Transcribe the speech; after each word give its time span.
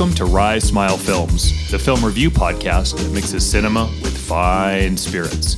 Welcome 0.00 0.16
to 0.16 0.24
Rise 0.24 0.64
Smile 0.64 0.96
Films, 0.96 1.70
the 1.70 1.78
film 1.78 2.02
review 2.02 2.30
podcast 2.30 2.96
that 2.96 3.12
mixes 3.12 3.44
cinema 3.44 3.84
with 4.02 4.16
fine 4.16 4.96
spirits. 4.96 5.56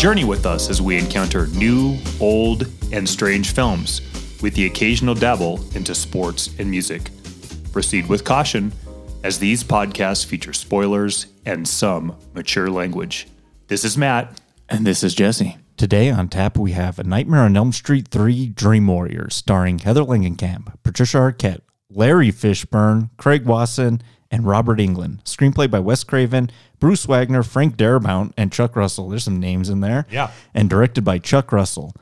Journey 0.00 0.24
with 0.24 0.46
us 0.46 0.70
as 0.70 0.80
we 0.80 0.96
encounter 0.96 1.48
new, 1.48 1.98
old, 2.18 2.66
and 2.92 3.06
strange 3.06 3.52
films, 3.52 4.00
with 4.40 4.54
the 4.54 4.64
occasional 4.64 5.14
dabble 5.14 5.62
into 5.74 5.94
sports 5.94 6.48
and 6.58 6.70
music. 6.70 7.10
Proceed 7.72 8.08
with 8.08 8.24
caution, 8.24 8.72
as 9.22 9.38
these 9.38 9.62
podcasts 9.62 10.24
feature 10.24 10.54
spoilers 10.54 11.26
and 11.44 11.68
some 11.68 12.16
mature 12.32 12.70
language. 12.70 13.28
This 13.66 13.84
is 13.84 13.98
Matt. 13.98 14.40
And 14.66 14.86
this 14.86 15.04
is 15.04 15.14
Jesse. 15.14 15.58
Today 15.76 16.08
on 16.08 16.30
tap, 16.30 16.56
we 16.56 16.72
have 16.72 16.98
A 16.98 17.04
Nightmare 17.04 17.42
on 17.42 17.54
Elm 17.54 17.70
Street 17.70 18.08
3 18.08 18.48
Dream 18.48 18.86
Warriors, 18.86 19.34
starring 19.34 19.80
Heather 19.80 20.04
Langenkamp, 20.04 20.72
Patricia 20.82 21.18
Arquette, 21.18 21.60
Larry 21.94 22.30
Fishburne, 22.30 23.10
Craig 23.16 23.46
Wasson, 23.46 24.02
and 24.30 24.46
Robert 24.46 24.78
Englund. 24.78 25.22
Screenplay 25.22 25.70
by 25.70 25.78
Wes 25.78 26.02
Craven, 26.02 26.50
Bruce 26.80 27.06
Wagner, 27.06 27.42
Frank 27.42 27.76
Darabont, 27.76 28.32
and 28.36 28.52
Chuck 28.52 28.74
Russell. 28.74 29.08
There's 29.08 29.24
some 29.24 29.38
names 29.38 29.68
in 29.68 29.80
there. 29.80 30.06
Yeah. 30.10 30.30
And 30.52 30.68
directed 30.68 31.04
by 31.04 31.18
Chuck 31.18 31.52
Russell. 31.52 31.94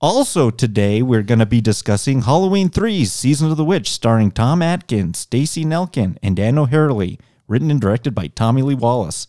Also 0.00 0.48
today, 0.50 1.02
we're 1.02 1.22
going 1.22 1.40
to 1.40 1.46
be 1.46 1.60
discussing 1.60 2.22
Halloween 2.22 2.70
3's 2.70 3.12
Season 3.12 3.50
of 3.50 3.56
the 3.56 3.64
Witch, 3.64 3.90
starring 3.90 4.30
Tom 4.30 4.62
Atkins, 4.62 5.18
Stacey 5.18 5.64
Nelkin, 5.64 6.16
and 6.22 6.36
Dan 6.36 6.56
O'Herlihy, 6.56 7.18
written 7.48 7.70
and 7.70 7.80
directed 7.80 8.14
by 8.14 8.28
Tommy 8.28 8.62
Lee 8.62 8.74
Wallace. 8.74 9.26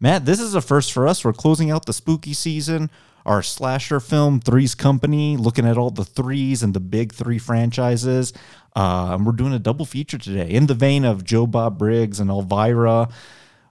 Matt, 0.00 0.24
this 0.24 0.40
is 0.40 0.54
a 0.54 0.60
first 0.60 0.92
for 0.92 1.08
us. 1.08 1.24
We're 1.24 1.32
closing 1.32 1.70
out 1.70 1.86
the 1.86 1.92
spooky 1.92 2.32
season. 2.32 2.90
Our 3.26 3.42
slasher 3.42 3.98
film, 3.98 4.38
Three's 4.40 4.74
Company, 4.76 5.36
looking 5.36 5.66
at 5.66 5.76
all 5.76 5.90
the 5.90 6.04
threes 6.04 6.62
and 6.62 6.72
the 6.72 6.80
big 6.80 7.12
three 7.12 7.38
franchises. 7.38 8.32
Uh, 8.76 9.14
and 9.14 9.26
we're 9.26 9.32
doing 9.32 9.52
a 9.52 9.58
double 9.58 9.84
feature 9.84 10.16
today 10.16 10.48
in 10.48 10.66
the 10.66 10.74
vein 10.74 11.04
of 11.04 11.24
Joe 11.24 11.46
Bob 11.46 11.76
Briggs 11.76 12.20
and 12.20 12.30
Elvira. 12.30 13.08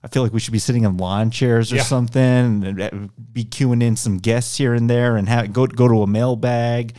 I 0.03 0.08
feel 0.09 0.23
like 0.23 0.34
we 0.34 0.39
should 0.42 0.52
be 0.52 0.59
sitting 0.59 0.84
in 0.84 0.97
lawn 0.97 1.31
chairs 1.31 1.72
or 1.72 1.78
Yeah. 1.78 1.84
something 1.84 2.22
and 2.66 2.81
uh, 2.81 2.89
be 3.31 3.45
queuing 3.45 3.81
in 3.81 3.95
some 3.95 4.17
guests 4.17 4.58
here 4.58 4.73
and 4.73 4.89
there 4.89 5.16
and 5.16 5.28
have, 5.30 5.53
go, 5.53 5.66
go 5.67 5.88
to 5.88 6.02
a 6.03 6.08
mailbag, 6.08 6.94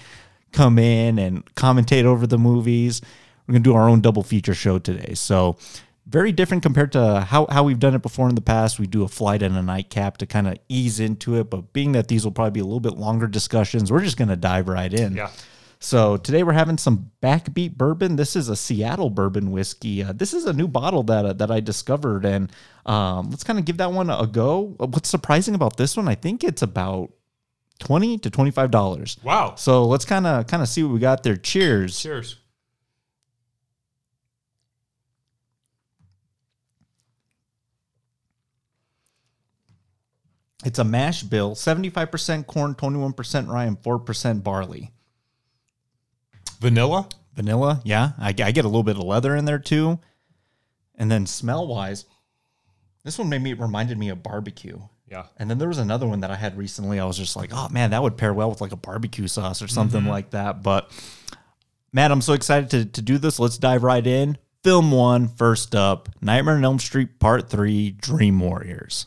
come 0.52 0.78
in 0.78 1.18
and 1.18 1.44
commentate 1.56 2.04
over 2.04 2.26
the 2.26 2.38
movies. 2.38 3.02
We're 3.46 3.52
going 3.52 3.62
to 3.64 3.70
do 3.70 3.76
our 3.76 3.88
own 3.88 4.00
double 4.00 4.22
feature 4.24 4.54
show 4.54 4.78
today. 4.78 5.12
So, 5.14 5.56
very 6.08 6.30
different 6.32 6.62
compared 6.62 6.92
to 6.92 7.20
how, 7.20 7.46
how 7.50 7.64
we've 7.64 7.80
done 7.80 7.94
it 7.94 8.02
before 8.02 8.28
in 8.28 8.34
the 8.34 8.40
past. 8.40 8.78
We 8.78 8.86
do 8.86 9.02
a 9.02 9.08
flight 9.08 9.42
and 9.42 9.56
a 9.56 9.62
nightcap 9.62 10.18
to 10.18 10.26
kind 10.26 10.46
of 10.46 10.58
ease 10.68 11.00
into 11.00 11.34
it. 11.36 11.50
But 11.50 11.72
being 11.72 11.92
that 11.92 12.08
these 12.08 12.24
will 12.24 12.32
probably 12.32 12.52
be 12.52 12.60
a 12.60 12.64
little 12.64 12.80
bit 12.80 12.96
longer 12.96 13.26
discussions, 13.26 13.90
we're 13.90 14.04
just 14.04 14.16
going 14.16 14.28
to 14.28 14.36
dive 14.36 14.68
right 14.68 14.92
in. 14.92 15.16
Yeah. 15.16 15.30
So 15.78 16.16
today 16.16 16.42
we're 16.42 16.52
having 16.52 16.78
some 16.78 17.10
backbeat 17.22 17.76
bourbon. 17.76 18.16
This 18.16 18.34
is 18.34 18.48
a 18.48 18.56
Seattle 18.56 19.10
bourbon 19.10 19.50
whiskey. 19.50 20.02
Uh, 20.02 20.12
this 20.12 20.32
is 20.32 20.46
a 20.46 20.52
new 20.52 20.68
bottle 20.68 21.02
that 21.04 21.26
uh, 21.26 21.32
that 21.34 21.50
I 21.50 21.60
discovered, 21.60 22.24
and 22.24 22.50
um, 22.86 23.28
let's 23.30 23.44
kind 23.44 23.58
of 23.58 23.66
give 23.66 23.76
that 23.76 23.92
one 23.92 24.08
a 24.08 24.26
go. 24.26 24.74
Uh, 24.80 24.86
What's 24.86 25.08
surprising 25.08 25.54
about 25.54 25.76
this 25.76 25.96
one? 25.96 26.08
I 26.08 26.14
think 26.14 26.42
it's 26.42 26.62
about 26.62 27.12
twenty 27.78 28.16
to 28.18 28.30
twenty 28.30 28.50
five 28.50 28.70
dollars. 28.70 29.18
Wow. 29.22 29.54
So 29.56 29.84
let's 29.84 30.06
kind 30.06 30.26
of 30.26 30.46
kind 30.46 30.62
of 30.62 30.68
see 30.70 30.82
what 30.82 30.94
we 30.94 30.98
got 30.98 31.22
there. 31.22 31.36
Cheers. 31.36 32.00
Cheers. 32.00 32.38
It's 40.66 40.80
a 40.80 40.84
mash 40.84 41.22
bill, 41.22 41.54
seventy 41.54 41.90
five 41.90 42.10
percent 42.10 42.48
corn, 42.48 42.74
twenty 42.74 42.98
one 42.98 43.12
percent 43.12 43.48
rye, 43.48 43.66
and 43.66 43.80
four 43.84 44.00
percent 44.00 44.42
barley. 44.42 44.90
Vanilla? 46.60 47.08
Vanilla, 47.36 47.80
yeah. 47.84 48.12
I, 48.18 48.30
I 48.30 48.50
get 48.50 48.64
a 48.64 48.68
little 48.68 48.82
bit 48.82 48.96
of 48.96 49.04
leather 49.04 49.36
in 49.36 49.44
there 49.44 49.60
too. 49.60 50.00
And 50.96 51.08
then 51.08 51.24
smell 51.26 51.68
wise, 51.68 52.06
this 53.04 53.16
one 53.16 53.28
made 53.28 53.42
me 53.42 53.52
reminded 53.52 53.96
me 53.96 54.08
of 54.08 54.24
barbecue. 54.24 54.80
Yeah. 55.08 55.26
And 55.36 55.48
then 55.48 55.58
there 55.58 55.68
was 55.68 55.78
another 55.78 56.06
one 56.06 56.20
that 56.20 56.32
I 56.32 56.34
had 56.34 56.58
recently. 56.58 56.98
I 56.98 57.04
was 57.04 57.16
just 57.16 57.36
like, 57.36 57.50
oh 57.52 57.68
man, 57.68 57.90
that 57.90 58.02
would 58.02 58.16
pair 58.16 58.34
well 58.34 58.50
with 58.50 58.60
like 58.60 58.72
a 58.72 58.76
barbecue 58.76 59.28
sauce 59.28 59.62
or 59.62 59.68
something 59.68 60.00
mm-hmm. 60.00 60.10
like 60.10 60.30
that. 60.30 60.64
But 60.64 60.90
Matt, 61.92 62.10
I'm 62.10 62.22
so 62.22 62.32
excited 62.32 62.70
to, 62.70 62.84
to 62.86 63.02
do 63.02 63.18
this. 63.18 63.38
Let's 63.38 63.58
dive 63.58 63.84
right 63.84 64.04
in. 64.04 64.36
Film 64.64 64.90
one, 64.90 65.28
first 65.28 65.76
up 65.76 66.08
Nightmare 66.20 66.56
on 66.56 66.64
Elm 66.64 66.80
Street 66.80 67.20
Part 67.20 67.48
3 67.48 67.92
Dream 67.92 68.40
Warriors. 68.40 69.06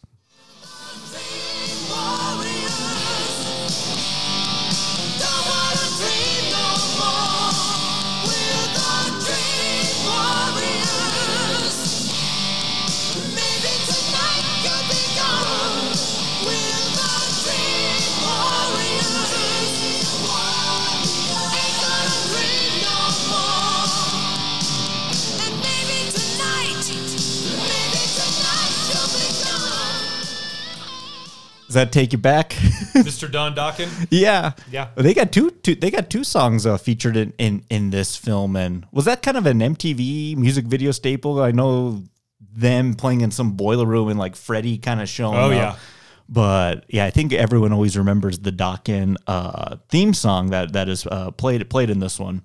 Does 31.69 31.75
that 31.75 31.91
take 31.91 32.11
you 32.13 32.17
back? 32.17 32.49
Mr. 32.95 33.31
Don 33.31 33.53
Dokken? 33.53 34.07
yeah. 34.09 34.53
Yeah. 34.71 34.87
They 34.95 35.13
got 35.13 35.31
two, 35.31 35.51
two 35.51 35.75
they 35.75 35.91
got 35.91 36.09
two 36.09 36.23
songs 36.23 36.65
uh, 36.65 36.79
featured 36.79 37.15
in, 37.15 37.31
in 37.37 37.63
in 37.69 37.91
this 37.91 38.15
film 38.15 38.55
and 38.55 38.87
was 38.91 39.05
that 39.05 39.21
kind 39.21 39.37
of 39.37 39.45
an 39.45 39.59
MTV 39.59 40.35
music 40.35 40.65
video 40.65 40.89
staple? 40.89 41.39
I 41.43 41.51
know 41.51 42.01
them 42.51 42.95
playing 42.95 43.21
in 43.21 43.29
some 43.29 43.51
boiler 43.51 43.85
room 43.85 44.09
and 44.09 44.17
like 44.17 44.35
Freddy 44.35 44.79
kind 44.79 44.99
of 44.99 45.07
showing 45.07 45.37
Oh, 45.37 45.51
up. 45.51 45.51
yeah. 45.51 45.75
But 46.27 46.85
yeah, 46.87 47.05
I 47.05 47.11
think 47.11 47.33
everyone 47.33 47.71
always 47.71 47.95
remembers 47.95 48.39
the 48.39 48.51
Dokken 48.51 49.15
uh, 49.27 49.77
theme 49.89 50.15
song 50.15 50.49
that 50.49 50.73
that 50.73 50.89
is 50.89 51.05
uh, 51.05 51.29
played 51.31 51.69
played 51.69 51.91
in 51.91 51.99
this 51.99 52.19
one. 52.19 52.41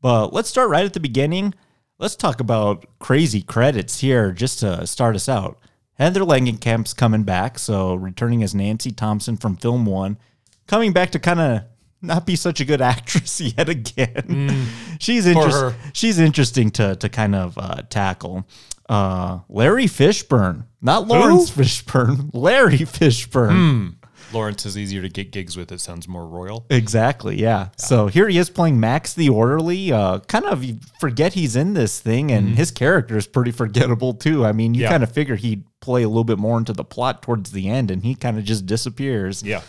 But 0.00 0.32
let's 0.32 0.48
start 0.48 0.70
right 0.70 0.84
at 0.84 0.92
the 0.92 1.00
beginning. 1.00 1.54
Let's 1.98 2.14
talk 2.16 2.38
about 2.40 2.86
crazy 3.00 3.42
credits 3.42 3.98
here 4.00 4.30
just 4.32 4.60
to 4.60 4.86
start 4.86 5.16
us 5.16 5.28
out. 5.28 5.58
Heather 5.98 6.20
Langenkamp's 6.20 6.94
coming 6.94 7.22
back, 7.22 7.58
so 7.58 7.94
returning 7.94 8.42
as 8.42 8.54
Nancy 8.54 8.90
Thompson 8.90 9.36
from 9.36 9.56
film 9.56 9.84
one, 9.86 10.18
coming 10.66 10.92
back 10.92 11.10
to 11.10 11.18
kind 11.18 11.40
of 11.40 11.62
not 12.00 12.26
be 12.26 12.34
such 12.36 12.60
a 12.60 12.64
good 12.64 12.80
actress 12.92 13.40
yet 13.40 13.68
again. 13.68 14.66
she's 14.98 15.24
Poor 15.24 15.44
interesting. 15.44 15.90
She's 15.92 16.18
interesting 16.18 16.70
to 16.72 16.96
to 16.96 17.08
kind 17.08 17.34
of 17.34 17.56
uh, 17.58 17.82
tackle. 17.88 18.46
Uh, 18.88 19.40
Larry 19.48 19.86
Fishburne, 19.86 20.64
not 20.80 21.06
Lawrence 21.06 21.50
Fishburne, 21.50 22.30
Larry 22.34 22.78
Fishburne. 22.78 23.94
Lawrence 24.32 24.64
is 24.66 24.76
easier 24.78 25.02
to 25.02 25.08
get 25.08 25.30
gigs 25.32 25.56
with. 25.56 25.70
It 25.72 25.80
sounds 25.80 26.06
more 26.08 26.26
royal. 26.26 26.66
Exactly, 26.70 27.40
yeah. 27.40 27.68
So 27.76 28.06
here 28.06 28.28
he 28.28 28.38
is 28.38 28.50
playing 28.50 28.78
Max 28.80 29.14
the 29.14 29.28
Orderly. 29.28 29.92
Uh, 29.92 30.20
kind 30.20 30.44
of 30.44 30.64
forget 31.00 31.32
he's 31.34 31.56
in 31.56 31.74
this 31.74 32.00
thing, 32.00 32.30
and 32.32 32.56
his 32.56 32.70
character 32.70 33.16
is 33.16 33.26
pretty 33.26 33.50
forgettable 33.50 34.14
too. 34.14 34.44
I 34.44 34.52
mean, 34.52 34.74
you 34.74 34.82
Yeah. 34.82 34.90
kind 34.90 35.02
of 35.02 35.12
figure 35.12 35.36
he'd 35.36 35.64
play 35.80 36.02
a 36.02 36.08
little 36.08 36.24
bit 36.24 36.38
more 36.38 36.58
into 36.58 36.72
the 36.72 36.84
plot 36.84 37.22
towards 37.22 37.50
the 37.52 37.68
end, 37.68 37.90
and 37.90 38.02
he 38.04 38.14
kind 38.14 38.38
of 38.38 38.44
just 38.44 38.66
disappears. 38.66 39.42
Yeah. 39.42 39.62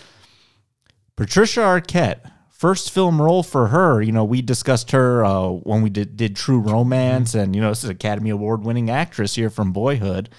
Patricia 1.15 1.59
Arquette, 1.61 2.31
first 2.49 2.91
film 2.91 3.21
role 3.21 3.43
for 3.43 3.67
her. 3.67 4.01
You 4.01 4.11
know, 4.11 4.23
we 4.23 4.41
discussed 4.41 4.91
her 4.91 5.23
uh, 5.23 5.49
when 5.49 5.81
we 5.81 5.89
did, 5.89 6.17
did 6.17 6.35
True 6.35 6.59
Romance, 6.59 7.35
and 7.35 7.55
you 7.55 7.61
know, 7.61 7.69
this 7.69 7.83
is 7.83 7.89
Academy 7.89 8.29
Award 8.31 8.63
winning 8.63 8.89
actress 8.89 9.35
here 9.35 9.49
from 9.49 9.71
Boyhood. 9.71 10.29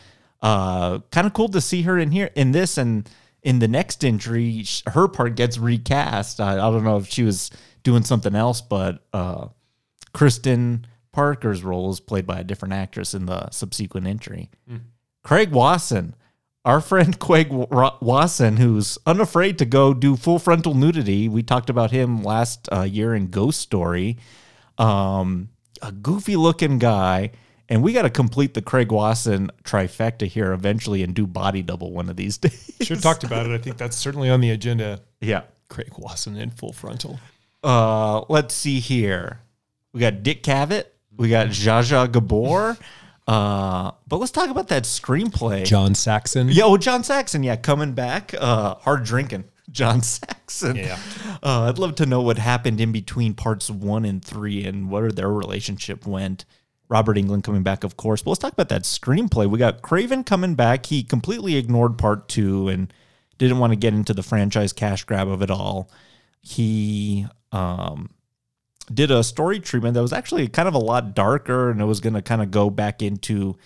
Uh, 0.42 0.98
kind 1.10 1.26
of 1.26 1.32
cool 1.32 1.48
to 1.48 1.60
see 1.60 1.82
her 1.82 1.96
in 1.98 2.10
here 2.10 2.30
in 2.34 2.52
this 2.52 2.76
and 2.76 3.08
in 3.44 3.58
the 3.58 3.68
next 3.68 4.04
entry, 4.04 4.64
her 4.88 5.06
part 5.06 5.36
gets 5.36 5.58
recast. 5.58 6.40
I, 6.40 6.54
I 6.54 6.70
don't 6.70 6.82
know 6.82 6.96
if 6.96 7.08
she 7.08 7.22
was 7.22 7.50
doing 7.82 8.02
something 8.02 8.34
else, 8.34 8.62
but 8.62 9.04
uh, 9.12 9.48
Kristen 10.14 10.86
Parker's 11.12 11.62
role 11.62 11.90
is 11.90 12.00
played 12.00 12.26
by 12.26 12.40
a 12.40 12.44
different 12.44 12.74
actress 12.74 13.14
in 13.14 13.26
the 13.26 13.50
subsequent 13.50 14.06
entry. 14.06 14.50
Craig 15.22 15.52
Wasson, 15.52 16.16
our 16.64 16.80
friend 16.80 17.18
Craig 17.20 17.48
Wasson, 17.50 18.56
who's 18.56 18.98
unafraid 19.06 19.58
to 19.58 19.66
go 19.66 19.92
do 19.92 20.16
full 20.16 20.38
frontal 20.38 20.74
nudity. 20.74 21.28
We 21.28 21.42
talked 21.42 21.70
about 21.70 21.90
him 21.90 22.22
last 22.24 22.68
uh, 22.72 22.82
year 22.82 23.14
in 23.14 23.28
Ghost 23.28 23.60
Story. 23.60 24.16
Um, 24.78 25.50
a 25.82 25.92
goofy 25.92 26.36
looking 26.36 26.78
guy. 26.78 27.32
And 27.74 27.82
we 27.82 27.92
got 27.92 28.02
to 28.02 28.10
complete 28.10 28.54
the 28.54 28.62
Craig 28.62 28.92
Wasson 28.92 29.50
trifecta 29.64 30.28
here 30.28 30.52
eventually 30.52 31.02
and 31.02 31.12
do 31.12 31.26
body 31.26 31.60
double 31.60 31.90
one 31.90 32.08
of 32.08 32.14
these 32.14 32.38
days. 32.38 32.72
Should 32.80 32.98
have 32.98 33.02
talked 33.02 33.24
about 33.24 33.46
it. 33.46 33.52
I 33.52 33.58
think 33.58 33.78
that's 33.78 33.96
certainly 33.96 34.30
on 34.30 34.40
the 34.40 34.50
agenda. 34.50 35.00
Yeah. 35.20 35.42
Craig 35.68 35.92
Wasson 35.98 36.36
in 36.36 36.50
full 36.50 36.72
frontal. 36.72 37.18
Uh, 37.64 38.22
let's 38.28 38.54
see 38.54 38.78
here. 38.78 39.40
We 39.92 39.98
got 39.98 40.22
Dick 40.22 40.44
Cavett. 40.44 40.84
We 41.16 41.30
got 41.30 41.48
Zsa 41.48 41.82
Zsa 41.82 42.12
Gabor. 42.12 42.76
Uh, 43.26 43.90
but 44.06 44.18
let's 44.18 44.30
talk 44.30 44.50
about 44.50 44.68
that 44.68 44.84
screenplay. 44.84 45.64
John 45.64 45.96
Saxon. 45.96 46.50
Yo, 46.50 46.76
John 46.76 47.02
Saxon, 47.02 47.42
yeah, 47.42 47.56
coming 47.56 47.92
back. 47.92 48.34
Uh, 48.38 48.76
hard 48.76 49.02
drinking. 49.02 49.44
John 49.72 50.00
Saxon. 50.00 50.76
Yeah. 50.76 50.96
Uh, 51.42 51.62
I'd 51.62 51.78
love 51.80 51.96
to 51.96 52.06
know 52.06 52.22
what 52.22 52.38
happened 52.38 52.80
in 52.80 52.92
between 52.92 53.34
parts 53.34 53.68
one 53.68 54.04
and 54.04 54.24
three 54.24 54.64
and 54.64 54.88
where 54.90 55.10
their 55.10 55.32
relationship 55.32 56.06
went. 56.06 56.44
Robert 56.88 57.16
Englund 57.16 57.44
coming 57.44 57.62
back, 57.62 57.84
of 57.84 57.96
course. 57.96 58.22
But 58.22 58.30
let's 58.30 58.40
talk 58.40 58.52
about 58.52 58.68
that 58.68 58.82
screenplay. 58.82 59.48
We 59.48 59.58
got 59.58 59.82
Craven 59.82 60.24
coming 60.24 60.54
back. 60.54 60.86
He 60.86 61.02
completely 61.02 61.56
ignored 61.56 61.98
part 61.98 62.28
two 62.28 62.68
and 62.68 62.92
didn't 63.38 63.58
want 63.58 63.72
to 63.72 63.76
get 63.76 63.94
into 63.94 64.14
the 64.14 64.22
franchise 64.22 64.72
cash 64.72 65.04
grab 65.04 65.28
of 65.28 65.42
it 65.42 65.50
all. 65.50 65.90
He 66.40 67.26
um, 67.52 68.10
did 68.92 69.10
a 69.10 69.24
story 69.24 69.60
treatment 69.60 69.94
that 69.94 70.02
was 70.02 70.12
actually 70.12 70.46
kind 70.48 70.68
of 70.68 70.74
a 70.74 70.78
lot 70.78 71.14
darker 71.14 71.70
and 71.70 71.80
it 71.80 71.84
was 71.84 72.00
going 72.00 72.14
to 72.14 72.22
kind 72.22 72.42
of 72.42 72.50
go 72.50 72.68
back 72.70 73.02
into 73.02 73.56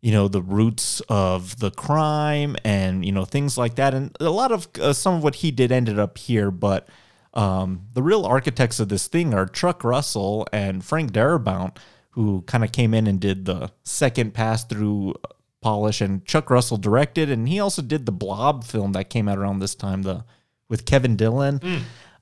you 0.00 0.12
know 0.12 0.28
the 0.28 0.42
roots 0.42 1.00
of 1.08 1.58
the 1.58 1.70
crime 1.70 2.56
and 2.62 3.04
you 3.04 3.10
know 3.10 3.24
things 3.24 3.56
like 3.56 3.76
that 3.76 3.94
and 3.94 4.14
a 4.20 4.30
lot 4.30 4.52
of 4.52 4.68
uh, 4.80 4.92
some 4.92 5.14
of 5.14 5.24
what 5.24 5.36
he 5.36 5.50
did 5.50 5.72
ended 5.72 5.98
up 5.98 6.18
here 6.18 6.50
but 6.50 6.86
um, 7.32 7.86
the 7.94 8.02
real 8.02 8.24
architects 8.24 8.78
of 8.78 8.88
this 8.88 9.08
thing 9.08 9.34
are 9.34 9.46
Chuck 9.46 9.82
Russell 9.82 10.46
and 10.52 10.84
Frank 10.84 11.10
Darabont 11.10 11.76
who 12.14 12.42
kind 12.42 12.64
of 12.64 12.72
came 12.72 12.94
in 12.94 13.06
and 13.06 13.20
did 13.20 13.44
the 13.44 13.70
second 13.82 14.34
pass 14.34 14.64
through 14.64 15.14
polish 15.60 16.00
and 16.00 16.24
Chuck 16.26 16.50
Russell 16.50 16.76
directed 16.76 17.30
and 17.30 17.48
he 17.48 17.58
also 17.58 17.80
did 17.82 18.04
the 18.06 18.12
Blob 18.12 18.64
film 18.64 18.92
that 18.92 19.08
came 19.10 19.28
out 19.28 19.38
around 19.38 19.60
this 19.60 19.74
time 19.74 20.02
the 20.02 20.24
with 20.68 20.84
Kevin 20.84 21.16
Dillon 21.16 21.60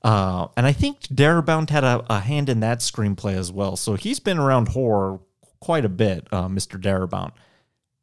uh, 0.03 0.47
and 0.57 0.65
I 0.65 0.73
think 0.73 1.01
Darabont 1.03 1.69
had 1.69 1.83
a, 1.83 2.05
a 2.09 2.19
hand 2.19 2.49
in 2.49 2.59
that 2.59 2.79
screenplay 2.79 3.35
as 3.35 3.51
well. 3.51 3.75
So 3.77 3.95
he's 3.95 4.19
been 4.19 4.37
around 4.37 4.69
horror 4.69 5.19
quite 5.61 5.85
a 5.85 5.89
bit, 5.89 6.27
uh, 6.31 6.47
Mr. 6.47 6.79
Darabont. 6.81 7.31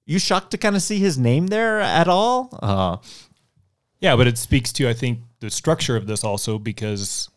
You 0.07 0.19
shocked 0.19 0.51
to 0.53 0.59
kind 0.59 0.77
of 0.77 0.83
see 0.83 0.99
his 0.99 1.19
name 1.19 1.49
there 1.49 1.79
at 1.81 2.09
all? 2.09 2.59
Uh, 2.63 2.97
Yeah, 4.01 4.17
but 4.17 4.27
it 4.27 4.39
speaks 4.39 4.73
to 4.75 4.89
I 4.89 4.95
think 4.95 5.21
the 5.41 5.51
structure 5.51 5.97
of 5.97 6.07
this 6.07 6.25
also 6.25 6.59
because 6.59 7.30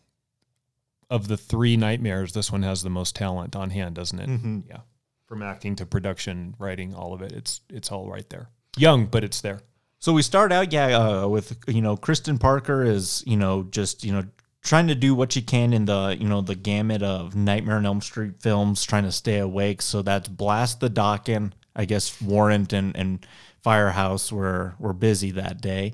of 1.14 1.28
the 1.28 1.38
three 1.38 1.78
nightmares, 1.78 2.34
this 2.34 2.52
one 2.52 2.64
has 2.64 2.82
the 2.84 2.90
most 2.90 3.16
talent 3.16 3.56
on 3.56 3.70
hand, 3.70 3.96
doesn't 3.96 4.20
it? 4.20 4.30
Yeah, 4.70 4.82
from 5.28 5.42
acting 5.44 5.76
to 5.78 5.86
production, 5.86 6.56
writing, 6.60 6.94
all 6.94 7.14
of 7.14 7.22
it. 7.22 7.32
It's 7.32 7.62
it's 7.70 7.92
all 7.92 8.10
right 8.10 8.30
there. 8.30 8.50
Young, 8.78 9.06
but 9.06 9.24
it's 9.24 9.42
there. 9.42 9.62
so 10.00 10.12
we 10.14 10.22
start 10.24 10.52
out, 10.52 10.74
yeah, 10.74 10.98
uh, 10.98 11.28
with 11.28 11.58
you 11.68 11.82
know 11.82 11.96
Kristen 11.96 12.38
Parker 12.40 12.84
is 12.84 13.24
you 13.28 13.38
know 13.38 13.64
just 13.70 14.04
you 14.04 14.12
know 14.12 14.24
trying 14.64 14.88
to 14.88 14.96
do 14.96 15.14
what 15.14 15.32
she 15.34 15.42
can 15.42 15.74
in 15.74 15.86
the 15.86 16.18
you 16.20 16.28
know 16.28 16.42
the 16.42 16.56
gamut 16.56 17.04
of 17.04 17.36
Nightmare 17.36 17.78
on 17.78 17.86
Elm 17.86 18.02
Street 18.02 18.42
films, 18.42 18.84
trying 18.84 19.04
to 19.04 19.12
stay 19.12 19.38
awake. 19.40 19.82
So 19.82 20.02
that's 20.02 20.28
Blast 20.28 20.80
the 20.80 20.90
Dokken. 20.90 21.52
I 21.76 21.86
guess 21.86 22.22
Warrant 22.22 22.74
and 22.74 22.96
and 22.98 23.26
Firehouse 23.64 24.30
were 24.30 24.76
were 24.78 24.94
busy 24.94 25.32
that 25.32 25.62
day. 25.62 25.94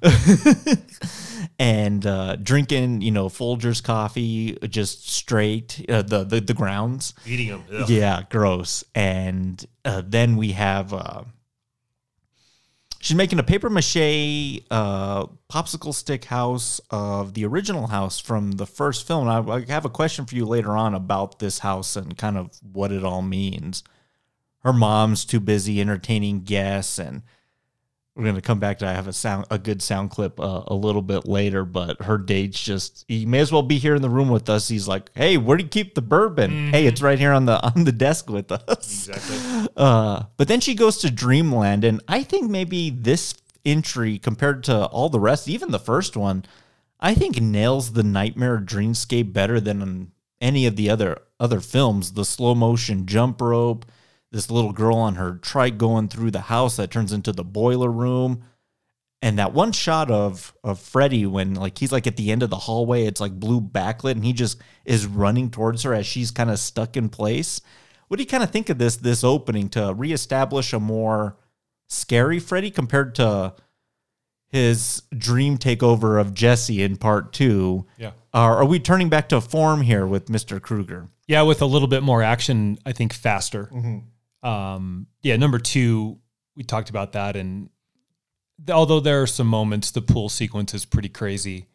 and 1.58 2.06
uh, 2.06 2.36
drinking, 2.36 3.00
you 3.02 3.10
know, 3.10 3.28
Folgers 3.28 3.82
coffee 3.82 4.56
just 4.68 5.10
straight, 5.10 5.84
uh, 5.88 6.02
the, 6.02 6.22
the 6.22 6.40
the 6.40 6.54
grounds. 6.54 7.14
Eating 7.26 7.48
them. 7.48 7.64
Yeah, 7.88 8.22
gross. 8.30 8.84
And 8.94 9.64
uh, 9.84 10.02
then 10.06 10.36
we 10.36 10.52
have 10.52 10.94
uh, 10.94 11.24
she's 13.00 13.16
making 13.16 13.38
a 13.38 13.42
paper 13.42 13.68
mache 13.68 14.62
uh, 14.70 15.26
popsicle 15.50 15.94
stick 15.94 16.26
house 16.26 16.80
of 16.90 17.34
the 17.34 17.44
original 17.44 17.88
house 17.88 18.20
from 18.20 18.52
the 18.52 18.66
first 18.66 19.06
film. 19.06 19.28
I, 19.28 19.38
I 19.40 19.64
have 19.68 19.84
a 19.84 19.90
question 19.90 20.24
for 20.24 20.36
you 20.36 20.46
later 20.46 20.76
on 20.76 20.94
about 20.94 21.38
this 21.40 21.60
house 21.60 21.96
and 21.96 22.16
kind 22.16 22.38
of 22.38 22.50
what 22.62 22.92
it 22.92 23.04
all 23.04 23.22
means. 23.22 23.82
Her 24.60 24.72
mom's 24.72 25.24
too 25.24 25.40
busy 25.40 25.80
entertaining 25.80 26.42
guests 26.42 26.98
and 26.98 27.22
we're 28.18 28.24
gonna 28.24 28.40
come 28.40 28.58
back 28.58 28.78
to 28.78 28.88
I 28.88 28.94
have 28.94 29.06
a 29.06 29.12
sound 29.12 29.46
a 29.48 29.58
good 29.60 29.80
sound 29.80 30.10
clip 30.10 30.40
uh, 30.40 30.64
a 30.66 30.74
little 30.74 31.02
bit 31.02 31.24
later, 31.26 31.64
but 31.64 32.02
her 32.02 32.18
date's 32.18 32.60
just 32.60 33.04
he 33.06 33.24
may 33.24 33.38
as 33.38 33.52
well 33.52 33.62
be 33.62 33.78
here 33.78 33.94
in 33.94 34.02
the 34.02 34.10
room 34.10 34.28
with 34.28 34.50
us. 34.50 34.66
He's 34.66 34.88
like, 34.88 35.08
"Hey, 35.14 35.36
where 35.36 35.56
do 35.56 35.62
you 35.62 35.68
keep 35.68 35.94
the 35.94 36.02
bourbon? 36.02 36.72
Hey, 36.72 36.86
it's 36.86 37.00
right 37.00 37.18
here 37.18 37.30
on 37.30 37.44
the 37.44 37.64
on 37.64 37.84
the 37.84 37.92
desk 37.92 38.28
with 38.28 38.50
us." 38.50 39.08
Exactly. 39.08 39.68
Uh, 39.76 40.24
but 40.36 40.48
then 40.48 40.58
she 40.58 40.74
goes 40.74 40.98
to 40.98 41.08
Dreamland, 41.10 41.84
and 41.84 42.02
I 42.08 42.24
think 42.24 42.50
maybe 42.50 42.90
this 42.90 43.34
entry 43.64 44.18
compared 44.18 44.64
to 44.64 44.86
all 44.86 45.08
the 45.08 45.20
rest, 45.20 45.48
even 45.48 45.70
the 45.70 45.78
first 45.78 46.16
one, 46.16 46.44
I 46.98 47.14
think 47.14 47.40
nails 47.40 47.92
the 47.92 48.02
nightmare 48.02 48.58
dreamscape 48.58 49.32
better 49.32 49.60
than 49.60 50.10
any 50.40 50.66
of 50.66 50.74
the 50.74 50.90
other 50.90 51.18
other 51.38 51.60
films. 51.60 52.14
The 52.14 52.24
slow 52.24 52.56
motion 52.56 53.06
jump 53.06 53.40
rope, 53.40 53.86
this 54.30 54.50
little 54.50 54.72
girl 54.72 54.96
on 54.96 55.14
her 55.14 55.34
trike 55.36 55.78
going 55.78 56.08
through 56.08 56.30
the 56.30 56.42
house 56.42 56.76
that 56.76 56.90
turns 56.90 57.12
into 57.12 57.32
the 57.32 57.44
boiler 57.44 57.90
room. 57.90 58.44
And 59.20 59.38
that 59.38 59.52
one 59.52 59.72
shot 59.72 60.10
of 60.10 60.54
of 60.62 60.78
Freddy 60.78 61.26
when 61.26 61.54
like 61.54 61.78
he's 61.78 61.90
like 61.90 62.06
at 62.06 62.16
the 62.16 62.30
end 62.30 62.44
of 62.44 62.50
the 62.50 62.56
hallway, 62.56 63.04
it's 63.04 63.20
like 63.20 63.32
blue 63.32 63.60
backlit, 63.60 64.12
and 64.12 64.24
he 64.24 64.32
just 64.32 64.60
is 64.84 65.06
running 65.06 65.50
towards 65.50 65.82
her 65.82 65.92
as 65.92 66.06
she's 66.06 66.30
kind 66.30 66.50
of 66.50 66.58
stuck 66.60 66.96
in 66.96 67.08
place. 67.08 67.60
What 68.06 68.18
do 68.18 68.22
you 68.22 68.28
kind 68.28 68.44
of 68.44 68.50
think 68.50 68.68
of 68.70 68.78
this 68.78 68.96
this 68.96 69.24
opening 69.24 69.70
to 69.70 69.92
reestablish 69.92 70.72
a 70.72 70.78
more 70.78 71.36
scary 71.88 72.38
Freddy 72.38 72.70
compared 72.70 73.16
to 73.16 73.54
his 74.46 75.02
dream 75.16 75.58
takeover 75.58 76.20
of 76.20 76.32
Jesse 76.32 76.82
in 76.82 76.96
part 76.96 77.32
two? 77.32 77.86
Yeah. 77.98 78.12
Uh, 78.32 78.38
are 78.38 78.64
we 78.64 78.78
turning 78.78 79.08
back 79.08 79.28
to 79.30 79.40
form 79.40 79.82
here 79.82 80.06
with 80.06 80.26
Mr. 80.26 80.60
Krueger? 80.62 81.08
Yeah, 81.26 81.42
with 81.42 81.60
a 81.60 81.66
little 81.66 81.88
bit 81.88 82.02
more 82.02 82.22
action, 82.22 82.78
I 82.86 82.92
think 82.92 83.12
faster. 83.12 83.68
Um, 84.42 85.06
yeah, 85.22 85.36
number 85.36 85.58
two, 85.58 86.18
we 86.56 86.62
talked 86.62 86.90
about 86.90 87.12
that, 87.12 87.36
and 87.36 87.70
th- 88.64 88.74
although 88.74 89.00
there 89.00 89.22
are 89.22 89.26
some 89.26 89.46
moments, 89.46 89.90
the 89.90 90.02
pool 90.02 90.28
sequence 90.28 90.74
is 90.74 90.84
pretty 90.84 91.08
crazy. 91.08 91.66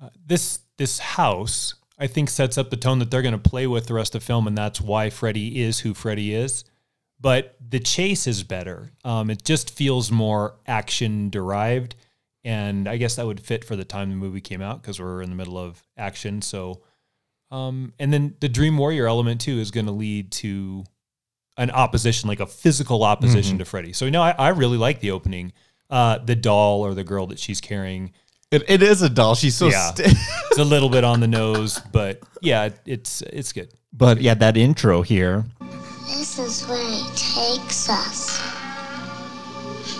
Uh, 0.00 0.08
this 0.26 0.60
this 0.78 0.98
house, 0.98 1.74
I 1.98 2.06
think, 2.06 2.30
sets 2.30 2.58
up 2.58 2.70
the 2.70 2.76
tone 2.76 2.98
that 3.00 3.10
they're 3.10 3.22
going 3.22 3.40
to 3.40 3.50
play 3.50 3.66
with 3.66 3.86
the 3.86 3.94
rest 3.94 4.14
of 4.14 4.22
the 4.22 4.26
film, 4.26 4.46
and 4.46 4.56
that's 4.56 4.80
why 4.80 5.10
Freddy 5.10 5.62
is 5.62 5.80
who 5.80 5.94
Freddy 5.94 6.34
is. 6.34 6.64
But 7.20 7.56
the 7.66 7.78
chase 7.78 8.26
is 8.26 8.42
better. 8.42 8.92
Um, 9.04 9.30
it 9.30 9.44
just 9.44 9.70
feels 9.70 10.10
more 10.10 10.56
action 10.66 11.30
derived, 11.30 11.94
and 12.42 12.88
I 12.88 12.96
guess 12.96 13.16
that 13.16 13.26
would 13.26 13.40
fit 13.40 13.64
for 13.64 13.76
the 13.76 13.84
time 13.84 14.10
the 14.10 14.16
movie 14.16 14.40
came 14.40 14.60
out 14.60 14.82
because 14.82 14.98
we're 14.98 15.22
in 15.22 15.30
the 15.30 15.36
middle 15.36 15.58
of 15.58 15.82
action. 15.96 16.42
So 16.42 16.82
um, 17.52 17.92
and 17.98 18.10
then 18.10 18.34
the 18.40 18.48
Dream 18.48 18.78
Warrior 18.78 19.06
element 19.06 19.42
too 19.42 19.58
is 19.58 19.70
going 19.70 19.84
to 19.84 19.92
lead 19.92 20.32
to 20.32 20.84
an 21.56 21.70
opposition, 21.70 22.28
like 22.28 22.40
a 22.40 22.46
physical 22.46 23.02
opposition 23.04 23.58
to 23.58 23.64
Freddy. 23.64 23.92
So 23.92 24.08
no, 24.08 24.22
I, 24.22 24.30
I 24.38 24.48
really 24.50 24.78
like 24.78 25.00
the 25.00 25.10
opening. 25.10 25.52
Uh, 25.90 26.16
the 26.18 26.34
doll 26.34 26.80
or 26.80 26.94
the 26.94 27.04
girl 27.04 27.26
that 27.26 27.38
she's 27.38 27.60
carrying, 27.60 28.12
It, 28.50 28.64
it 28.66 28.82
is 28.82 29.02
a 29.02 29.10
doll. 29.10 29.34
She's 29.34 29.54
so 29.54 29.68
Yeah. 29.68 29.92
st- 29.92 30.08
it's 30.50 30.58
a 30.58 30.64
little 30.64 30.88
bit 30.88 31.04
on 31.04 31.20
the 31.20 31.28
nose, 31.28 31.78
but 31.92 32.20
yeah, 32.40 32.64
it- 32.64 32.80
it's 32.86 33.20
it's 33.22 33.52
good. 33.52 33.68
but 33.92 34.20
yeah, 34.22 34.32
that 34.34 34.56
intro 34.56 35.02
here. 35.02 35.44
This 36.06 36.38
is 36.38 36.62
where 36.66 36.82
he 36.82 37.02
takes 37.14 37.90
us. 37.90 38.38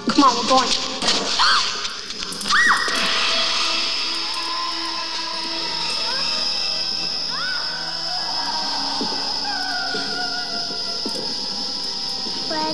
Come 0.08 0.24
on, 0.24 0.36
we're 0.36 0.48
going. 0.48 0.68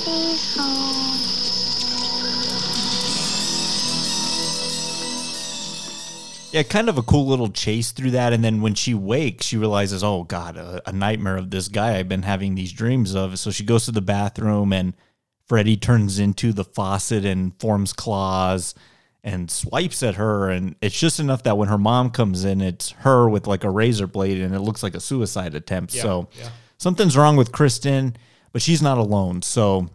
Freddy's 0.01 0.57
home. 0.57 1.19
Yeah, 6.53 6.63
kind 6.63 6.89
of 6.89 6.97
a 6.97 7.03
cool 7.03 7.27
little 7.27 7.51
chase 7.51 7.93
through 7.93 8.13
that. 8.13 8.33
And 8.33 8.43
then 8.43 8.63
when 8.63 8.75
she 8.75 8.95
wakes, 8.95 9.47
she 9.47 9.59
realizes, 9.59 10.03
oh, 10.03 10.25
God, 10.25 10.57
a, 10.57 10.81
a 10.89 10.93
nightmare 10.93 11.37
of 11.37 11.51
this 11.51 11.69
guy 11.69 11.99
I've 11.99 12.09
been 12.09 12.23
having 12.23 12.55
these 12.55 12.73
dreams 12.73 13.15
of. 13.15 13.39
So 13.39 13.51
she 13.51 13.65
goes 13.65 13.85
to 13.85 13.93
the 13.93 14.01
bathroom 14.01 14.73
and 14.73 14.95
Freddy 15.47 15.77
turns 15.77 16.19
into 16.19 16.53
the 16.53 16.65
faucet 16.65 17.25
and 17.25 17.59
forms 17.61 17.93
claws 17.93 18.75
and 19.23 19.51
swipes 19.51 20.03
at 20.03 20.15
her. 20.15 20.49
And 20.49 20.75
it's 20.81 20.99
just 20.99 21.21
enough 21.21 21.43
that 21.43 21.59
when 21.59 21.69
her 21.69 21.77
mom 21.77 22.11
comes 22.11 22.45
in, 22.45 22.63
it's 22.63 22.91
her 22.91 23.29
with 23.29 23.47
like 23.47 23.65
a 23.65 23.71
razor 23.71 24.07
blade 24.07 24.41
and 24.41 24.55
it 24.55 24.61
looks 24.61 24.83
like 24.83 24.95
a 24.95 25.01
suicide 25.01 25.55
attempt. 25.55 25.93
so 25.93 26.29
something's 26.79 27.17
wrong 27.17 27.37
with 27.37 27.53
Kristen, 27.53 28.17
but 28.59 28.63
she's 28.65 28.83
not 28.83 28.99
alone. 28.99 29.41
So 29.41 29.87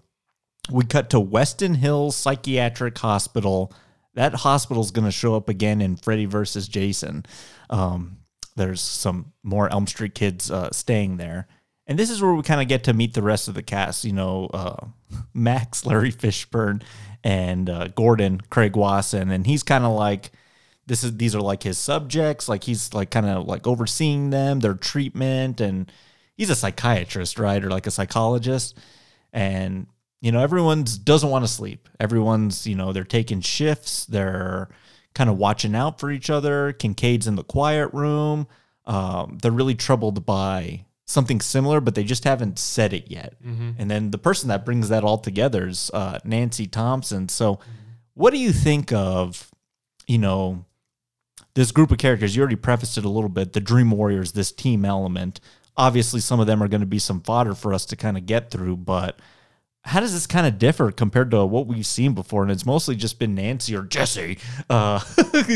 we 0.71 0.85
cut 0.85 1.09
to 1.09 1.17
Westin 1.17 1.75
Hills 1.75 2.15
Psychiatric 2.15 2.97
Hospital. 2.97 3.73
That 4.13 4.35
hospital's 4.35 4.89
going 4.89 5.03
to 5.03 5.11
show 5.11 5.35
up 5.35 5.49
again 5.49 5.81
in 5.81 5.97
Freddy 5.97 6.23
versus 6.23 6.69
Jason. 6.69 7.25
Um, 7.69 8.19
there's 8.55 8.79
some 8.79 9.33
more 9.43 9.69
Elm 9.69 9.85
Street 9.85 10.15
kids 10.15 10.49
uh, 10.49 10.71
staying 10.71 11.17
there. 11.17 11.49
And 11.87 11.99
this 11.99 12.09
is 12.09 12.21
where 12.21 12.33
we 12.33 12.41
kind 12.41 12.61
of 12.61 12.69
get 12.69 12.85
to 12.85 12.93
meet 12.93 13.15
the 13.15 13.21
rest 13.21 13.49
of 13.49 13.53
the 13.53 13.63
cast. 13.63 14.05
You 14.05 14.13
know, 14.13 14.45
uh, 14.53 14.85
Max, 15.33 15.85
Larry 15.85 16.13
Fishburne, 16.13 16.83
and 17.21 17.69
uh, 17.69 17.89
Gordon, 17.89 18.39
Craig 18.49 18.77
Wasson. 18.77 19.29
And 19.29 19.45
he's 19.45 19.63
kind 19.63 19.83
of 19.83 19.91
like, 19.91 20.31
this 20.85 21.03
is 21.03 21.17
these 21.17 21.35
are 21.35 21.41
like 21.41 21.63
his 21.63 21.77
subjects. 21.77 22.47
Like 22.47 22.63
he's 22.63 22.93
like 22.93 23.11
kind 23.11 23.25
of 23.25 23.45
like 23.45 23.67
overseeing 23.67 24.29
them, 24.29 24.61
their 24.61 24.73
treatment, 24.73 25.59
and 25.59 25.91
he's 26.35 26.49
a 26.49 26.55
psychiatrist, 26.55 27.39
right, 27.39 27.63
or 27.63 27.69
like 27.69 27.87
a 27.87 27.91
psychologist. 27.91 28.77
And 29.31 29.87
you 30.21 30.31
know, 30.31 30.41
everyone's 30.41 30.97
doesn't 30.97 31.29
want 31.29 31.43
to 31.43 31.51
sleep. 31.51 31.89
Everyone's 31.99 32.65
you 32.67 32.75
know 32.75 32.93
they're 32.93 33.03
taking 33.03 33.41
shifts. 33.41 34.05
They're 34.05 34.69
kind 35.13 35.29
of 35.29 35.37
watching 35.37 35.75
out 35.75 35.99
for 35.99 36.11
each 36.11 36.29
other. 36.29 36.73
Kincaid's 36.73 37.27
in 37.27 37.35
the 37.35 37.43
quiet 37.43 37.93
room. 37.93 38.47
Um, 38.85 39.37
they're 39.41 39.51
really 39.51 39.75
troubled 39.75 40.25
by 40.25 40.85
something 41.05 41.39
similar, 41.41 41.79
but 41.79 41.95
they 41.95 42.03
just 42.03 42.23
haven't 42.23 42.57
said 42.57 42.93
it 42.93 43.09
yet. 43.11 43.35
And 43.77 43.91
then 43.91 44.11
the 44.11 44.17
person 44.17 44.49
that 44.49 44.65
brings 44.65 44.89
that 44.89 45.03
all 45.03 45.17
together 45.17 45.67
is 45.67 45.91
uh, 45.93 46.19
Nancy 46.23 46.67
Thompson. 46.67 47.29
So, 47.29 47.59
what 48.15 48.31
do 48.31 48.37
you 48.37 48.51
think 48.51 48.91
of, 48.93 49.51
you 50.07 50.17
know, 50.17 50.65
this 51.55 51.71
group 51.71 51.91
of 51.91 51.97
characters? 51.97 52.35
You 52.35 52.41
already 52.41 52.55
prefaced 52.55 52.97
it 52.97 53.05
a 53.05 53.09
little 53.09 53.29
bit. 53.29 53.53
The 53.53 53.61
Dream 53.61 53.91
Warriors, 53.91 54.31
this 54.31 54.51
team 54.51 54.85
element. 54.85 55.39
Obviously, 55.75 56.19
some 56.19 56.39
of 56.39 56.47
them 56.47 56.61
are 56.61 56.67
going 56.67 56.81
to 56.81 56.87
be 56.87 56.99
some 56.99 57.21
fodder 57.21 57.55
for 57.55 57.73
us 57.73 57.85
to 57.85 57.95
kind 57.95 58.17
of 58.17 58.25
get 58.25 58.51
through, 58.51 58.77
but 58.77 59.19
how 59.85 59.99
does 59.99 60.13
this 60.13 60.27
kind 60.27 60.47
of 60.47 60.57
differ 60.57 60.91
compared 60.91 61.31
to 61.31 61.45
what 61.45 61.67
we've 61.67 61.85
seen 61.85 62.13
before? 62.13 62.43
And 62.43 62.51
it's 62.51 62.65
mostly 62.65 62.95
just 62.95 63.19
been 63.19 63.35
Nancy 63.35 63.75
or 63.75 63.83
Jesse, 63.83 64.37
uh, 64.69 65.01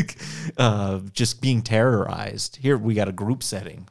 uh, 0.58 1.00
just 1.14 1.42
being 1.42 1.62
terrorized. 1.62 2.58
Here 2.58 2.78
we 2.78 2.94
got 2.94 3.08
a 3.08 3.14
group 3.14 3.42
setting. 3.42 3.88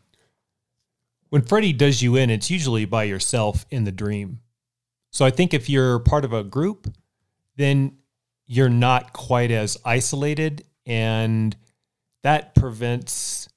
when 1.30 1.42
Freddy 1.42 1.72
does 1.72 2.02
you 2.02 2.16
in, 2.16 2.28
it's 2.30 2.50
usually 2.50 2.84
by 2.84 3.04
yourself 3.04 3.64
in 3.70 3.84
the 3.84 3.92
dream. 3.92 4.40
So 5.10 5.24
I 5.24 5.30
think 5.30 5.54
if 5.54 5.70
you're 5.70 5.98
part 6.00 6.24
of 6.24 6.32
a 6.32 6.44
group, 6.44 6.94
then 7.56 7.96
you're 8.46 8.68
not 8.68 9.12
quite 9.12 9.50
as 9.50 9.78
isolated, 9.84 10.64
and 10.84 11.56
that 12.22 12.54
prevents 12.54 13.48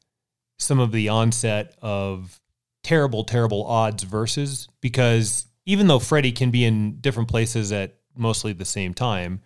some 0.57 0.79
of 0.79 0.91
the 0.91 1.09
onset 1.09 1.75
of 1.81 2.39
terrible, 2.83 3.23
terrible 3.23 3.65
odds 3.65 4.03
versus 4.03 4.67
because 4.81 5.47
even 5.65 5.87
though 5.87 5.99
Freddy 5.99 6.31
can 6.31 6.51
be 6.51 6.65
in 6.65 6.99
different 6.99 7.29
places 7.29 7.71
at 7.71 7.95
mostly 8.15 8.53
the 8.53 8.65
same 8.65 8.93
time, 8.93 9.41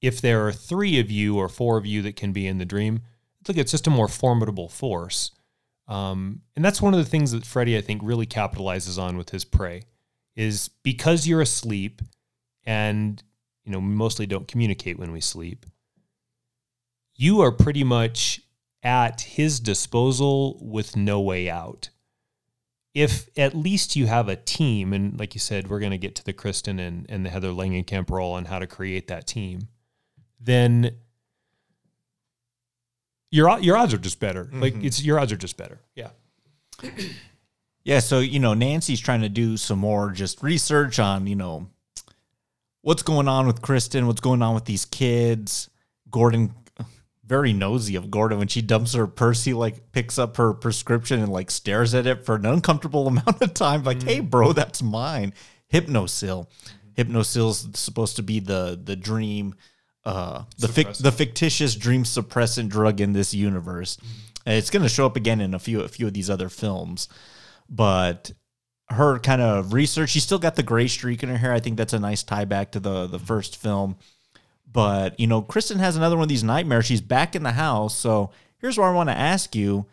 if 0.00 0.20
there 0.20 0.46
are 0.46 0.52
three 0.52 0.98
of 1.00 1.10
you 1.10 1.36
or 1.36 1.48
four 1.48 1.76
of 1.76 1.86
you 1.86 2.02
that 2.02 2.16
can 2.16 2.32
be 2.32 2.46
in 2.46 2.58
the 2.58 2.64
dream, 2.64 3.02
look, 3.46 3.56
it's 3.56 3.72
just 3.72 3.86
a 3.86 3.90
more 3.90 4.08
formidable 4.08 4.68
force. 4.68 5.32
Um, 5.88 6.42
and 6.54 6.64
that's 6.64 6.82
one 6.82 6.94
of 6.94 7.00
the 7.00 7.10
things 7.10 7.32
that 7.32 7.46
Freddy, 7.46 7.76
I 7.76 7.80
think, 7.80 8.02
really 8.04 8.26
capitalizes 8.26 9.00
on 9.00 9.16
with 9.16 9.30
his 9.30 9.44
prey 9.44 9.82
is 10.36 10.68
because 10.82 11.26
you're 11.26 11.40
asleep 11.40 12.02
and, 12.64 13.22
you 13.64 13.72
know, 13.72 13.80
mostly 13.80 14.26
don't 14.26 14.46
communicate 14.46 14.98
when 14.98 15.12
we 15.12 15.20
sleep, 15.20 15.66
you 17.16 17.40
are 17.40 17.50
pretty 17.50 17.82
much 17.82 18.40
at 18.82 19.22
his 19.22 19.58
disposal 19.58 20.58
with 20.62 20.96
no 20.96 21.20
way 21.20 21.50
out. 21.50 21.90
If 22.98 23.28
at 23.36 23.54
least 23.54 23.94
you 23.94 24.06
have 24.06 24.28
a 24.28 24.34
team, 24.34 24.92
and 24.92 25.18
like 25.18 25.34
you 25.34 25.38
said, 25.38 25.68
we're 25.68 25.78
going 25.78 25.92
to 25.92 25.98
get 25.98 26.16
to 26.16 26.24
the 26.24 26.32
Kristen 26.32 26.80
and, 26.80 27.06
and 27.08 27.24
the 27.24 27.30
Heather 27.30 27.50
Langenkamp 27.50 28.10
role 28.10 28.32
on 28.32 28.46
how 28.46 28.58
to 28.58 28.66
create 28.66 29.06
that 29.06 29.26
team, 29.26 29.68
then 30.40 30.96
your 33.30 33.56
your 33.60 33.76
odds 33.76 33.94
are 33.94 33.98
just 33.98 34.18
better. 34.18 34.50
Like 34.52 34.74
mm-hmm. 34.74 34.86
it's 34.86 35.02
your 35.02 35.20
odds 35.20 35.30
are 35.30 35.36
just 35.36 35.56
better. 35.56 35.80
Yeah. 35.94 36.10
Yeah, 37.84 38.00
so 38.00 38.18
you 38.18 38.40
know, 38.40 38.52
Nancy's 38.52 39.00
trying 39.00 39.22
to 39.22 39.28
do 39.28 39.56
some 39.56 39.78
more 39.78 40.10
just 40.10 40.42
research 40.42 40.98
on, 40.98 41.26
you 41.26 41.36
know, 41.36 41.68
what's 42.82 43.02
going 43.02 43.28
on 43.28 43.46
with 43.46 43.62
Kristen, 43.62 44.06
what's 44.06 44.20
going 44.20 44.42
on 44.42 44.54
with 44.54 44.64
these 44.64 44.84
kids. 44.84 45.70
Gordon 46.10 46.54
very 47.28 47.52
nosy 47.52 47.94
of 47.94 48.10
Gordon 48.10 48.38
when 48.38 48.48
she 48.48 48.62
dumps 48.62 48.94
her 48.94 49.06
purse, 49.06 49.44
he 49.44 49.52
like 49.52 49.92
picks 49.92 50.18
up 50.18 50.38
her 50.38 50.54
prescription 50.54 51.20
and 51.20 51.30
like 51.30 51.50
stares 51.50 51.94
at 51.94 52.06
it 52.06 52.24
for 52.24 52.36
an 52.36 52.46
uncomfortable 52.46 53.06
amount 53.06 53.42
of 53.42 53.54
time. 53.54 53.84
Like, 53.84 54.02
hey, 54.02 54.20
bro, 54.20 54.48
mm-hmm. 54.48 54.56
that's 54.56 54.82
mine. 54.82 55.34
Hypnocil. 55.72 56.46
Mm-hmm. 56.46 57.02
Hypnocil's 57.02 57.68
supposed 57.78 58.16
to 58.16 58.22
be 58.22 58.40
the 58.40 58.80
the 58.82 58.96
dream, 58.96 59.54
uh, 60.04 60.44
the 60.58 60.66
fic- 60.66 61.00
the 61.00 61.12
fictitious 61.12 61.76
dream 61.76 62.02
suppressant 62.02 62.70
drug 62.70 63.00
in 63.00 63.12
this 63.12 63.34
universe. 63.34 63.96
Mm-hmm. 63.96 64.18
And 64.46 64.56
it's 64.56 64.70
going 64.70 64.82
to 64.82 64.88
show 64.88 65.04
up 65.04 65.16
again 65.16 65.40
in 65.40 65.54
a 65.54 65.58
few 65.58 65.82
a 65.82 65.88
few 65.88 66.06
of 66.06 66.14
these 66.14 66.30
other 66.30 66.48
films, 66.48 67.08
but 67.68 68.32
her 68.88 69.18
kind 69.18 69.42
of 69.42 69.74
research. 69.74 70.10
She's 70.10 70.24
still 70.24 70.38
got 70.38 70.56
the 70.56 70.62
gray 70.62 70.88
streak 70.88 71.22
in 71.22 71.28
her 71.28 71.36
hair. 71.36 71.52
I 71.52 71.60
think 71.60 71.76
that's 71.76 71.92
a 71.92 72.00
nice 72.00 72.22
tie 72.22 72.46
back 72.46 72.72
to 72.72 72.80
the 72.80 73.06
the 73.06 73.18
first 73.18 73.56
film. 73.56 73.96
But 74.70 75.18
you 75.18 75.26
know, 75.26 75.42
Kristen 75.42 75.78
has 75.78 75.96
another 75.96 76.16
one 76.16 76.24
of 76.24 76.28
these 76.28 76.44
nightmares. 76.44 76.86
She's 76.86 77.00
back 77.00 77.34
in 77.34 77.42
the 77.42 77.52
house. 77.52 77.94
So 77.94 78.30
here's 78.58 78.76
where 78.76 78.88
I 78.88 78.94
want 78.94 79.08
to 79.08 79.16
ask 79.16 79.54
you: 79.54 79.86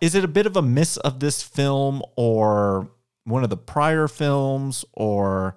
Is 0.00 0.14
it 0.14 0.24
a 0.24 0.28
bit 0.28 0.46
of 0.46 0.56
a 0.56 0.62
miss 0.62 0.96
of 0.98 1.20
this 1.20 1.42
film, 1.42 2.02
or 2.16 2.90
one 3.24 3.44
of 3.44 3.50
the 3.50 3.56
prior 3.56 4.08
films, 4.08 4.84
or 4.92 5.56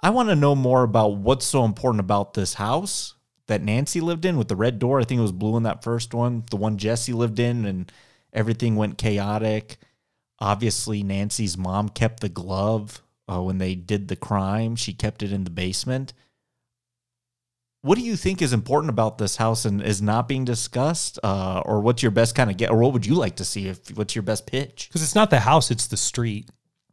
I 0.00 0.10
want 0.10 0.28
to 0.30 0.36
know 0.36 0.54
more 0.54 0.82
about 0.82 1.16
what's 1.16 1.46
so 1.46 1.64
important 1.64 2.00
about 2.00 2.34
this 2.34 2.54
house 2.54 3.14
that 3.46 3.62
Nancy 3.62 4.00
lived 4.00 4.24
in 4.24 4.36
with 4.38 4.48
the 4.48 4.56
red 4.56 4.78
door. 4.78 5.00
I 5.00 5.04
think 5.04 5.18
it 5.18 5.22
was 5.22 5.32
blue 5.32 5.56
in 5.56 5.62
that 5.64 5.82
first 5.82 6.14
one. 6.14 6.44
The 6.50 6.56
one 6.56 6.78
Jesse 6.78 7.12
lived 7.12 7.38
in, 7.38 7.64
and 7.64 7.92
everything 8.32 8.76
went 8.76 8.98
chaotic. 8.98 9.76
Obviously, 10.38 11.02
Nancy's 11.02 11.56
mom 11.56 11.88
kept 11.88 12.20
the 12.20 12.28
glove 12.28 13.02
uh, 13.30 13.42
when 13.42 13.58
they 13.58 13.74
did 13.74 14.08
the 14.08 14.16
crime. 14.16 14.74
She 14.74 14.92
kept 14.92 15.22
it 15.22 15.32
in 15.32 15.44
the 15.44 15.50
basement. 15.50 16.12
What 17.82 17.98
do 17.98 18.04
you 18.04 18.16
think 18.16 18.40
is 18.40 18.52
important 18.52 18.90
about 18.90 19.18
this 19.18 19.36
house 19.36 19.64
and 19.64 19.82
is 19.82 20.00
not 20.00 20.28
being 20.28 20.44
discussed? 20.44 21.18
Uh, 21.22 21.62
or 21.66 21.80
what's 21.80 22.00
your 22.00 22.12
best 22.12 22.36
kind 22.36 22.48
of 22.48 22.56
get? 22.56 22.70
Or 22.70 22.78
what 22.78 22.92
would 22.92 23.04
you 23.04 23.14
like 23.14 23.36
to 23.36 23.44
see? 23.44 23.66
If 23.66 23.88
what's 23.96 24.14
your 24.14 24.22
best 24.22 24.46
pitch? 24.46 24.86
Because 24.88 25.02
it's 25.02 25.16
not 25.16 25.30
the 25.30 25.40
house, 25.40 25.70
it's 25.70 25.88
the 25.88 25.96
street. 25.96 26.48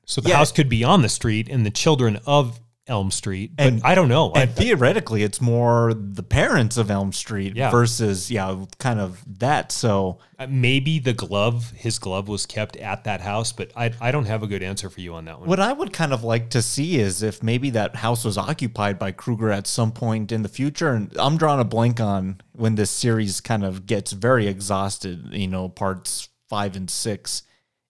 So 0.05 0.19
the 0.19 0.29
Yeah. 0.29 0.37
house 0.37 0.51
could 0.51 0.67
be 0.67 0.83
on 0.83 1.03
the 1.03 1.09
street 1.09 1.47
and 1.47 1.63
the 1.63 1.69
children 1.69 2.19
of 2.25 2.59
Elm 2.89 3.11
Street. 3.11 3.55
But 3.55 3.67
And- 3.67 3.81
I 3.83 3.95
don't 3.95 4.09
know. 4.09 4.31
I, 4.33 4.41
And 4.41 4.51
theoretically, 4.51 5.23
it's 5.23 5.39
more 5.39 5.93
the 5.93 6.23
parents 6.23 6.75
of 6.75 6.89
Elm 6.91 7.13
Street 7.13 7.55
Yeah. 7.55 7.69
versus 7.71 8.29
yeah, 8.29 8.65
kind 8.79 8.99
of 8.99 9.23
that. 9.39 9.71
So 9.71 10.17
Uh, 10.37 10.47
maybe 10.49 10.99
the 10.99 11.13
glove, 11.13 11.71
his 11.75 11.99
glove 11.99 12.27
was 12.27 12.45
kept 12.45 12.75
at 12.77 13.03
that 13.03 13.21
house, 13.21 13.51
but 13.51 13.71
I, 13.75 13.91
I 14.01 14.11
don't 14.11 14.25
have 14.25 14.41
a 14.41 14.47
good 14.47 14.63
answer 14.63 14.89
for 14.89 14.99
you 15.01 15.13
on 15.13 15.25
that 15.25 15.39
one. 15.39 15.47
What 15.47 15.59
I 15.59 15.71
would 15.71 15.93
kind 15.93 16.11
of 16.13 16.23
like 16.23 16.49
to 16.51 16.61
see 16.61 16.97
is 16.99 17.21
if 17.21 17.43
maybe 17.43 17.69
that 17.71 17.97
house 17.97 18.25
was 18.25 18.37
occupied 18.37 18.97
by 18.97 19.11
Krueger 19.11 19.51
at 19.51 19.67
some 19.67 19.91
point 19.91 20.31
in 20.31 20.41
the 20.41 20.49
future. 20.49 20.89
And 20.93 21.15
I'm 21.17 21.37
drawing 21.37 21.59
a 21.59 21.65
blank 21.65 21.99
on 21.99 22.41
when 22.53 22.75
this 22.75 22.89
series 22.89 23.39
kind 23.41 23.63
of 23.63 23.85
gets 23.85 24.11
very 24.13 24.47
exhausted, 24.47 25.29
you 25.31 25.47
know, 25.47 25.69
parts 25.69 26.29
five 26.49 26.75
and 26.75 26.89
six, 26.89 27.43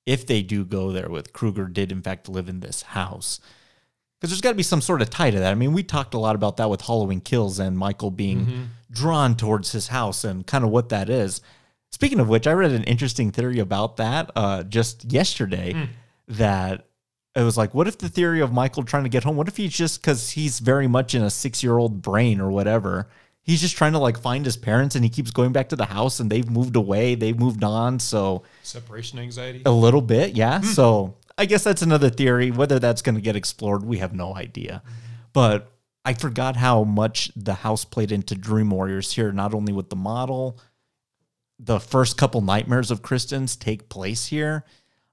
if 0.06 0.26
they 0.26 0.42
do 0.42 0.66
go 0.66 0.92
there 0.92 1.08
with 1.10 1.32
Krueger 1.34 1.68
did 1.68 1.92
in 1.92 2.02
fact 2.02 2.28
live 2.28 2.50
in 2.50 2.60
this 2.62 2.82
house. 2.82 3.40
Because 4.20 4.32
there's 4.32 4.42
got 4.42 4.50
to 4.50 4.56
be 4.56 4.64
some 4.64 4.82
sort 4.82 5.02
of 5.02 5.10
tie 5.10 5.32
to 5.32 5.40
that. 5.40 5.52
I 5.52 5.56
mean, 5.56 5.74
we 5.74 5.82
talked 5.82 6.14
a 6.14 6.20
lot 6.20 6.36
about 6.36 6.58
that 6.58 6.70
with 6.70 6.82
Halloween 6.82 7.22
Kills 7.22 7.58
and 7.58 7.78
Michael 7.78 8.12
being 8.12 8.40
mm-hmm. 8.46 8.64
drawn 8.92 9.36
towards 9.36 9.72
his 9.72 9.88
house 9.88 10.26
and 10.26 10.46
kind 10.46 10.66
of 10.66 10.72
what 10.72 10.90
that 10.90 11.10
is. 11.10 11.42
Speaking 11.92 12.20
of 12.20 12.28
which, 12.28 12.46
I 12.46 12.52
read 12.52 12.72
an 12.72 12.84
interesting 12.84 13.32
theory 13.32 13.60
about 13.60 13.98
that 13.98 14.30
uh, 14.36 14.64
just 14.64 15.12
yesterday 15.12 15.74
mm. 15.74 15.88
that 16.28 16.88
it 17.36 17.44
was 17.44 17.58
like, 17.58 17.74
what 17.74 17.88
if 17.88 17.98
the 17.98 18.10
theory 18.10 18.42
of 18.42 18.52
Michael 18.52 18.84
trying 18.84 19.04
to 19.04 19.10
get 19.10 19.24
home, 19.24 19.36
what 19.36 19.48
if 19.48 19.58
he's 19.58 19.74
just 19.74 20.02
because 20.02 20.32
he's 20.32 20.60
very 20.60 20.88
much 20.88 21.16
in 21.16 21.24
a 21.24 21.30
six 21.30 21.64
year 21.64 21.78
old 21.78 22.02
brain 22.02 22.42
or 22.42 22.52
whatever, 22.52 23.08
he's 23.42 23.62
just 23.62 23.76
trying 23.76 23.94
to 23.94 24.00
like 24.00 24.20
find 24.20 24.46
his 24.46 24.58
parents 24.58 24.96
and 24.96 25.04
he 25.04 25.10
keeps 25.10 25.32
going 25.32 25.52
back 25.52 25.70
to 25.70 25.76
the 25.76 25.86
house 25.86 26.20
and 26.20 26.30
they've 26.30 26.50
moved 26.50 26.76
away, 26.76 27.16
they've 27.16 27.40
moved 27.40 27.64
on. 27.64 28.00
So 28.00 28.44
Separation 28.62 29.20
anxiety? 29.20 29.64
a 29.66 29.72
little 29.72 30.02
bit, 30.02 30.36
yeah. 30.36 30.60
Mm. 30.60 30.66
So 30.66 31.16
I 31.40 31.46
guess 31.46 31.64
that's 31.64 31.82
another 31.82 32.10
theory. 32.10 32.52
Whether 32.52 32.80
that's 32.80 33.02
going 33.02 33.16
to 33.16 33.22
get 33.22 33.38
explored, 33.38 33.84
we 33.84 34.00
have 34.00 34.14
no 34.14 34.36
idea. 34.36 34.84
But 35.32 35.72
I 36.04 36.14
forgot 36.14 36.58
how 36.58 36.84
much 36.84 37.32
the 37.34 37.54
house 37.54 37.86
played 37.86 38.12
into 38.12 38.36
Dream 38.36 38.70
Warriors 38.72 39.14
here, 39.14 39.32
not 39.32 39.54
only 39.54 39.72
with 39.72 39.90
the 39.90 39.96
model, 39.96 40.60
the 41.58 41.80
first 41.80 42.18
couple 42.18 42.42
nightmares 42.42 42.92
of 42.92 43.02
Kristen's 43.02 43.56
take 43.56 43.88
place 43.88 44.26
here. 44.26 44.66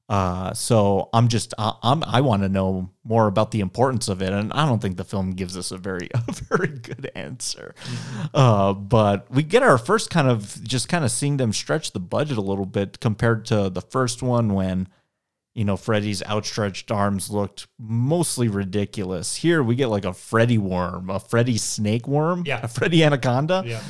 Uh, 0.08 0.52
so 0.52 1.08
I'm 1.12 1.28
just 1.28 1.54
I, 1.58 1.72
I'm 1.82 2.02
I 2.04 2.20
want 2.20 2.42
to 2.42 2.48
know 2.48 2.90
more 3.04 3.28
about 3.28 3.52
the 3.52 3.60
importance 3.60 4.08
of 4.08 4.20
it, 4.20 4.32
and 4.32 4.52
I 4.52 4.66
don't 4.66 4.80
think 4.80 4.96
the 4.96 5.04
film 5.04 5.32
gives 5.32 5.56
us 5.56 5.70
a 5.70 5.78
very 5.78 6.08
a 6.14 6.32
very 6.32 6.68
good 6.68 7.10
answer. 7.14 7.74
Uh, 8.34 8.72
but 8.72 9.30
we 9.30 9.44
get 9.44 9.62
our 9.62 9.78
first 9.78 10.10
kind 10.10 10.28
of 10.28 10.62
just 10.64 10.88
kind 10.88 11.04
of 11.04 11.12
seeing 11.12 11.36
them 11.36 11.52
stretch 11.52 11.92
the 11.92 12.00
budget 12.00 12.38
a 12.38 12.42
little 12.42 12.66
bit 12.66 12.98
compared 13.00 13.44
to 13.46 13.70
the 13.70 13.80
first 13.80 14.22
one 14.22 14.54
when 14.54 14.88
you 15.56 15.64
know 15.64 15.76
Freddy's 15.76 16.22
outstretched 16.24 16.90
arms 16.92 17.30
looked 17.30 17.66
mostly 17.78 18.46
ridiculous. 18.46 19.36
Here 19.36 19.62
we 19.62 19.74
get 19.74 19.88
like 19.88 20.04
a 20.04 20.12
Freddy 20.12 20.58
worm, 20.58 21.08
a 21.10 21.18
Freddy 21.18 21.56
snake 21.56 22.06
worm, 22.06 22.44
Yeah. 22.46 22.60
a 22.62 22.68
Freddy 22.68 23.02
anaconda. 23.02 23.64
Yeah. 23.66 23.80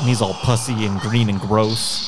And 0.00 0.08
he's 0.08 0.20
all 0.20 0.34
pussy 0.34 0.84
and 0.84 1.00
green 1.00 1.30
and 1.30 1.40
gross. 1.40 2.00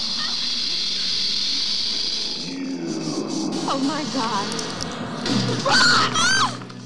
Oh 3.68 3.78
my 3.78 4.04
god. 4.12 4.46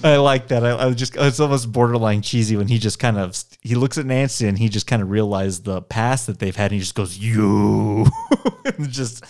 I 0.02 0.16
like 0.16 0.49
that. 0.49 0.64
I, 0.64 0.71
I 0.71 0.87
was 0.87 0.97
just 0.97 1.16
it's 1.16 1.40
almost 1.40 1.71
borderline 1.73 2.23
cheesy 2.23 2.57
when 2.57 2.69
he 2.69 2.78
just 2.78 2.99
kind 2.99 3.19
of 3.19 3.37
he 3.61 3.75
looks 3.75 3.99
at 3.99 4.07
Nancy 4.07 4.47
and 4.47 4.59
he 4.59 4.69
just 4.69 4.87
kind 4.87 5.02
of 5.02 5.11
realized 5.11 5.64
the 5.64 5.83
past 5.83 6.26
that 6.26 6.38
they've 6.38 6.57
had 6.57 6.73
and 6.73 6.75
he 6.75 6.80
just 6.80 6.95
goes 6.95 7.19
you 7.19 8.07
and 8.64 8.90
just 8.90 9.25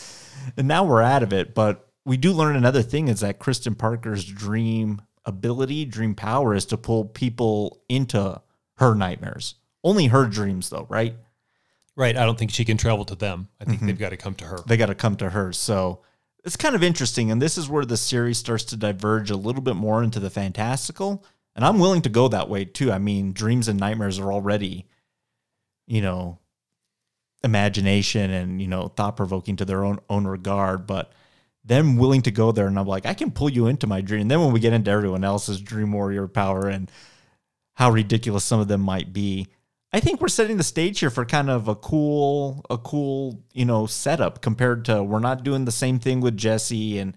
and 0.56 0.68
now 0.68 0.84
we're 0.84 1.02
out 1.02 1.22
of 1.22 1.32
it. 1.32 1.54
But 1.54 1.88
we 2.04 2.16
do 2.16 2.32
learn 2.32 2.56
another 2.56 2.82
thing 2.82 3.08
is 3.08 3.20
that 3.20 3.38
Kristen 3.38 3.74
Parker's 3.74 4.24
dream 4.24 5.02
ability, 5.24 5.84
dream 5.84 6.14
power 6.14 6.54
is 6.54 6.66
to 6.66 6.76
pull 6.76 7.04
people 7.04 7.82
into 7.88 8.40
her 8.76 8.94
nightmares. 8.94 9.56
Only 9.82 10.06
her 10.06 10.26
dreams 10.26 10.70
though, 10.70 10.86
right? 10.88 11.16
Right. 11.96 12.16
I 12.16 12.24
don't 12.24 12.38
think 12.38 12.52
she 12.52 12.64
can 12.64 12.76
travel 12.76 13.04
to 13.06 13.14
them. 13.14 13.48
I 13.60 13.64
think 13.64 13.78
mm-hmm. 13.78 13.86
they've 13.88 13.98
got 13.98 14.10
to 14.10 14.16
come 14.16 14.34
to 14.36 14.44
her. 14.46 14.58
they 14.66 14.76
got 14.76 14.86
to 14.86 14.94
come 14.94 15.16
to 15.16 15.30
her. 15.30 15.52
So 15.52 16.02
it's 16.44 16.56
kind 16.56 16.74
of 16.74 16.82
interesting. 16.82 17.30
And 17.30 17.40
this 17.40 17.58
is 17.58 17.68
where 17.68 17.84
the 17.84 17.96
series 17.96 18.38
starts 18.38 18.64
to 18.64 18.76
diverge 18.76 19.30
a 19.30 19.36
little 19.36 19.62
bit 19.62 19.76
more 19.76 20.02
into 20.02 20.20
the 20.20 20.30
fantastical. 20.30 21.24
And 21.54 21.64
I'm 21.64 21.78
willing 21.78 22.02
to 22.02 22.08
go 22.08 22.28
that 22.28 22.48
way 22.48 22.64
too. 22.64 22.92
I 22.92 22.98
mean, 22.98 23.32
dreams 23.32 23.68
and 23.68 23.78
nightmares 23.78 24.18
are 24.18 24.32
already, 24.32 24.86
you 25.86 26.00
know, 26.00 26.38
imagination 27.42 28.30
and, 28.30 28.60
you 28.60 28.68
know, 28.68 28.88
thought 28.88 29.16
provoking 29.16 29.56
to 29.56 29.64
their 29.64 29.84
own 29.84 29.98
own 30.08 30.26
regard. 30.26 30.86
But 30.86 31.12
them 31.64 31.96
willing 31.96 32.22
to 32.22 32.30
go 32.30 32.52
there 32.52 32.66
and 32.66 32.78
I'm 32.78 32.86
like, 32.86 33.06
I 33.06 33.14
can 33.14 33.30
pull 33.30 33.50
you 33.50 33.66
into 33.66 33.86
my 33.86 34.00
dream. 34.00 34.22
And 34.22 34.30
then 34.30 34.40
when 34.40 34.52
we 34.52 34.60
get 34.60 34.72
into 34.72 34.90
everyone 34.90 35.24
else's 35.24 35.60
dream 35.60 35.92
warrior 35.92 36.26
power 36.26 36.68
and 36.68 36.90
how 37.74 37.90
ridiculous 37.90 38.44
some 38.44 38.60
of 38.60 38.68
them 38.68 38.80
might 38.80 39.12
be, 39.12 39.48
I 39.92 40.00
think 40.00 40.20
we're 40.20 40.28
setting 40.28 40.56
the 40.56 40.62
stage 40.62 41.00
here 41.00 41.10
for 41.10 41.24
kind 41.24 41.50
of 41.50 41.66
a 41.66 41.74
cool, 41.74 42.64
a 42.70 42.78
cool, 42.78 43.42
you 43.52 43.64
know, 43.64 43.86
setup 43.86 44.40
compared 44.40 44.84
to 44.84 45.02
we're 45.02 45.18
not 45.18 45.42
doing 45.42 45.64
the 45.64 45.72
same 45.72 45.98
thing 45.98 46.20
with 46.20 46.36
Jesse 46.36 46.98
and 46.98 47.16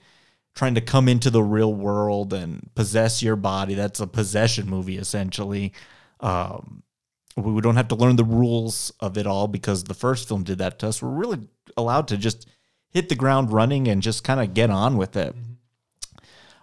trying 0.56 0.76
to 0.76 0.82
come 0.82 1.08
into 1.08 1.30
the 1.30 1.44
real 1.44 1.74
world 1.74 2.34
and 2.34 2.70
possess 2.76 3.22
your 3.22 3.36
body. 3.36 3.76
That's 3.76 4.00
a 4.00 4.08
possession 4.08 4.70
movie 4.70 4.98
essentially. 4.98 5.74
Um, 6.20 6.84
we 7.36 7.62
don't 7.62 7.76
have 7.76 7.88
to 7.90 7.96
learn 7.96 8.16
the 8.16 8.24
rules 8.24 8.92
of 9.00 9.18
it 9.18 9.28
all 9.28 9.48
because 9.48 9.84
the 9.84 9.94
first 9.94 10.28
film 10.28 10.44
did 10.44 10.60
that 10.60 10.80
to 10.80 10.88
us. 10.88 11.02
We're 11.02 11.10
really 11.10 11.48
allowed 11.78 12.08
to 12.10 12.18
just 12.18 12.48
hit 12.90 13.10
the 13.10 13.16
ground 13.16 13.52
running 13.52 13.88
and 13.88 14.02
just 14.02 14.24
kind 14.24 14.40
of 14.40 14.54
get 14.54 14.70
on 14.70 14.98
with 14.98 15.16
it. 15.16 15.36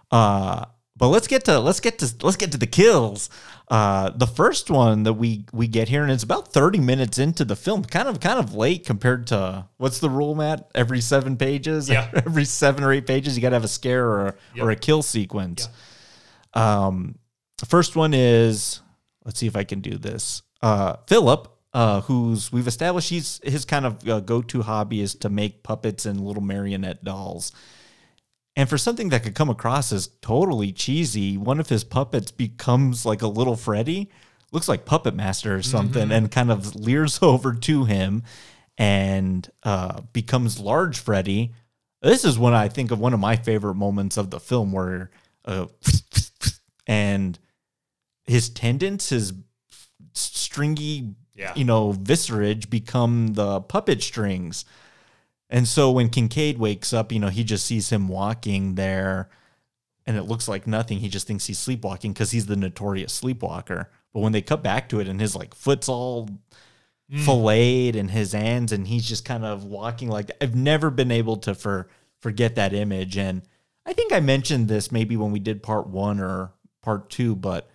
Uh, 0.09 0.65
but 0.95 1.07
let's 1.07 1.27
get 1.27 1.45
to 1.45 1.59
let's 1.59 1.79
get 1.79 1.99
to 1.99 2.13
let's 2.21 2.37
get 2.37 2.51
to 2.51 2.57
the 2.57 2.67
kills. 2.67 3.29
Uh, 3.71 4.09
the 4.09 4.27
first 4.27 4.69
one 4.69 5.03
that 5.03 5.13
we 5.13 5.45
we 5.53 5.65
get 5.65 5.87
here, 5.87 6.03
and 6.03 6.11
it's 6.11 6.23
about 6.23 6.51
thirty 6.51 6.77
minutes 6.79 7.17
into 7.17 7.45
the 7.45 7.55
film, 7.55 7.85
kind 7.85 8.09
of 8.09 8.19
kind 8.19 8.37
of 8.37 8.53
late 8.53 8.85
compared 8.85 9.25
to 9.27 9.65
what's 9.77 9.99
the 9.99 10.09
rule, 10.09 10.35
Matt? 10.35 10.69
Every 10.75 10.99
seven 10.99 11.37
pages, 11.37 11.87
Yeah. 11.89 12.09
every 12.13 12.43
seven 12.43 12.83
or 12.83 12.91
eight 12.91 13.07
pages, 13.07 13.37
you 13.37 13.41
got 13.41 13.49
to 13.51 13.55
have 13.55 13.63
a 13.63 13.69
scare 13.69 14.05
or 14.05 14.27
a, 14.27 14.35
Yep. 14.55 14.65
or 14.65 14.71
a 14.71 14.75
kill 14.75 15.01
sequence. 15.01 15.69
Um, 16.53 17.15
the 17.59 17.65
first 17.65 17.95
one 17.95 18.13
is 18.13 18.81
let's 19.23 19.39
see 19.39 19.47
if 19.47 19.55
I 19.55 19.63
can 19.63 19.79
do 19.79 19.97
this. 19.97 20.41
Uh, 20.61 20.97
Philip, 21.07 21.47
uh, 21.73 22.01
who's 22.01 22.51
we've 22.51 22.67
established 22.67 23.09
he's 23.09 23.39
his 23.41 23.63
kind 23.63 23.85
of 23.85 24.05
uh, 24.09 24.19
go 24.19 24.41
to 24.41 24.63
hobby 24.63 24.99
is 24.99 25.15
to 25.15 25.29
make 25.29 25.63
puppets 25.63 26.05
and 26.05 26.19
little 26.19 26.43
marionette 26.43 27.05
dolls. 27.05 27.53
And 28.55 28.69
for 28.69 28.77
something 28.77 29.09
that 29.09 29.23
could 29.23 29.35
come 29.35 29.49
across 29.49 29.91
as 29.93 30.07
totally 30.21 30.71
cheesy, 30.73 31.37
one 31.37 31.59
of 31.59 31.69
his 31.69 31.83
puppets 31.83 32.31
becomes 32.31 33.05
like 33.05 33.21
a 33.21 33.27
little 33.27 33.55
Freddy, 33.55 34.09
looks 34.51 34.67
like 34.67 34.85
Puppet 34.85 35.15
Master 35.15 35.55
or 35.55 35.61
something, 35.61 36.11
and 36.11 36.29
kind 36.29 36.51
of 36.51 36.75
leers 36.75 37.19
over 37.21 37.53
to 37.53 37.85
him 37.85 38.23
and 38.77 39.49
uh, 39.63 40.01
becomes 40.11 40.59
large 40.59 40.99
Freddy. 40.99 41.53
This 42.01 42.25
is 42.25 42.37
when 42.37 42.53
I 42.53 42.67
think 42.67 42.91
of 42.91 42.99
one 42.99 43.13
of 43.13 43.19
my 43.19 43.35
favorite 43.37 43.75
moments 43.75 44.17
of 44.17 44.31
the 44.31 44.39
film 44.39 44.71
where 44.73 45.11
uh, 45.45 45.67
and 46.87 47.37
his 48.25 48.49
tendons, 48.49 49.09
his 49.09 49.33
stringy, 50.13 51.15
Yeah. 51.35 51.53
you 51.55 51.63
know, 51.63 51.91
viscerage 51.93 52.69
become 52.69 53.33
the 53.33 53.61
puppet 53.61 54.01
strings. 54.03 54.65
And 55.51 55.67
so 55.67 55.91
when 55.91 56.09
Kincaid 56.09 56.57
wakes 56.57 56.93
up, 56.93 57.11
you 57.11 57.19
know, 57.19 57.27
he 57.27 57.43
just 57.43 57.65
sees 57.65 57.89
him 57.89 58.07
walking 58.07 58.75
there 58.75 59.29
and 60.07 60.15
it 60.17 60.23
looks 60.23 60.47
like 60.47 60.65
nothing. 60.65 60.99
He 60.99 61.09
just 61.09 61.27
thinks 61.27 61.45
he's 61.45 61.59
sleepwalking 61.59 62.13
because 62.13 62.31
he's 62.31 62.45
the 62.45 62.55
notorious 62.55 63.13
sleepwalker. 63.13 63.91
But 64.13 64.21
when 64.21 64.31
they 64.31 64.41
cut 64.41 64.63
back 64.63 64.87
to 64.89 65.01
it 65.01 65.09
and 65.09 65.19
his 65.19 65.35
like 65.35 65.53
foot's 65.53 65.89
all 65.89 66.29
mm. 67.11 67.19
filleted 67.19 67.97
and 67.97 68.09
his 68.09 68.31
hands 68.31 68.71
and 68.71 68.87
he's 68.87 69.07
just 69.07 69.25
kind 69.25 69.43
of 69.43 69.65
walking 69.65 70.09
like 70.09 70.31
I've 70.41 70.55
never 70.55 70.89
been 70.89 71.11
able 71.11 71.37
to 71.37 71.53
for 71.53 71.89
forget 72.21 72.55
that 72.55 72.73
image. 72.73 73.17
And 73.17 73.41
I 73.85 73.91
think 73.91 74.13
I 74.13 74.21
mentioned 74.21 74.69
this 74.69 74.91
maybe 74.91 75.17
when 75.17 75.31
we 75.33 75.39
did 75.39 75.61
part 75.61 75.87
one 75.87 76.21
or 76.21 76.53
part 76.81 77.09
two, 77.09 77.35
but 77.35 77.69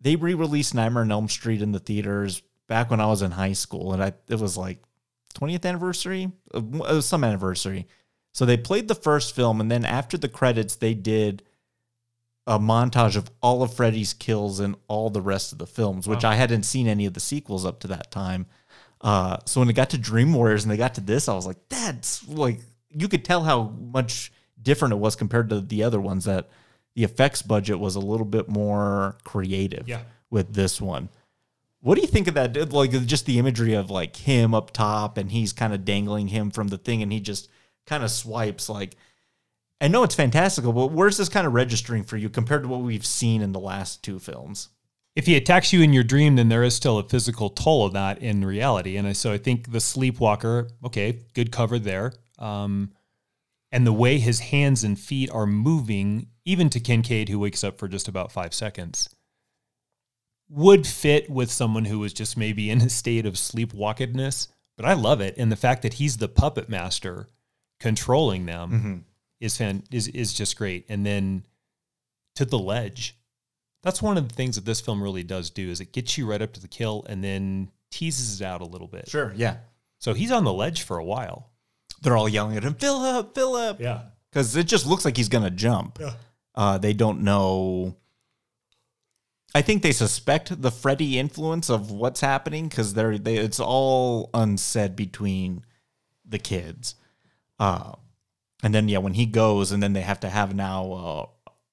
they 0.00 0.16
re-released 0.16 0.74
Nightmare 0.74 1.02
on 1.02 1.12
Elm 1.12 1.28
Street 1.28 1.62
in 1.62 1.72
the 1.72 1.78
theaters 1.78 2.42
back 2.68 2.90
when 2.90 3.00
I 3.00 3.06
was 3.06 3.22
in 3.22 3.32
high 3.32 3.52
school, 3.52 3.92
and 3.92 4.02
I 4.02 4.14
it 4.28 4.40
was 4.40 4.56
like 4.56 4.82
20th 5.32 5.64
anniversary, 5.66 6.30
Uh, 6.54 7.00
some 7.00 7.24
anniversary. 7.24 7.86
So 8.32 8.46
they 8.46 8.56
played 8.56 8.88
the 8.88 8.94
first 8.94 9.34
film, 9.34 9.60
and 9.60 9.70
then 9.70 9.84
after 9.84 10.16
the 10.16 10.28
credits, 10.28 10.76
they 10.76 10.94
did 10.94 11.42
a 12.46 12.58
montage 12.58 13.14
of 13.16 13.30
all 13.40 13.62
of 13.62 13.72
Freddy's 13.74 14.12
kills 14.14 14.58
and 14.58 14.74
all 14.88 15.10
the 15.10 15.20
rest 15.22 15.52
of 15.52 15.58
the 15.58 15.66
films, 15.66 16.08
which 16.08 16.24
I 16.24 16.34
hadn't 16.34 16.64
seen 16.64 16.88
any 16.88 17.06
of 17.06 17.14
the 17.14 17.20
sequels 17.20 17.64
up 17.64 17.78
to 17.80 17.88
that 17.88 18.10
time. 18.10 18.46
Uh, 19.00 19.36
so 19.46 19.60
when 19.60 19.68
it 19.68 19.74
got 19.74 19.90
to 19.90 19.98
Dream 19.98 20.32
Warriors 20.32 20.64
and 20.64 20.70
they 20.72 20.76
got 20.76 20.94
to 20.94 21.00
this, 21.00 21.28
I 21.28 21.34
was 21.34 21.46
like, 21.46 21.58
that's 21.68 22.26
like 22.28 22.60
you 22.90 23.06
could 23.08 23.24
tell 23.24 23.44
how 23.44 23.64
much 23.92 24.32
different 24.60 24.92
it 24.92 24.98
was 24.98 25.14
compared 25.14 25.50
to 25.50 25.60
the 25.60 25.82
other 25.84 26.00
ones. 26.00 26.24
That 26.24 26.48
the 26.94 27.04
effects 27.04 27.42
budget 27.42 27.78
was 27.78 27.94
a 27.96 28.00
little 28.00 28.26
bit 28.26 28.48
more 28.48 29.16
creative 29.24 29.88
Yeah. 29.88 30.02
with 30.30 30.54
this 30.54 30.80
one. 30.80 31.10
What 31.82 31.96
do 31.96 32.00
you 32.00 32.06
think 32.06 32.28
of 32.28 32.34
that? 32.34 32.72
Like 32.72 32.90
just 33.06 33.26
the 33.26 33.38
imagery 33.38 33.74
of 33.74 33.90
like 33.90 34.16
him 34.16 34.54
up 34.54 34.70
top 34.70 35.18
and 35.18 35.30
he's 35.30 35.52
kind 35.52 35.74
of 35.74 35.84
dangling 35.84 36.28
him 36.28 36.50
from 36.50 36.68
the 36.68 36.78
thing 36.78 37.02
and 37.02 37.12
he 37.12 37.20
just 37.20 37.50
kind 37.86 38.02
of 38.02 38.10
swipes 38.10 38.68
like 38.68 38.96
I 39.80 39.88
know 39.88 40.04
it's 40.04 40.14
fantastical, 40.14 40.72
but 40.72 40.92
where's 40.92 41.16
this 41.16 41.28
kind 41.28 41.44
of 41.44 41.54
registering 41.54 42.04
for 42.04 42.16
you 42.16 42.28
compared 42.28 42.62
to 42.62 42.68
what 42.68 42.82
we've 42.82 43.04
seen 43.04 43.42
in 43.42 43.50
the 43.50 43.58
last 43.58 44.04
two 44.04 44.20
films? 44.20 44.68
if 45.14 45.26
he 45.26 45.36
attacks 45.36 45.72
you 45.72 45.82
in 45.82 45.92
your 45.92 46.04
dream, 46.04 46.36
then 46.36 46.48
there 46.48 46.62
is 46.62 46.74
still 46.74 46.98
a 46.98 47.08
physical 47.08 47.50
toll 47.50 47.84
of 47.84 47.92
that 47.92 48.18
in 48.18 48.44
reality. 48.44 48.96
And 48.96 49.14
so 49.16 49.32
I 49.32 49.38
think 49.38 49.70
the 49.70 49.80
sleepwalker, 49.80 50.68
okay, 50.84 51.20
good 51.34 51.52
cover 51.52 51.78
there. 51.78 52.14
Um, 52.38 52.92
and 53.70 53.86
the 53.86 53.92
way 53.92 54.18
his 54.18 54.40
hands 54.40 54.84
and 54.84 54.98
feet 54.98 55.30
are 55.30 55.46
moving, 55.46 56.28
even 56.44 56.70
to 56.70 56.80
Kincaid, 56.80 57.28
who 57.28 57.38
wakes 57.38 57.62
up 57.62 57.78
for 57.78 57.88
just 57.88 58.08
about 58.08 58.32
five 58.32 58.54
seconds, 58.54 59.08
would 60.52 60.86
fit 60.86 61.30
with 61.30 61.50
someone 61.50 61.86
who 61.86 61.98
was 61.98 62.12
just 62.12 62.36
maybe 62.36 62.70
in 62.70 62.82
a 62.82 62.90
state 62.90 63.24
of 63.24 63.34
sleepwalkedness. 63.34 64.48
But 64.76 64.86
I 64.86 64.92
love 64.92 65.20
it. 65.20 65.36
And 65.38 65.50
the 65.50 65.56
fact 65.56 65.82
that 65.82 65.94
he's 65.94 66.18
the 66.18 66.28
puppet 66.28 66.68
master 66.68 67.28
controlling 67.80 68.46
them 68.46 69.04
is 69.40 69.56
fan 69.56 69.82
is 69.90 70.08
is 70.08 70.32
just 70.32 70.56
great. 70.56 70.86
And 70.88 71.04
then 71.04 71.46
to 72.36 72.44
the 72.44 72.58
ledge. 72.58 73.16
That's 73.82 74.00
one 74.00 74.16
of 74.16 74.28
the 74.28 74.34
things 74.34 74.54
that 74.54 74.64
this 74.64 74.80
film 74.80 75.02
really 75.02 75.24
does 75.24 75.50
do 75.50 75.68
is 75.68 75.80
it 75.80 75.92
gets 75.92 76.16
you 76.16 76.24
right 76.24 76.40
up 76.40 76.52
to 76.52 76.60
the 76.60 76.68
kill 76.68 77.04
and 77.08 77.22
then 77.24 77.70
teases 77.90 78.40
it 78.40 78.44
out 78.44 78.60
a 78.60 78.64
little 78.64 78.86
bit. 78.86 79.08
Sure, 79.08 79.32
yeah. 79.36 79.56
So 79.98 80.14
he's 80.14 80.30
on 80.30 80.44
the 80.44 80.52
ledge 80.52 80.82
for 80.82 80.98
a 80.98 81.04
while. 81.04 81.50
They're 82.00 82.16
all 82.16 82.28
yelling 82.28 82.56
at 82.56 82.62
him, 82.62 82.74
Philip, 82.74 83.34
Philip. 83.34 83.80
Yeah. 83.80 84.02
Because 84.30 84.54
it 84.56 84.68
just 84.68 84.86
looks 84.86 85.04
like 85.04 85.16
he's 85.16 85.28
going 85.28 85.44
to 85.44 85.50
jump. 85.50 85.98
Uh, 86.54 86.78
they 86.78 86.92
don't 86.92 87.22
know. 87.22 87.96
I 89.54 89.62
think 89.62 89.82
they 89.82 89.92
suspect 89.92 90.62
the 90.62 90.70
Freddy 90.70 91.18
influence 91.18 91.68
of 91.68 91.90
what's 91.90 92.20
happening 92.20 92.68
because 92.68 92.94
they're 92.94 93.18
they, 93.18 93.36
it's 93.36 93.60
all 93.60 94.30
unsaid 94.32 94.96
between 94.96 95.64
the 96.26 96.38
kids. 96.38 96.94
Uh, 97.58 97.92
and 98.62 98.74
then 98.74 98.88
yeah, 98.88 98.98
when 98.98 99.14
he 99.14 99.26
goes, 99.26 99.72
and 99.72 99.82
then 99.82 99.92
they 99.92 100.00
have 100.00 100.20
to 100.20 100.30
have 100.30 100.54
now 100.54 101.30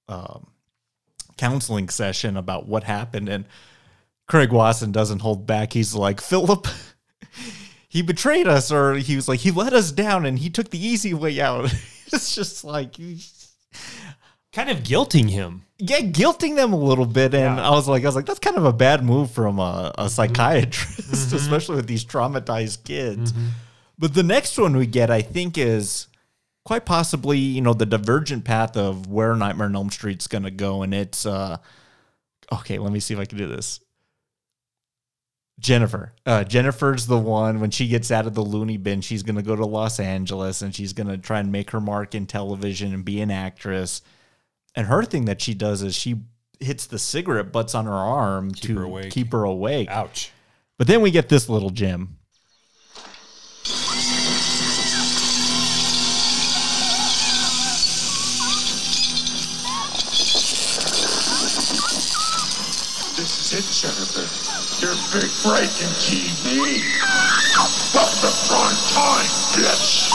uh, 0.09 0.13
um, 0.13 0.47
counseling 1.37 1.89
session 1.89 2.35
about 2.35 2.67
what 2.67 2.83
happened, 2.83 3.29
and 3.29 3.45
Craig 4.27 4.51
Wasson 4.51 4.91
doesn't 4.91 5.19
hold 5.19 5.47
back. 5.47 5.73
He's 5.73 5.95
like 5.95 6.21
Philip. 6.21 6.67
He 7.91 8.03
betrayed 8.03 8.47
us, 8.47 8.71
or 8.71 8.93
he 8.93 9.15
was 9.15 9.27
like, 9.27 9.39
he 9.39 9.49
let 9.49 9.73
us 9.73 9.91
down 9.91 10.27
and 10.27 10.37
he 10.37 10.51
took 10.51 10.69
the 10.69 10.85
easy 10.85 11.15
way 11.15 11.41
out. 11.41 11.73
it's 12.05 12.35
just 12.35 12.63
like, 12.63 12.95
Kind 14.65 14.77
of 14.77 14.83
guilting 14.83 15.29
him. 15.29 15.63
yeah, 15.77 15.99
guilting 15.99 16.55
them 16.57 16.73
a 16.73 16.77
little 16.77 17.05
bit. 17.05 17.33
And 17.33 17.55
Yeah. 17.57 17.67
I 17.67 17.71
was 17.71 17.87
like, 17.87 18.03
I 18.03 18.07
was 18.07 18.15
like, 18.15 18.25
that's 18.25 18.39
kind 18.39 18.57
of 18.57 18.65
a 18.65 18.73
bad 18.73 19.03
move 19.05 19.31
from 19.31 19.57
a, 19.57 19.93
a 19.97 20.09
psychiatrist, 20.09 21.31
especially 21.33 21.77
with 21.77 21.87
these 21.87 22.03
traumatized 22.03 22.83
kids. 22.83 23.33
But 23.97 24.13
the 24.13 24.23
next 24.23 24.57
one 24.57 24.75
we 24.75 24.85
get, 24.85 25.09
I 25.09 25.21
think, 25.21 25.57
is 25.57 26.07
quite 26.65 26.85
possibly, 26.85 27.37
you 27.37 27.61
know, 27.61 27.73
the 27.73 27.85
divergent 27.85 28.43
path 28.43 28.75
of 28.75 29.07
where 29.07 29.33
Nightmare 29.33 29.67
on 29.67 29.75
Elm 29.77 29.89
Street's 29.89 30.27
going 30.27 30.43
to 30.43 30.51
go. 30.51 30.83
And 30.83 30.93
it's, 30.93 31.25
uh, 31.25 31.57
okay, 32.51 32.79
let 32.79 32.91
me 32.91 32.99
see 32.99 33.13
if 33.13 33.19
I 33.21 33.25
can 33.25 33.37
do 33.37 33.47
this. 33.47 33.79
Jennifer. 35.57 36.13
Uh, 36.25 36.43
Jennifer's 36.43 37.07
the 37.07 37.17
one 37.17 37.61
when 37.61 37.71
she 37.71 37.87
gets 37.87 38.11
out 38.11 38.27
of 38.27 38.33
the 38.33 38.43
loony 38.43 38.75
bin, 38.77 38.99
she's 38.99 39.23
going 39.23 39.35
to 39.37 39.41
go 39.41 39.55
to 39.55 39.65
Los 39.65 40.01
Angeles 40.01 40.61
and 40.61 40.75
she's 40.75 40.91
going 40.91 41.07
to 41.07 41.17
try 41.17 41.39
and 41.39 41.49
make 41.49 41.71
her 41.71 41.79
mark 41.81 42.13
in 42.13 42.25
television 42.25 42.93
and 42.93 43.05
be 43.05 43.21
an 43.21 43.31
actress. 43.31 44.01
And 44.75 44.87
her 44.87 45.03
thing 45.03 45.25
that 45.25 45.41
she 45.41 45.53
does 45.53 45.81
is 45.81 45.95
she 45.95 46.21
hits 46.59 46.85
the 46.85 46.99
cigarette 46.99 47.51
butts 47.51 47.73
on 47.73 47.85
her 47.85 47.91
arm 47.91 48.51
to 48.51 48.75
her 48.75 48.83
awake. 48.83 49.11
keep 49.11 49.31
her 49.31 49.43
awake. 49.43 49.89
Ouch. 49.89 50.31
But 50.77 50.87
then 50.87 51.01
we 51.01 51.11
get 51.11 51.29
this 51.29 51.49
little 51.49 51.69
Jim. 51.69 52.17
This 63.15 63.51
is 63.51 63.59
it, 63.59 63.67
Jennifer. 63.75 64.25
Your 64.85 64.95
big 65.11 65.29
breaking 65.43 65.93
TV. 65.99 66.81
Welcome 67.93 68.21
the 68.21 68.31
prime 68.47 68.75
time, 68.93 69.25
bitch. 69.53 70.08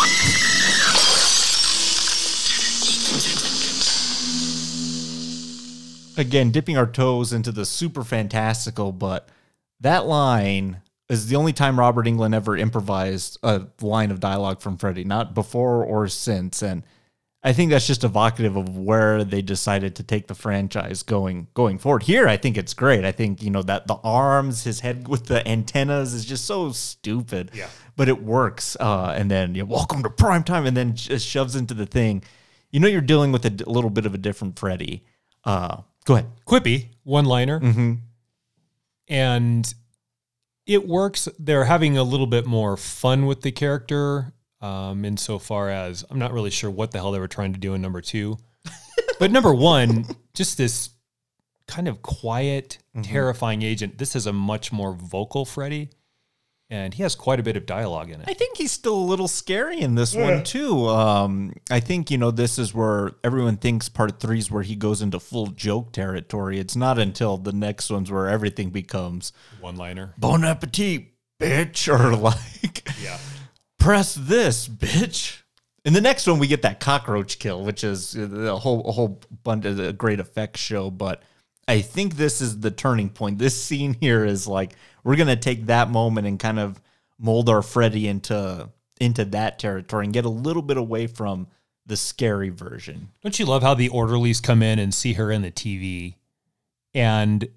Again 6.16 6.50
dipping 6.50 6.76
our 6.76 6.86
toes 6.86 7.32
into 7.32 7.52
the 7.52 7.64
super 7.66 8.04
fantastical 8.04 8.92
but 8.92 9.28
that 9.80 10.06
line 10.06 10.80
is 11.08 11.26
the 11.26 11.36
only 11.36 11.52
time 11.52 11.78
robert 11.78 12.06
englund 12.06 12.34
ever 12.34 12.56
improvised 12.56 13.38
a 13.42 13.62
line 13.82 14.10
of 14.10 14.20
dialogue 14.20 14.60
from 14.60 14.76
freddy 14.78 15.04
not 15.04 15.34
before 15.34 15.84
or 15.84 16.08
since. 16.08 16.62
And 16.62 16.82
i 17.42 17.52
think 17.52 17.70
that's 17.70 17.86
just 17.86 18.04
evocative 18.04 18.56
of 18.56 18.78
where 18.78 19.22
they 19.24 19.42
decided 19.42 19.96
to 19.96 20.02
take 20.02 20.28
the 20.28 20.34
franchise 20.34 21.02
going 21.02 21.48
going 21.54 21.78
forward. 21.78 22.04
Here 22.04 22.26
i 22.28 22.36
think 22.36 22.56
it's 22.56 22.74
great. 22.74 23.04
I 23.04 23.12
think 23.12 23.42
you 23.42 23.50
know 23.50 23.62
that 23.62 23.86
the 23.86 23.96
arms 24.04 24.64
his 24.64 24.80
head 24.80 25.08
with 25.08 25.26
the 25.26 25.46
antennas 25.46 26.14
is 26.14 26.24
just 26.24 26.44
so 26.46 26.72
stupid 26.72 27.50
Yeah. 27.52 27.68
but 27.96 28.08
it 28.08 28.22
works. 28.22 28.76
Uh, 28.80 29.12
and 29.16 29.30
then 29.30 29.54
you 29.54 29.62
know, 29.62 29.68
welcome 29.68 30.02
to 30.04 30.10
prime 30.10 30.44
time 30.44 30.64
and 30.64 30.76
then 30.76 30.94
just 30.96 31.26
shoves 31.26 31.54
into 31.56 31.74
the 31.74 31.86
thing. 31.86 32.22
You 32.70 32.80
know 32.80 32.88
you're 32.88 33.00
dealing 33.02 33.30
with 33.32 33.44
a 33.44 33.50
d- 33.50 33.64
little 33.66 33.90
bit 33.90 34.06
of 34.06 34.14
a 34.14 34.18
different 34.18 34.58
freddy. 34.58 35.04
Uh, 35.44 35.82
go 36.04 36.14
ahead. 36.14 36.26
Quippy 36.46 36.88
one 37.02 37.24
liner 37.26 37.60
Mm-hmm. 37.60 37.92
and 39.08 39.74
it 40.66 40.86
works. 40.88 41.28
They're 41.38 41.64
having 41.64 41.98
a 41.98 42.02
little 42.02 42.26
bit 42.26 42.46
more 42.46 42.76
fun 42.76 43.26
with 43.26 43.42
the 43.42 43.52
character 43.52 44.32
um 44.60 45.04
insofar 45.04 45.68
as 45.68 46.04
i'm 46.10 46.18
not 46.18 46.32
really 46.32 46.48
sure 46.48 46.70
what 46.70 46.90
the 46.90 46.96
hell 46.98 47.12
they 47.12 47.18
were 47.18 47.28
trying 47.28 47.52
to 47.52 47.58
do 47.60 47.74
in 47.74 47.82
number 47.82 48.00
two. 48.00 48.38
But 49.18 49.30
number 49.30 49.52
one 49.52 50.06
just 50.32 50.56
this 50.58 50.90
kind 51.68 51.86
of 51.88 52.02
quiet 52.02 52.78
terrifying 53.02 53.62
agent. 53.62 53.98
This 53.98 54.16
is 54.16 54.26
a 54.26 54.32
much 54.32 54.72
more 54.72 54.92
vocal 54.94 55.44
freddy 55.44 55.90
and 56.70 56.94
he 56.94 57.02
has 57.02 57.14
quite 57.14 57.38
a 57.38 57.42
bit 57.42 57.56
of 57.56 57.66
dialogue 57.66 58.10
in 58.10 58.20
it 58.20 58.28
I 58.28 58.34
think 58.34 58.56
he's 58.56 58.72
still 58.72 58.96
a 58.96 59.06
little 59.06 59.28
scary 59.28 59.80
in 59.80 59.94
this 59.94 60.14
one 60.14 60.44
too. 60.44 60.86
Um, 60.88 61.54
I 61.70 61.80
think 61.80 62.10
you 62.10 62.18
know 62.18 62.30
this 62.30 62.58
is 62.58 62.74
where 62.74 63.12
everyone 63.22 63.56
thinks 63.56 63.88
part 63.88 64.20
three 64.20 64.38
is 64.38 64.50
where 64.50 64.62
he 64.62 64.76
goes 64.76 65.02
into 65.02 65.20
full 65.20 65.48
joke 65.48 65.92
territory. 65.92 66.58
It's 66.58 66.76
not 66.76 66.98
until 66.98 67.36
the 67.36 67.52
next 67.52 67.90
ones 67.90 68.10
where 68.10 68.28
everything 68.28 68.70
becomes 68.70 69.32
one 69.60 69.76
liner 69.76 70.14
bon 70.18 70.44
appetit, 70.44 71.12
bitch, 71.40 71.88
or 71.88 72.16
like 72.16 72.88
yeah 73.02 73.18
press 73.84 74.14
this, 74.14 74.66
bitch. 74.66 75.42
In 75.84 75.92
the 75.92 76.00
next 76.00 76.26
one, 76.26 76.38
we 76.38 76.46
get 76.46 76.62
that 76.62 76.80
cockroach 76.80 77.38
kill, 77.38 77.62
which 77.62 77.84
is 77.84 78.16
a 78.16 78.56
whole 78.56 78.88
a 78.88 78.92
whole 78.92 79.20
bunch 79.42 79.66
of 79.66 79.78
a 79.78 79.92
great 79.92 80.20
effects 80.20 80.60
show. 80.60 80.90
But 80.90 81.22
I 81.68 81.82
think 81.82 82.16
this 82.16 82.40
is 82.40 82.60
the 82.60 82.70
turning 82.70 83.10
point. 83.10 83.38
This 83.38 83.62
scene 83.62 83.94
here 84.00 84.24
is 84.24 84.46
like 84.46 84.76
we're 85.04 85.16
gonna 85.16 85.36
take 85.36 85.66
that 85.66 85.90
moment 85.90 86.26
and 86.26 86.40
kind 86.40 86.58
of 86.58 86.80
mold 87.18 87.48
our 87.48 87.62
Freddy 87.62 88.08
into 88.08 88.68
into 89.00 89.24
that 89.26 89.58
territory 89.58 90.04
and 90.04 90.14
get 90.14 90.24
a 90.24 90.30
little 90.30 90.62
bit 90.62 90.76
away 90.76 91.06
from 91.06 91.46
the 91.86 91.96
scary 91.96 92.48
version. 92.48 93.08
Don't 93.22 93.38
you 93.38 93.44
love 93.44 93.62
how 93.62 93.74
the 93.74 93.88
orderlies 93.88 94.40
come 94.40 94.62
in 94.62 94.78
and 94.78 94.94
see 94.94 95.14
her 95.14 95.30
in 95.30 95.42
the 95.42 95.50
TV 95.50 96.14
and 96.94 97.48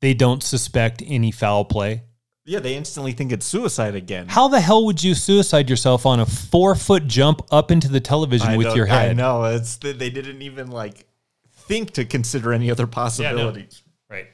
they 0.00 0.14
don't 0.14 0.42
suspect 0.42 1.02
any 1.06 1.30
foul 1.30 1.64
play? 1.64 2.02
Yeah, 2.44 2.60
they 2.60 2.76
instantly 2.76 3.12
think 3.12 3.30
it's 3.30 3.44
suicide 3.44 3.94
again. 3.94 4.28
How 4.28 4.48
the 4.48 4.60
hell 4.60 4.86
would 4.86 5.04
you 5.04 5.14
suicide 5.14 5.68
yourself 5.68 6.06
on 6.06 6.18
a 6.18 6.24
four 6.24 6.74
foot 6.74 7.06
jump 7.06 7.42
up 7.50 7.70
into 7.70 7.88
the 7.88 8.00
television 8.00 8.48
I 8.48 8.56
with 8.56 8.74
your 8.74 8.86
head? 8.86 9.10
I 9.10 9.12
know 9.12 9.44
it's 9.44 9.76
they 9.76 9.92
didn't 9.92 10.40
even 10.40 10.70
like 10.70 11.06
think 11.52 11.90
to 11.92 12.06
consider 12.06 12.54
any 12.54 12.70
other 12.70 12.86
possibilities. 12.86 13.82
Right. 14.08 14.28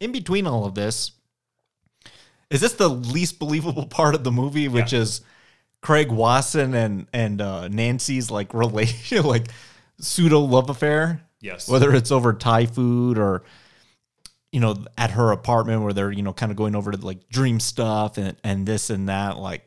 in 0.00 0.10
between 0.10 0.48
all 0.48 0.64
of 0.64 0.74
this, 0.74 1.12
is 2.50 2.60
this 2.60 2.74
the 2.74 2.88
least 2.88 3.38
believable 3.38 3.86
part 3.90 4.14
of 4.14 4.24
the 4.24 4.32
movie, 4.32 4.68
which 4.68 4.92
is 4.92 5.22
Craig 5.80 6.10
Wasson 6.10 6.74
and 6.74 7.06
and 7.12 7.40
uh, 7.40 7.68
Nancy's 7.68 8.30
like 8.30 8.52
relation, 8.54 9.24
like 9.24 9.48
pseudo 10.00 10.40
love 10.40 10.70
affair? 10.70 11.22
Yes. 11.40 11.68
Whether 11.68 11.94
it's 11.94 12.10
over 12.10 12.32
Thai 12.34 12.66
food 12.66 13.16
or 13.16 13.42
you 14.52 14.60
know 14.60 14.76
at 14.98 15.12
her 15.12 15.30
apartment 15.30 15.82
where 15.82 15.92
they're 15.92 16.12
you 16.12 16.22
know 16.22 16.32
kind 16.32 16.50
of 16.50 16.56
going 16.56 16.74
over 16.74 16.90
to 16.90 16.98
like 16.98 17.28
dream 17.28 17.60
stuff 17.60 18.18
and 18.18 18.36
and 18.44 18.66
this 18.66 18.90
and 18.90 19.08
that, 19.08 19.38
like 19.38 19.66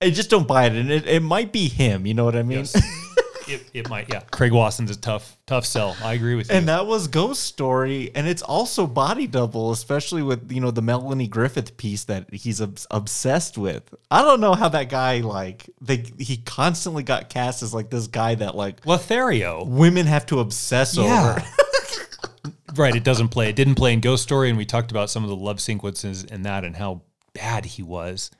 I 0.00 0.10
just 0.10 0.30
don't 0.30 0.46
buy 0.46 0.66
it, 0.66 0.74
and 0.74 0.90
it, 0.90 1.06
it 1.06 1.22
might 1.22 1.52
be 1.52 1.68
him. 1.68 2.06
You 2.06 2.14
know 2.14 2.24
what 2.24 2.36
I 2.36 2.42
mean? 2.42 2.58
Yes. 2.58 2.76
it, 3.48 3.70
it 3.74 3.88
might, 3.88 4.08
yeah. 4.12 4.20
Craig 4.30 4.52
Wasson's 4.52 4.90
a 4.90 4.96
tough, 4.98 5.36
tough 5.46 5.64
sell. 5.64 5.96
I 6.02 6.14
agree 6.14 6.34
with 6.34 6.48
you. 6.50 6.56
And 6.56 6.68
that 6.68 6.86
was 6.86 7.08
Ghost 7.08 7.42
Story, 7.42 8.10
and 8.14 8.26
it's 8.26 8.42
also 8.42 8.86
Body 8.86 9.26
Double, 9.26 9.72
especially 9.72 10.22
with 10.22 10.50
you 10.50 10.60
know 10.60 10.70
the 10.70 10.82
Melanie 10.82 11.28
Griffith 11.28 11.76
piece 11.76 12.04
that 12.04 12.32
he's 12.32 12.60
obs- 12.60 12.86
obsessed 12.90 13.56
with. 13.58 13.94
I 14.10 14.22
don't 14.22 14.40
know 14.40 14.54
how 14.54 14.68
that 14.70 14.88
guy 14.88 15.18
like 15.20 15.68
they 15.80 16.04
he 16.18 16.38
constantly 16.38 17.02
got 17.02 17.28
cast 17.28 17.62
as 17.62 17.72
like 17.74 17.90
this 17.90 18.06
guy 18.06 18.34
that 18.36 18.54
like 18.54 18.84
Lothario. 18.86 19.64
women 19.64 20.06
have 20.06 20.26
to 20.26 20.40
obsess 20.40 20.96
Yeah. 20.96 21.36
over. 21.38 22.52
right. 22.76 22.94
It 22.94 23.04
doesn't 23.04 23.28
play. 23.28 23.48
It 23.48 23.56
didn't 23.56 23.76
play 23.76 23.92
in 23.92 24.00
Ghost 24.00 24.22
Story. 24.22 24.48
And 24.48 24.58
we 24.58 24.64
talked 24.66 24.90
about 24.90 25.10
some 25.10 25.22
of 25.22 25.30
the 25.30 25.36
love 25.36 25.60
sequences 25.60 26.24
in 26.24 26.42
that 26.42 26.64
and 26.64 26.76
how 26.76 27.02
bad 27.32 27.64
he 27.64 27.82
was. 27.82 28.30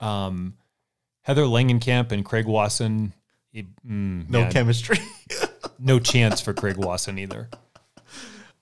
Um, 0.00 0.54
Heather 1.22 1.42
Langenkamp 1.44 2.10
and 2.12 2.24
Craig 2.24 2.46
Wasson. 2.46 3.12
It- 3.52 3.66
mm, 3.86 4.28
No 4.28 4.42
man, 4.42 4.52
chemistry. 4.52 4.98
no 5.78 5.98
chance 5.98 6.40
for 6.40 6.52
Craig 6.52 6.76
Wasson 6.76 7.18
either. 7.18 7.48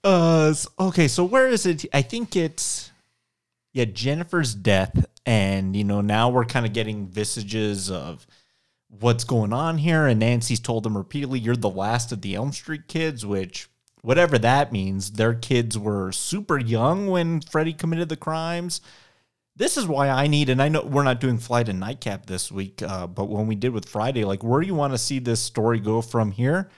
Uh, 0.05 0.55
okay, 0.79 1.09
so 1.09 1.25
where 1.25 1.49
is 1.49 1.67
it? 1.67 1.85
I 1.93 2.03
think 2.03 2.37
it's 2.37 2.93
yeah, 3.73 3.85
Jennifer's 3.85 4.55
death, 4.55 5.07
and 5.27 5.75
you 5.77 5.85
know 5.85 6.01
now 6.01 6.29
we're 6.31 6.45
kind 6.45 6.65
of 6.65 6.73
getting 6.73 7.07
visages 7.09 7.91
of 7.91 8.27
what's 8.89 9.25
going 9.25 9.53
on 9.53 9.79
here. 9.79 10.07
And 10.07 10.21
Nancy's 10.21 10.61
told 10.61 10.85
them 10.85 10.97
repeatedly, 10.97 11.41
"You're 11.41 11.57
the 11.57 11.69
last 11.69 12.13
of 12.13 12.23
the 12.23 12.35
Elm 12.37 12.53
Street 12.53 12.87
kids," 12.89 13.27
which 13.27 13.69
whatever 14.03 14.39
that 14.39 14.73
means. 14.73 15.13
Their 15.13 15.35
kids 15.35 15.77
were 15.77 16.13
super 16.13 16.59
young 16.59 17.09
when 17.09 17.41
Freddy 17.41 17.73
committed 17.73 18.09
the 18.09 18.17
crimes. 18.17 18.81
This 19.59 19.77
is 19.77 19.89
why 19.89 20.09
I 20.09 20.29
need, 20.29 20.51
and 20.51 20.63
I 20.63 20.69
know 20.69 20.83
we're 20.83 21.03
not 21.03 21.21
doing 21.21 21.37
Flight 21.37 21.69
and 21.69 21.81
Nightcap 21.81 22.27
this 22.27 22.53
week, 22.53 22.81
uh, 22.81 23.09
but 23.09 23.25
when 23.25 23.49
we 23.49 23.57
did 23.57 23.73
with 23.73 23.89
Friday, 23.89 24.25
like 24.25 24.45
where 24.45 24.61
do 24.61 24.69
you 24.69 24.75
want 24.75 24.93
to 24.93 24.99
see 24.99 25.19
this 25.19 25.41
story 25.41 25.81
go 25.81 26.01
from 26.01 26.31
here? 26.31 26.71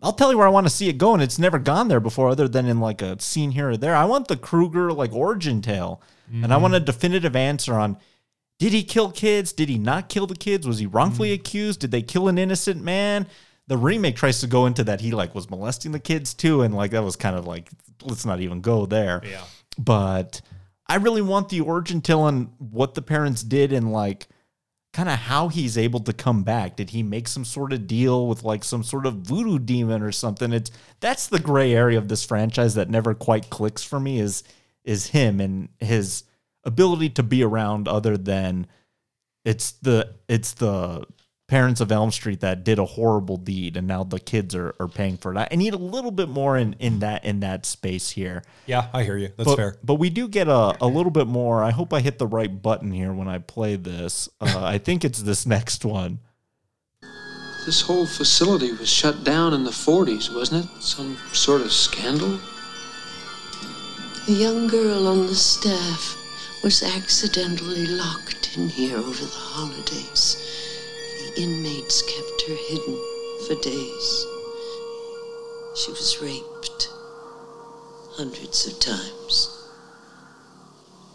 I'll 0.00 0.14
tell 0.14 0.32
you 0.32 0.38
where 0.38 0.46
I 0.46 0.50
want 0.50 0.66
to 0.66 0.72
see 0.72 0.88
it 0.88 0.96
go, 0.96 1.12
and 1.12 1.22
it's 1.22 1.38
never 1.38 1.58
gone 1.58 1.88
there 1.88 2.00
before, 2.00 2.30
other 2.30 2.48
than 2.48 2.64
in 2.64 2.80
like 2.80 3.02
a 3.02 3.20
scene 3.20 3.50
here 3.50 3.70
or 3.70 3.76
there. 3.76 3.94
I 3.94 4.06
want 4.06 4.28
the 4.28 4.38
Krueger 4.38 4.90
like 4.90 5.12
origin 5.12 5.60
tale, 5.60 6.00
and 6.32 6.52
I 6.52 6.56
want 6.56 6.74
a 6.74 6.80
definitive 6.80 7.36
answer 7.36 7.74
on: 7.74 7.98
Did 8.58 8.72
he 8.72 8.84
kill 8.84 9.12
kids? 9.12 9.52
Did 9.52 9.68
he 9.68 9.76
not 9.76 10.08
kill 10.08 10.26
the 10.26 10.34
kids? 10.34 10.66
Was 10.66 10.78
he 10.78 10.86
wrongfully 10.86 11.32
accused? 11.32 11.80
Did 11.80 11.90
they 11.90 12.02
kill 12.02 12.28
an 12.28 12.38
innocent 12.38 12.82
man? 12.82 13.26
The 13.66 13.76
remake 13.76 14.16
tries 14.16 14.40
to 14.40 14.46
go 14.46 14.64
into 14.64 14.82
that 14.84 15.02
he 15.02 15.10
like 15.10 15.34
was 15.34 15.50
molesting 15.50 15.92
the 15.92 16.00
kids 16.00 16.32
too, 16.32 16.62
and 16.62 16.74
like 16.74 16.92
that 16.92 17.04
was 17.04 17.16
kind 17.16 17.36
of 17.36 17.46
like 17.46 17.68
let's 18.02 18.24
not 18.24 18.40
even 18.40 18.62
go 18.62 18.86
there. 18.86 19.20
Yeah. 19.24 19.44
But 19.78 20.40
I 20.86 20.96
really 20.96 21.22
want 21.22 21.48
the 21.48 21.60
origin 21.60 22.00
telling 22.00 22.52
what 22.58 22.94
the 22.94 23.02
parents 23.02 23.42
did 23.42 23.72
and 23.72 23.92
like 23.92 24.28
kind 24.92 25.08
of 25.08 25.18
how 25.18 25.48
he's 25.48 25.76
able 25.76 26.00
to 26.00 26.12
come 26.12 26.44
back. 26.44 26.76
Did 26.76 26.90
he 26.90 27.02
make 27.02 27.26
some 27.26 27.44
sort 27.44 27.72
of 27.72 27.86
deal 27.86 28.28
with 28.28 28.44
like 28.44 28.62
some 28.62 28.84
sort 28.84 29.06
of 29.06 29.14
voodoo 29.14 29.58
demon 29.58 30.02
or 30.02 30.12
something? 30.12 30.52
It's 30.52 30.70
that's 31.00 31.26
the 31.26 31.40
gray 31.40 31.74
area 31.74 31.98
of 31.98 32.08
this 32.08 32.24
franchise 32.24 32.74
that 32.74 32.88
never 32.88 33.14
quite 33.14 33.50
clicks 33.50 33.82
for 33.82 33.98
me 33.98 34.20
is 34.20 34.44
is 34.84 35.08
him 35.08 35.40
and 35.40 35.68
his 35.80 36.24
ability 36.64 37.10
to 37.10 37.22
be 37.22 37.42
around 37.42 37.88
other 37.88 38.16
than 38.16 38.66
it's 39.44 39.72
the 39.72 40.14
it's 40.28 40.52
the 40.52 41.04
parents 41.54 41.80
of 41.80 41.92
Elm 41.92 42.10
Street 42.10 42.40
that 42.40 42.64
did 42.64 42.80
a 42.80 42.84
horrible 42.84 43.36
deed 43.36 43.76
and 43.76 43.86
now 43.86 44.02
the 44.02 44.18
kids 44.18 44.56
are, 44.56 44.74
are 44.80 44.88
paying 44.88 45.16
for 45.16 45.32
it. 45.32 45.48
I 45.52 45.54
need 45.54 45.72
a 45.72 45.76
little 45.78 46.10
bit 46.10 46.28
more 46.28 46.56
in, 46.56 46.74
in 46.80 46.98
that 46.98 47.24
in 47.24 47.38
that 47.40 47.64
space 47.64 48.10
here. 48.10 48.42
Yeah, 48.66 48.88
I 48.92 49.04
hear 49.04 49.16
you. 49.16 49.28
That's 49.36 49.50
But, 49.50 49.56
fair. 49.56 49.76
but 49.84 49.94
we 49.94 50.10
do 50.10 50.26
get 50.26 50.48
a, 50.48 50.76
a 50.80 50.88
little 50.88 51.12
bit 51.12 51.28
more. 51.28 51.62
I 51.62 51.70
hope 51.70 51.92
I 51.92 52.00
hit 52.00 52.18
the 52.18 52.26
right 52.26 52.50
button 52.60 52.90
here 52.90 53.12
when 53.12 53.28
I 53.28 53.38
play 53.38 53.76
this. 53.76 54.28
Uh, 54.40 54.64
I 54.74 54.78
think 54.78 55.04
it's 55.04 55.22
this 55.22 55.46
next 55.46 55.84
one. 55.84 56.18
This 57.66 57.82
whole 57.82 58.04
facility 58.06 58.72
was 58.72 58.90
shut 58.90 59.22
down 59.22 59.54
in 59.54 59.62
the 59.62 59.70
40s, 59.70 60.34
wasn't 60.34 60.64
it? 60.64 60.82
Some 60.82 61.16
sort 61.32 61.60
of 61.60 61.70
scandal? 61.70 62.40
A 64.26 64.32
young 64.32 64.66
girl 64.66 65.06
on 65.06 65.28
the 65.28 65.36
staff 65.36 66.18
was 66.64 66.82
accidentally 66.82 67.86
locked 67.86 68.56
in 68.56 68.68
here 68.68 68.96
over 68.98 69.24
the 69.24 69.30
holidays. 69.30 70.73
Inmates 71.36 72.02
kept 72.02 72.42
her 72.48 72.54
hidden 72.54 72.96
for 73.46 73.54
days. 73.56 74.26
She 75.74 75.90
was 75.90 76.18
raped 76.22 76.88
hundreds 78.12 78.66
of 78.66 78.78
times. 78.78 79.68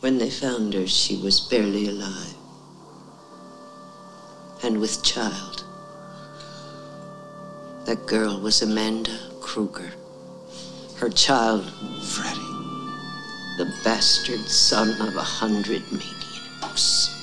When 0.01 0.17
they 0.17 0.29
found 0.29 0.73
her, 0.73 0.87
she 0.87 1.17
was 1.21 1.39
barely 1.39 1.87
alive 1.87 2.35
and 4.63 4.79
with 4.79 5.03
child. 5.03 5.63
That 7.85 8.05
girl 8.05 8.39
was 8.41 8.61
Amanda 8.61 9.17
Krueger. 9.39 9.91
Her 10.97 11.09
child, 11.09 11.63
Freddy. 12.03 12.39
the 13.57 13.73
bastard 13.83 14.39
son 14.47 14.89
of 15.01 15.15
a 15.15 15.21
hundred 15.21 15.83
maniacs. 15.91 17.18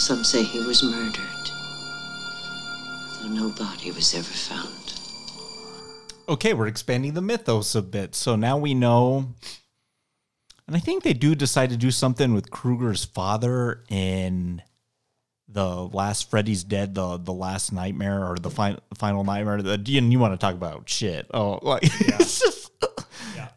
Some 0.00 0.24
say 0.24 0.42
he 0.42 0.60
was 0.60 0.82
murdered, 0.82 1.50
though 3.20 3.28
no 3.28 3.50
body 3.50 3.90
was 3.90 4.14
ever 4.14 4.24
found. 4.24 4.94
Okay, 6.26 6.54
we're 6.54 6.68
expanding 6.68 7.12
the 7.12 7.20
mythos 7.20 7.74
a 7.74 7.82
bit. 7.82 8.14
So 8.14 8.34
now 8.34 8.56
we 8.56 8.72
know. 8.72 9.34
And 10.66 10.74
I 10.74 10.78
think 10.78 11.02
they 11.02 11.12
do 11.12 11.34
decide 11.34 11.68
to 11.68 11.76
do 11.76 11.90
something 11.90 12.32
with 12.32 12.50
Krueger's 12.50 13.04
father 13.04 13.84
in 13.90 14.62
the 15.46 15.66
last 15.66 16.30
Freddy's 16.30 16.64
Dead, 16.64 16.94
the 16.94 17.18
the 17.18 17.34
last 17.34 17.70
nightmare 17.70 18.26
or 18.26 18.36
the 18.36 18.50
final 18.50 18.80
final 18.94 19.22
nightmare. 19.22 19.60
The, 19.60 19.74
and 19.74 20.10
you 20.10 20.18
want 20.18 20.32
to 20.32 20.38
talk 20.38 20.54
about 20.54 20.88
shit? 20.88 21.26
Oh, 21.34 21.58
like 21.60 21.82
yeah. 22.00 22.16
it's 22.18 22.40
just 22.40 22.72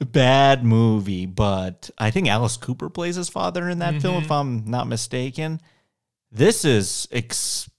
a 0.01 0.06
bad 0.06 0.65
movie. 0.65 1.25
But 1.25 1.89
I 1.97 2.12
think 2.12 2.27
Alice 2.27 2.58
Cooper 2.58 2.89
plays 2.89 3.15
his 3.15 3.29
father 3.29 3.69
in 3.69 3.79
that 3.79 4.01
film, 4.01 4.15
mm-hmm. 4.15 4.25
if 4.25 4.32
I'm 4.32 4.65
not 4.65 4.88
mistaken. 4.89 5.62
This 6.34 6.65
is 6.65 7.08
ex- 7.12 7.69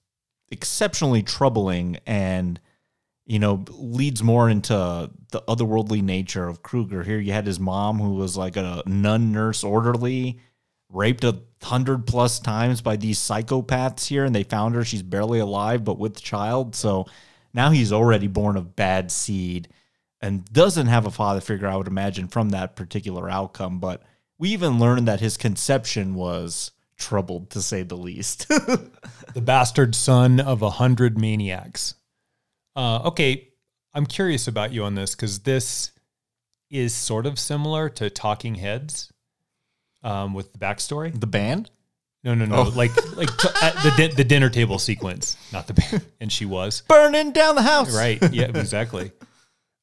exceptionally 0.49 1.21
troubling 1.21 1.97
and 2.07 2.59
you 3.25 3.39
know, 3.39 3.65
leads 3.69 4.21
more 4.21 4.49
into 4.49 5.09
the 5.31 5.41
otherworldly 5.47 6.01
nature 6.01 6.47
of 6.47 6.61
Krueger. 6.61 7.03
Here 7.03 7.19
you 7.19 7.33
had 7.33 7.47
his 7.47 7.59
mom, 7.59 7.99
who 7.99 8.13
was 8.13 8.37
like 8.37 8.55
a 8.55 8.83
nun 8.85 9.31
nurse 9.31 9.63
orderly, 9.63 10.39
raped 10.89 11.23
a 11.23 11.41
hundred 11.63 12.05
plus 12.05 12.39
times 12.39 12.81
by 12.81 12.95
these 12.95 13.17
psychopaths 13.17 14.05
here, 14.05 14.25
and 14.25 14.35
they 14.35 14.43
found 14.43 14.75
her. 14.75 14.85
She's 14.85 15.01
barely 15.01 15.39
alive, 15.39 15.83
but 15.83 15.97
with 15.97 16.21
child. 16.21 16.75
So 16.75 17.07
now 17.53 17.71
he's 17.71 17.91
already 17.91 18.27
born 18.27 18.57
of 18.57 18.75
bad 18.75 19.11
seed 19.11 19.69
and 20.21 20.45
doesn't 20.45 20.87
have 20.87 21.07
a 21.07 21.11
father 21.11 21.41
figure, 21.41 21.67
I 21.67 21.75
would 21.75 21.87
imagine, 21.87 22.27
from 22.27 22.49
that 22.49 22.75
particular 22.75 23.27
outcome. 23.27 23.79
But 23.79 24.03
we 24.37 24.49
even 24.49 24.79
learned 24.79 25.07
that 25.07 25.19
his 25.19 25.35
conception 25.35 26.13
was 26.13 26.71
troubled, 26.97 27.49
to 27.51 27.61
say 27.61 27.83
the 27.83 27.95
least. 27.97 28.47
the 28.47 29.41
bastard 29.41 29.95
son 29.95 30.39
of 30.39 30.61
a 30.61 30.69
hundred 30.71 31.17
maniacs. 31.19 31.95
Uh, 32.75 33.01
okay, 33.05 33.49
I'm 33.93 34.05
curious 34.05 34.47
about 34.47 34.71
you 34.73 34.83
on 34.83 34.95
this 34.95 35.15
because 35.15 35.39
this 35.39 35.91
is 36.69 36.93
sort 36.93 37.25
of 37.25 37.39
similar 37.39 37.89
to 37.89 38.09
Talking 38.09 38.55
Heads 38.55 39.11
um, 40.03 40.33
with 40.33 40.51
the 40.53 40.59
backstory. 40.59 41.17
the 41.17 41.27
band? 41.27 41.69
No, 42.23 42.33
no, 42.33 42.45
no, 42.45 42.63
like 42.63 42.91
like 43.15 43.29
t- 43.37 43.49
at 43.61 43.75
the 43.75 43.93
di- 43.95 44.15
the 44.15 44.23
dinner 44.23 44.49
table 44.49 44.79
sequence, 44.79 45.37
not 45.53 45.67
the 45.67 45.73
band. 45.75 46.03
And 46.19 46.31
she 46.31 46.45
was 46.45 46.81
Burning 46.87 47.31
down 47.33 47.53
the 47.53 47.61
house. 47.61 47.95
right. 47.95 48.17
Yeah, 48.33 48.45
exactly. 48.47 49.11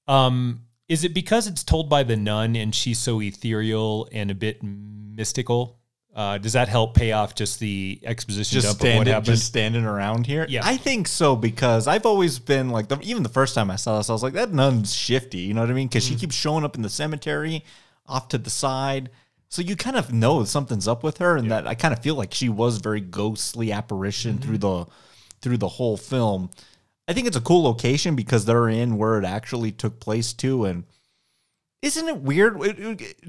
Um, 0.08 0.62
is 0.88 1.04
it 1.04 1.14
because 1.14 1.46
it's 1.46 1.62
told 1.62 1.88
by 1.88 2.02
the 2.02 2.16
nun 2.16 2.56
and 2.56 2.74
she's 2.74 2.98
so 2.98 3.22
ethereal 3.22 4.08
and 4.10 4.28
a 4.30 4.34
bit 4.34 4.60
mystical? 4.60 5.78
Uh, 6.14 6.36
does 6.36 6.52
that 6.52 6.68
help 6.68 6.94
pay 6.94 7.12
off 7.12 7.34
just 7.34 7.58
the 7.58 7.98
exposition 8.02 8.60
just 8.60 8.66
dump 8.66 8.80
of 8.80 8.84
what 8.84 8.90
standing, 8.90 9.12
happened? 9.12 9.26
just 9.26 9.46
standing 9.46 9.84
around 9.86 10.26
here. 10.26 10.44
Yeah. 10.46 10.60
I 10.62 10.76
think 10.76 11.08
so 11.08 11.36
because 11.36 11.86
I've 11.88 12.04
always 12.04 12.38
been 12.38 12.68
like, 12.68 12.88
the, 12.88 13.00
even 13.00 13.22
the 13.22 13.30
first 13.30 13.54
time 13.54 13.70
I 13.70 13.76
saw 13.76 13.96
this, 13.96 14.10
I 14.10 14.12
was 14.12 14.22
like, 14.22 14.34
that 14.34 14.52
nun's 14.52 14.94
shifty. 14.94 15.38
You 15.38 15.54
know 15.54 15.62
what 15.62 15.70
I 15.70 15.72
mean? 15.72 15.88
Because 15.88 16.04
she 16.04 16.14
keeps 16.14 16.34
showing 16.34 16.64
up 16.64 16.76
in 16.76 16.82
the 16.82 16.90
cemetery, 16.90 17.64
off 18.06 18.28
to 18.28 18.38
the 18.38 18.50
side, 18.50 19.08
so 19.48 19.62
you 19.62 19.76
kind 19.76 19.96
of 19.96 20.12
know 20.12 20.44
something's 20.44 20.88
up 20.88 21.02
with 21.02 21.18
her, 21.18 21.36
and 21.36 21.50
that 21.50 21.66
I 21.66 21.74
kind 21.74 21.92
of 21.92 22.00
feel 22.00 22.14
like 22.14 22.32
she 22.32 22.48
was 22.48 22.78
very 22.78 23.00
ghostly 23.00 23.70
apparition 23.70 24.38
through 24.38 24.58
the 24.58 24.86
through 25.40 25.58
the 25.58 25.68
whole 25.68 25.96
film. 25.96 26.50
I 27.06 27.12
think 27.12 27.26
it's 27.26 27.36
a 27.36 27.40
cool 27.40 27.62
location 27.62 28.16
because 28.16 28.44
they're 28.44 28.68
in 28.68 28.96
where 28.96 29.18
it 29.18 29.24
actually 29.24 29.72
took 29.72 29.98
place 30.00 30.32
too, 30.32 30.66
and. 30.66 30.84
Isn't 31.82 32.08
it 32.08 32.18
weird? 32.18 32.58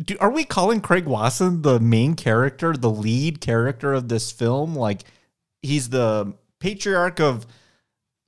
Do- 0.06 0.18
Are 0.20 0.30
we 0.30 0.44
calling 0.46 0.80
Craig 0.80 1.06
Wasson 1.06 1.64
the 1.64 1.80
main 1.80 2.14
character, 2.14 2.74
the 2.74 2.90
lead 2.90 3.42
character 3.42 3.94
of 3.94 4.10
this 4.10 4.32
film? 4.32 4.76
Like, 4.76 5.04
he's 5.64 5.90
the 5.90 6.36
patriarch 6.60 7.20
of 7.20 7.48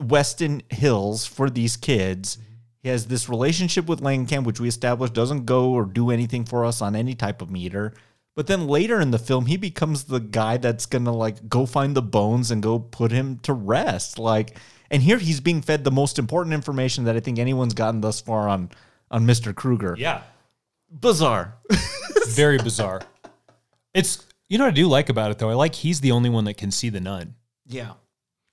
Westin 0.01 0.61
Hills 0.73 1.27
for 1.27 1.49
these 1.49 1.77
kids. 1.77 2.37
Mm-hmm. 2.37 2.51
He 2.83 2.89
has 2.89 3.05
this 3.05 3.29
relationship 3.29 3.87
with 3.87 4.01
Langenkamp, 4.01 4.43
which 4.43 4.59
we 4.59 4.67
established 4.67 5.13
doesn't 5.13 5.45
go 5.45 5.71
or 5.71 5.85
do 5.85 6.09
anything 6.09 6.43
for 6.45 6.65
us 6.65 6.81
on 6.81 6.95
any 6.95 7.15
type 7.15 7.41
of 7.41 7.51
meter. 7.51 7.93
But 8.35 8.47
then 8.47 8.67
later 8.67 8.99
in 8.99 9.11
the 9.11 9.19
film, 9.19 9.45
he 9.45 9.57
becomes 9.57 10.03
the 10.03 10.19
guy 10.19 10.57
that's 10.57 10.85
gonna 10.85 11.13
like 11.13 11.47
go 11.47 11.65
find 11.65 11.95
the 11.95 12.01
bones 12.01 12.51
and 12.51 12.61
go 12.61 12.77
put 12.79 13.11
him 13.11 13.39
to 13.39 13.53
rest. 13.53 14.19
Like, 14.19 14.57
and 14.91 15.01
here 15.01 15.17
he's 15.17 15.39
being 15.39 15.61
fed 15.61 15.83
the 15.83 15.91
most 15.91 16.19
important 16.19 16.53
information 16.53 17.05
that 17.05 17.15
I 17.15 17.21
think 17.21 17.39
anyone's 17.39 17.73
gotten 17.73 18.01
thus 18.01 18.21
far 18.21 18.49
on 18.49 18.69
on 19.15 19.25
Mr. 19.25 19.53
Krueger. 19.55 19.95
yeah, 19.97 20.21
Bizarre. 20.91 21.55
very 22.27 22.57
bizarre. 22.57 23.01
It's 23.93 24.25
you 24.49 24.57
know 24.57 24.65
what 24.65 24.71
I 24.73 24.75
do 24.75 24.87
like 24.87 25.09
about 25.09 25.31
it 25.31 25.37
though. 25.39 25.49
I 25.49 25.53
like 25.53 25.73
he's 25.75 26.01
the 26.01 26.11
only 26.11 26.29
one 26.29 26.43
that 26.45 26.57
can 26.57 26.71
see 26.71 26.89
the 26.89 26.99
nun. 27.01 27.35
yeah. 27.65 27.93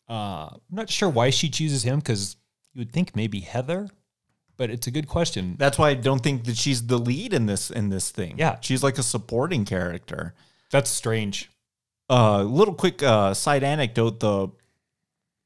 Uh, 0.09 0.48
I'm 0.53 0.61
not 0.77 0.90
sure 0.90 1.09
why 1.09 1.31
she 1.31 1.48
chooses 1.48 1.83
him 1.85 1.98
because 1.98 2.37
you 2.75 2.81
would 2.81 2.92
think 2.92 3.16
maybe 3.16 3.40
Heather, 3.40 3.88
but 4.59 4.68
it's 4.68 4.87
a 4.87 4.90
good 4.90 5.09
question. 5.09 5.57
That's 5.59 5.79
why 5.79 5.90
I 5.90 5.94
don't 5.94 6.22
think 6.22 6.44
that 6.44 6.57
she's 6.57 6.87
the 6.87 6.98
lead 6.98 7.33
in 7.33 7.46
this 7.46 7.70
in 7.70 7.88
this 7.88 8.11
thing. 8.11 8.35
Yeah. 8.38 8.57
She's 8.61 8.83
like 8.83 8.98
a 8.98 9.03
supporting 9.03 9.64
character. 9.64 10.35
That's 10.70 10.90
strange. 10.90 11.51
uh, 12.11 12.42
little 12.42 12.75
quick 12.75 13.03
uh, 13.03 13.33
side 13.35 13.62
anecdote: 13.64 14.20
the 14.20 14.48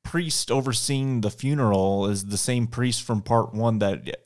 priest 0.02 0.50
overseeing 0.50 1.20
the 1.20 1.30
funeral 1.30 2.06
is 2.06 2.26
the 2.26 2.38
same 2.38 2.66
priest 2.66 3.02
from 3.02 3.22
part 3.22 3.54
one 3.54 3.78
that 3.80 4.16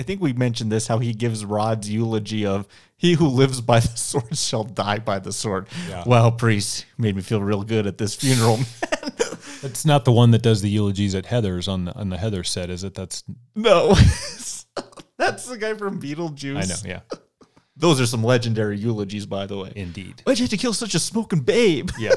I, 0.00 0.02
I 0.02 0.02
think 0.02 0.20
we 0.20 0.32
mentioned 0.32 0.72
this 0.72 0.86
how 0.86 0.98
he 0.98 1.12
gives 1.12 1.44
Rod's 1.44 1.90
eulogy 1.90 2.46
of 2.46 2.66
"He 2.96 3.14
who 3.14 3.28
lives 3.28 3.60
by 3.60 3.80
the 3.80 3.88
sword 3.96 4.36
shall 4.36 4.64
die 4.64 4.98
by 4.98 5.18
the 5.18 5.32
sword." 5.32 5.68
Yeah. 5.88 6.04
Well, 6.06 6.32
priest 6.32 6.86
made 6.98 7.16
me 7.16 7.22
feel 7.22 7.42
real 7.42 7.62
good 7.62 7.86
at 7.86 7.98
this 7.98 8.14
funeral. 8.14 8.58
That's 9.62 9.84
not 9.84 10.04
the 10.06 10.12
one 10.12 10.30
that 10.30 10.42
does 10.42 10.62
the 10.62 10.70
eulogies 10.70 11.14
at 11.14 11.26
Heather's 11.26 11.68
on 11.68 11.84
the 11.84 11.94
on 11.94 12.08
the 12.08 12.16
Heather 12.16 12.42
set, 12.44 12.70
is 12.70 12.82
it? 12.82 12.94
That's 12.94 13.22
no, 13.54 13.88
that's 15.18 15.46
the 15.46 15.58
guy 15.58 15.74
from 15.74 16.00
Beetlejuice. 16.00 16.56
I 16.56 16.64
know, 16.64 16.76
yeah, 16.84 17.00
Those 17.76 18.00
are 18.00 18.06
some 18.06 18.24
legendary 18.24 18.78
eulogies, 18.78 19.26
by 19.26 19.46
the 19.46 19.58
way. 19.58 19.72
indeed, 19.76 20.22
Why'd 20.24 20.38
you 20.38 20.44
have 20.44 20.50
to 20.50 20.56
kill 20.56 20.72
such 20.72 20.94
a 20.94 20.98
smoking 20.98 21.40
babe? 21.40 21.90
yeah. 21.98 22.14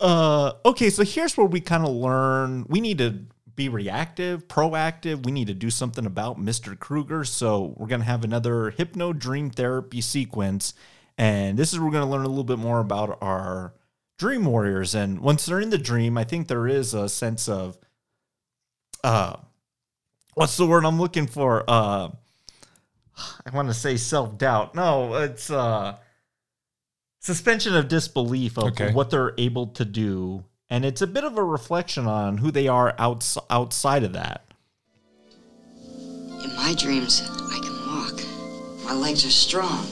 Uh, 0.00 0.52
okay, 0.64 0.88
so 0.88 1.04
here's 1.04 1.36
where 1.36 1.46
we 1.46 1.60
kind 1.60 1.84
of 1.84 1.90
learn 1.90 2.64
we 2.68 2.80
need 2.80 2.98
to 2.98 3.18
be 3.56 3.68
reactive, 3.68 4.46
proactive. 4.48 5.24
We 5.24 5.32
need 5.32 5.46
to 5.48 5.54
do 5.54 5.70
something 5.70 6.06
about 6.06 6.38
Mr. 6.38 6.78
Krueger. 6.78 7.24
So 7.24 7.74
we're 7.76 7.86
gonna 7.88 8.04
have 8.04 8.24
another 8.24 8.70
hypno 8.70 9.12
dream 9.12 9.50
therapy 9.50 10.00
sequence, 10.00 10.74
and 11.18 11.58
this 11.58 11.72
is 11.72 11.78
where 11.78 11.86
we're 11.86 11.92
gonna 11.92 12.10
learn 12.10 12.24
a 12.24 12.28
little 12.28 12.44
bit 12.44 12.58
more 12.58 12.80
about 12.80 13.18
our 13.20 13.74
dream 14.18 14.44
warriors. 14.44 14.94
And 14.94 15.20
once 15.20 15.46
they're 15.46 15.60
in 15.60 15.70
the 15.70 15.78
dream, 15.78 16.16
I 16.18 16.24
think 16.24 16.48
there 16.48 16.66
is 16.66 16.94
a 16.94 17.08
sense 17.08 17.48
of, 17.48 17.78
uh, 19.02 19.36
what's 20.34 20.56
the 20.56 20.66
word 20.66 20.84
I'm 20.84 21.00
looking 21.00 21.26
for? 21.26 21.64
Uh, 21.68 22.10
I 23.44 23.50
want 23.54 23.68
to 23.68 23.74
say 23.74 23.96
self 23.96 24.38
doubt. 24.38 24.74
No, 24.74 25.14
it's 25.14 25.50
uh 25.50 25.96
suspension 27.20 27.74
of 27.74 27.88
disbelief 27.88 28.56
of 28.56 28.64
Okay. 28.68 28.92
what 28.92 29.10
they're 29.10 29.34
able 29.36 29.66
to 29.68 29.84
do, 29.84 30.42
and 30.70 30.84
it's 30.84 31.02
a 31.02 31.06
bit 31.06 31.24
of 31.24 31.36
a 31.36 31.44
reflection 31.44 32.06
on 32.06 32.38
who 32.38 32.50
they 32.50 32.68
are 32.68 32.94
outs- 32.98 33.36
outside 33.50 34.04
of 34.04 34.12
that. 34.14 34.44
In 36.44 36.54
my 36.56 36.74
dreams, 36.78 37.22
I 37.28 37.58
can 37.62 37.74
walk. 37.86 38.84
My 38.84 38.94
legs 38.94 39.24
are 39.26 39.30
strong. 39.30 39.84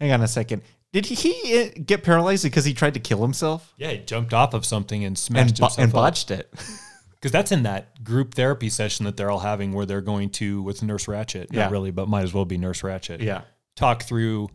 Hang 0.00 0.12
on 0.12 0.20
a 0.22 0.28
second. 0.28 0.62
Did 0.92 1.06
he 1.06 1.58
uh, 1.60 1.68
get 1.84 2.02
paralyzed 2.02 2.42
because 2.44 2.64
he 2.64 2.72
tried 2.74 2.94
to 2.94 3.00
kill 3.00 3.20
himself 3.20 3.74
Yeah, 3.76 3.90
he 3.90 3.98
jumped 3.98 4.32
off 4.32 4.54
of 4.54 4.64
something 4.64 5.02
and 5.04 5.08
and, 5.10 5.18
smashed 5.18 5.58
bo- 5.60 5.66
himself 5.66 5.78
and 5.78 5.88
up. 5.88 5.94
botched 5.94 6.30
it? 6.30 6.52
Because 7.18 7.32
that's 7.32 7.50
in 7.50 7.62
that 7.62 8.04
group 8.04 8.34
therapy 8.34 8.68
session 8.68 9.06
that 9.06 9.16
they're 9.16 9.30
all 9.30 9.38
having 9.40 9.72
where 9.72 9.86
they're 9.86 10.02
going 10.02 10.28
to 10.32 10.62
with 10.62 10.82
Nurse 10.82 11.06
Ratched. 11.06 11.46
Yeah. 11.50 11.62
Not 11.62 11.70
really, 11.72 11.90
but 11.90 12.08
might 12.08 12.22
as 12.22 12.34
well 12.34 12.44
be 12.44 12.58
Nurse 12.58 12.82
Ratched. 12.82 13.20
yeah. 13.22 13.40
Talk 13.74 14.02
through 14.04 14.50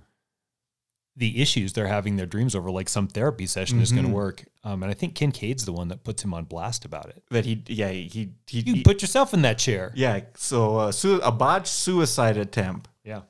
the 1.17 1.41
issues 1.41 1.73
they're 1.73 1.87
having 1.87 2.15
their 2.15 2.25
dreams 2.25 2.55
over, 2.55 2.71
like 2.71 2.87
some 2.89 3.07
therapy 3.07 3.45
session 3.45 3.81
is 3.81 3.91
going 3.91 4.05
to 4.05 4.11
work. 4.11 4.45
Um, 4.63 4.81
and 4.81 4.89
I 4.89 4.93
think 4.93 5.13
Kincaid's 5.15 5.65
the 5.65 5.73
one 5.73 5.89
that 5.89 6.03
puts 6.03 6.23
him 6.23 6.33
on 6.33 6.45
blast 6.45 6.85
about 6.85 7.09
it. 7.09 7.21
That 7.31 7.45
he, 7.45 7.61
yeah, 7.67 7.89
he, 7.89 8.31
he, 8.47 8.59
You 8.61 8.75
he- 8.75 8.83
put 8.83 9.01
yourself 9.01 9.33
in 9.33 9.41
that 9.41 9.57
chair. 9.57 9.91
yeah. 9.95 10.21
So 10.37 10.77
uh, 10.77 10.91
su- 10.91 11.19
a 11.21 11.31
botched 11.31 11.67
suicide 11.67 12.37
attempt. 12.37 12.87
Yeah. 13.03 13.21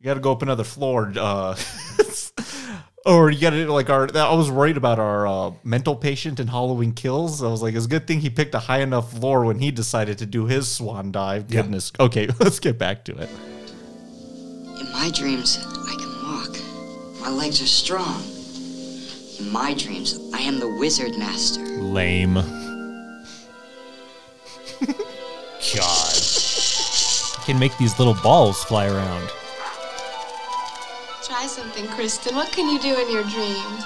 You 0.00 0.04
got 0.04 0.14
to 0.14 0.20
go 0.20 0.32
up 0.32 0.42
another 0.42 0.62
floor, 0.64 1.12
uh, 1.16 1.56
or 3.06 3.30
you 3.30 3.40
got 3.40 3.50
to 3.50 3.70
like 3.72 3.90
our. 3.90 4.08
I 4.16 4.32
was 4.34 4.48
worried 4.50 4.76
about 4.76 4.98
our 5.00 5.26
uh, 5.26 5.52
mental 5.64 5.96
patient 5.96 6.38
in 6.40 6.46
Halloween 6.46 6.92
Kills. 6.92 7.42
I 7.42 7.48
was 7.48 7.62
like, 7.62 7.74
it's 7.74 7.86
a 7.86 7.88
good 7.88 8.06
thing 8.06 8.20
he 8.20 8.30
picked 8.30 8.54
a 8.54 8.58
high 8.60 8.80
enough 8.80 9.10
floor 9.12 9.44
when 9.44 9.58
he 9.58 9.70
decided 9.72 10.18
to 10.18 10.26
do 10.26 10.46
his 10.46 10.68
swan 10.70 11.10
dive. 11.10 11.46
Yeah. 11.50 11.62
Goodness. 11.62 11.92
Okay, 11.98 12.28
let's 12.40 12.60
get 12.60 12.78
back 12.78 13.04
to 13.06 13.16
it. 13.18 13.28
In 14.80 14.92
my 14.92 15.10
dreams, 15.12 15.58
I 15.60 15.64
can 15.64 15.97
walk. 15.97 15.97
My 17.28 17.34
legs 17.34 17.60
are 17.60 17.66
strong. 17.66 18.22
In 19.38 19.52
my 19.52 19.74
dreams, 19.74 20.18
I 20.32 20.38
am 20.38 20.58
the 20.58 20.68
wizard 20.78 21.18
master. 21.18 21.60
Lame. 21.60 22.36
God. 22.36 22.44
I 27.36 27.42
can 27.44 27.58
make 27.58 27.76
these 27.76 27.98
little 27.98 28.14
balls 28.22 28.64
fly 28.64 28.86
around. 28.86 29.28
Try 31.22 31.46
something, 31.46 31.86
Kristen. 31.88 32.34
What 32.34 32.50
can 32.50 32.66
you 32.66 32.80
do 32.80 32.98
in 32.98 33.12
your 33.12 33.24
dreams? 33.24 33.84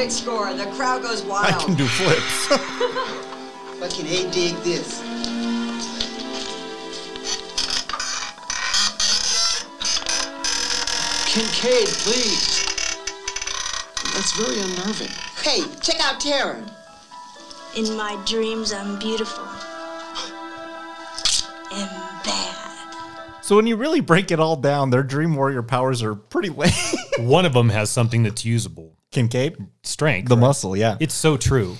Perfect 0.00 0.12
score. 0.12 0.54
The 0.54 0.64
crowd 0.76 1.02
goes 1.02 1.22
wild. 1.22 1.54
I 1.54 1.62
can 1.62 1.74
do 1.74 1.86
flips. 1.86 2.46
Fucking 3.80 4.06
A 4.06 4.30
dig 4.30 4.54
this. 4.62 5.00
Kincaid, 11.26 11.88
please. 11.88 12.64
That's 14.14 14.32
very 14.38 14.58
unnerving. 14.60 15.10
Hey, 15.42 15.64
check 15.82 16.00
out 16.00 16.18
Tara. 16.18 16.64
In 17.76 17.94
my 17.94 18.18
dreams, 18.24 18.72
I'm 18.72 18.98
beautiful 18.98 19.44
and 21.72 21.90
bad. 22.24 22.94
so 23.42 23.54
when 23.54 23.66
you 23.66 23.76
really 23.76 24.00
break 24.00 24.30
it 24.30 24.40
all 24.40 24.56
down, 24.56 24.88
their 24.88 25.02
Dream 25.02 25.36
Warrior 25.36 25.62
powers 25.62 26.02
are 26.02 26.14
pretty 26.14 26.48
lame. 26.48 26.72
One 27.18 27.44
of 27.44 27.52
them 27.52 27.68
has 27.68 27.90
something 27.90 28.22
that's 28.22 28.46
usable. 28.46 28.96
Kincaid, 29.10 29.56
Strength. 29.82 30.28
the 30.28 30.36
right? 30.36 30.40
muscle, 30.40 30.76
yeah. 30.76 30.96
It's 31.00 31.14
so 31.14 31.36
true. 31.36 31.76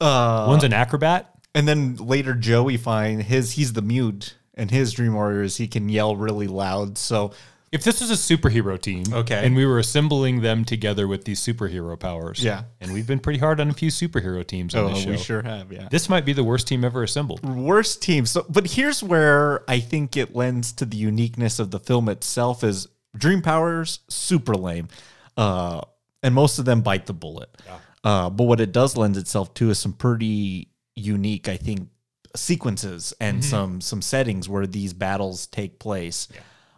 Uh, 0.00 0.46
One's 0.48 0.64
an 0.64 0.72
acrobat. 0.72 1.30
and 1.54 1.66
then 1.66 1.96
later 1.96 2.34
Joey 2.34 2.76
find 2.76 3.22
his 3.22 3.52
he's 3.52 3.72
the 3.72 3.82
mute, 3.82 4.36
and 4.54 4.70
his 4.70 4.92
Dream 4.92 5.14
Warrior 5.14 5.42
is 5.42 5.56
he 5.56 5.66
can 5.68 5.88
yell 5.88 6.16
really 6.16 6.46
loud. 6.46 6.98
So 6.98 7.32
If 7.72 7.82
this 7.82 8.00
was 8.00 8.10
a 8.10 8.14
superhero 8.14 8.80
team, 8.80 9.02
Okay. 9.12 9.44
and 9.44 9.56
we 9.56 9.66
were 9.66 9.80
assembling 9.80 10.42
them 10.42 10.64
together 10.64 11.08
with 11.08 11.24
these 11.24 11.40
superhero 11.40 11.98
powers, 11.98 12.38
Yeah. 12.42 12.64
and 12.80 12.92
we've 12.92 13.06
been 13.06 13.18
pretty 13.18 13.40
hard 13.40 13.58
on 13.60 13.68
a 13.68 13.72
few 13.74 13.90
superhero 13.90 14.46
teams 14.46 14.76
on 14.76 14.84
oh, 14.84 14.88
this 14.90 15.02
show. 15.02 15.10
we 15.10 15.16
sure 15.16 15.42
have, 15.42 15.72
yeah. 15.72 15.88
This 15.90 16.08
might 16.08 16.24
be 16.24 16.32
the 16.32 16.44
worst 16.44 16.68
team 16.68 16.84
ever 16.84 17.02
assembled. 17.02 17.44
worst 17.44 18.00
team. 18.00 18.26
So, 18.26 18.46
but 18.48 18.68
here's 18.72 19.02
where 19.02 19.68
I 19.68 19.80
think 19.80 20.16
it 20.16 20.36
lends 20.36 20.70
to 20.74 20.84
the 20.84 20.96
uniqueness 20.96 21.58
of 21.58 21.72
the 21.72 21.80
film 21.80 22.08
itself: 22.08 22.62
is 22.62 22.86
Dream 23.16 23.42
Powers 23.42 24.00
super 24.08 24.54
lame, 24.54 24.86
uh, 25.36 25.80
and 26.24 26.34
most 26.34 26.58
of 26.58 26.64
them 26.64 26.80
bite 26.80 27.06
the 27.06 27.12
bullet. 27.12 27.54
Uh, 28.02 28.30
but 28.30 28.44
what 28.44 28.60
it 28.60 28.72
does 28.72 28.96
lend 28.96 29.16
itself 29.16 29.54
to 29.54 29.70
is 29.70 29.78
some 29.78 29.92
pretty 29.92 30.68
unique, 30.96 31.48
I 31.48 31.56
think, 31.56 31.88
sequences 32.34 33.14
and 33.20 33.44
some 33.44 33.80
some 33.80 34.02
settings 34.02 34.48
where 34.48 34.66
these 34.66 34.92
battles 34.92 35.46
take 35.46 35.78
place. 35.78 36.28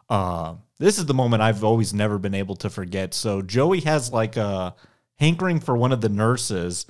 Uh, 0.08 0.54
this 0.78 0.98
is 0.98 1.06
the 1.06 1.14
moment 1.14 1.42
I've 1.42 1.64
always 1.64 1.94
never 1.94 2.18
been 2.18 2.34
able 2.34 2.56
to 2.56 2.70
forget. 2.70 3.14
So 3.14 3.40
Joey 3.40 3.80
has 3.80 4.12
like 4.12 4.36
a 4.36 4.74
hankering 5.16 5.60
for 5.60 5.76
one 5.76 5.92
of 5.92 6.00
the 6.00 6.08
nurses, 6.08 6.86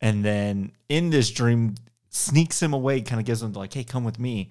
and 0.00 0.24
then 0.24 0.72
in 0.88 1.10
this 1.10 1.30
dream 1.30 1.76
sneaks 2.10 2.62
him 2.62 2.74
away, 2.74 3.00
kind 3.00 3.20
of 3.20 3.26
gives 3.26 3.42
him 3.42 3.52
like, 3.52 3.74
"Hey, 3.74 3.84
come 3.84 4.04
with 4.04 4.18
me." 4.18 4.50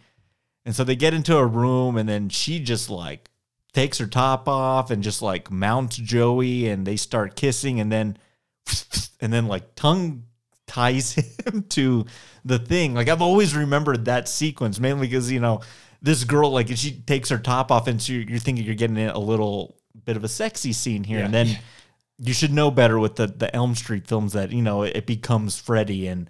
And 0.66 0.76
so 0.76 0.84
they 0.84 0.96
get 0.96 1.14
into 1.14 1.38
a 1.38 1.46
room, 1.46 1.98
and 1.98 2.08
then 2.08 2.30
she 2.30 2.60
just 2.60 2.90
like 2.90 3.30
takes 3.74 3.98
her 4.00 4.08
top 4.08 4.48
off 4.48 4.92
and 4.92 5.04
just 5.04 5.22
like 5.22 5.52
mounts 5.52 5.98
Joey, 5.98 6.68
and 6.68 6.86
they 6.86 6.96
start 6.96 7.36
kissing, 7.36 7.80
and 7.80 7.92
then 7.92 8.18
and 9.22 9.32
then 9.32 9.48
like 9.48 9.76
tongue 9.76 10.24
ties 10.68 11.14
him 11.46 11.64
to 11.70 12.06
the 12.46 12.60
thing. 12.60 12.94
Like 12.94 13.10
I've 13.10 13.22
always 13.22 13.56
remembered 13.56 14.06
that 14.06 14.28
sequence, 14.28 14.80
mainly 14.80 15.08
because 15.08 15.32
you 15.32 15.40
know 15.40 15.62
this 16.02 16.24
girl 16.24 16.52
like 16.52 16.68
she 16.76 16.92
takes 16.92 17.30
her 17.30 17.38
top 17.38 17.72
off, 17.72 17.88
and 17.88 18.02
so 18.02 18.14
you're, 18.14 18.40
thinking 18.40 18.66
you're 18.66 18.76
getting 18.76 18.98
a 18.98 19.20
little 19.20 19.78
bit 20.06 20.18
of 20.18 20.24
a 20.24 20.30
sexy 20.30 20.74
scene 20.74 21.04
here, 21.04 21.24
and 21.24 21.34
then 21.34 21.60
you 22.18 22.34
should 22.34 22.54
know 22.54 22.72
better 22.72 23.00
with 23.00 23.16
the 23.16 23.28
the 23.28 23.54
Elm 23.56 23.76
Street 23.76 24.08
films 24.08 24.34
that 24.34 24.52
you 24.52 24.62
know 24.62 24.84
it 24.84 25.06
becomes 25.06 25.60
Freddy 25.60 26.08
and 26.08 26.30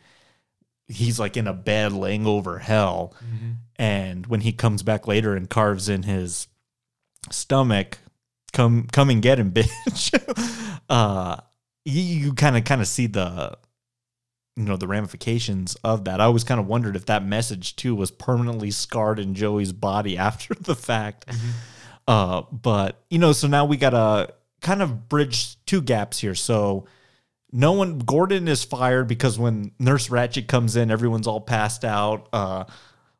he's 0.87 1.19
like 1.19 1.37
in 1.37 1.47
a 1.47 1.53
bed 1.53 1.93
laying 1.93 2.27
over 2.27 2.59
hell, 2.59 3.15
mm-hmm. 3.23 3.51
and 3.77 4.27
when 4.27 4.41
he 4.41 4.51
comes 4.51 4.83
back 4.83 5.07
later 5.07 5.35
and 5.35 5.49
carves 5.49 5.87
in 5.87 6.03
his 6.03 6.47
stomach, 7.29 7.99
come 8.53 8.87
come 8.91 9.09
and 9.09 9.21
get 9.21 9.39
him, 9.39 9.51
bitch. 9.53 10.13
uh, 10.89 11.37
you 11.85 12.33
kind 12.33 12.57
of 12.57 12.63
kind 12.63 12.81
of 12.81 12.87
see 12.87 13.07
the 13.07 13.57
you 14.55 14.63
know 14.63 14.77
the 14.77 14.87
ramifications 14.87 15.75
of 15.83 16.05
that. 16.05 16.19
I 16.19 16.25
always 16.25 16.43
kind 16.43 16.59
of 16.59 16.67
wondered 16.67 16.95
if 16.95 17.05
that 17.05 17.25
message 17.25 17.75
too 17.75 17.95
was 17.95 18.11
permanently 18.11 18.71
scarred 18.71 19.19
in 19.19 19.33
Joey's 19.33 19.71
body 19.71 20.17
after 20.29 20.53
the 20.53 20.75
fact. 20.75 21.25
Uh, 22.07 22.43
but 22.51 23.01
you 23.09 23.19
know, 23.19 23.31
so 23.31 23.47
now 23.47 23.65
we 23.65 23.77
gotta 23.77 24.33
kind 24.61 24.81
of 24.81 25.09
bridge 25.09 25.63
two 25.65 25.81
gaps 25.81 26.19
here. 26.19 26.35
So 26.35 26.85
no 27.51 27.73
one 27.73 27.99
Gordon 27.99 28.47
is 28.47 28.63
fired 28.63 29.07
because 29.07 29.37
when 29.39 29.71
Nurse 29.79 30.07
Ratched 30.09 30.47
comes 30.47 30.75
in, 30.75 30.91
everyone's 30.91 31.27
all 31.27 31.41
passed 31.41 31.83
out. 31.85 32.27
Uh 32.33 32.65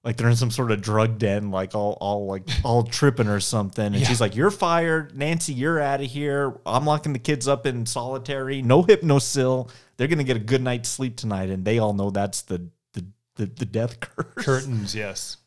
like 0.04 0.18
they're 0.18 0.30
in 0.30 0.36
some 0.36 0.52
sort 0.52 0.72
of 0.72 0.82
drug 0.82 1.20
den, 1.20 1.52
like 1.52 1.76
all 1.76 1.98
all 2.02 2.26
like 2.26 2.48
all 2.64 2.84
tripping 3.00 3.28
or 3.28 3.40
something. 3.40 3.94
And 3.94 4.06
she's 4.06 4.20
like, 4.22 4.36
You're 4.36 4.52
fired. 4.52 5.16
Nancy, 5.16 5.54
you're 5.54 5.80
out 5.80 6.02
of 6.02 6.10
here. 6.10 6.60
I'm 6.66 6.86
locking 6.86 7.14
the 7.14 7.20
kids 7.20 7.48
up 7.48 7.66
in 7.66 7.86
solitary. 7.86 8.62
No 8.62 8.84
Hypnocil. 8.84 9.70
They're 9.98 10.08
gonna 10.08 10.24
get 10.24 10.38
a 10.38 10.42
good 10.42 10.64
night's 10.64 10.90
sleep 10.90 11.18
tonight. 11.18 11.50
And 11.50 11.64
they 11.64 11.78
all 11.78 11.94
know 11.94 12.10
that's 12.10 12.42
the 12.42 12.70
the 12.94 13.06
the, 13.36 13.46
the 13.46 13.66
death 13.66 14.00
curse 14.00 14.26
Curtains, 14.44 14.96
yes. 14.96 15.38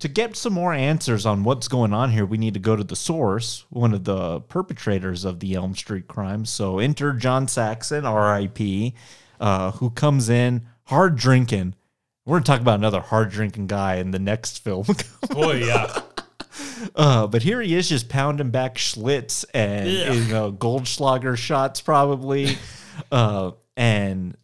to 0.00 0.08
get 0.08 0.34
some 0.34 0.52
more 0.52 0.74
answers 0.74 1.24
on 1.26 1.44
what's 1.44 1.68
going 1.68 1.92
on 1.92 2.10
here, 2.10 2.26
we 2.26 2.38
need 2.38 2.54
to 2.54 2.60
go 2.60 2.74
to 2.74 2.84
the 2.84 2.96
source, 2.96 3.64
one 3.70 3.94
of 3.94 4.02
the 4.02 4.40
perpetrators 4.40 5.24
of 5.24 5.38
the 5.38 5.54
Elm 5.54 5.76
Street 5.76 6.08
crimes. 6.08 6.50
So 6.50 6.80
enter 6.80 7.12
John 7.12 7.46
Saxon, 7.46 8.04
R.I.P., 8.04 8.94
uh, 9.40 9.70
who 9.72 9.90
comes 9.90 10.28
in 10.28 10.66
hard 10.86 11.16
drinking. 11.16 11.74
We're 12.26 12.36
gonna 12.36 12.44
talk 12.44 12.60
about 12.60 12.78
another 12.78 13.00
hard 13.00 13.30
drinking 13.30 13.66
guy 13.66 13.96
in 13.96 14.10
the 14.10 14.18
next 14.18 14.62
film. 14.62 14.86
Oh 15.36 15.52
yeah. 15.52 16.02
uh, 16.94 17.26
but 17.26 17.42
here 17.42 17.60
he 17.60 17.74
is, 17.74 17.88
just 17.88 18.08
pounding 18.08 18.50
back 18.50 18.76
Schlitz 18.76 19.44
and 19.54 19.88
you 19.88 20.32
know 20.32 20.52
Goldschlager 20.52 21.36
shots, 21.36 21.80
probably. 21.80 22.58
uh, 23.12 23.52
and 23.76 24.36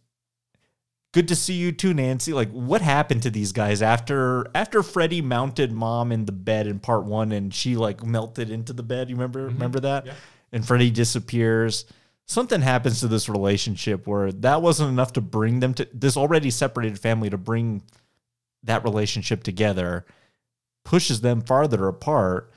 good 1.13 1.27
to 1.29 1.35
see 1.35 1.53
you 1.53 1.71
too, 1.71 1.93
Nancy. 1.93 2.33
Like, 2.33 2.49
what 2.51 2.81
happened 2.81 3.23
to 3.23 3.29
these 3.29 3.51
guys 3.51 3.81
after 3.81 4.47
after 4.55 4.83
Freddy 4.83 5.21
mounted 5.21 5.71
mom 5.71 6.11
in 6.11 6.25
the 6.25 6.31
bed 6.31 6.67
in 6.67 6.79
part 6.79 7.05
one, 7.05 7.31
and 7.31 7.53
she 7.53 7.75
like 7.75 8.03
melted 8.03 8.49
into 8.49 8.73
the 8.73 8.83
bed? 8.83 9.09
You 9.09 9.15
remember 9.15 9.45
remember 9.45 9.79
that? 9.81 10.07
Yeah. 10.07 10.13
And 10.51 10.65
Freddy 10.65 10.91
disappears. 10.91 11.85
Something 12.31 12.61
happens 12.61 13.01
to 13.01 13.09
this 13.09 13.27
relationship 13.27 14.07
where 14.07 14.31
that 14.31 14.61
wasn't 14.61 14.89
enough 14.89 15.11
to 15.13 15.21
bring 15.21 15.59
them 15.59 15.73
to 15.73 15.89
this 15.93 16.15
already 16.15 16.49
separated 16.49 16.97
family 16.97 17.29
to 17.29 17.37
bring 17.37 17.83
that 18.63 18.85
relationship 18.85 19.43
together, 19.43 20.05
pushes 20.85 21.19
them 21.19 21.41
farther 21.41 21.89
apart. 21.89 22.53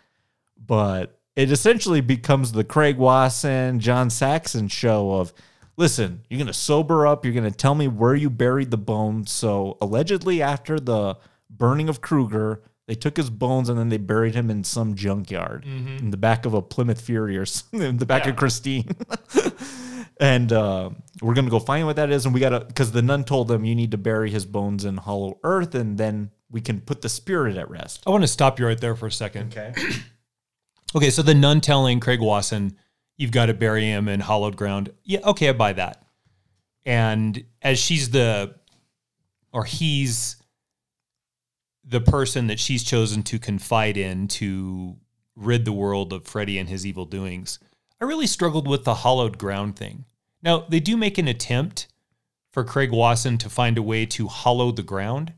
But 0.56 1.18
it 1.34 1.50
essentially 1.50 2.00
becomes 2.00 2.52
the 2.52 2.62
Craig 2.62 2.98
Wasson, 2.98 3.80
John 3.80 4.10
Saxon 4.10 4.68
show 4.68 5.10
of 5.10 5.32
listen, 5.76 6.22
you're 6.30 6.38
going 6.38 6.46
to 6.46 6.52
sober 6.52 7.04
up. 7.04 7.24
You're 7.24 7.34
going 7.34 7.42
to 7.42 7.50
tell 7.50 7.74
me 7.74 7.88
where 7.88 8.14
you 8.14 8.30
buried 8.30 8.70
the 8.70 8.78
bones. 8.78 9.32
So, 9.32 9.76
allegedly, 9.80 10.40
after 10.40 10.78
the 10.78 11.16
burning 11.50 11.88
of 11.88 12.00
Krueger, 12.00 12.62
they 12.86 12.94
took 12.94 13.16
his 13.16 13.30
bones 13.30 13.68
and 13.68 13.78
then 13.78 13.88
they 13.88 13.96
buried 13.96 14.34
him 14.34 14.50
in 14.50 14.62
some 14.64 14.94
junkyard 14.94 15.64
in 15.98 16.10
the 16.10 16.16
back 16.16 16.44
of 16.44 16.52
a 16.54 16.60
Plymouth 16.60 17.00
Fury 17.00 17.36
or 17.38 17.46
something, 17.46 17.82
in 17.82 17.96
the 17.96 18.06
back 18.06 18.26
of 18.26 18.36
Christine. 18.36 18.94
and 20.20 20.52
uh, 20.52 20.90
we're 21.22 21.34
going 21.34 21.46
to 21.46 21.50
go 21.50 21.58
find 21.58 21.86
what 21.86 21.96
that 21.96 22.10
is. 22.10 22.24
And 22.26 22.34
we 22.34 22.40
got 22.40 22.50
to, 22.50 22.60
because 22.60 22.92
the 22.92 23.02
nun 23.02 23.24
told 23.24 23.48
them 23.48 23.64
you 23.64 23.74
need 23.74 23.90
to 23.92 23.98
bury 23.98 24.30
his 24.30 24.44
bones 24.44 24.84
in 24.84 24.98
hollow 24.98 25.38
earth 25.44 25.74
and 25.74 25.96
then 25.96 26.30
we 26.50 26.60
can 26.60 26.80
put 26.80 27.00
the 27.00 27.08
spirit 27.08 27.56
at 27.56 27.70
rest. 27.70 28.02
I 28.06 28.10
want 28.10 28.22
to 28.22 28.28
stop 28.28 28.60
you 28.60 28.66
right 28.66 28.80
there 28.80 28.94
for 28.94 29.06
a 29.06 29.12
second. 29.12 29.56
Okay. 29.56 29.74
Okay, 30.96 31.10
so 31.10 31.22
the 31.22 31.34
nun 31.34 31.60
telling 31.60 31.98
Craig 31.98 32.20
Wasson, 32.20 32.76
you've 33.16 33.32
got 33.32 33.46
to 33.46 33.54
bury 33.54 33.84
him 33.84 34.06
in 34.06 34.20
hollowed 34.20 34.56
ground. 34.56 34.92
Yeah, 35.02 35.20
okay, 35.24 35.48
I 35.48 35.52
buy 35.52 35.72
that. 35.72 36.06
And 36.86 37.44
as 37.62 37.80
she's 37.80 38.10
the, 38.10 38.54
or 39.52 39.64
he's 39.64 40.36
the 41.86 42.00
person 42.00 42.46
that 42.46 42.60
she's 42.60 42.82
chosen 42.82 43.22
to 43.24 43.38
confide 43.38 43.96
in 43.96 44.28
to 44.28 44.96
rid 45.36 45.64
the 45.64 45.72
world 45.72 46.12
of 46.12 46.26
Freddy 46.26 46.58
and 46.58 46.68
his 46.68 46.86
evil 46.86 47.04
doings, 47.04 47.58
I 48.00 48.04
really 48.04 48.26
struggled 48.26 48.66
with 48.66 48.84
the 48.84 48.94
hollowed 48.94 49.38
ground 49.38 49.76
thing. 49.76 50.04
Now, 50.42 50.66
they 50.68 50.80
do 50.80 50.96
make 50.96 51.18
an 51.18 51.28
attempt 51.28 51.88
for 52.52 52.64
Craig 52.64 52.92
Wasson 52.92 53.38
to 53.38 53.50
find 53.50 53.78
a 53.78 53.82
way 53.82 54.06
to 54.06 54.28
hollow 54.28 54.70
the 54.70 54.82
ground, 54.82 55.32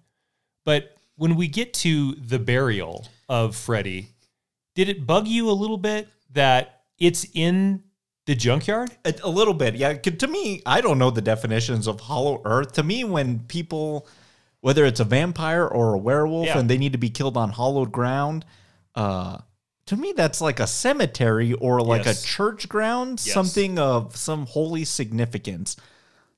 but 0.65 0.97
when 1.17 1.37
we 1.37 1.49
get 1.49 1.73
to 1.75 2.15
the 2.15 2.39
burial 2.39 3.09
of 3.29 3.57
Freddy, 3.57 4.11
did 4.75 4.89
it 4.89 5.07
bug 5.07 5.27
you 5.27 5.49
a 5.49 5.53
little 5.53 5.79
bit 5.79 6.09
that 6.33 6.83
it's 6.99 7.27
in 7.33 7.83
the 8.27 8.35
junkyard? 8.35 8.91
A, 9.05 9.15
a 9.25 9.31
little 9.31 9.55
bit, 9.55 9.77
yeah. 9.77 9.95
To 9.95 10.27
me, 10.27 10.61
I 10.67 10.81
don't 10.81 10.99
know 10.99 11.11
the 11.11 11.23
definitions 11.23 11.87
of 11.87 12.01
hollow 12.01 12.43
earth. 12.45 12.73
To 12.73 12.83
me, 12.83 13.05
when 13.05 13.41
people 13.41 14.07
whether 14.61 14.85
it's 14.85 15.01
a 15.01 15.05
vampire 15.05 15.67
or 15.67 15.95
a 15.95 15.99
werewolf 15.99 16.47
Yeah. 16.47 16.59
and 16.59 16.69
they 16.69 16.79
need 16.79 16.93
to 16.93 16.99
be 16.99 17.11
killed 17.11 17.37
on 17.37 17.51
hollowed 17.51 17.93
ground. 17.93 18.45
Uh, 18.95 19.39
to 19.87 19.97
me, 19.97 20.13
that's 20.17 20.41
like 20.41 20.59
a 20.59 20.67
cemetery 20.67 21.53
or 21.53 21.81
like 21.81 22.05
Yes. 22.07 22.23
a 22.23 22.27
church 22.27 22.69
ground, 22.69 23.23
Yes. 23.25 23.33
something 23.35 23.79
of 23.79 24.17
some 24.17 24.47
holy 24.47 24.85
significance. 24.85 25.77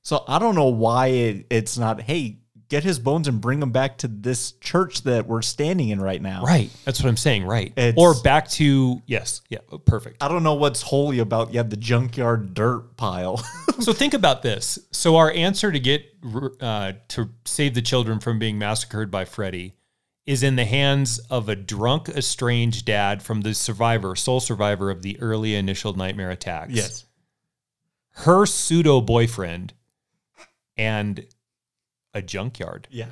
So 0.03 0.23
I 0.27 0.39
don't 0.39 0.55
know 0.55 0.67
why 0.67 1.07
it, 1.07 1.47
it's 1.49 1.77
not, 1.77 2.01
hey, 2.01 2.39
get 2.69 2.83
his 2.83 2.99
bones 2.99 3.27
and 3.27 3.41
bring 3.41 3.59
them 3.59 3.71
back 3.71 3.97
to 3.97 4.07
this 4.07 4.53
church 4.53 5.01
that 5.01 5.27
we're 5.27 5.41
standing 5.41 5.89
in 5.89 5.99
right 5.99 6.21
now. 6.21 6.43
Right. 6.43 6.69
That's 6.85 7.01
what 7.01 7.09
I'm 7.09 7.17
saying. 7.17 7.43
Right. 7.45 7.73
It's- 7.75 7.95
or 7.97 8.13
back 8.21 8.47
to 8.51 9.01
yes. 9.07 9.41
Yeah. 9.49 9.59
Perfect. 9.85 10.23
I 10.23 10.27
don't 10.27 10.43
know 10.43 10.53
what's 10.53 10.81
holy 10.83 11.19
about, 11.19 11.51
yeah, 11.51 11.63
the 11.63 11.77
junkyard 11.77 12.53
dirt 12.53 12.95
pile. 12.95 13.37
so 13.79 13.91
think 13.91 14.13
about 14.13 14.43
this. 14.43 14.77
So 14.91 15.17
our 15.17 15.31
answer 15.31 15.71
to 15.71 15.79
get 15.79 16.05
uh, 16.61 16.93
to 17.09 17.29
save 17.45 17.73
the 17.73 17.81
children 17.81 18.19
from 18.19 18.39
being 18.39 18.59
massacred 18.59 19.09
by 19.09 19.25
Freddy 19.25 19.73
is 20.25 20.43
in 20.43 20.55
the 20.55 20.65
hands 20.65 21.17
of 21.31 21.49
a 21.49 21.55
drunk, 21.55 22.07
estranged 22.07 22.85
dad 22.85 23.23
from 23.23 23.41
the 23.41 23.55
survivor, 23.55 24.15
sole 24.15 24.39
survivor 24.39 24.91
of 24.91 25.01
the 25.01 25.19
early 25.19 25.55
initial 25.55 25.93
nightmare 25.93 26.29
attacks. 26.29 26.71
Yes. 26.71 27.05
Her 28.11 28.45
pseudo 28.45 29.01
boyfriend 29.01 29.73
and 30.77 31.25
a 32.13 32.21
junkyard. 32.21 32.87
Yeah. 32.91 33.09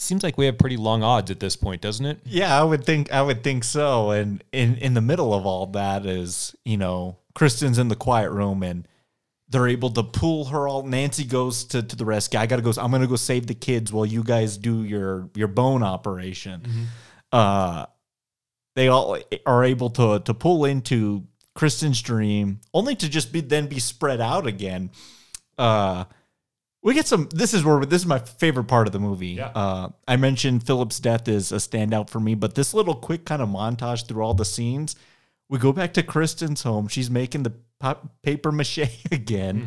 Seems 0.00 0.22
like 0.22 0.38
we 0.38 0.46
have 0.46 0.58
pretty 0.58 0.76
long 0.76 1.02
odds 1.02 1.30
at 1.30 1.40
this 1.40 1.56
point, 1.56 1.82
doesn't 1.82 2.06
it? 2.06 2.20
Yeah, 2.24 2.58
I 2.58 2.62
would 2.62 2.84
think 2.84 3.10
I 3.12 3.20
would 3.20 3.42
think 3.42 3.64
so. 3.64 4.12
And 4.12 4.44
in 4.52 4.76
in 4.76 4.94
the 4.94 5.00
middle 5.00 5.34
of 5.34 5.44
all 5.44 5.66
that 5.66 6.06
is, 6.06 6.54
you 6.64 6.76
know, 6.76 7.18
Kristen's 7.34 7.78
in 7.78 7.88
the 7.88 7.96
quiet 7.96 8.30
room 8.30 8.62
and 8.62 8.86
they're 9.48 9.66
able 9.66 9.90
to 9.90 10.02
pull 10.04 10.46
her 10.46 10.68
all 10.68 10.84
Nancy 10.84 11.24
goes 11.24 11.64
to, 11.64 11.82
to 11.82 11.96
the 11.96 12.04
rescue. 12.04 12.38
I 12.38 12.46
gotta 12.46 12.62
go 12.62 12.72
I'm 12.78 12.92
gonna 12.92 13.08
go 13.08 13.16
save 13.16 13.48
the 13.48 13.54
kids 13.54 13.92
while 13.92 14.06
you 14.06 14.22
guys 14.22 14.56
do 14.56 14.84
your 14.84 15.30
your 15.34 15.48
bone 15.48 15.82
operation. 15.82 16.62
Uh 17.32 17.86
they 18.76 18.86
all 18.86 19.18
are 19.46 19.64
able 19.64 19.90
to 19.90 20.20
to 20.20 20.32
pull 20.32 20.64
into 20.64 21.26
Kristen's 21.56 22.00
dream, 22.00 22.60
only 22.72 22.94
to 22.94 23.08
just 23.08 23.32
be 23.32 23.40
then 23.40 23.66
be 23.66 23.80
spread 23.80 24.20
out 24.20 24.46
again. 24.46 24.90
Uh 25.56 26.04
we 26.88 26.94
get 26.94 27.06
some 27.06 27.28
this 27.34 27.52
is 27.52 27.62
where 27.64 27.84
this 27.84 28.00
is 28.02 28.06
my 28.06 28.18
favorite 28.18 28.64
part 28.64 28.86
of 28.86 28.92
the 28.94 28.98
movie 28.98 29.28
Yeah. 29.28 29.48
uh 29.54 29.88
i 30.08 30.16
mentioned 30.16 30.64
philip's 30.66 30.98
death 30.98 31.28
is 31.28 31.52
a 31.52 31.56
standout 31.56 32.08
for 32.08 32.18
me 32.18 32.34
but 32.34 32.54
this 32.54 32.72
little 32.72 32.94
quick 32.94 33.24
kind 33.26 33.42
of 33.42 33.48
montage 33.50 34.06
through 34.08 34.22
all 34.22 34.32
the 34.34 34.44
scenes 34.46 34.96
we 35.50 35.58
go 35.58 35.70
back 35.72 35.92
to 35.94 36.02
kristen's 36.02 36.62
home 36.62 36.88
she's 36.88 37.10
making 37.10 37.42
the 37.42 37.52
pop, 37.78 38.08
paper 38.22 38.50
mache 38.50 38.78
again 39.12 39.66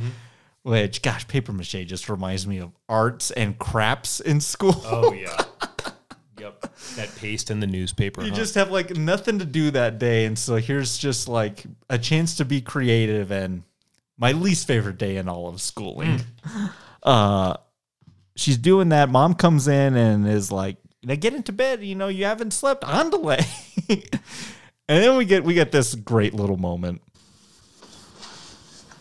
which 0.64 1.02
gosh 1.04 1.28
paper 1.28 1.54
mache 1.54 1.86
just 1.86 2.10
reminds 2.10 2.48
me 2.48 2.58
of 2.58 2.72
arts 2.90 3.30
and 3.32 3.58
craps 3.60 4.20
in 4.20 4.42
school 4.42 4.82
Oh 4.86 5.14
yeah. 5.14 5.38
yep. 6.40 6.60
That 6.96 7.16
paste 7.18 7.52
in 7.52 7.60
the 7.60 7.68
newspaper. 7.68 8.24
you 8.24 8.30
huh? 8.32 8.36
just 8.36 8.56
have 8.56 8.72
like 8.72 8.96
nothing 8.98 9.38
to 9.40 9.46
do 9.46 9.70
that 9.72 10.00
day 10.00 10.26
and 10.26 10.38
so 10.38 10.56
here's 10.56 10.98
just 10.98 11.28
like 11.28 11.64
a 11.90 12.00
chance 12.00 12.36
to 12.38 12.46
be 12.46 12.62
creative 12.62 13.32
and 13.32 13.62
my 14.18 14.32
least 14.34 14.66
favorite 14.68 14.98
day 14.98 15.18
in 15.18 15.28
all 15.30 15.48
of 15.48 15.62
schooling 15.62 16.22
uh 17.04 17.56
she's 18.36 18.58
doing 18.58 18.90
that 18.90 19.10
mom 19.10 19.34
comes 19.34 19.68
in 19.68 19.96
and 19.96 20.28
is 20.28 20.52
like 20.52 20.78
now 21.04 21.16
get 21.16 21.34
into 21.34 21.52
bed 21.52 21.84
you 21.84 21.96
know 21.96 22.08
you 22.08 22.26
haven't 22.26 22.52
slept 22.52 22.84
on 22.84 23.10
delay 23.10 23.46
and 23.90 24.04
then 24.88 25.18
we 25.18 25.26
get 25.26 25.44
we 25.44 25.54
get 25.54 25.72
this 25.72 25.96
great 25.96 26.34
little 26.34 26.58
moment 26.58 27.02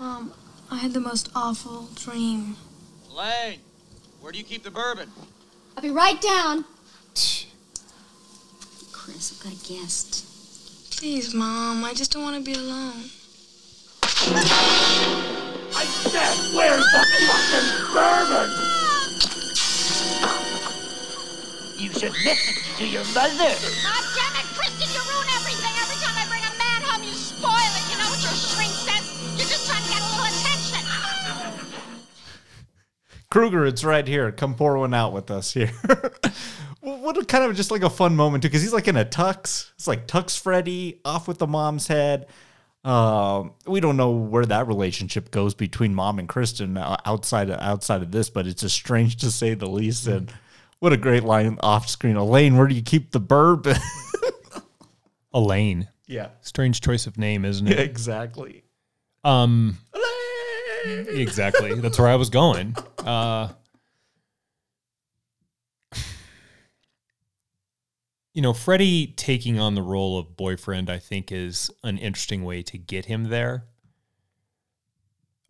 Mom, 0.00 0.32
I 0.70 0.78
had 0.78 0.94
the 0.94 1.00
most 1.00 1.28
awful 1.34 1.88
dream. 1.94 2.56
Lane, 3.14 3.58
where 4.22 4.32
do 4.32 4.38
you 4.38 4.44
keep 4.44 4.62
the 4.62 4.70
bourbon? 4.70 5.10
I'll 5.76 5.82
be 5.82 5.90
right 5.90 6.18
down. 6.22 6.64
Chris, 8.90 9.30
I've 9.30 9.44
got 9.44 9.52
a 9.52 9.68
guest. 9.68 10.24
Please, 10.90 11.34
Mom, 11.34 11.84
I 11.84 11.92
just 11.92 12.12
don't 12.12 12.22
want 12.22 12.42
to 12.42 12.42
be 12.42 12.54
alone. 12.58 13.10
I 15.74 15.84
said, 15.84 16.54
where's 16.54 16.84
the 16.84 17.02
fucking 17.26 17.68
bourbon? 17.94 18.50
You 21.78 21.92
should 21.92 22.12
listen 22.24 22.54
to 22.76 22.86
your 22.86 23.04
mother. 23.14 23.54
Ah, 23.86 24.02
damn 24.14 24.36
it, 24.36 24.46
Kristen, 24.52 24.88
you 24.92 25.00
ruin 25.00 25.28
everything. 25.34 25.72
Every 25.80 25.96
time 26.02 26.16
I 26.18 26.26
bring 26.28 26.44
a 26.44 26.54
man 26.58 26.82
home, 26.82 27.04
you 27.04 27.12
spoil 27.12 27.50
it. 27.54 27.84
You 27.90 27.96
know 27.98 28.10
what 28.10 28.20
your 28.22 28.34
shrink 28.34 28.72
says? 28.72 29.06
You're 29.38 29.48
just 29.48 29.66
trying 29.66 29.82
to 29.84 29.88
get 29.88 30.02
a 30.02 30.08
little 30.10 30.26
attention. 30.26 30.84
Krueger, 33.30 33.64
it's 33.64 33.84
right 33.84 34.06
here. 34.06 34.32
Come 34.32 34.54
pour 34.54 34.76
one 34.76 34.92
out 34.92 35.12
with 35.12 35.30
us 35.30 35.54
here. 35.54 35.70
what 36.80 37.16
a 37.16 37.24
kind 37.24 37.44
of 37.44 37.56
just 37.56 37.70
like 37.70 37.82
a 37.82 37.90
fun 37.90 38.16
moment 38.16 38.42
too, 38.42 38.48
because 38.48 38.62
he's 38.62 38.72
like 38.72 38.88
in 38.88 38.96
a 38.96 39.04
tux. 39.04 39.70
It's 39.76 39.86
like 39.86 40.06
tux 40.06 40.38
Freddy 40.38 41.00
off 41.04 41.28
with 41.28 41.38
the 41.38 41.46
mom's 41.46 41.86
head. 41.86 42.26
Um, 42.82 43.52
we 43.66 43.80
don't 43.80 43.96
know 43.98 44.10
where 44.10 44.46
that 44.46 44.66
relationship 44.66 45.30
goes 45.30 45.54
between 45.54 45.94
mom 45.94 46.18
and 46.18 46.28
Kristen 46.28 46.76
uh, 46.78 46.96
outside 47.04 47.50
of, 47.50 47.60
outside 47.60 48.02
of 48.02 48.10
this, 48.10 48.30
but 48.30 48.46
it's 48.46 48.62
just 48.62 48.74
strange 48.74 49.16
to 49.16 49.30
say 49.30 49.54
the 49.54 49.68
least. 49.68 50.06
And 50.06 50.32
what 50.78 50.92
a 50.92 50.96
great 50.96 51.22
line 51.24 51.58
off 51.62 51.88
screen, 51.88 52.16
Elaine. 52.16 52.56
Where 52.56 52.66
do 52.66 52.74
you 52.74 52.82
keep 52.82 53.10
the 53.12 53.20
bourbon? 53.20 53.76
Elaine. 55.34 55.88
yeah, 56.06 56.28
Strange 56.40 56.80
choice 56.80 57.06
of 57.06 57.18
name, 57.18 57.44
isn't 57.44 57.66
yeah, 57.66 57.74
it? 57.74 57.80
exactly. 57.80 58.64
Um, 59.24 59.78
exactly. 60.86 61.74
That's 61.74 61.98
where 61.98 62.08
I 62.08 62.16
was 62.16 62.30
going. 62.30 62.76
Uh, 63.00 63.48
you 68.32 68.42
know, 68.42 68.52
Freddy 68.52 69.08
taking 69.08 69.58
on 69.58 69.74
the 69.74 69.82
role 69.82 70.18
of 70.18 70.36
boyfriend, 70.36 70.88
I 70.88 70.98
think, 70.98 71.32
is 71.32 71.70
an 71.82 71.98
interesting 71.98 72.44
way 72.44 72.62
to 72.62 72.78
get 72.78 73.06
him 73.06 73.24
there. 73.24 73.64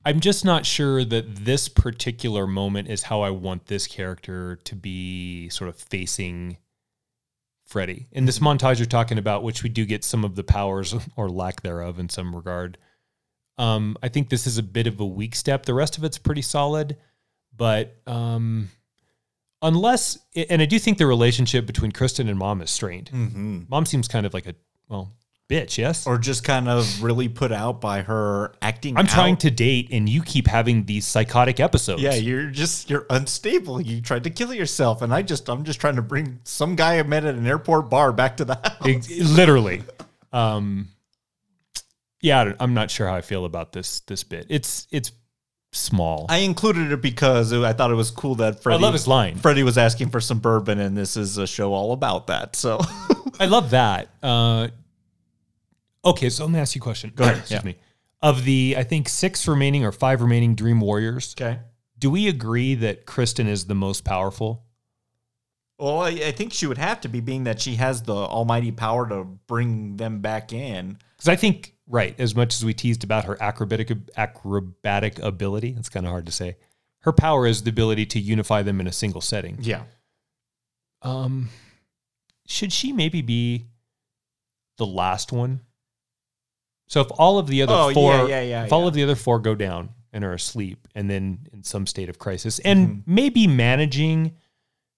I'm 0.04 0.20
just 0.20 0.46
not 0.46 0.64
sure 0.64 1.04
that 1.04 1.44
this 1.44 1.68
particular 1.68 2.46
moment 2.46 2.88
is 2.88 3.02
how 3.02 3.20
I 3.20 3.30
want 3.30 3.66
this 3.66 3.86
character 3.86 4.56
to 4.64 4.74
be 4.74 5.50
sort 5.50 5.68
of 5.68 5.76
facing 5.76 6.56
Freddy. 7.66 8.08
In 8.10 8.24
this 8.24 8.38
montage 8.38 8.78
you're 8.78 8.86
talking 8.86 9.18
about, 9.18 9.42
which 9.42 9.62
we 9.62 9.68
do 9.68 9.84
get 9.84 10.02
some 10.02 10.24
of 10.24 10.36
the 10.36 10.42
powers 10.42 10.94
or 11.16 11.28
lack 11.28 11.62
thereof 11.62 11.98
in 11.98 12.08
some 12.08 12.34
regard. 12.34 12.78
Um, 13.58 13.96
I 14.02 14.08
think 14.08 14.30
this 14.30 14.46
is 14.46 14.56
a 14.56 14.62
bit 14.62 14.86
of 14.86 14.98
a 15.00 15.06
weak 15.06 15.34
step. 15.34 15.66
The 15.66 15.74
rest 15.74 15.98
of 15.98 16.04
it's 16.04 16.16
pretty 16.16 16.42
solid, 16.42 16.96
but 17.54 17.98
um, 18.06 18.70
unless, 19.62 20.18
and 20.48 20.60
I 20.62 20.66
do 20.66 20.78
think 20.78 20.98
the 20.98 21.06
relationship 21.06 21.66
between 21.66 21.92
Kristen 21.92 22.28
and 22.28 22.38
mom 22.38 22.60
is 22.62 22.70
strained. 22.70 23.10
Mm-hmm. 23.12 23.60
Mom 23.68 23.86
seems 23.86 24.08
kind 24.08 24.26
of 24.26 24.34
like 24.34 24.46
a 24.46 24.54
well 24.88 25.12
bitch. 25.48 25.78
Yes, 25.78 26.06
Or 26.06 26.16
just 26.16 26.44
kind 26.44 26.68
of 26.68 27.02
really 27.02 27.28
put 27.28 27.50
out 27.50 27.80
by 27.80 28.02
her 28.02 28.54
acting. 28.62 28.96
I'm 28.96 29.06
trying 29.06 29.36
to 29.38 29.50
date, 29.50 29.88
and 29.90 30.08
you 30.08 30.22
keep 30.22 30.46
having 30.46 30.84
these 30.86 31.04
psychotic 31.06 31.58
episodes. 31.58 32.00
Yeah, 32.02 32.14
you're 32.14 32.50
just 32.50 32.88
you're 32.88 33.06
unstable. 33.10 33.80
You 33.80 34.00
tried 34.00 34.24
to 34.24 34.30
kill 34.30 34.54
yourself, 34.54 35.02
and 35.02 35.12
I 35.12 35.22
just 35.22 35.48
I'm 35.48 35.64
just 35.64 35.80
trying 35.80 35.96
to 35.96 36.02
bring 36.02 36.38
some 36.44 36.76
guy 36.76 36.98
I 36.98 37.02
met 37.02 37.24
at 37.24 37.34
an 37.34 37.46
airport 37.46 37.90
bar 37.90 38.12
back 38.12 38.36
to 38.36 38.44
the 38.44 38.54
house. 38.80 39.10
Literally. 39.10 39.82
Um, 40.32 40.88
yeah, 42.20 42.40
I 42.40 42.44
don't- 42.44 42.56
I'm 42.60 42.74
not 42.74 42.90
sure 42.90 43.08
how 43.08 43.14
I 43.14 43.20
feel 43.22 43.44
about 43.44 43.72
this 43.72 44.00
this 44.00 44.22
bit. 44.24 44.46
It's 44.48 44.86
it's 44.92 45.10
small. 45.72 46.26
I 46.28 46.38
included 46.38 46.92
it 46.92 47.00
because 47.00 47.52
I 47.52 47.72
thought 47.72 47.90
it 47.90 47.94
was 47.94 48.10
cool 48.10 48.36
that 48.36 48.62
Freddy. 48.62 48.78
I 48.78 48.82
love 48.82 48.92
his 48.92 49.06
line. 49.06 49.36
Freddy 49.36 49.62
was 49.62 49.78
asking 49.78 50.10
for 50.10 50.20
some 50.20 50.38
bourbon, 50.38 50.78
and 50.80 50.96
this 50.96 51.16
is 51.16 51.38
a 51.38 51.46
show 51.46 51.72
all 51.72 51.92
about 51.92 52.26
that. 52.26 52.56
So 52.56 52.80
I 53.38 53.46
love 53.46 53.70
that. 53.70 54.08
Uh, 54.22 54.68
okay, 56.04 56.28
so 56.28 56.44
let 56.44 56.52
me 56.52 56.58
ask 56.58 56.74
you 56.74 56.80
a 56.80 56.82
question. 56.82 57.12
Go 57.14 57.24
ahead, 57.24 57.38
Excuse 57.38 57.60
yeah. 57.60 57.66
me. 57.66 57.76
Of 58.22 58.44
the, 58.44 58.74
I 58.76 58.82
think 58.82 59.08
six 59.08 59.48
remaining 59.48 59.84
or 59.84 59.92
five 59.92 60.20
remaining 60.20 60.54
Dream 60.54 60.80
Warriors, 60.80 61.34
okay. 61.40 61.60
do 61.98 62.10
we 62.10 62.28
agree 62.28 62.74
that 62.74 63.06
Kristen 63.06 63.46
is 63.46 63.66
the 63.66 63.74
most 63.74 64.04
powerful? 64.04 64.64
Well, 65.78 66.00
I, 66.00 66.08
I 66.08 66.32
think 66.32 66.52
she 66.52 66.66
would 66.66 66.76
have 66.76 67.00
to 67.00 67.08
be, 67.08 67.20
being 67.20 67.44
that 67.44 67.62
she 67.62 67.76
has 67.76 68.02
the 68.02 68.12
almighty 68.14 68.72
power 68.72 69.08
to 69.08 69.24
bring 69.46 69.96
them 69.96 70.20
back 70.20 70.52
in. 70.52 70.98
Because 71.16 71.28
I 71.28 71.36
think, 71.36 71.74
right, 71.90 72.14
as 72.18 72.34
much 72.34 72.54
as 72.54 72.64
we 72.64 72.72
teased 72.72 73.02
about 73.04 73.24
her 73.24 73.36
acrobatic 73.42 73.90
acrobatic 74.16 75.18
ability, 75.18 75.74
it's 75.78 75.88
kind 75.88 76.06
of 76.06 76.10
hard 76.10 76.26
to 76.26 76.32
say. 76.32 76.56
Her 77.00 77.12
power 77.12 77.46
is 77.46 77.62
the 77.62 77.70
ability 77.70 78.06
to 78.06 78.20
unify 78.20 78.62
them 78.62 78.78
in 78.80 78.86
a 78.86 78.92
single 78.92 79.20
setting. 79.20 79.58
Yeah. 79.60 79.82
Um, 81.02 81.48
should 82.46 82.72
she 82.72 82.92
maybe 82.92 83.22
be 83.22 83.66
the 84.78 84.86
last 84.86 85.32
one? 85.32 85.60
So 86.88 87.00
if 87.00 87.08
all 87.18 87.38
of 87.38 87.46
the 87.46 87.62
other 87.62 87.72
Oh, 87.74 87.88
yeah, 87.88 87.94
four, 87.94 88.28
yeah, 88.28 88.42
yeah, 88.42 88.64
if 88.64 88.72
all 88.72 88.86
of 88.86 88.94
the 88.94 89.02
other 89.02 89.14
four 89.14 89.38
go 89.38 89.54
down 89.54 89.90
and 90.12 90.24
are 90.24 90.32
asleep, 90.32 90.88
and 90.94 91.08
then 91.08 91.46
in 91.52 91.62
some 91.62 91.86
state 91.86 92.08
of 92.08 92.18
crisis, 92.18 92.58
and 92.60 92.88
Mm-hmm. 92.88 93.14
maybe 93.14 93.46
managing 93.46 94.32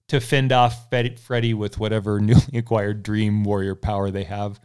to 0.08 0.20
fend 0.20 0.52
off 0.52 0.88
Freddy 0.90 1.54
with 1.54 1.78
whatever 1.78 2.18
newly 2.28 2.58
acquired 2.58 3.02
Dream 3.02 3.44
Warrior 3.44 3.74
power 3.74 4.10
they 4.10 4.24
have, 4.24 4.58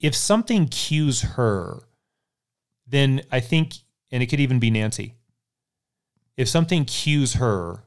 if 0.00 0.14
something 0.14 0.68
cues 0.68 1.22
her, 1.22 1.82
then 2.86 3.22
I 3.32 3.40
think, 3.40 3.74
and 4.10 4.22
it 4.22 4.26
could 4.26 4.40
even 4.40 4.58
be 4.58 4.70
Nancy. 4.70 5.14
If 6.36 6.48
something 6.48 6.84
cues 6.84 7.34
her, 7.34 7.84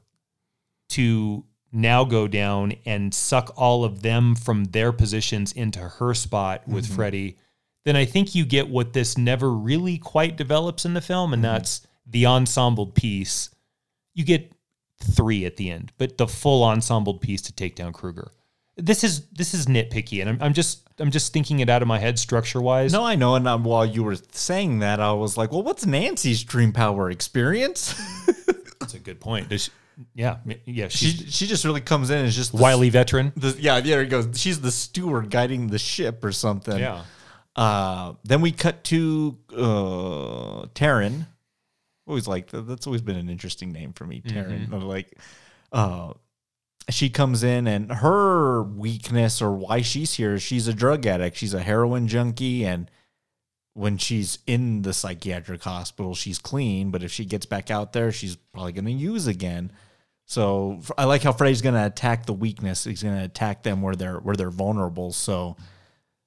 to 0.90 1.44
now 1.70 2.02
go 2.04 2.26
down 2.26 2.72
and 2.86 3.12
suck 3.12 3.52
all 3.56 3.84
of 3.84 4.00
them 4.00 4.34
from 4.34 4.64
their 4.66 4.90
positions 4.90 5.52
into 5.52 5.80
her 5.80 6.14
spot 6.14 6.66
with 6.66 6.86
Mhm. 6.86 6.94
Freddy, 6.94 7.36
then 7.84 7.94
I 7.94 8.06
think 8.06 8.34
you 8.34 8.46
get 8.46 8.68
what 8.68 8.94
this 8.94 9.18
never 9.18 9.52
really 9.52 9.98
quite 9.98 10.36
develops 10.36 10.84
in 10.86 10.94
the 10.94 11.02
film, 11.02 11.32
and 11.32 11.44
that's 11.44 11.86
the 12.06 12.24
ensemble 12.24 12.86
piece. 12.86 13.50
You 14.14 14.24
get 14.24 14.50
three 14.98 15.44
at 15.44 15.56
the 15.58 15.70
end, 15.70 15.92
but 15.98 16.16
the 16.16 16.26
full 16.26 16.64
ensemble 16.64 17.14
piece 17.14 17.42
to 17.42 17.52
take 17.52 17.76
down 17.76 17.92
Krueger. 17.92 18.32
This 18.78 19.02
is 19.04 19.26
this 19.28 19.54
is 19.54 19.66
nitpicky, 19.66 20.20
and 20.20 20.30
I'm, 20.30 20.38
I'm 20.40 20.52
just 20.54 20.88
I'm 21.00 21.10
just 21.10 21.32
thinking 21.32 21.60
it 21.60 21.68
out 21.68 21.82
of 21.82 21.88
my 21.88 21.98
head 21.98 22.18
structure 22.18 22.60
wise. 22.62 22.92
No, 22.92 23.04
I 23.04 23.16
know. 23.16 23.34
And 23.34 23.46
um, 23.48 23.64
while 23.64 23.84
you 23.84 24.04
were 24.04 24.16
saying 24.32 24.78
that, 24.78 25.00
I 25.00 25.12
was 25.12 25.36
like, 25.36 25.50
well, 25.52 25.62
what's 25.64 25.84
Nancy's 25.84 26.42
dream 26.44 26.72
power 26.72 27.10
experience? 27.10 27.94
That's 28.80 28.94
a 28.94 28.98
good 29.00 29.20
point. 29.20 29.48
Does 29.48 29.64
she- 29.64 29.70
yeah, 30.14 30.36
yeah. 30.64 30.86
she 30.86 31.08
she 31.10 31.48
just 31.48 31.64
really 31.64 31.80
comes 31.80 32.10
in 32.10 32.24
as 32.24 32.36
just 32.36 32.52
the- 32.52 32.62
wily 32.62 32.88
veteran. 32.88 33.32
The, 33.36 33.56
yeah, 33.58 33.80
there 33.80 34.00
he 34.00 34.06
goes. 34.08 34.28
She's 34.40 34.60
the 34.60 34.70
steward 34.70 35.28
guiding 35.28 35.66
the 35.66 35.78
ship 35.80 36.24
or 36.24 36.30
something. 36.30 36.78
Yeah. 36.78 37.02
Uh, 37.56 38.12
then 38.22 38.40
we 38.40 38.52
cut 38.52 38.84
to 38.84 39.36
uh, 39.52 40.66
Taryn. 40.76 41.26
Always 42.06 42.28
like 42.28 42.50
that. 42.52 42.62
That's 42.68 42.86
always 42.86 43.02
been 43.02 43.16
an 43.16 43.28
interesting 43.28 43.72
name 43.72 43.92
for 43.92 44.04
me, 44.06 44.22
Taryn. 44.24 44.68
Mhm. 44.68 44.84
Like, 44.84 45.18
uh, 45.72 46.12
she 46.90 47.10
comes 47.10 47.42
in 47.42 47.66
and 47.66 47.92
her 47.92 48.62
weakness 48.62 49.42
or 49.42 49.52
why 49.52 49.82
she's 49.82 50.14
here 50.14 50.34
is 50.34 50.42
she's 50.42 50.68
a 50.68 50.72
drug 50.72 51.06
addict. 51.06 51.36
She's 51.36 51.54
a 51.54 51.62
heroin 51.62 52.08
junkie, 52.08 52.64
and 52.64 52.90
when 53.74 53.98
she's 53.98 54.38
in 54.46 54.82
the 54.82 54.92
psychiatric 54.92 55.62
hospital, 55.62 56.14
she's 56.14 56.38
clean. 56.38 56.90
But 56.90 57.02
if 57.02 57.12
she 57.12 57.24
gets 57.24 57.46
back 57.46 57.70
out 57.70 57.92
there, 57.92 58.10
she's 58.10 58.36
probably 58.36 58.72
going 58.72 58.86
to 58.86 58.92
use 58.92 59.26
again. 59.26 59.70
So 60.24 60.80
i 60.98 61.04
like 61.04 61.22
how 61.22 61.32
Freddy's 61.32 61.62
going 61.62 61.74
to 61.74 61.86
attack 61.86 62.26
the 62.26 62.34
weakness. 62.34 62.84
He's 62.84 63.02
going 63.02 63.16
to 63.16 63.24
attack 63.24 63.62
them 63.62 63.80
where 63.80 63.94
they're 63.94 64.18
where 64.18 64.36
they're 64.36 64.50
vulnerable. 64.50 65.12
So 65.12 65.56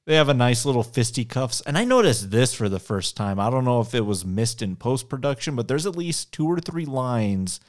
they 0.05 0.16
have 0.16 0.30
a 0.30 0.34
nice 0.34 0.66
little 0.66 0.84
fisticuffs. 0.84 1.62
And 1.62 1.78
I 1.78 1.84
noticed 1.84 2.32
this 2.32 2.53
for 2.53 2.70
the 2.70 2.80
first 2.80 3.16
time. 3.16 3.39
I 3.39 3.49
don't 3.49 3.66
know 3.66 3.82
if 3.82 3.93
it 3.93 4.05
was 4.05 4.26
missed 4.26 4.62
in 4.62 4.76
post 4.76 5.09
production, 5.09 5.55
but 5.55 5.68
there's 5.68 5.86
at 5.86 5.95
least 5.95 6.32
two 6.32 6.47
or 6.47 6.59
three 6.59 6.86
lines 6.86 7.59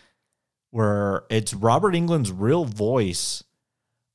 where 0.73 1.25
it's 1.29 1.53
Robert 1.53 1.95
Englund's 1.95 2.33
real 2.33 2.65
voice 2.65 3.45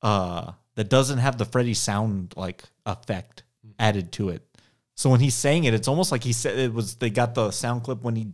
uh, 0.02 0.52
that 0.74 0.90
doesn't 0.90 1.18
have 1.18 1.38
the 1.38 1.44
Freddy 1.44 1.72
sound 1.72 2.34
like 2.36 2.64
effect 2.84 3.44
added 3.78 4.12
to 4.12 4.28
it. 4.28 4.42
So 4.96 5.08
when 5.08 5.20
he's 5.20 5.36
saying 5.36 5.64
it, 5.64 5.72
it's 5.72 5.86
almost 5.86 6.10
like 6.10 6.24
he 6.24 6.32
said 6.32 6.58
it 6.58 6.74
was 6.74 6.96
they 6.96 7.10
got 7.10 7.36
the 7.36 7.52
sound 7.52 7.84
clip 7.84 8.02
when 8.02 8.16
he 8.16 8.32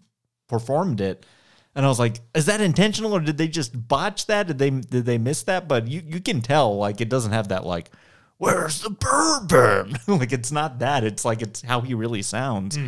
performed 0.48 1.02
it. 1.02 1.26
And 1.74 1.84
I 1.84 1.88
was 1.88 1.98
like, 1.98 2.20
is 2.34 2.46
that 2.46 2.62
intentional 2.62 3.12
or 3.12 3.20
did 3.20 3.36
they 3.36 3.48
just 3.48 3.88
botch 3.88 4.26
that? 4.26 4.46
Did 4.46 4.58
they 4.58 4.70
did 4.70 5.04
they 5.04 5.18
miss 5.18 5.42
that? 5.42 5.68
But 5.68 5.86
you, 5.86 6.02
you 6.06 6.20
can 6.20 6.40
tell 6.40 6.78
like 6.78 7.02
it 7.02 7.10
doesn't 7.10 7.32
have 7.32 7.48
that 7.48 7.66
like, 7.66 7.90
where's 8.38 8.80
the 8.80 8.88
bourbon? 8.88 9.98
like 10.06 10.32
it's 10.32 10.50
not 10.50 10.78
that. 10.78 11.04
It's 11.04 11.26
like 11.26 11.42
it's 11.42 11.60
how 11.60 11.82
he 11.82 11.92
really 11.92 12.22
sounds. 12.22 12.78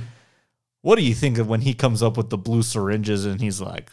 What 0.81 0.97
do 0.97 1.05
you 1.05 1.15
think 1.15 1.37
of 1.37 1.47
when 1.47 1.61
he 1.61 1.75
comes 1.75 2.03
up 2.03 2.17
with 2.17 2.31
the 2.31 2.39
blue 2.39 2.63
syringes 2.63 3.27
and 3.27 3.39
he's 3.39 3.61
like, 3.61 3.91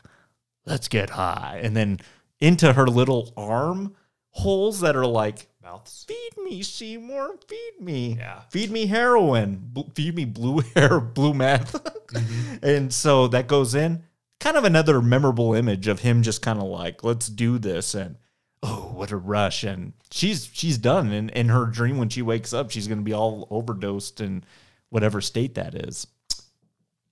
let's 0.66 0.88
get 0.88 1.12
high. 1.12 1.60
And 1.64 1.76
then 1.76 2.00
into 2.40 2.74
her 2.74 2.88
little 2.88 3.34
arm 3.38 3.96
holes 4.32 4.82
that 4.82 4.96
are 4.96 5.06
like, 5.06 5.48
mouths. 5.62 6.06
Feed 6.08 6.44
me, 6.44 6.62
Seymour. 6.62 7.38
Feed 7.48 7.74
me. 7.80 8.16
Yeah. 8.20 8.42
Feed 8.50 8.72
me 8.72 8.86
heroin. 8.86 9.60
Bl- 9.62 9.90
feed 9.96 10.16
me 10.16 10.26
blue 10.26 10.60
hair, 10.76 11.00
blue 11.00 11.34
meth. 11.34 11.76
Mm-hmm. 12.14 12.58
And 12.64 12.94
so 12.94 13.28
that 13.30 13.48
goes 13.48 13.74
in. 13.74 14.04
Kind 14.40 14.56
of 14.56 14.66
another 14.66 15.02
memorable 15.02 15.56
image 15.56 15.88
of 15.88 16.02
him 16.02 16.22
just 16.22 16.44
kind 16.44 16.60
of 16.60 16.66
like, 16.66 17.04
let's 17.04 17.28
do 17.28 17.58
this. 17.58 17.96
And 17.96 18.18
oh, 18.62 18.92
what 18.94 19.10
a 19.10 19.18
rush. 19.18 19.64
And 19.64 19.94
she's 20.12 20.48
she's 20.54 20.78
done. 20.78 21.12
And 21.12 21.32
in 21.32 21.50
her 21.50 21.66
dream 21.66 21.98
when 21.98 22.10
she 22.10 22.22
wakes 22.22 22.54
up, 22.54 22.70
she's 22.70 22.88
gonna 22.88 23.02
be 23.02 23.14
all 23.14 23.48
overdosed 23.50 24.22
in 24.22 24.44
whatever 24.90 25.22
state 25.22 25.56
that 25.56 25.74
is. 25.74 26.06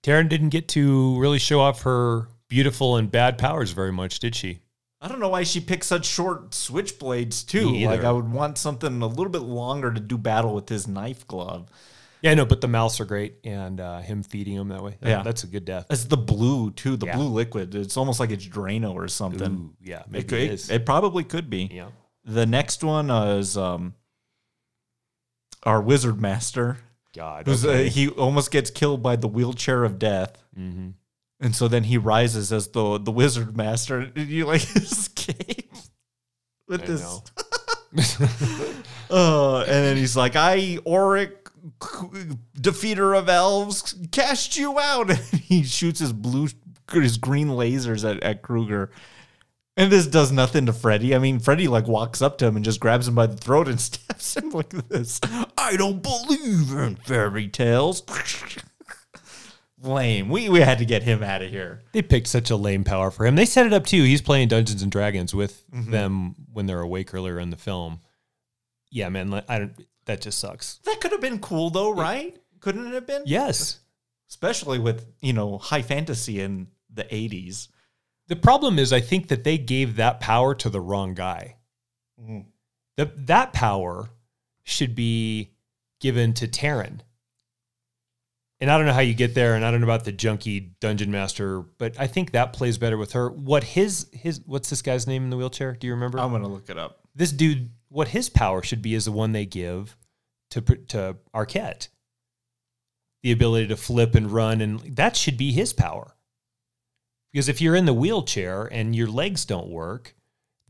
Taryn 0.03 0.29
didn't 0.29 0.49
get 0.49 0.67
to 0.69 1.19
really 1.19 1.39
show 1.39 1.61
off 1.61 1.81
her 1.81 2.27
beautiful 2.51 2.97
and 2.97 3.09
bad 3.09 3.37
powers 3.37 3.71
very 3.71 3.91
much, 3.93 4.19
did 4.19 4.35
she? 4.35 4.59
I 4.99 5.07
don't 5.07 5.19
know 5.19 5.29
why 5.29 5.43
she 5.43 5.59
picked 5.61 5.85
such 5.85 6.05
short 6.05 6.51
switchblades 6.51 7.47
too. 7.47 7.69
Like. 7.87 8.03
I 8.03 8.11
would 8.11 8.29
want 8.31 8.57
something 8.59 9.01
a 9.01 9.07
little 9.07 9.29
bit 9.29 9.41
longer 9.41 9.91
to 9.91 9.99
do 9.99 10.17
battle 10.17 10.53
with 10.53 10.69
his 10.69 10.87
knife 10.87 11.25
glove. 11.27 11.69
Yeah, 12.21 12.35
no, 12.35 12.45
but 12.45 12.61
the 12.61 12.67
mouths 12.67 12.99
are 12.99 13.05
great, 13.05 13.37
and 13.43 13.79
uh, 13.79 13.99
him 14.01 14.21
feeding 14.21 14.55
them 14.57 14.67
that 14.67 14.83
way. 14.83 14.97
that- 15.01 15.09
Yeah. 15.09 15.23
that's 15.23 15.43
a 15.43 15.47
good 15.47 15.65
death. 15.65 15.87
It's 15.89 16.03
the 16.03 16.17
blue 16.17 16.69
too, 16.71 16.97
the 16.97 17.07
Yeah. 17.07 17.15
blue 17.15 17.29
liquid. 17.29 17.73
It's 17.73 17.97
almost 17.97 18.19
like 18.19 18.29
it's 18.29 18.45
Drano 18.45 18.93
or 18.93 19.07
something. 19.07 19.51
Ooh, 19.51 19.73
yeah, 19.81 20.03
maybe 20.07 20.25
it, 20.25 20.27
could- 20.27 20.39
it 20.39 20.43
it, 20.43 20.51
is. 20.51 20.69
it 20.69 20.85
probably 20.85 21.23
could 21.23 21.49
be. 21.49 21.69
Yeah. 21.73 21.87
The 22.25 22.45
next 22.45 22.83
one 22.83 23.09
uh, 23.09 23.37
is 23.37 23.57
um, 23.57 23.95
our 25.63 25.81
wizard 25.81 26.21
master. 26.21 26.77
God, 27.15 27.49
okay. 27.49 27.87
uh, 27.87 27.89
he 27.89 28.07
almost 28.09 28.51
gets 28.51 28.69
killed 28.69 29.01
by 29.01 29.15
the 29.15 29.27
wheelchair 29.27 29.83
of 29.83 29.97
death, 29.99 30.43
Mhm. 30.57 30.93
And 31.41 31.55
so 31.55 31.67
then 31.67 31.85
he 31.85 31.97
rises 31.97 32.53
as 32.53 32.67
the 32.69 32.99
the 32.99 33.11
wizard 33.11 33.57
master. 33.57 34.05
Did 34.15 34.29
you 34.29 34.45
like 34.45 34.61
escape 34.75 35.73
with 36.67 36.83
I 36.83 36.85
this? 36.85 37.21
uh, 39.09 39.59
and 39.61 39.67
then 39.67 39.97
he's 39.97 40.15
like, 40.15 40.35
"I 40.35 40.77
Auric, 40.85 41.49
defeater 42.55 43.17
of 43.17 43.27
elves, 43.27 43.95
cast 44.11 44.55
you 44.55 44.79
out." 44.79 45.09
And 45.09 45.19
he 45.19 45.63
shoots 45.63 45.99
his 45.99 46.13
blue, 46.13 46.47
his 46.93 47.17
green 47.17 47.47
lasers 47.49 48.09
at, 48.09 48.21
at 48.23 48.43
Krueger. 48.43 48.91
And 49.77 49.91
this 49.91 50.05
does 50.05 50.31
nothing 50.31 50.65
to 50.67 50.73
Freddy. 50.73 51.15
I 51.15 51.17
mean, 51.17 51.39
Freddy 51.39 51.67
like 51.67 51.87
walks 51.87 52.21
up 52.21 52.37
to 52.37 52.45
him 52.45 52.55
and 52.55 52.63
just 52.63 52.79
grabs 52.79 53.07
him 53.07 53.15
by 53.15 53.25
the 53.25 53.37
throat 53.37 53.67
and 53.67 53.79
stabs 53.81 54.35
him 54.37 54.51
like 54.51 54.69
this. 54.69 55.19
I 55.57 55.75
don't 55.75 56.03
believe 56.03 56.71
in 56.71 56.97
fairy 56.97 57.47
tales. 57.47 58.03
Lame. 59.83 60.29
We 60.29 60.47
we 60.49 60.59
had 60.59 60.77
to 60.79 60.85
get 60.85 61.03
him 61.03 61.23
out 61.23 61.41
of 61.41 61.49
here. 61.49 61.81
They 61.91 62.01
picked 62.01 62.27
such 62.27 62.49
a 62.51 62.55
lame 62.55 62.83
power 62.83 63.09
for 63.11 63.25
him. 63.25 63.35
They 63.35 63.45
set 63.45 63.65
it 63.65 63.73
up 63.73 63.85
too. 63.85 64.03
He's 64.03 64.21
playing 64.21 64.49
Dungeons 64.49 64.81
and 64.83 64.91
Dragons 64.91 65.33
with 65.33 65.63
Mhm. 65.71 65.91
them 65.91 66.35
when 66.53 66.65
they're 66.67 66.81
awake 66.81 67.13
earlier 67.13 67.39
in 67.39 67.49
the 67.49 67.57
film. 67.57 68.01
Yeah, 68.91 69.09
man, 69.09 69.33
I 69.47 69.59
don't. 69.59 69.73
That 70.05 70.21
just 70.21 70.39
sucks. 70.39 70.79
That 70.85 70.99
could 71.01 71.11
have 71.11 71.21
been 71.21 71.39
cool 71.39 71.69
though, 71.69 71.91
right? 71.93 72.37
Couldn't 72.59 72.87
it 72.87 72.93
have 72.93 73.07
been? 73.07 73.23
Yes. 73.25 73.79
Especially 74.29 74.79
with, 74.79 75.05
you 75.21 75.33
know, 75.33 75.57
high 75.57 75.81
fantasy 75.81 76.39
in 76.41 76.67
the 76.93 77.03
80s. 77.13 77.67
The 78.27 78.35
problem 78.35 78.79
is, 78.79 78.93
I 78.93 79.01
think 79.01 79.27
that 79.29 79.43
they 79.43 79.57
gave 79.57 79.95
that 79.97 80.19
power 80.19 80.53
to 80.55 80.69
the 80.69 80.79
wrong 80.79 81.13
guy. 81.15 81.57
Mhm. 82.21 82.45
The, 82.97 83.11
that 83.17 83.51
power 83.53 84.09
should 84.63 84.95
be 84.95 85.51
given 85.99 86.33
to 86.35 86.47
Taryn. 86.47 87.01
And 88.61 88.69
I 88.69 88.77
don't 88.77 88.85
know 88.85 88.93
how 88.93 88.99
you 89.01 89.15
get 89.15 89.33
there, 89.33 89.55
and 89.55 89.65
I 89.65 89.71
don't 89.71 89.81
know 89.81 89.87
about 89.87 90.05
the 90.05 90.11
junkie 90.11 90.75
dungeon 90.79 91.09
master, 91.09 91.61
but 91.61 91.99
I 91.99 92.05
think 92.05 92.31
that 92.31 92.53
plays 92.53 92.77
better 92.77 92.95
with 92.95 93.13
her. 93.13 93.31
What 93.31 93.63
his 93.63 94.07
his 94.13 94.39
what's 94.45 94.69
this 94.69 94.83
guy's 94.83 95.07
name 95.07 95.23
in 95.23 95.29
the 95.31 95.37
wheelchair? 95.37 95.73
Do 95.73 95.87
you 95.87 95.93
remember? 95.93 96.19
I'm 96.19 96.29
going 96.29 96.43
to 96.43 96.47
look 96.47 96.69
it 96.69 96.77
up. 96.77 96.99
this 97.15 97.31
dude, 97.31 97.71
what 97.89 98.09
his 98.09 98.29
power 98.29 98.61
should 98.61 98.83
be 98.83 98.93
is 98.93 99.05
the 99.05 99.11
one 99.11 99.31
they 99.31 99.47
give 99.47 99.97
to 100.51 100.61
to 100.61 101.17
Arquette. 101.33 101.87
The 103.23 103.31
ability 103.31 103.67
to 103.67 103.77
flip 103.77 104.13
and 104.13 104.31
run, 104.31 104.61
and 104.61 104.79
that 104.95 105.17
should 105.17 105.37
be 105.37 105.51
his 105.51 105.73
power. 105.73 106.15
Because 107.33 107.49
if 107.49 107.61
you're 107.61 107.75
in 107.75 107.85
the 107.85 107.93
wheelchair 107.93 108.65
and 108.65 108.95
your 108.95 109.07
legs 109.07 109.45
don't 109.45 109.69
work, 109.69 110.15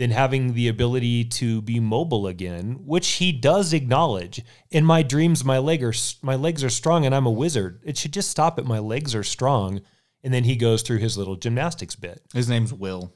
then 0.02 0.10
having 0.12 0.54
the 0.54 0.68
ability 0.68 1.24
to 1.24 1.62
be 1.62 1.80
mobile 1.80 2.26
again, 2.26 2.80
which 2.86 3.08
he 3.14 3.32
does 3.32 3.72
acknowledge. 3.72 4.41
In 4.72 4.84
my 4.84 5.04
dreams, 5.04 5.45
my 5.45 5.60
leg 5.60 5.84
are 5.84 5.93
my 6.24 6.34
legs 6.36 6.64
are 6.64 6.70
strong, 6.72 7.06
and 7.06 7.14
I'm 7.14 7.28
a 7.28 7.32
wizard. 7.32 7.80
It 7.86 7.97
should 7.97 8.12
just 8.12 8.32
stop 8.32 8.58
at 8.58 8.66
my 8.66 8.80
legs 8.80 9.14
are 9.14 9.24
strong, 9.24 9.82
and 10.24 10.34
then 10.34 10.43
he 10.45 10.56
goes 10.56 10.82
through 10.82 10.97
his 10.97 11.18
little 11.20 11.36
gymnastics 11.36 11.95
bit. 11.95 12.22
His 12.34 12.49
name's 12.49 12.74
Will. 12.74 13.14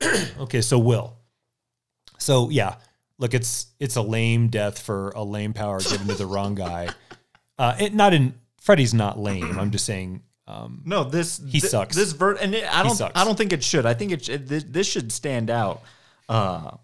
Okay, 0.38 0.60
so 0.60 0.78
Will. 0.78 1.16
So 2.18 2.50
yeah, 2.50 2.76
look, 3.18 3.34
it's 3.34 3.66
it's 3.80 3.96
a 3.96 4.02
lame 4.02 4.46
death 4.48 4.78
for 4.78 5.10
a 5.10 5.24
lame 5.24 5.52
power 5.52 5.80
given 5.80 6.06
to 6.06 6.14
the 6.14 6.26
wrong 6.34 6.54
guy. 6.54 6.90
Uh, 7.58 7.74
it 7.80 7.94
not 7.94 8.14
in 8.14 8.34
Freddy's 8.60 8.94
not 8.94 9.18
lame. 9.18 9.58
I'm 9.58 9.70
just 9.72 9.84
saying. 9.84 10.22
Um, 10.46 10.82
No, 10.86 11.04
this 11.04 11.38
He 11.46 11.60
thi- 11.60 11.66
sucks. 11.66 11.94
This 11.96 12.12
ver- 12.12 12.36
and 12.36 12.54
it, 12.54 12.64
I 12.72 12.82
don't. 12.84 13.00
I 13.14 13.24
don't 13.24 13.36
think 13.36 13.52
it 13.52 13.62
should. 13.64 13.84
I 13.84 13.94
think 13.94 14.12
it, 14.12 14.28
it 14.28 14.46
this, 14.46 14.64
this 14.64 14.86
should 14.86 15.10
stand 15.12 15.50
out. 15.50 15.82
Uh 16.28 16.76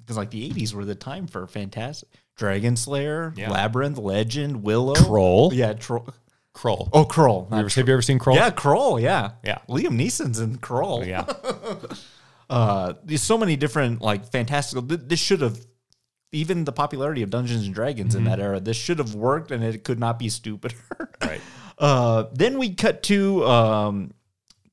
because 0.00 0.16
like 0.18 0.30
the 0.30 0.50
80s 0.50 0.74
were 0.74 0.84
the 0.84 0.94
time 0.94 1.26
for 1.26 1.46
fantastic 1.46 2.08
Dragon 2.36 2.76
Slayer, 2.76 3.32
Yeah. 3.36 3.50
Labyrinth, 3.50 3.96
Legend, 3.96 4.62
Willow, 4.62 4.94
Krull. 4.94 5.52
Yeah, 5.54 5.72
Troll. 5.72 6.06
Krull. 6.54 6.88
Oh, 6.92 7.04
Krull. 7.04 7.48
Have 7.50 7.52
you, 7.52 7.58
ever, 7.64 7.68
have 7.70 7.88
you 7.88 7.94
ever 7.94 8.02
seen 8.02 8.18
Krull? 8.18 8.34
Yeah, 8.36 8.50
Krull, 8.50 9.00
yeah. 9.00 9.32
Yeah. 9.42 9.58
Liam 9.68 9.98
Neeson's 9.98 10.38
in 10.40 10.58
Krull. 10.58 11.06
Yeah. 11.06 11.24
uh 12.50 12.92
there's 13.04 13.22
so 13.22 13.38
many 13.38 13.56
different 13.56 14.02
like 14.02 14.30
fantastical 14.30 14.82
th- 14.86 15.00
this 15.04 15.18
should 15.18 15.40
have 15.40 15.58
even 16.32 16.64
the 16.64 16.72
popularity 16.72 17.22
of 17.22 17.30
Dungeons 17.30 17.64
and 17.64 17.74
Dragons 17.74 18.14
in 18.14 18.24
that 18.24 18.40
era, 18.40 18.58
this 18.60 18.76
should 18.76 18.98
have 18.98 19.14
worked 19.14 19.50
and 19.52 19.62
it 19.64 19.84
could 19.84 19.98
not 20.00 20.18
be 20.18 20.28
stupider. 20.28 20.74
Right. 21.22 21.40
Uh, 21.76 22.26
then 22.32 22.56
we 22.56 22.72
cut 22.72 23.02
to 23.02 23.44
um, 23.46 24.12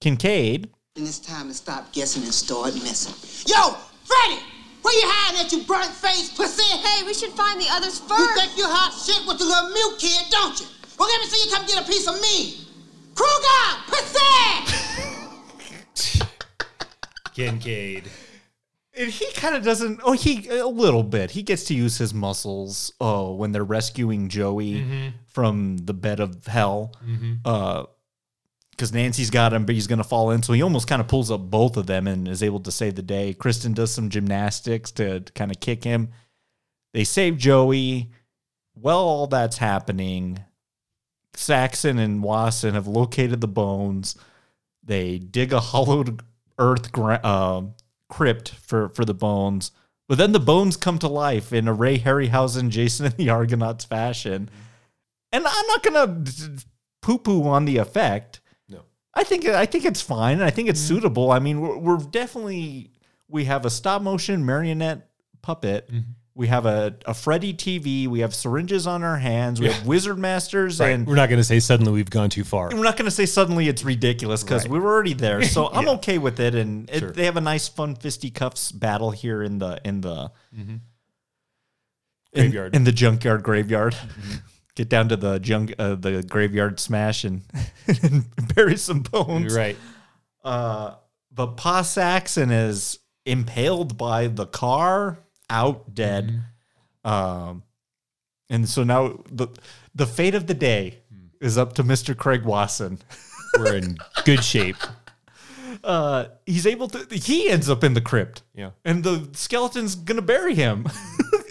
Kincaid, 0.01 0.69
Then 0.93 1.05
it's 1.05 1.17
time 1.17 1.47
to 1.47 1.53
stop 1.55 1.91
guessing 1.93 2.21
and 2.21 2.31
start 2.31 2.75
messing. 2.75 3.15
Yo, 3.51 3.75
Freddy! 4.11 4.43
Where 4.81 4.93
you 4.93 5.03
hiding 5.05 5.45
at, 5.45 5.51
you 5.53 5.63
burnt 5.63 5.85
face 5.85 6.35
pussy? 6.35 6.63
Hey, 6.63 7.03
we 7.05 7.13
should 7.13 7.31
find 7.31 7.61
the 7.61 7.67
others 7.71 7.99
first. 7.99 8.19
You 8.19 8.35
think 8.35 8.57
you 8.57 8.65
hot 8.67 8.91
shit 8.91 9.25
with 9.25 9.37
the 9.39 9.45
little 9.45 9.69
milk 9.69 9.99
kid, 9.99 10.25
don't 10.29 10.59
you? 10.59 10.65
Well, 10.99 11.07
let 11.07 11.21
me 11.21 11.27
see 11.27 11.45
you 11.45 11.55
come 11.55 11.65
get 11.65 11.81
a 11.81 11.87
piece 11.87 12.07
of 12.07 12.19
me. 12.19 12.67
Krueger, 13.15 13.63
pussy! 13.87 14.19
Kincaid. 17.33 18.09
And 18.97 19.09
he 19.09 19.31
kind 19.31 19.55
of 19.55 19.63
doesn't. 19.63 20.01
Oh, 20.03 20.11
he 20.11 20.49
a 20.49 20.67
little 20.67 21.03
bit. 21.03 21.31
He 21.31 21.43
gets 21.43 21.63
to 21.65 21.73
use 21.73 21.97
his 21.97 22.13
muscles. 22.13 22.91
Oh, 22.99 23.33
when 23.35 23.53
they're 23.53 23.63
rescuing 23.63 24.27
Joey 24.27 24.73
mm-hmm. 24.73 25.07
from 25.27 25.77
the 25.77 25.93
bed 25.93 26.19
of 26.19 26.45
hell. 26.45 26.93
Mm-hmm. 27.05 27.33
Uh, 27.45 27.85
because 28.81 28.93
Nancy's 28.93 29.29
got 29.29 29.53
him, 29.53 29.63
but 29.67 29.75
he's 29.75 29.85
gonna 29.85 30.03
fall 30.03 30.31
in. 30.31 30.41
So 30.41 30.53
he 30.53 30.63
almost 30.63 30.87
kind 30.87 30.99
of 30.99 31.07
pulls 31.07 31.29
up 31.29 31.51
both 31.51 31.77
of 31.77 31.85
them 31.85 32.07
and 32.07 32.27
is 32.27 32.41
able 32.41 32.61
to 32.61 32.71
save 32.71 32.95
the 32.95 33.03
day. 33.03 33.31
Kristen 33.31 33.73
does 33.73 33.93
some 33.93 34.09
gymnastics 34.09 34.89
to, 34.93 35.23
kind 35.35 35.51
of 35.51 35.59
kick 35.59 35.83
him. 35.83 36.09
They 36.91 37.03
save 37.03 37.37
Joey. 37.37 38.09
Well, 38.73 38.97
all 38.97 39.27
that's 39.27 39.59
happening. 39.59 40.39
Saxon 41.35 41.99
and 41.99 42.23
Wasson 42.23 42.73
have 42.73 42.87
located 42.87 43.39
the 43.39 43.47
bones. 43.47 44.15
They 44.83 45.19
dig 45.19 45.53
a 45.53 45.59
hollowed 45.59 46.23
earth 46.57 46.91
gra- 46.91 47.21
uh, 47.23 47.61
crypt 48.09 48.49
for, 48.49 48.89
for 48.89 49.05
the 49.05 49.13
bones. 49.13 49.69
But 50.09 50.17
then 50.17 50.31
the 50.31 50.39
bones 50.39 50.75
come 50.75 50.97
to 50.99 51.07
life 51.07 51.53
in 51.53 51.67
a 51.67 51.73
Ray 51.73 51.99
Harryhausen, 51.99 52.69
Jason 52.69 53.05
and 53.05 53.15
the 53.15 53.29
Argonauts 53.29 53.85
fashion. 53.85 54.49
And 55.31 55.45
I'm 55.45 55.67
not 55.67 55.83
gonna 55.83 56.23
poo 57.03 57.19
poo 57.19 57.43
on 57.43 57.65
the 57.65 57.77
effect. 57.77 58.40
I 59.13 59.23
think 59.23 59.45
I 59.45 59.65
think 59.65 59.85
it's 59.85 60.01
fine. 60.01 60.35
and 60.35 60.43
I 60.43 60.49
think 60.49 60.69
it's 60.69 60.79
mm-hmm. 60.81 60.95
suitable. 60.95 61.31
I 61.31 61.39
mean, 61.39 61.59
we're, 61.61 61.77
we're 61.77 61.97
definitely 61.97 62.91
we 63.27 63.45
have 63.45 63.65
a 63.65 63.69
stop 63.69 64.01
motion 64.01 64.45
marionette 64.45 65.09
puppet. 65.41 65.87
Mm-hmm. 65.87 66.11
We 66.33 66.47
have 66.47 66.65
a, 66.65 66.95
a 67.05 67.13
Freddy 67.13 67.53
TV. 67.53 68.07
We 68.07 68.21
have 68.21 68.33
syringes 68.33 68.87
on 68.87 69.03
our 69.03 69.17
hands. 69.17 69.59
We 69.59 69.67
have 69.67 69.85
Wizard 69.85 70.17
Masters, 70.17 70.79
Right. 70.79 70.91
and 70.91 71.05
We're 71.05 71.15
not 71.15 71.27
going 71.27 71.41
to 71.41 71.43
say 71.43 71.59
suddenly 71.59 71.91
we've 71.91 72.09
gone 72.09 72.29
too 72.29 72.45
far. 72.45 72.69
we're 72.69 72.83
not 72.83 72.95
going 72.95 73.05
to 73.05 73.11
say 73.11 73.25
suddenly 73.25 73.67
it's 73.67 73.83
ridiculous 73.83 74.41
because 74.41 74.63
Right. 74.63 74.71
we 74.71 74.79
were 74.79 74.89
already 74.89 75.13
there. 75.13 75.43
So 75.43 75.69
I'm 75.73 75.89
okay 75.89 76.17
with 76.17 76.39
it, 76.39 76.55
and 76.55 76.89
it, 76.89 76.99
Sure. 76.99 77.11
they 77.11 77.25
have 77.25 77.35
a 77.35 77.41
nice, 77.41 77.67
fun 77.67 77.95
fisticuffs 77.95 78.71
battle 78.71 79.11
here 79.11 79.43
in 79.43 79.59
the 79.59 79.81
in 79.83 79.99
the 80.01 80.31
mm-hmm. 80.55 80.61
in- 80.71 80.81
Graveyard. 82.33 82.67
Mm-hmm. 82.71 82.75
in, 82.77 82.83
the 82.85 82.91
junkyard 82.93 83.43
graveyard. 83.43 83.95
Get 84.75 84.87
down 84.89 85.09
to 85.09 85.17
the 85.17 85.37
junk 85.39 85.73
uh, 85.77 85.95
the 85.95 86.23
graveyard 86.23 86.79
smash 86.79 87.23
and, 87.25 87.41
and 88.03 88.25
bury 88.55 88.77
some 88.77 89.01
bones. 89.01 89.55
Right. 89.55 89.77
Uh, 90.43 90.95
but 91.33 91.57
Pa 91.57 91.81
Saxon 91.81 92.51
is 92.51 92.99
impaled 93.25 93.97
by 93.97 94.27
the 94.27 94.45
car, 94.45 95.19
out 95.49 95.93
dead. 95.93 96.41
Mm-hmm. 97.05 97.09
Um, 97.11 97.63
and 98.49 98.67
so 98.69 98.83
now 98.83 99.19
the 99.29 99.47
the 99.93 100.05
fate 100.07 100.35
of 100.35 100.47
the 100.47 100.53
day 100.53 100.99
Hmm. 101.11 101.27
is 101.45 101.57
up 101.57 101.73
to 101.73 101.83
Mr. 101.83 102.15
Craig 102.15 102.43
Wasson. 102.45 102.99
We're 103.59 103.75
in 103.75 103.97
good 104.23 104.43
shape. 104.43 104.77
Uh, 105.83 106.25
he's 106.45 106.65
able 106.65 106.87
to. 106.89 107.05
He 107.15 107.49
ends 107.49 107.69
up 107.69 107.83
in 107.83 107.93
the 107.93 108.01
crypt. 108.01 108.43
Yeah. 108.53 108.71
and 108.85 109.03
the 109.03 109.27
skeleton's 109.33 109.95
gonna 109.95 110.21
bury 110.21 110.55
him. 110.55 110.85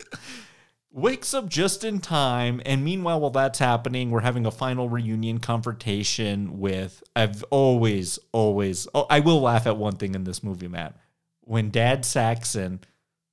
Wakes 0.93 1.35
up 1.35 1.49
just 1.49 1.85
in 1.85 2.01
time, 2.01 2.61
and 2.67 2.85
meanwhile, 2.85 3.21
while 3.21 3.31
that's 3.31 3.61
happening, 3.61 4.11
we're 4.11 4.23
having 4.23 4.45
a 4.45 4.51
final 4.51 4.89
reunion 4.89 5.39
confrontation 5.39 6.59
with. 6.59 7.01
I've 7.15 7.45
always, 7.51 8.19
always. 8.33 8.89
Oh, 8.93 9.07
I 9.09 9.21
will 9.21 9.41
laugh 9.41 9.69
at 9.69 9.77
one 9.77 9.95
thing 9.97 10.17
in 10.17 10.25
this 10.25 10.43
movie, 10.43 10.67
Matt. 10.67 10.97
When 11.43 11.71
Dad 11.71 12.05
Saxon 12.05 12.81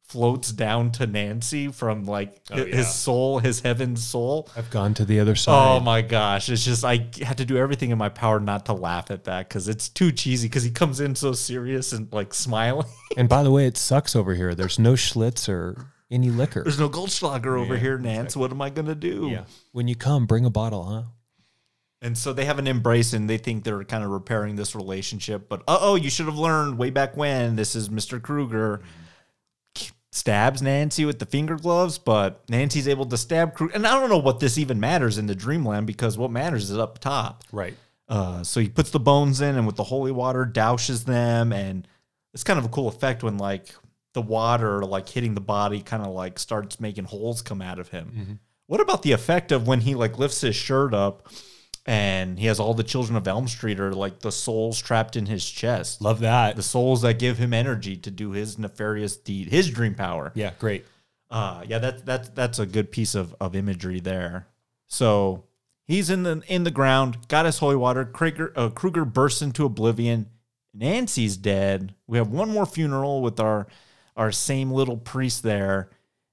floats 0.03 0.51
down 0.51 0.91
to 0.91 1.05
Nancy 1.07 1.67
from 1.69 2.05
like 2.05 2.39
Oh, 2.51 2.55
hi- 2.57 2.63
yeah. 2.65 2.75
his 2.77 2.93
soul, 2.93 3.39
his 3.39 3.59
heaven 3.61 3.95
soul. 3.97 4.47
I've 4.55 4.69
gone 4.69 4.93
to 4.93 5.03
the 5.05 5.19
other 5.19 5.35
side. 5.35 5.77
Oh 5.77 5.79
my 5.81 6.01
gosh. 6.01 6.47
It's 6.49 6.63
just, 6.63 6.85
I 6.85 7.07
had 7.21 7.39
to 7.39 7.45
do 7.45 7.57
everything 7.57 7.89
in 7.89 7.97
my 7.97 8.07
power 8.07 8.39
not 8.39 8.67
to 8.67 8.73
laugh 8.73 9.11
at 9.11 9.25
that 9.25 9.49
because 9.49 9.67
it's 9.67 9.89
too 9.89 10.13
cheesy 10.13 10.47
because 10.47 10.63
he 10.63 10.71
comes 10.71 11.01
in 11.01 11.13
so 11.15 11.33
serious 11.33 11.91
and 11.91 12.07
like 12.13 12.33
smiling. 12.33 12.87
And 13.17 13.27
by 13.27 13.43
the 13.43 13.51
way, 13.51 13.65
it 13.67 13.75
sucks 13.77 14.15
over 14.15 14.33
here. 14.33 14.55
There's 14.55 14.79
no 14.79 14.93
Schlitz 14.93 15.49
or 15.49 15.87
any 16.09 16.29
liquor. 16.29 16.63
There's 16.63 16.79
no 16.79 16.89
Goldschlager 16.89 17.59
over 17.59 17.75
Yeah, 17.75 17.79
here, 17.79 17.97
Nance. 17.97 18.35
What 18.35 18.51
am 18.51 18.61
I 18.61 18.69
going 18.69 18.87
to 18.87 18.95
do? 18.95 19.29
Yeah. 19.31 19.43
When 19.71 19.87
you 19.87 19.95
come, 19.95 20.25
bring 20.25 20.45
a 20.45 20.49
bottle, 20.49 20.83
huh? 20.83 21.03
And 22.01 22.17
so 22.17 22.31
they 22.31 22.45
have 22.45 22.59
an 22.59 22.67
embrace 22.67 23.13
and 23.13 23.29
they 23.29 23.37
think 23.37 23.63
they're 23.63 23.83
kind 23.83 24.03
of 24.03 24.11
repairing 24.11 24.55
this 24.55 24.75
relationship. 24.75 25.49
But 25.49 25.61
uh 25.67 25.79
oh, 25.81 25.95
you 25.95 26.11
should 26.11 26.27
have 26.27 26.37
learned 26.37 26.77
way 26.77 26.91
back 26.91 27.17
when 27.17 27.55
this 27.55 27.75
is 27.75 27.89
Mr. 27.89 28.21
Krueger. 28.21 28.81
Stabs 30.11 30.61
Nancy 30.61 31.05
with 31.05 31.19
the 31.19 31.25
finger 31.25 31.57
gloves, 31.57 31.97
but 31.97 32.43
Nancy's 32.49 32.87
able 32.87 33.05
to 33.07 33.17
stab 33.17 33.53
Krueger. 33.53 33.75
And 33.75 33.85
I 33.85 33.99
don't 33.99 34.09
know 34.09 34.17
what 34.17 34.39
this 34.39 34.57
even 34.57 34.79
matters 34.79 35.17
in 35.17 35.27
the 35.27 35.35
dreamland 35.35 35.85
because 35.85 36.17
what 36.17 36.31
matters 36.31 36.69
is 36.71 36.77
up 36.77 36.99
top. 36.99 37.43
Right. 37.51 37.75
Uh, 38.07 38.43
so 38.43 38.59
he 38.59 38.69
puts 38.69 38.89
the 38.89 38.99
bones 38.99 39.41
in 39.41 39.55
and 39.55 39.67
with 39.67 39.75
the 39.75 39.83
holy 39.83 40.11
water 40.11 40.45
doushes 40.45 41.03
them. 41.03 41.51
And 41.51 41.87
it's 42.33 42.43
kind 42.43 42.57
of 42.57 42.65
a 42.65 42.69
cool 42.69 42.87
effect 42.87 43.21
when 43.21 43.37
like 43.37 43.75
the 44.17 44.21
water 44.23 44.81
like 44.81 45.07
hitting 45.07 45.35
the 45.35 45.39
body 45.39 45.79
kind 45.79 46.01
of 46.01 46.11
like 46.11 46.39
starts 46.39 46.79
making 46.79 47.03
holes 47.03 47.43
come 47.43 47.61
out 47.61 47.77
of 47.77 47.89
him. 47.89 48.39
What 48.65 48.81
about 48.81 49.03
the 49.03 49.11
effect 49.11 49.51
of 49.51 49.67
when 49.67 49.81
he 49.81 49.93
like 49.93 50.17
lifts 50.17 50.41
his 50.41 50.55
shirt 50.55 50.91
up 50.91 51.27
and 51.85 52.39
he 52.39 52.47
has 52.47 52.59
all 52.59 52.73
the 52.73 52.83
children 52.83 53.15
of 53.15 53.27
Elm 53.27 53.47
Street 53.47 53.79
are 53.79 53.93
like 53.93 54.21
the 54.21 54.31
souls 54.31 54.81
trapped 54.81 55.15
in 55.15 55.27
his 55.27 55.47
chest? 55.47 56.01
Love 56.01 56.21
that. 56.21 56.55
The 56.55 56.63
souls 56.63 57.03
that 57.03 57.19
give 57.19 57.37
him 57.37 57.53
energy 57.53 57.95
to 57.97 58.09
do 58.09 58.31
his 58.31 58.57
nefarious 58.57 59.17
deed, 59.17 59.49
his 59.49 59.69
dream 59.69 59.93
power. 59.93 60.31
Yeah, 60.33 60.53
great. 60.57 60.83
Uh, 61.29 61.63
yeah, 61.67 61.77
that's 61.77 62.01
that's 62.01 62.29
that's 62.29 62.57
a 62.57 62.65
good 62.65 62.91
piece 62.91 63.13
of, 63.13 63.35
of 63.39 63.55
imagery 63.55 63.99
there. 63.99 64.47
So 64.87 65.43
he's 65.85 66.09
in 66.09 66.23
the 66.23 66.41
in 66.47 66.63
the 66.63 66.71
ground, 66.71 67.27
got 67.27 67.45
his 67.45 67.59
holy 67.59 67.75
water. 67.75 68.03
Krueger, 68.03 68.51
uh, 68.55 68.69
Krueger 68.69 69.05
bursts 69.05 69.43
into 69.43 69.63
oblivion. 69.63 70.25
Nancy's 70.73 71.37
dead. 71.37 71.93
We 72.07 72.17
have 72.17 72.29
one 72.29 72.49
more 72.49 72.65
funeral 72.65 73.21
with 73.21 73.39
our 73.39 73.67
our 74.17 74.31
same 74.31 74.71
little 74.71 74.97
priest 74.97 75.43
there, 75.43 75.89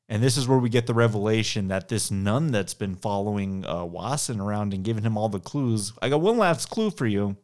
and 0.08 0.22
this 0.22 0.36
is 0.36 0.48
where 0.48 0.58
we 0.58 0.68
get 0.68 0.86
the 0.86 0.94
revelation 0.94 1.68
that 1.68 1.88
this 1.88 2.10
nun 2.10 2.50
that's 2.50 2.74
been 2.74 2.96
following 2.96 3.64
uh, 3.64 3.84
Wasson 3.84 4.40
around 4.40 4.74
and 4.74 4.84
giving 4.84 5.04
him 5.04 5.16
all 5.16 5.28
the 5.28 5.38
clues. 5.38 5.92
I 6.02 6.08
got 6.08 6.20
one 6.20 6.38
last 6.38 6.70
clue 6.70 6.90
for 6.90 7.06
you. 7.06 7.36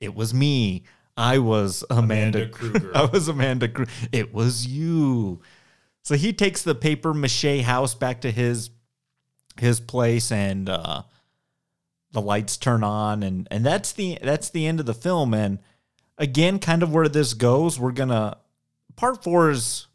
It 0.00 0.14
was 0.14 0.32
me. 0.32 0.84
I 1.16 1.38
was 1.38 1.84
Amanda, 1.90 2.38
Amanda 2.38 2.48
Krueger. 2.48 2.92
I 2.94 3.04
was 3.06 3.28
Amanda 3.28 3.68
Krueger. 3.68 3.90
It 4.12 4.34
was 4.34 4.66
you. 4.66 5.40
So 6.02 6.16
he 6.16 6.32
takes 6.32 6.62
the 6.62 6.74
paper 6.74 7.14
mache 7.14 7.62
house 7.62 7.94
back 7.94 8.20
to 8.22 8.30
his 8.30 8.70
his 9.58 9.78
place 9.78 10.32
and 10.32 10.68
uh 10.68 11.02
the 12.10 12.20
lights 12.20 12.56
turn 12.56 12.82
on 12.82 13.22
and 13.22 13.46
and 13.52 13.64
that's 13.64 13.92
the 13.92 14.18
that's 14.20 14.50
the 14.50 14.66
end 14.66 14.80
of 14.80 14.86
the 14.86 14.94
film 14.94 15.32
and 15.32 15.60
again 16.18 16.58
kind 16.58 16.82
of 16.82 16.92
where 16.92 17.08
this 17.08 17.34
goes 17.34 17.78
we're 17.78 17.92
gonna 17.92 18.36
part 18.96 19.22
four 19.22 19.50
is 19.50 19.86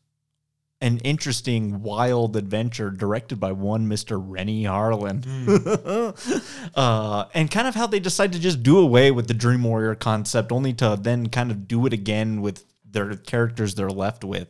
an 0.82 0.98
interesting 1.00 1.82
wild 1.82 2.36
adventure 2.38 2.90
directed 2.90 3.38
by 3.40 3.52
one 3.52 3.88
mr 3.90 4.22
renny 4.24 4.64
harlin 4.64 5.20
uh, 6.76 7.26
and 7.34 7.52
kind 7.52 7.68
of 7.68 7.76
how 7.76 7.86
they 7.86 8.00
decide 8.00 8.32
to 8.34 8.40
just 8.40 8.64
do 8.64 8.78
away 8.80 9.12
with 9.12 9.28
the 9.28 9.34
dream 9.34 9.64
warrior 9.64 9.94
concept 9.96 10.52
only 10.52 10.72
to 10.74 10.98
then 11.02 11.28
kind 11.28 11.52
of 11.52 11.68
do 11.68 11.86
it 11.86 11.92
again 11.94 12.42
with 12.42 12.64
their 12.90 13.14
characters 13.16 13.76
they're 13.76 13.90
left 13.90 14.24
with 14.24 14.48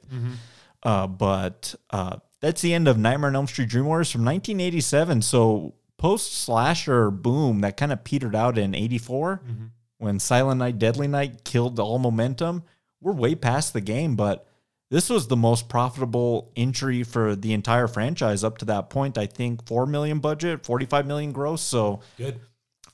uh, 0.84 1.08
but 1.08 1.76
uh, 1.89 2.18
that's 2.39 2.62
the 2.62 2.74
end 2.74 2.88
of 2.88 2.97
Nightmare 2.97 3.28
on 3.30 3.36
Elm 3.36 3.47
Street 3.47 3.68
Dream 3.68 3.86
Warriors 3.86 4.10
from 4.12 4.24
1987. 4.24 5.22
So 5.24 5.74
post 5.97 6.34
slasher 6.34 7.12
boom 7.12 7.60
that 7.62 7.76
kind 7.76 7.91
of 7.91 8.06
petered 8.06 8.34
out 8.34 8.58
in 8.58 8.74
84 8.74 9.41
when 9.97 10.20
Silent 10.20 10.60
Night, 10.60 10.80
Deadly 10.80 11.08
Night 11.10 11.43
killed 11.43 11.80
all 11.82 12.00
momentum. 12.00 12.64
We're 13.02 13.14
way 13.14 13.36
past 13.36 13.74
the 13.74 13.82
game, 13.82 14.16
but 14.16 14.45
this 14.91 15.10
was 15.10 15.28
the 15.28 15.38
most 15.38 15.70
profitable 15.70 16.52
entry 16.56 17.04
for 17.04 17.36
the 17.36 17.54
entire 17.54 17.88
franchise 17.88 18.43
up 18.43 18.58
to 18.60 18.66
that 18.66 18.89
point. 18.89 19.18
I 19.18 19.28
think 19.28 19.66
4 19.68 19.86
million 19.86 20.20
budget, 20.20 20.66
45 20.66 21.06
million 21.06 21.32
gross. 21.32 21.62
So 21.62 22.02
Good. 22.18 22.39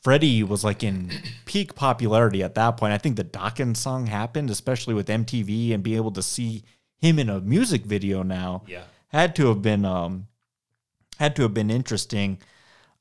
Freddy 0.04 0.44
was 0.44 0.64
like 0.64 0.84
in 0.84 1.12
peak 1.46 1.74
popularity 1.74 2.44
at 2.44 2.56
that 2.56 2.78
point. 2.78 2.94
I 2.94 2.98
think 2.98 3.16
the 3.16 3.24
Dokken 3.24 3.76
song 3.76 4.08
happened, 4.08 4.50
especially 4.50 4.94
with 4.94 5.08
MTV 5.08 5.74
and 5.74 5.82
being 5.82 5.98
able 5.98 6.12
to 6.12 6.22
see 6.22 6.64
him 6.98 7.18
in 7.18 7.30
a 7.30 7.40
music 7.40 7.86
video 7.86 8.22
now. 8.22 8.64
Yeah. 8.68 8.84
Had 9.08 9.36
to 9.38 9.48
have 9.48 9.62
been 9.62 9.86
um 9.86 10.28
had 11.18 11.36
to 11.38 11.44
have 11.44 11.54
been 11.54 11.72
interesting. 11.72 12.40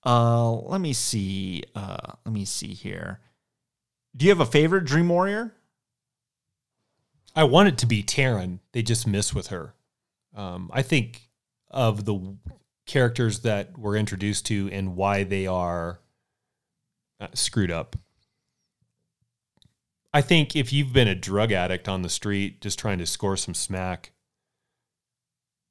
Uh 0.07 0.53
let 0.53 0.81
me 0.81 0.93
see. 0.93 1.65
Uh 1.75 2.13
let 2.25 2.33
me 2.33 2.45
see 2.45 2.73
here. 2.73 3.21
Do 4.17 4.25
you 4.25 4.31
have 4.31 4.41
a 4.41 4.47
favorite 4.47 4.85
Dream 4.85 5.09
Warrior? 5.09 5.53
I 7.35 7.45
want 7.45 7.69
it 7.69 7.79
to 7.79 7.87
be 7.87 8.03
Taryn. 8.03 8.61
They 8.73 8.83
just 8.83 9.07
miss 9.07 9.35
with 9.35 9.49
her. 9.49 9.75
Um, 10.35 10.71
I 10.73 10.83
think 10.83 11.29
of 11.71 12.05
the 12.05 12.37
characters 12.87 13.41
that 13.41 13.77
we're 13.79 13.97
introduced 13.97 14.47
to 14.47 14.69
and 14.73 14.95
why 14.97 15.25
they 15.25 15.47
are 15.47 16.01
uh, 17.21 17.29
screwed 17.35 17.71
up. 17.71 17.97
I 20.13 20.21
think 20.21 20.55
if 20.55 20.73
you've 20.73 20.93
been 20.93 21.09
a 21.09 21.15
drug 21.15 21.51
addict 21.51 21.89
on 21.89 22.03
the 22.03 22.09
street 22.09 22.61
just 22.61 22.79
trying 22.79 22.99
to 22.99 23.07
score 23.07 23.37
some 23.37 23.55
smack, 23.55 24.13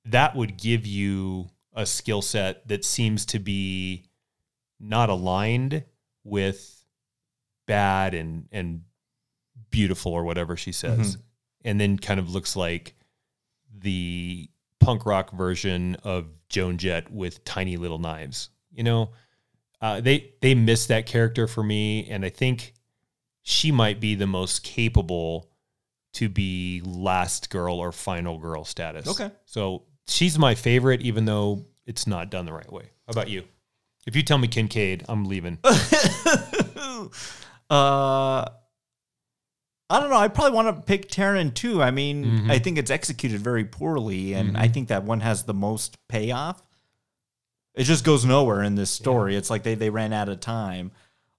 that 0.05 0.35
would 0.35 0.57
give 0.57 0.85
you 0.85 1.49
a 1.73 1.85
skill 1.85 2.21
set 2.21 2.67
that 2.67 2.83
seems 2.83 3.25
to 3.27 3.39
be 3.39 4.03
not 4.81 5.09
aligned 5.09 5.83
with 6.25 6.83
bad 7.67 8.13
and 8.13 8.49
and 8.51 8.81
beautiful 9.69 10.11
or 10.11 10.23
whatever 10.25 10.57
she 10.57 10.73
says. 10.73 11.15
Mhm. 11.15 11.21
And 11.63 11.79
then 11.79 11.97
kind 11.97 12.19
of 12.19 12.29
looks 12.29 12.55
like 12.55 12.95
the 13.77 14.49
punk 14.79 15.05
rock 15.05 15.31
version 15.31 15.95
of 16.03 16.27
Joan 16.49 16.77
Jett 16.77 17.11
with 17.11 17.43
tiny 17.45 17.77
little 17.77 17.99
knives. 17.99 18.49
You 18.71 18.83
know, 18.83 19.09
uh, 19.81 20.01
they 20.01 20.33
they 20.41 20.55
missed 20.55 20.87
that 20.89 21.05
character 21.05 21.47
for 21.47 21.63
me, 21.63 22.07
and 22.09 22.25
I 22.25 22.29
think 22.29 22.73
she 23.43 23.71
might 23.71 23.99
be 23.99 24.15
the 24.15 24.27
most 24.27 24.63
capable 24.63 25.49
to 26.13 26.29
be 26.29 26.81
last 26.85 27.49
girl 27.49 27.77
or 27.79 27.91
final 27.91 28.37
girl 28.37 28.63
status. 28.65 29.07
Okay. 29.07 29.31
so 29.45 29.83
she's 30.07 30.37
my 30.37 30.55
favorite, 30.55 31.01
even 31.01 31.25
though 31.25 31.65
it's 31.85 32.05
not 32.07 32.29
done 32.29 32.45
the 32.45 32.53
right 32.53 32.71
way. 32.71 32.83
How 33.07 33.11
about 33.11 33.29
you? 33.29 33.43
If 34.05 34.15
you 34.15 34.21
tell 34.23 34.37
me 34.37 34.47
Kincaid, 34.47 35.05
I'm 35.07 35.25
leaving. 35.25 35.59
Uh, 37.69 38.49
I 39.93 39.99
don't 39.99 40.09
know. 40.09 40.17
I 40.17 40.27
probably 40.27 40.55
want 40.55 40.75
to 40.75 40.81
pick 40.81 41.09
Taryn 41.09 41.53
too. 41.53 41.81
I 41.83 41.91
mean, 41.91 42.25
Mhm. 42.25 42.51
I 42.51 42.57
think 42.59 42.77
it's 42.77 42.89
executed 42.91 43.41
very 43.41 43.63
poorly, 43.63 44.33
and 44.33 44.57
I 44.57 44.67
Mhm. 44.67 44.73
think 44.73 44.87
that 44.89 45.03
one 45.03 45.19
has 45.19 45.43
the 45.43 45.53
most 45.53 45.97
payoff. 46.07 46.63
It 47.75 47.83
just 47.83 48.03
goes 48.03 48.25
nowhere 48.25 48.63
in 48.63 48.75
this 48.75 48.89
story. 48.91 49.35
It's 49.35 49.49
like 49.49 49.63
they 49.63 49.75
they 49.75 49.89
ran 49.91 50.11
out 50.11 50.29
of 50.29 50.39
time. 50.39 50.91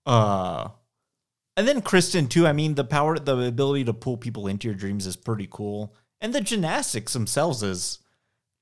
Uh, 0.07 0.69
and 1.57 1.67
then 1.67 1.83
Kristen 1.83 2.29
too. 2.29 2.47
I 2.47 2.53
mean, 2.53 2.75
the 2.75 2.85
power, 2.85 3.19
the 3.19 3.37
ability 3.39 3.85
to 3.85 3.93
pull 3.93 4.17
people 4.17 4.47
into 4.47 4.69
your 4.69 4.75
dreams 4.77 5.07
is 5.07 5.17
pretty 5.17 5.49
cool, 5.51 5.93
and 6.21 6.33
the 6.33 6.41
gymnastics 6.41 7.13
themselves 7.13 7.63
is 7.63 7.99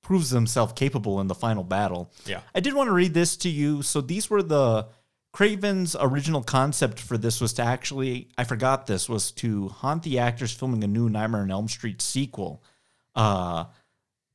proves 0.02 0.30
themselves 0.30 0.72
capable 0.74 1.20
in 1.20 1.28
the 1.28 1.34
final 1.34 1.62
battle. 1.64 2.10
Yeah. 2.26 2.40
I 2.54 2.60
did 2.60 2.74
want 2.74 2.88
to 2.88 2.92
read 2.92 3.14
this 3.14 3.36
to 3.38 3.48
you. 3.48 3.82
So 3.82 4.00
these 4.00 4.28
were 4.28 4.42
the 4.42 4.86
Craven's 5.32 5.96
original 5.98 6.42
concept 6.42 7.00
for 7.00 7.16
this 7.16 7.40
was 7.40 7.54
to 7.54 7.62
actually 7.62 8.28
I 8.36 8.44
forgot 8.44 8.86
this 8.86 9.08
was 9.08 9.30
to 9.32 9.68
haunt 9.68 10.02
the 10.02 10.18
actors 10.18 10.52
filming 10.52 10.84
a 10.84 10.86
new 10.86 11.08
Nightmare 11.08 11.40
on 11.42 11.50
Elm 11.50 11.68
Street 11.68 12.02
sequel. 12.02 12.62
Uh 13.14 13.64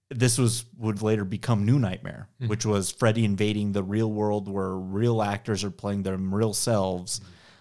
this 0.09 0.37
was 0.37 0.65
would 0.77 1.01
later 1.01 1.25
become 1.25 1.65
New 1.65 1.77
Nightmare, 1.77 2.29
Mhm. 2.41 2.47
which 2.47 2.65
was 2.65 2.89
Freddy 2.91 3.25
invading 3.25 3.73
the 3.73 3.83
real 3.83 4.09
world 4.11 4.47
where 4.47 4.73
real 4.75 5.21
actors 5.21 5.63
are 5.63 5.69
playing 5.71 6.03
their 6.03 6.15
real 6.17 6.53
selves. 6.53 7.19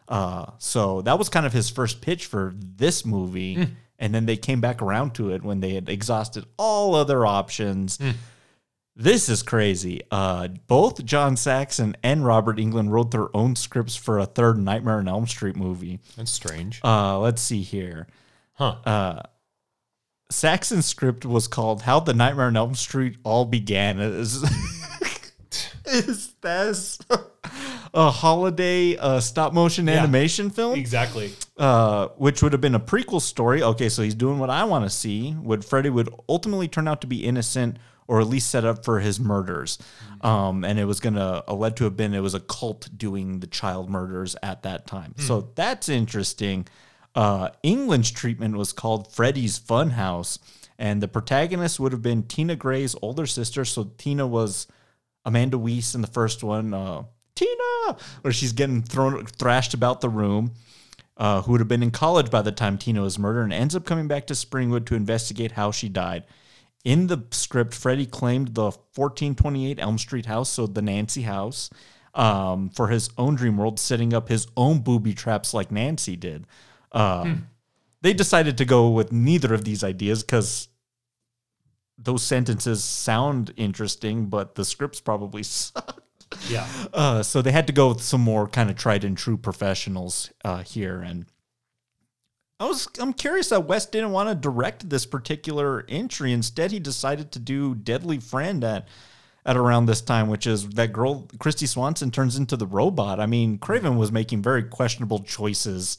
Uh, 0.08 0.46
so 0.58 1.02
that 1.02 1.18
was 1.18 1.28
kind 1.28 1.44
of 1.44 1.52
his 1.52 1.68
first 1.68 2.00
pitch 2.00 2.26
for 2.26 2.54
this 2.56 3.04
movie, 3.04 3.56
Mm. 3.56 3.70
and 3.98 4.14
then 4.14 4.26
they 4.26 4.36
came 4.36 4.60
back 4.60 4.80
around 4.80 5.14
to 5.16 5.30
it 5.32 5.42
when 5.42 5.58
they 5.58 5.74
had 5.74 5.88
exhausted 5.88 6.46
all 6.56 6.94
other 6.94 7.26
options. 7.26 7.98
Mm. 7.98 8.14
This 8.98 9.28
is 9.28 9.42
crazy. 9.42 10.00
Uh, 10.10 10.48
both 10.66 11.04
John 11.04 11.36
Saxon 11.36 11.96
and 12.02 12.24
Robert 12.24 12.56
Englund 12.56 12.88
wrote 12.90 13.10
their 13.10 13.34
own 13.36 13.54
scripts 13.54 13.94
for 13.94 14.18
a 14.18 14.24
third 14.24 14.56
Nightmare 14.58 14.96
on 14.98 15.06
Elm 15.08 15.26
Street 15.26 15.54
movie. 15.54 16.00
That's 16.16 16.30
strange. 16.30 16.80
Uh, 16.82 17.18
let's 17.18 17.42
see 17.42 17.60
here. 17.62 18.06
Huh. 18.54 18.76
Uh, 18.86 19.22
Saxon's 20.30 20.86
script 20.86 21.26
was 21.26 21.46
called 21.46 21.82
"How 21.82 22.00
the 22.00 22.14
Nightmare 22.14 22.46
on 22.46 22.56
Elm 22.56 22.74
Street 22.74 23.18
All 23.22 23.44
Began." 23.44 24.00
Is 24.00 24.42
is 25.86 26.32
this 26.40 26.98
a 27.94 28.10
holiday 28.10 28.96
uh, 28.96 29.20
stop 29.20 29.52
motion 29.52 29.86
Yeah. 29.86 29.98
animation 29.98 30.50
film? 30.50 30.78
Exactly. 30.78 31.32
uh, 31.58 32.08
which 32.16 32.42
would 32.42 32.52
have 32.52 32.60
been 32.62 32.74
a 32.74 32.80
prequel 32.80 33.20
story. 33.20 33.62
Okay, 33.62 33.88
so 33.88 34.02
he's 34.02 34.14
doing 34.14 34.38
what 34.38 34.50
I 34.50 34.64
want 34.64 34.84
to 34.84 34.90
see. 34.90 35.34
Would 35.42 35.64
Freddy 35.64 35.90
would 35.90 36.08
ultimately 36.28 36.66
turn 36.66 36.88
out 36.88 37.00
to 37.02 37.06
be 37.06 37.24
innocent, 37.24 37.76
or 38.08 38.20
at 38.20 38.26
least 38.26 38.50
set 38.50 38.64
up 38.64 38.84
for 38.84 39.00
his 39.00 39.18
murders? 39.18 39.78
Um, 40.20 40.64
and 40.64 40.78
it 40.78 40.84
was 40.84 41.00
gonna 41.00 41.42
uh, 41.46 41.54
led 41.54 41.76
to 41.76 41.84
have 41.84 41.96
been 41.96 42.14
it 42.14 42.20
was 42.20 42.34
a 42.34 42.40
cult 42.40 42.88
doing 42.96 43.40
the 43.40 43.46
child 43.46 43.90
murders 43.90 44.36
at 44.42 44.62
that 44.62 44.86
time. 44.86 45.14
So 45.18 45.52
that's 45.54 45.88
interesting. 45.88 46.66
Uh, 47.14 47.50
Englund's 47.64 48.10
treatment 48.10 48.56
was 48.56 48.72
called 48.72 49.12
Freddy's 49.12 49.58
Funhouse, 49.58 50.38
and 50.78 51.02
the 51.02 51.08
protagonist 51.08 51.80
would 51.80 51.92
have 51.92 52.02
been 52.02 52.22
Tina 52.22 52.56
Gray's 52.56 52.94
older 53.00 53.26
sister. 53.26 53.64
So 53.64 53.92
Tina 53.96 54.26
was 54.26 54.66
Amanda 55.24 55.58
Wyss 55.58 55.94
in 55.94 56.02
the 56.02 56.06
first 56.06 56.44
one. 56.44 56.74
Uh, 56.74 57.04
Tina, 57.34 57.96
where 58.22 58.32
she's 58.32 58.52
getting 58.52 58.82
thrown 58.82 59.26
thrashed 59.26 59.74
about 59.74 60.00
the 60.00 60.08
room 60.08 60.52
uh, 61.16 61.42
who 61.42 61.52
would 61.52 61.60
have 61.60 61.68
been 61.68 61.82
in 61.82 61.90
college 61.90 62.30
by 62.30 62.42
the 62.42 62.52
time 62.52 62.78
Tina 62.78 63.02
was 63.02 63.18
murdered, 63.18 63.44
and 63.44 63.52
ends 63.52 63.74
up 63.74 63.84
coming 63.84 64.08
back 64.08 64.26
to 64.26 64.34
Springwood 64.34 64.86
to 64.86 64.94
investigate 64.94 65.52
how 65.52 65.70
she 65.70 65.88
died. 65.88 66.24
In 66.86 67.08
the 67.08 67.24
script, 67.32 67.74
Freddy 67.74 68.06
claimed 68.06 68.54
the 68.54 68.66
1428 68.70 69.80
Elm 69.80 69.98
Street 69.98 70.26
house, 70.26 70.48
so 70.48 70.68
the 70.68 70.80
Nancy 70.80 71.22
house, 71.22 71.68
um, 72.14 72.70
for 72.70 72.86
his 72.86 73.10
own 73.18 73.34
dream 73.34 73.56
world, 73.56 73.80
setting 73.80 74.14
up 74.14 74.28
his 74.28 74.46
own 74.56 74.78
booby 74.78 75.12
traps 75.12 75.52
like 75.52 75.72
Nancy 75.72 76.14
did. 76.14 76.46
Um, 76.92 77.48
They 78.02 78.12
decided 78.12 78.56
to 78.58 78.64
go 78.64 78.88
with 78.90 79.10
neither 79.10 79.52
of 79.52 79.64
these 79.64 79.82
ideas 79.82 80.22
because 80.22 80.68
those 81.98 82.22
sentences 82.22 82.84
sound 82.84 83.52
interesting, 83.56 84.26
but 84.26 84.54
the 84.54 84.64
scripts 84.64 85.00
probably 85.00 85.42
suck. 85.42 86.04
Yeah. 86.48 86.68
Uh, 86.94 87.24
so 87.24 87.42
they 87.42 87.50
had 87.50 87.66
to 87.66 87.72
go 87.72 87.88
with 87.88 88.00
some 88.00 88.20
more 88.20 88.46
kind 88.46 88.70
of 88.70 88.76
tried 88.76 89.02
and 89.02 89.18
true 89.18 89.36
professionals 89.36 90.30
uh, 90.44 90.62
here, 90.62 91.00
and 91.00 91.26
I 92.58 92.64
was 92.64 92.88
I'm 92.98 93.12
curious 93.12 93.50
that 93.50 93.66
Wes 93.66 93.86
didn't 93.86 94.12
want 94.12 94.28
to 94.28 94.34
direct 94.34 94.88
this 94.88 95.04
particular 95.04 95.84
entry. 95.88 96.32
Instead, 96.32 96.70
he 96.70 96.78
decided 96.78 97.32
to 97.32 97.38
do 97.38 97.74
Deadly 97.74 98.18
Friend 98.18 98.62
at 98.64 98.88
at 99.44 99.56
around 99.56 99.86
this 99.86 100.00
time, 100.00 100.28
which 100.28 100.46
is 100.46 100.68
that 100.70 100.92
girl 100.92 101.28
Kristy 101.38 101.68
Swanson 101.68 102.10
turns 102.10 102.36
into 102.36 102.56
the 102.56 102.66
robot. 102.66 103.20
I 103.20 103.26
mean, 103.26 103.58
Craven 103.58 103.96
was 103.96 104.10
making 104.10 104.42
very 104.42 104.62
questionable 104.62 105.20
choices 105.20 105.98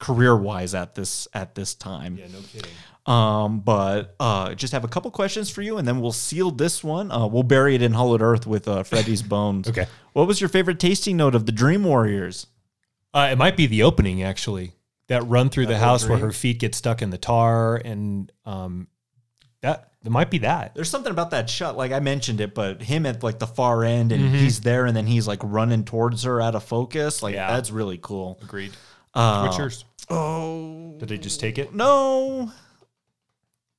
career 0.00 0.36
wise 0.36 0.74
at 0.74 0.96
this 0.96 1.28
at 1.32 1.54
this 1.54 1.74
time. 1.74 2.16
Yeah, 2.16 2.26
no 2.26 2.40
kidding. 2.52 2.72
Um, 3.06 3.60
but 3.60 4.14
uh, 4.20 4.54
just 4.54 4.72
have 4.72 4.84
a 4.84 4.88
couple 4.88 5.10
questions 5.10 5.50
for 5.50 5.62
you, 5.62 5.78
and 5.78 5.86
then 5.86 6.00
we'll 6.00 6.12
seal 6.12 6.50
this 6.50 6.84
one. 6.84 7.10
Uh, 7.10 7.26
we'll 7.26 7.42
bury 7.42 7.74
it 7.74 7.82
in 7.82 7.92
hollowed 7.92 8.22
earth 8.22 8.46
with 8.46 8.68
uh, 8.68 8.82
Freddy's 8.82 9.22
bones. 9.22 9.68
Okay. 9.72 9.86
What 10.12 10.26
was 10.26 10.40
your 10.40 10.48
favorite 10.48 10.78
tasting 10.78 11.16
note 11.16 11.34
of 11.34 11.46
the 11.46 11.52
Dream 11.52 11.84
Warriors? 11.84 12.46
Uh, 13.14 13.30
it 13.32 13.38
might 13.38 13.56
be 13.56 13.66
the 13.66 13.82
opening 13.82 14.22
actually. 14.22 14.74
That 15.08 15.26
run 15.28 15.50
through 15.50 15.66
the 15.66 15.72
That 15.74 15.78
whole 15.80 15.88
house 15.90 16.08
where 16.08 16.18
her 16.18 16.32
feet 16.32 16.58
get 16.60 16.74
stuck 16.74 17.02
in 17.02 17.10
the 17.10 17.18
tar, 17.18 17.76
and 17.76 18.30
um, 18.46 18.86
that 19.60 19.90
it 20.04 20.10
might 20.10 20.30
be 20.30 20.38
that. 20.38 20.74
There's 20.74 20.88
something 20.90 21.10
about 21.12 21.30
that 21.32 21.50
shot, 21.50 21.76
like 21.76 21.92
I 21.92 22.00
mentioned 22.00 22.40
it, 22.40 22.54
but 22.54 22.80
him 22.82 23.04
at 23.04 23.22
like 23.22 23.38
the 23.38 23.46
far 23.46 23.84
end, 23.84 24.12
and 24.12 24.22
Mhm. 24.32 24.38
he's 24.38 24.60
there, 24.60 24.86
and 24.86 24.96
then 24.96 25.06
he's 25.06 25.26
like 25.28 25.40
running 25.42 25.84
towards 25.84 26.22
her 26.22 26.40
out 26.40 26.54
of 26.54 26.64
focus. 26.64 27.22
Like 27.22 27.34
Yeah. 27.34 27.48
that's 27.52 27.70
really 27.70 27.98
cool. 28.00 28.38
Agreed. 28.42 28.72
Uh, 29.12 29.42
What's 29.44 29.58
yours? 29.58 29.84
Oh, 30.08 30.96
Did 30.98 31.08
they 31.10 31.18
just 31.18 31.40
take 31.40 31.58
it? 31.58 31.74
no. 31.74 32.50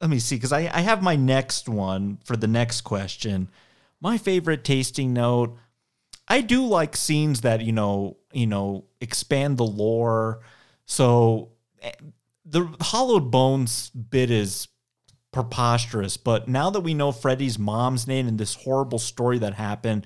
Let 0.01 0.09
me 0.09 0.19
see, 0.19 0.36
because 0.36 0.51
I, 0.51 0.69
I 0.74 0.82
have 0.82 1.01
my 1.01 1.15
next 1.15 1.69
one 1.69 2.17
for 2.26 2.36
the 2.36 2.47
next 2.47 2.82
question. 2.82 3.49
My 4.01 4.17
favorite 4.17 4.63
tasting 4.65 5.13
note. 5.13 5.57
I 6.28 6.41
do 6.41 6.65
like 6.65 6.95
scenes 6.97 7.41
that 7.41 7.61
you 7.61 7.71
know, 7.71 8.17
you 8.34 8.45
know, 8.47 8.86
expand 8.99 9.57
the 9.57 9.65
lore. 9.65 10.41
So 10.86 11.51
eh, 11.81 11.91
the 12.45 12.73
hollowed 12.81 13.31
bones 13.31 13.89
bit 13.89 14.29
is 14.29 14.67
preposterous, 15.31 16.17
but 16.17 16.47
now 16.47 16.69
that 16.69 16.81
we 16.81 16.93
know 16.93 17.11
Freddy's 17.11 17.57
mom's 17.57 18.07
name 18.07 18.27
and 18.27 18.38
this 18.38 18.55
horrible 18.55 18.99
story 18.99 19.39
that 19.39 19.53
happened, 19.55 20.05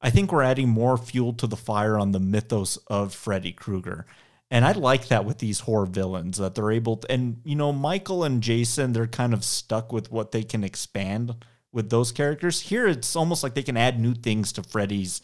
I 0.00 0.10
think 0.10 0.32
we're 0.32 0.42
adding 0.42 0.68
more 0.68 0.96
fuel 0.96 1.32
to 1.34 1.46
the 1.46 1.56
fire 1.56 1.98
on 1.98 2.12
the 2.12 2.20
mythos 2.20 2.76
of 2.88 3.14
Freddy 3.14 3.52
Krueger. 3.52 4.06
And 4.50 4.64
I 4.64 4.72
like 4.72 5.08
that 5.08 5.24
with 5.24 5.38
these 5.38 5.60
horror 5.60 5.86
villains 5.86 6.38
that 6.38 6.54
they're 6.54 6.72
able 6.72 6.98
to, 6.98 7.10
and 7.10 7.40
you 7.44 7.56
know, 7.56 7.72
Michael 7.72 8.24
and 8.24 8.42
Jason, 8.42 8.92
they're 8.92 9.06
kind 9.06 9.32
of 9.32 9.44
stuck 9.44 9.92
with 9.92 10.10
what 10.10 10.32
they 10.32 10.42
can 10.42 10.64
expand 10.64 11.44
with 11.72 11.88
those 11.88 12.12
characters. 12.12 12.60
Here, 12.60 12.86
it's 12.86 13.16
almost 13.16 13.42
like 13.42 13.54
they 13.54 13.62
can 13.62 13.78
add 13.78 13.98
new 13.98 14.14
things 14.14 14.52
to 14.52 14.62
Freddy's 14.62 15.22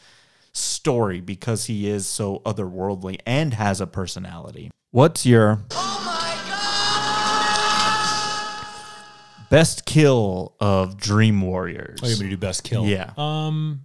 story 0.52 1.20
because 1.20 1.66
he 1.66 1.88
is 1.88 2.06
so 2.06 2.40
otherworldly 2.46 3.20
and 3.26 3.54
has 3.54 3.80
a 3.80 3.86
personality. 3.86 4.70
What's 4.90 5.26
your 5.26 5.56
best 9.50 9.84
kill 9.84 10.54
of 10.60 10.96
Dream 10.96 11.40
Warriors? 11.42 12.00
Oh, 12.02 12.06
you 12.06 12.12
want 12.14 12.20
me 12.20 12.26
to 12.26 12.30
do 12.30 12.36
best 12.38 12.64
kill? 12.64 12.86
Yeah. 12.86 13.12
Um, 13.16 13.84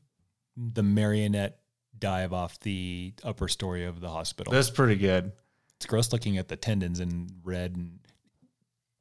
the 0.55 0.83
marionette 0.83 1.59
dive 1.97 2.31
off 2.33 2.59
the 2.61 3.13
upper 3.23 3.47
story 3.47 3.85
of 3.85 3.99
the 3.99 4.09
hospital. 4.09 4.53
That's 4.53 4.69
pretty 4.69 4.95
good. 4.95 5.31
It's 5.77 5.85
gross 5.85 6.13
looking 6.13 6.37
at 6.37 6.47
the 6.47 6.55
tendons 6.55 6.99
and 7.01 7.29
red. 7.43 7.75
And 7.75 7.99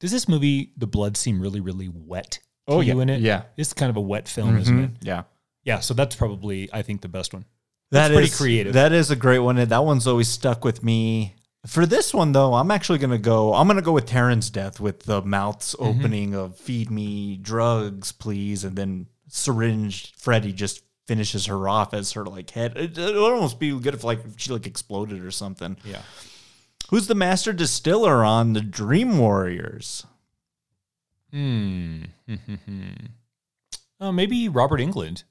does 0.00 0.10
this 0.10 0.28
movie, 0.28 0.72
the 0.76 0.86
blood, 0.88 1.16
seem 1.16 1.40
really, 1.40 1.60
really 1.60 1.88
wet? 1.88 2.32
to 2.32 2.74
Oh, 2.74 2.80
you 2.80 2.96
yeah. 2.96 3.02
in 3.02 3.08
it. 3.10 3.20
Yeah. 3.20 3.42
it's 3.56 3.72
kind 3.72 3.90
of 3.90 3.96
a 3.96 4.00
wet 4.00 4.28
film, 4.28 4.56
isn't 4.56 4.76
Mhm. 4.76 4.84
it? 4.84 4.90
Yeah. 5.02 5.22
Yeah. 5.64 5.80
So 5.80 5.94
that's 5.94 6.14
probably, 6.14 6.68
I 6.72 6.82
think, 6.82 7.00
the 7.00 7.08
best 7.08 7.32
one. 7.32 7.44
That 7.90 8.08
That's 8.08 8.14
pretty 8.14 8.28
is- 8.28 8.36
creative. 8.36 8.72
That 8.74 8.92
is 8.92 9.10
a 9.10 9.16
great 9.16 9.40
one. 9.40 9.58
and 9.58 9.68
That 9.70 9.84
one's 9.84 10.06
always 10.06 10.28
stuck 10.28 10.64
with 10.64 10.82
me. 10.84 11.34
For 11.66 11.86
this 11.86 12.12
one 12.12 12.32
though, 12.32 12.54
I'm 12.54 12.70
actually 12.72 12.98
gonna 12.98 13.18
go. 13.18 13.54
I'm 13.54 13.66
gonna 13.68 13.82
go 13.82 13.92
with 13.92 14.06
Taryn's 14.06 14.50
death 14.50 14.80
with 14.80 15.04
the 15.04 15.22
mouths 15.22 15.76
Mm-hmm. 15.78 15.98
opening 15.98 16.34
of 16.34 16.56
"Feed 16.56 16.90
me 16.90 17.36
drugs, 17.36 18.10
please," 18.12 18.64
and 18.64 18.76
then 18.76 19.06
syringe 19.28 20.12
Freddy 20.16 20.52
just 20.52 20.82
finishes 21.06 21.46
her 21.46 21.68
off 21.68 21.94
as 21.94 22.12
her 22.12 22.24
like 22.24 22.50
head. 22.50 22.76
It, 22.76 22.96
would 22.96 23.16
almost 23.16 23.60
be 23.60 23.78
good 23.78 23.94
if 23.94 24.02
like 24.02 24.20
she 24.36 24.50
like 24.52 24.66
exploded 24.66 25.24
or 25.24 25.30
something. 25.30 25.76
Yeah. 25.84 26.02
Who's 26.90 27.06
the 27.06 27.14
master 27.14 27.52
distiller 27.52 28.24
on 28.24 28.52
the 28.54 28.60
Dream 28.60 29.16
Warriors? 29.18 30.04
Hmm. 31.32 32.02
oh, 34.00 34.12
maybe 34.12 34.48
Robert 34.48 34.80
Englund. 34.80 35.22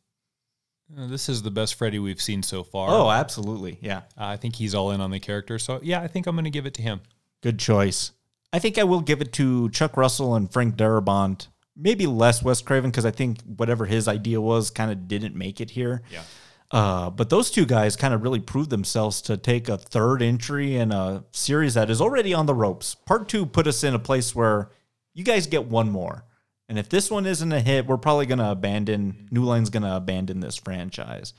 Uh, 0.98 1.08
this 1.08 1.30
is 1.30 1.42
the 1.42 1.52
best 1.52 1.76
Freddy 1.76 2.00
we've 2.00 2.22
seen 2.22 2.44
so 2.44 2.64
far. 2.64 2.90
Oh, 2.90 3.10
absolutely, 3.10 3.78
yeah, 3.82 4.02
I 4.18 4.36
think 4.38 4.56
he's 4.56 4.76
all 4.76 4.92
in 4.92 5.00
on 5.02 5.12
the 5.12 5.20
character. 5.20 5.58
So 5.60 5.80
yeah, 5.82 6.02
I 6.02 6.08
think 6.08 6.28
I'm 6.28 6.36
going 6.36 6.44
to 6.46 6.50
give 6.52 6.66
it 6.66 6.74
to 6.76 6.82
him. 6.82 7.02
good 7.42 7.60
choice. 7.60 8.12
I 8.54 8.60
think 8.60 8.78
I 8.78 8.84
will 8.84 9.00
give 9.02 9.22
it 9.22 9.32
to 9.34 9.70
Chuck 9.70 9.96
Russell 9.96 10.36
and 10.36 10.52
Frank 10.52 10.76
Darabont. 10.76 11.48
Maybe 11.78 12.06
less 12.06 12.44
Wes 12.44 12.62
Craven 12.62 12.92
because 12.92 13.06
I 13.06 13.12
think 13.12 13.42
whatever 13.44 13.86
his 13.86 14.08
idea 14.10 14.42
was 14.42 14.70
kind 14.70 14.92
of 14.92 15.08
didn't 15.08 15.36
make 15.36 15.62
it 15.62 15.70
here. 15.72 16.02
Yeah. 16.12 16.24
Uh, 16.70 17.10
but 17.10 17.30
those 17.30 17.50
two 17.50 17.66
guys 17.66 17.96
kind 17.96 18.14
of 18.14 18.24
really 18.24 18.40
proved 18.42 18.70
themselves 18.70 19.22
to 19.24 19.38
take 19.38 19.70
a 19.70 19.78
third 19.78 20.22
entry 20.22 20.76
in 20.76 20.92
a 20.92 21.24
series 21.32 21.74
that 21.76 21.90
is 21.90 22.02
already 22.02 22.34
on 22.34 22.46
the 22.46 22.54
ropes. 22.54 22.96
Part 22.96 23.30
two 23.30 23.46
put 23.46 23.68
us 23.68 23.84
in 23.84 23.94
a 23.94 24.00
place 24.00 24.36
where 24.36 24.70
you 25.14 25.24
guys 25.24 25.48
get 25.48 25.66
one 25.66 25.90
more. 25.90 26.26
And 26.72 26.80
if 26.80 26.88
this 26.88 27.12
one 27.12 27.26
isn't 27.26 27.52
a 27.52 27.60
hit, 27.60 27.86
we're 27.86 27.98
probably 27.98 28.26
going 28.26 28.40
to 28.40 28.50
abandon, 28.50 29.28
New 29.30 29.44
Line's 29.44 29.70
going 29.70 29.84
to 29.84 29.94
abandon 29.94 30.40
this 30.40 30.56
franchise. 30.56 31.34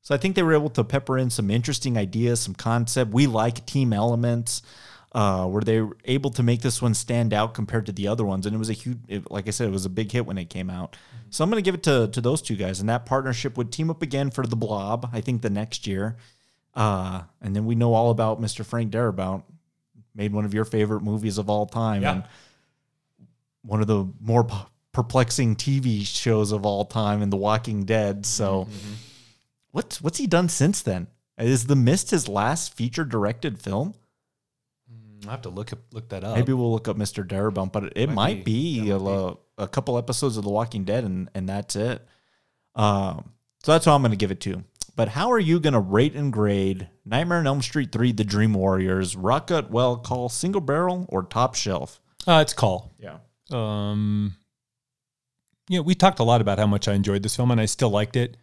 So 0.00 0.14
I 0.14 0.18
think 0.18 0.36
they 0.36 0.42
were 0.42 0.54
able 0.54 0.70
to 0.70 0.82
pepper 0.82 1.18
in 1.18 1.28
some 1.28 1.50
interesting 1.50 1.98
ideas, 1.98 2.40
some 2.40 2.54
concept. 2.54 3.12
We 3.12 3.26
like 3.26 3.66
team 3.66 3.92
elements. 3.92 4.62
Uh, 5.12 5.46
where 5.46 5.62
they 5.62 5.80
were 5.80 5.96
able 6.06 6.30
to 6.30 6.42
make 6.42 6.60
this 6.62 6.82
one 6.82 6.92
stand 6.94 7.32
out 7.32 7.54
compared 7.54 7.86
to 7.86 7.92
the 7.92 8.08
other 8.08 8.24
ones, 8.24 8.46
and 8.46 8.54
it 8.56 8.58
was 8.58 8.68
a 8.70 8.72
huge, 8.72 8.98
it, 9.06 9.30
like 9.30 9.46
I 9.46 9.52
said, 9.52 9.68
it 9.68 9.70
was 9.70 9.84
a 9.84 9.88
big 9.90 10.10
hit 10.10 10.26
when 10.26 10.38
it 10.38 10.46
came 10.50 10.68
out. 10.68 10.96
So 11.30 11.44
I'm 11.44 11.50
going 11.50 11.62
to 11.62 11.64
give 11.64 11.76
it 11.76 11.84
to 11.84 12.08
to 12.08 12.20
those 12.20 12.42
two 12.42 12.56
guys, 12.56 12.80
and 12.80 12.88
that 12.88 13.06
partnership 13.06 13.56
would 13.56 13.70
team 13.70 13.90
up 13.90 14.02
again 14.02 14.30
for 14.32 14.44
the 14.44 14.56
Blob. 14.56 15.08
I 15.12 15.20
think 15.20 15.42
the 15.42 15.50
next 15.50 15.86
year, 15.86 16.16
uh, 16.74 17.22
and 17.40 17.54
then 17.54 17.64
we 17.64 17.76
know 17.76 17.94
all 17.94 18.10
about 18.10 18.40
Mr. 18.40 18.66
Frank 18.66 18.90
Darabont, 18.90 19.44
made 20.16 20.32
one 20.32 20.44
of 20.46 20.52
your 20.52 20.64
favorite 20.64 21.02
movies 21.02 21.38
of 21.38 21.48
all 21.48 21.66
time, 21.66 22.02
Yeah. 22.02 22.12
and 22.12 22.24
one 23.64 23.80
of 23.80 23.86
the 23.86 24.06
more 24.20 24.44
p- 24.44 24.54
perplexing 24.92 25.56
TV 25.56 26.04
shows 26.06 26.52
of 26.52 26.64
all 26.64 26.84
time, 26.84 27.22
in 27.22 27.30
The 27.30 27.36
Walking 27.36 27.84
Dead. 27.84 28.24
So, 28.26 28.68
what's 29.72 30.00
what's 30.02 30.18
he 30.18 30.26
done 30.26 30.48
since 30.48 30.82
then? 30.82 31.08
Is 31.38 31.66
The 31.66 31.76
Mist 31.76 32.10
his 32.10 32.28
last 32.28 32.74
feature 32.76 33.04
directed 33.04 33.60
film? 33.60 33.94
I 35.26 35.30
have 35.30 35.42
to 35.42 35.48
look 35.48 35.72
up, 35.72 35.78
look 35.92 36.10
that 36.10 36.22
up. 36.22 36.36
Maybe 36.36 36.52
we'll 36.52 36.70
look 36.70 36.86
up 36.86 36.98
Mr. 36.98 37.26
Darabont, 37.26 37.72
but 37.72 37.84
it, 37.84 37.92
it 37.96 38.06
Might 38.08 38.14
might, 38.14 38.44
be. 38.44 38.80
be, 38.82 38.90
a, 38.90 38.98
lo- 38.98 39.40
a 39.56 39.66
couple 39.66 39.96
episodes 39.96 40.36
of 40.36 40.44
The 40.44 40.50
Walking 40.50 40.84
Dead, 40.84 41.02
and 41.04 41.30
and 41.34 41.48
that's 41.48 41.76
it. 41.76 42.06
Um, 42.74 43.32
so 43.62 43.72
that's 43.72 43.86
what 43.86 43.92
I'm 43.94 44.02
going 44.02 44.10
to 44.10 44.16
give 44.18 44.30
it 44.30 44.40
to. 44.40 44.62
But 44.96 45.08
how 45.08 45.32
are 45.32 45.40
you 45.40 45.58
going 45.58 45.72
to 45.72 45.80
rate 45.80 46.14
and 46.14 46.32
grade 46.32 46.88
Nightmare 47.04 47.38
on 47.38 47.46
Elm 47.46 47.62
Street 47.62 47.90
3: 47.90 48.12
The 48.12 48.22
Dream 48.24 48.52
Warriors? 48.54 49.16
Rock 49.16 49.46
Gut 49.48 49.70
Well 49.70 49.96
Call 49.96 50.28
Single 50.28 50.60
Barrel 50.60 51.06
or 51.08 51.22
Top 51.22 51.54
Shelf? 51.54 52.00
Uh, 52.26 52.40
it's 52.42 52.52
call. 52.52 52.92
Yeah. 52.98 53.18
Um, 53.50 54.34
yeah, 55.68 55.80
we 55.80 55.94
talked 55.94 56.18
a 56.18 56.24
lot 56.24 56.40
about 56.40 56.58
how 56.58 56.66
much 56.66 56.88
I 56.88 56.94
enjoyed 56.94 57.22
this 57.22 57.36
film, 57.36 57.50
and 57.50 57.60
I 57.60 57.66
still 57.66 57.90
liked 57.90 58.16
it. 58.16 58.36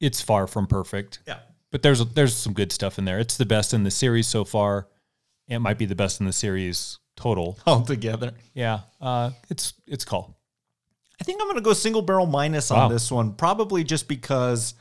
It's 0.00 0.20
far 0.20 0.46
from 0.46 0.66
perfect. 0.66 1.20
Yeah. 1.26 1.38
but 1.72 1.82
there's 1.82 2.04
there's 2.12 2.34
some 2.36 2.52
good 2.52 2.72
stuff 2.72 2.98
in 2.98 3.04
there. 3.04 3.18
It's 3.18 3.36
the 3.36 3.46
best 3.46 3.72
in 3.74 3.84
the 3.84 3.90
series 3.90 4.26
so 4.26 4.44
far. 4.44 4.88
It 5.48 5.58
might 5.60 5.78
be 5.78 5.86
the 5.86 5.94
best 5.94 6.20
in 6.20 6.26
the 6.26 6.32
series 6.32 6.98
total. 7.16 7.58
Altogether. 7.66 8.32
Yeah, 8.54 8.80
uh, 9.00 9.30
it's 9.48 9.74
it's 9.86 10.04
call. 10.04 10.36
I 11.20 11.24
think 11.24 11.40
I'm 11.40 11.46
going 11.46 11.56
to 11.56 11.62
go 11.62 11.72
single 11.72 12.02
barrel 12.02 12.26
minus 12.26 12.70
Wow. 12.70 12.84
on 12.86 12.92
this 12.92 13.10
one, 13.10 13.32
probably 13.32 13.84
just 13.84 14.06
because 14.06 14.74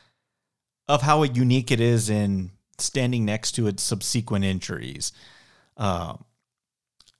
of 0.90 1.02
how 1.02 1.24
unique 1.24 1.72
it 1.72 1.80
is 1.80 2.10
in 2.10 2.52
standing 2.78 3.24
next 3.24 3.54
to 3.54 3.68
its 3.68 3.82
subsequent 3.82 4.44
entries. 4.44 5.14
Um, 5.78 6.26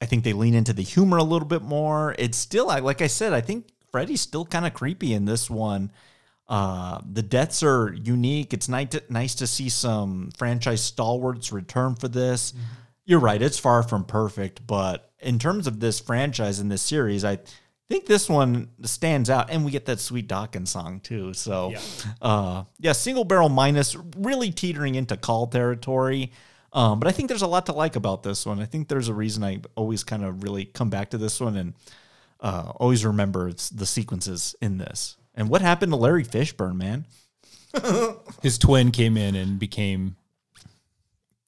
I 0.02 0.06
think 0.06 0.24
they 0.24 0.34
lean 0.34 0.54
into 0.54 0.74
the 0.74 0.82
humor 0.84 1.18
a 1.18 1.24
little 1.24 1.48
bit 1.48 1.62
more. 1.62 2.16
It's 2.20 2.38
still, 2.38 2.68
like 2.68 3.02
I 3.02 3.08
said, 3.08 3.34
I 3.34 3.42
think 3.42 3.68
Freddy's 3.92 4.22
still 4.22 4.46
kind 4.46 4.66
of 4.66 4.74
creepy 4.74 5.14
in 5.14 5.26
this 5.26 5.50
one. 5.50 5.92
Uh, 6.48 7.00
the 7.12 7.24
deaths 7.24 7.64
are 7.64 7.94
unique. 7.94 8.54
It's 8.54 8.70
nice 8.70 8.90
to, 8.90 9.04
nice 9.10 9.36
to 9.36 9.48
see 9.48 9.70
some 9.70 10.30
franchise 10.38 10.84
stalwarts 10.84 11.52
return 11.52 11.96
for 11.96 12.08
this. 12.08 12.54
You're 13.06 13.20
right; 13.20 13.42
it's 13.42 13.58
far 13.58 13.84
from 13.84 14.04
perfect, 14.04 14.66
but 14.68 15.12
in 15.20 15.40
terms 15.40 15.66
of 15.68 15.80
this 15.80 16.00
franchise 16.00 16.60
and 16.60 16.72
this 16.72 16.82
series, 16.82 17.24
I 17.24 17.40
think 17.88 18.06
this 18.06 18.28
one 18.28 18.70
stands 18.84 19.30
out, 19.30 19.50
and 19.50 19.64
we 19.64 19.72
get 19.72 19.86
that 19.86 20.00
sweet 20.00 20.28
Dokken 20.28 20.68
song 20.68 21.00
too. 21.00 21.34
So, 21.34 21.70
Yeah. 21.72 21.80
uh, 22.22 22.64
yeah, 22.80 22.92
single 22.94 23.24
barrel 23.24 23.50
minus, 23.50 23.96
really 24.18 24.52
teetering 24.52 24.96
into 24.96 25.18
call 25.18 25.48
territory. 25.48 26.32
Um, 26.76 27.00
but 27.00 27.08
I 27.08 27.12
think 27.14 27.30
there's 27.30 27.42
a 27.42 27.48
lot 27.48 27.66
to 27.68 27.74
like 27.74 27.96
about 27.96 28.22
this 28.22 28.46
one. 28.46 28.60
I 28.60 28.66
think 28.66 28.90
there's 28.90 29.08
a 29.08 29.14
reason 29.14 29.44
I 29.44 29.62
always 29.76 30.04
kind 30.04 30.26
of 30.26 30.44
really 30.44 30.66
come 30.66 30.90
back 30.90 31.12
to 31.12 31.18
this 31.18 31.40
one 31.40 31.56
and 31.56 31.74
uh, 32.42 32.74
always 32.76 33.06
remember 33.06 33.52
the 33.54 33.86
sequences 33.86 34.56
in 34.62 34.78
this. 34.78 35.16
And 35.34 35.48
what 35.50 35.62
happened 35.62 35.94
to 35.94 35.96
Larry 35.96 36.26
Fishburne, 36.26 36.76
man? 36.76 37.06
His 38.44 38.58
twin 38.58 38.92
came 38.92 39.16
in 39.16 39.36
and 39.36 39.58
became 39.58 40.18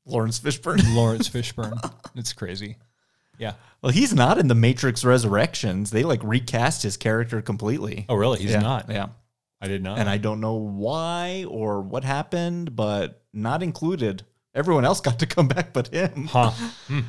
Lawrence 0.06 0.40
Fishburne. 0.40 0.82
Lawrence 0.96 1.30
Fishburne. 1.30 1.78
it's 2.16 2.32
crazy. 2.32 2.78
Yeah. 3.38 3.54
Well, 3.82 3.92
he's 3.92 4.14
not 4.14 4.38
in 4.38 4.48
the 4.48 4.56
Matrix 4.56 5.04
Resurrections. 5.04 5.92
They 5.92 6.04
like 6.04 6.22
recast 6.24 6.84
his 6.84 6.96
character 6.98 7.42
completely. 7.42 8.06
Oh, 8.08 8.16
really? 8.16 8.40
He's 8.40 8.52
Yeah, 8.52 8.62
not. 8.62 8.90
Yeah. 8.90 9.08
I 9.60 9.68
did 9.68 9.84
not. 9.84 10.00
And 10.00 10.10
I 10.10 10.18
don't 10.18 10.40
know 10.40 10.56
why 10.56 11.46
or 11.48 11.82
what 11.82 12.04
happened, 12.04 12.76
but 12.76 13.24
not 13.34 13.62
included. 13.62 14.24
Everyone 14.58 14.86
else 14.86 15.00
got 15.00 15.20
to 15.20 15.28
come 15.28 15.48
back 15.48 15.72
but 15.72 15.88
him. 15.90 16.26
Huh. 16.26 16.52
Hmm. 16.88 17.02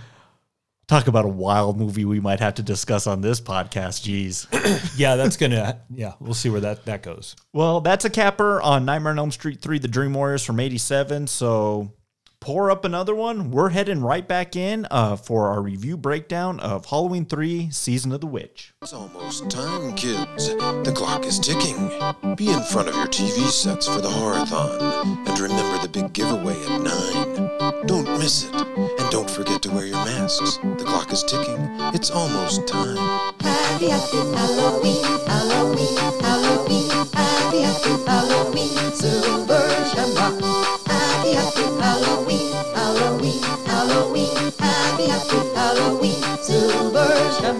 Talk 0.87 1.07
about 1.07 1.27
a 1.27 1.29
wild 1.29 1.77
movie 1.77 2.07
we 2.07 2.19
might 2.19 2.41
have 2.41 2.55
to 2.55 2.63
discuss 2.63 3.07
on 3.07 3.21
this 3.21 3.43
podcast. 3.43 4.01
Jeez. 4.09 4.47
yeah, 4.99 5.17
that's 5.17 5.37
gonna. 5.37 5.83
Yeah, 5.91 6.15
we'll 6.19 6.33
see 6.33 6.49
where 6.49 6.63
that 6.63 6.87
that 6.87 7.03
goes. 7.03 7.37
Well, 7.53 7.83
that's 7.83 8.07
a 8.07 8.11
capper 8.11 8.61
on 8.63 8.87
Nightmare 8.87 9.13
on 9.13 9.19
Elm 9.19 9.31
Street 9.31 9.61
3, 9.61 9.81
The 9.81 9.89
Dream 9.89 10.15
Warriors 10.15 10.43
from 10.43 10.59
87. 10.59 11.27
So 11.27 11.93
pour 12.41 12.71
up 12.71 12.85
another 12.85 13.15
one. 13.15 13.51
We're 13.51 13.71
heading 13.71 14.03
right 14.03 14.27
back 14.27 14.57
in 14.57 14.87
uh, 14.91 15.17
for 15.17 15.49
our 15.49 15.61
review 15.61 15.97
breakdown 15.97 16.61
of 16.61 16.87
Halloween 16.87 17.27
3, 17.27 17.71
Season 17.71 18.13
of 18.13 18.21
the 18.21 18.27
Witch. 18.27 18.73
It's 18.83 18.93
almost 18.93 19.51
time, 19.51 19.95
kids. 19.95 20.49
The 20.49 20.93
clock 20.95 21.25
is 21.25 21.39
ticking. 21.39 21.89
Be 22.37 22.51
in 22.51 22.63
front 22.63 22.89
of 22.89 22.95
your 22.95 23.07
TV 23.07 23.49
sets 23.49 23.87
for 23.87 24.01
the 24.01 24.09
horathon. 24.09 25.27
And 25.29 25.39
remember 25.39 25.83
the 25.83 25.89
big 25.89 26.13
giveaway 26.13 26.55
at 26.65 26.81
9. 26.81 27.87
Don't 27.87 28.19
miss 28.19 28.45
it. 28.45 28.55
And 28.55 29.11
don't 29.11 29.31
forget 29.31 29.63
to 29.63 29.71
wear 29.71 29.87
your 29.87 29.97
masks. 29.97 30.59
The 30.59 30.85
clock 30.85 31.13
is 31.13 31.23
ticking. 31.23 31.59
It's 31.95 32.11
almost 32.11 32.67
time. 32.67 32.97
Happy, 33.41 33.89
happy 33.89 34.17
Halloween, 34.17 35.05
Halloween, 35.27 35.97
Halloween, 36.21 36.91
happy, 37.13 37.61
happy 37.63 38.05
Halloween, 38.07 38.93
Silver 38.93 39.69
Shamrock. 39.95 40.48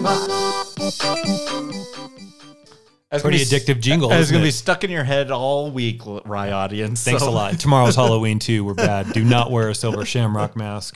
That's 0.01 0.67
Pretty 3.23 3.23
gonna 3.23 3.31
be- 3.31 3.37
addictive 3.45 3.79
jingle, 3.81 4.11
It's 4.11 4.21
isn't 4.21 4.33
going 4.33 4.41
to 4.43 4.45
be 4.45 4.49
it? 4.49 4.53
stuck 4.53 4.83
in 4.83 4.91
your 4.91 5.03
head 5.03 5.31
all 5.31 5.71
week, 5.71 6.01
Rye 6.25 6.51
audience. 6.51 7.03
Thanks 7.03 7.23
So- 7.23 7.29
a 7.29 7.31
lot. 7.31 7.59
Tomorrow's 7.59 7.95
Halloween 7.95 8.39
too. 8.39 8.63
We're 8.63 8.75
bad. 8.75 9.11
Do 9.13 9.23
not 9.23 9.51
wear 9.51 9.69
a 9.69 9.75
silver 9.75 10.05
shamrock 10.05 10.55
mask. 10.55 10.95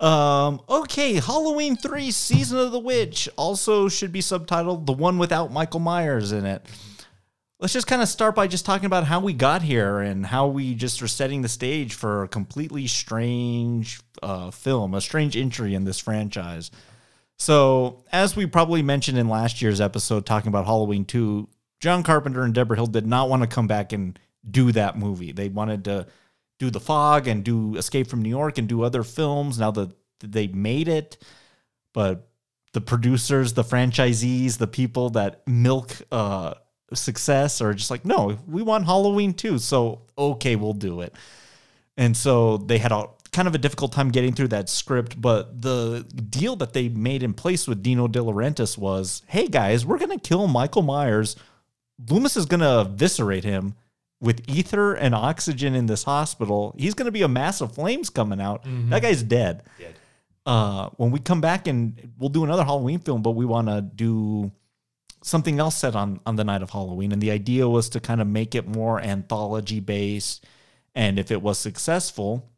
Um, 0.00 0.60
okay, 0.68 1.14
Halloween 1.14 1.76
3 1.76 2.10
Season 2.10 2.58
of 2.58 2.72
the 2.72 2.78
Witch 2.78 3.28
also 3.36 3.88
should 3.88 4.12
be 4.12 4.20
subtitled 4.20 4.86
The 4.86 4.92
One 4.92 5.18
Without 5.18 5.52
Michael 5.52 5.80
Myers 5.80 6.32
in 6.32 6.44
it. 6.44 6.66
Let's 7.60 7.72
just 7.72 7.86
kind 7.86 8.02
of 8.02 8.08
start 8.08 8.34
by 8.34 8.46
just 8.46 8.66
talking 8.66 8.86
about 8.86 9.04
how 9.04 9.20
we 9.20 9.32
got 9.32 9.62
here 9.62 10.00
and 10.00 10.26
how 10.26 10.48
we 10.48 10.74
just 10.74 11.00
are 11.02 11.08
setting 11.08 11.42
the 11.42 11.48
stage 11.48 11.94
for 11.94 12.24
a 12.24 12.28
completely 12.28 12.86
strange 12.86 14.00
uh, 14.22 14.50
film, 14.50 14.92
a 14.94 15.00
strange 15.00 15.36
entry 15.36 15.74
in 15.74 15.84
this 15.84 15.98
franchise. 15.98 16.70
So, 17.38 18.04
as 18.12 18.36
we 18.36 18.46
probably 18.46 18.82
mentioned 18.82 19.18
in 19.18 19.28
last 19.28 19.60
year's 19.60 19.80
episode 19.80 20.24
talking 20.24 20.48
about 20.48 20.66
Halloween 20.66 21.04
2, 21.04 21.48
John 21.80 22.02
Carpenter 22.02 22.42
and 22.42 22.54
Debra 22.54 22.76
Hill 22.76 22.86
did 22.86 23.06
not 23.06 23.28
want 23.28 23.42
to 23.42 23.48
come 23.48 23.66
back 23.66 23.92
and 23.92 24.18
do 24.48 24.72
that 24.72 24.98
movie. 24.98 25.32
They 25.32 25.48
wanted 25.48 25.84
to 25.84 26.06
do 26.58 26.70
The 26.70 26.80
Fog 26.80 27.26
and 27.26 27.44
do 27.44 27.76
Escape 27.76 28.06
from 28.06 28.22
New 28.22 28.28
York 28.28 28.58
and 28.58 28.68
do 28.68 28.82
other 28.82 29.02
films 29.02 29.58
now 29.58 29.70
that 29.72 29.90
they 30.20 30.46
made 30.46 30.88
it. 30.88 31.18
But 31.92 32.28
the 32.72 32.80
producers, 32.80 33.52
the 33.52 33.64
franchisees, 33.64 34.58
the 34.58 34.66
people 34.66 35.10
that 35.10 35.46
milk 35.46 35.92
uh, 36.10 36.54
success 36.92 37.60
are 37.60 37.74
just 37.74 37.90
like, 37.90 38.04
no, 38.04 38.38
we 38.46 38.62
want 38.62 38.86
Halloween 38.86 39.32
too. 39.34 39.58
So, 39.58 40.02
okay, 40.16 40.56
we'll 40.56 40.72
do 40.72 41.00
it. 41.00 41.14
And 41.96 42.16
so 42.16 42.56
they 42.56 42.78
had 42.78 42.92
a 42.92 43.06
kind 43.34 43.48
of 43.48 43.54
a 43.54 43.58
difficult 43.58 43.92
time 43.92 44.10
getting 44.10 44.32
through 44.32 44.48
that 44.48 44.68
script, 44.68 45.20
but 45.20 45.60
the 45.60 46.06
deal 46.30 46.56
that 46.56 46.72
they 46.72 46.88
made 46.88 47.22
in 47.22 47.34
place 47.34 47.66
with 47.68 47.82
Dino 47.82 48.06
De 48.08 48.20
Laurentiis 48.20 48.78
was, 48.78 49.22
hey 49.26 49.48
guys, 49.48 49.84
we're 49.84 49.98
gonna 49.98 50.18
kill 50.18 50.46
Michael 50.46 50.82
Myers. 50.82 51.36
Loomis 52.08 52.36
is 52.36 52.46
gonna 52.46 52.82
eviscerate 52.82 53.44
him 53.44 53.74
with 54.20 54.48
ether 54.48 54.94
and 54.94 55.14
oxygen 55.14 55.74
in 55.74 55.86
this 55.86 56.04
hospital. 56.04 56.74
He's 56.78 56.94
gonna 56.94 57.10
be 57.10 57.22
a 57.22 57.28
mass 57.28 57.60
of 57.60 57.74
flames 57.74 58.08
coming 58.08 58.40
out. 58.40 58.64
That 58.90 59.02
guy's 59.02 59.22
dead. 59.22 59.64
Uh, 60.46 60.90
when 60.96 61.10
we 61.10 61.18
come 61.18 61.40
back 61.40 61.66
and 61.66 62.12
we'll 62.18 62.28
do 62.28 62.44
another 62.44 62.64
Halloween 62.64 63.00
film, 63.00 63.22
but 63.22 63.32
we 63.32 63.44
want 63.44 63.66
to 63.68 63.80
do 63.80 64.52
something 65.22 65.58
else 65.58 65.76
set 65.76 65.96
on 65.96 66.20
on 66.26 66.36
the 66.36 66.44
night 66.44 66.62
of 66.62 66.70
Halloween, 66.70 67.12
and 67.12 67.20
the 67.22 67.30
idea 67.30 67.66
was 67.66 67.88
to 67.90 68.00
kind 68.00 68.20
of 68.20 68.26
make 68.26 68.54
it 68.54 68.68
more 68.68 69.00
anthology 69.00 69.80
based. 69.80 70.44
And 70.94 71.18
if 71.18 71.30
it 71.30 71.42
was 71.42 71.58
successful, 71.58 72.48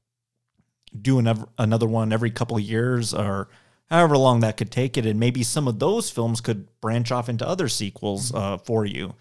do 1.03 1.19
another 1.19 1.47
another 1.59 1.87
one 1.87 2.13
every 2.13 2.31
couple 2.31 2.57
of 2.57 2.63
years 2.63 3.15
or 3.15 3.49
however 3.91 4.17
long 4.17 4.41
that 4.41 4.57
could 4.57 4.71
take 4.71 4.97
it, 4.97 5.07
and 5.07 5.19
maybe 5.19 5.43
some 5.43 5.69
of 5.69 5.79
those 5.79 6.11
films 6.11 6.41
could 6.41 6.69
branch 6.81 7.13
off 7.13 7.29
into 7.29 7.47
other 7.47 7.69
sequels 7.69 8.35
uh, 8.35 8.59
for 8.59 8.85
you. 8.85 9.15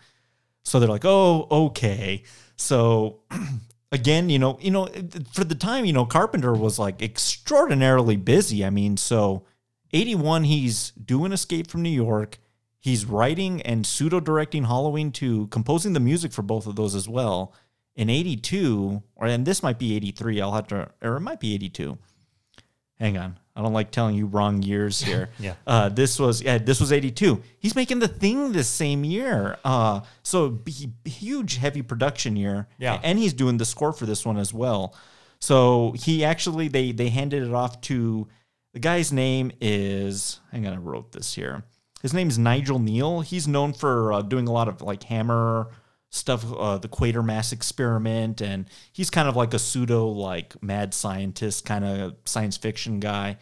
So 0.63 0.79
they're 0.79 0.89
like, 0.89 1.05
oh, 1.05 1.47
okay. 1.51 2.23
So 2.55 3.19
again, 3.91 4.29
you 4.29 4.39
know, 4.39 4.57
you 4.61 4.71
know, 4.71 4.87
for 5.31 5.43
the 5.43 5.55
time, 5.55 5.85
you 5.85 5.93
know, 5.93 6.05
Carpenter 6.05 6.53
was 6.53 6.79
like 6.79 7.01
extraordinarily 7.01 8.15
busy. 8.15 8.65
I 8.65 8.69
mean, 8.69 8.97
so 8.97 9.45
81, 9.93 10.45
he's 10.45 10.91
doing 10.91 11.31
Escape 11.31 11.67
from 11.67 11.83
New 11.83 11.89
York. 11.89 12.39
He's 12.79 13.05
writing 13.05 13.61
and 13.63 13.85
pseudo 13.85 14.19
directing 14.19 14.65
Halloween 14.65 15.11
2, 15.11 15.47
composing 15.47 15.93
the 15.93 15.99
music 15.99 16.31
for 16.31 16.43
both 16.43 16.67
of 16.67 16.75
those 16.75 16.93
as 16.93 17.09
well. 17.09 17.53
In 17.95 18.09
82, 18.09 19.01
or 19.15 19.27
and 19.27 19.45
this 19.45 19.63
might 19.63 19.79
be 19.79 19.95
83, 19.95 20.41
I'll 20.41 20.51
have 20.53 20.67
to, 20.67 20.89
or 21.01 21.15
it 21.15 21.21
might 21.21 21.39
be 21.39 21.53
82. 21.55 21.97
Hang 22.99 23.17
on. 23.17 23.37
I 23.55 23.61
don't 23.61 23.73
like 23.73 23.91
telling 23.91 24.15
you 24.15 24.25
wrong 24.25 24.61
years 24.61 25.01
here. 25.03 25.29
Yeah. 25.39 25.55
Uh, 25.65 25.89
this 25.89 26.19
was 26.19 26.41
yeah, 26.41 26.57
this 26.57 26.79
was 26.79 26.91
82. 26.91 27.41
He's 27.59 27.75
making 27.75 27.99
the 27.99 28.07
thing 28.07 28.51
this 28.51 28.67
same 28.67 29.03
year. 29.03 29.57
Uh, 29.63 30.01
so 30.23 30.59
huge 31.05 31.57
heavy 31.57 31.81
production 31.81 32.35
year. 32.35 32.67
Yeah. 32.77 32.99
And 33.01 33.17
he's 33.17 33.33
doing 33.33 33.57
the 33.57 33.65
score 33.65 33.93
for 33.93 34.05
this 34.05 34.25
one 34.25 34.37
as 34.37 34.53
well. 34.53 34.95
So 35.39 35.93
he 35.97 36.23
actually 36.25 36.67
they 36.67 36.91
they 36.91 37.09
handed 37.09 37.43
it 37.43 37.53
off 37.53 37.79
to 37.81 38.27
the 38.73 38.79
guy's 38.79 39.11
name 39.13 39.51
is 39.61 40.39
hang 40.51 40.67
on, 40.67 40.73
I 40.73 40.77
wrote 40.77 41.11
this 41.11 41.33
here. 41.35 41.63
His 42.01 42.13
name 42.13 42.27
is 42.27 42.37
Nigel 42.37 42.79
Kneale. 42.79 43.23
He's 43.23 43.47
known 43.47 43.73
for 43.73 44.13
uh, 44.13 44.21
doing 44.21 44.47
a 44.47 44.51
lot 44.51 44.67
of 44.67 44.81
like 44.81 45.03
Hammer 45.03 45.69
stuff, 46.15 46.45
uh, 46.53 46.77
the 46.77 46.87
Quatermass 46.87 47.51
experiment, 47.51 48.41
and 48.41 48.69
he's 48.91 49.09
kind 49.09 49.27
of 49.27 49.35
like 49.35 49.53
a 49.53 49.59
pseudo 49.59 50.07
like 50.07 50.61
mad 50.63 50.93
scientist 50.93 51.65
kind 51.65 51.85
of 51.85 52.15
science 52.25 52.57
fiction 52.57 52.99
guy. 52.99 53.37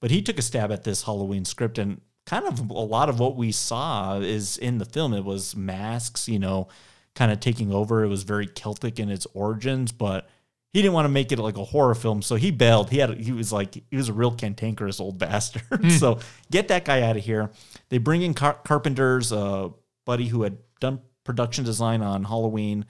But 0.00 0.10
he 0.10 0.22
took 0.22 0.38
a 0.38 0.42
stab 0.42 0.72
at 0.72 0.84
this 0.84 1.02
Halloween 1.04 1.44
script, 1.44 1.78
and 1.78 2.00
kind 2.26 2.46
of 2.46 2.70
a 2.70 2.72
lot 2.72 3.08
of 3.08 3.20
what 3.20 3.36
we 3.36 3.52
saw 3.52 4.18
is 4.18 4.56
in 4.56 4.78
the 4.78 4.84
film. 4.84 5.12
It 5.14 5.24
was 5.24 5.54
masks, 5.54 6.28
you 6.28 6.38
know, 6.38 6.68
kind 7.14 7.30
of 7.30 7.40
taking 7.40 7.72
over. 7.72 8.02
It 8.02 8.08
was 8.08 8.22
very 8.22 8.46
Celtic 8.46 8.98
in 8.98 9.10
its 9.10 9.26
origins, 9.34 9.92
but 9.92 10.28
he 10.72 10.82
didn't 10.82 10.94
want 10.94 11.04
to 11.04 11.10
make 11.10 11.30
it 11.30 11.38
like 11.38 11.56
a 11.56 11.64
horror 11.64 11.94
film, 11.94 12.20
so 12.20 12.34
he 12.34 12.50
bailed. 12.50 12.90
He 12.90 12.98
had 12.98 13.18
he 13.18 13.32
was 13.32 13.52
like 13.52 13.74
he 13.74 13.96
was 13.96 14.08
a 14.08 14.12
real 14.12 14.32
cantankerous 14.32 14.98
old 14.98 15.18
bastard. 15.20 15.92
so 15.92 16.18
get 16.50 16.68
that 16.68 16.84
guy 16.84 17.02
out 17.02 17.16
of 17.16 17.24
here. 17.24 17.50
They 17.90 17.98
bring 17.98 18.22
in 18.22 18.34
Car- 18.34 18.58
Carpenter's 18.64 19.30
uh, 19.32 19.68
buddy 20.04 20.26
who 20.26 20.42
had 20.42 20.58
done 20.80 21.00
production 21.24 21.64
design 21.64 22.02
on 22.02 22.24
Halloween 22.24 22.86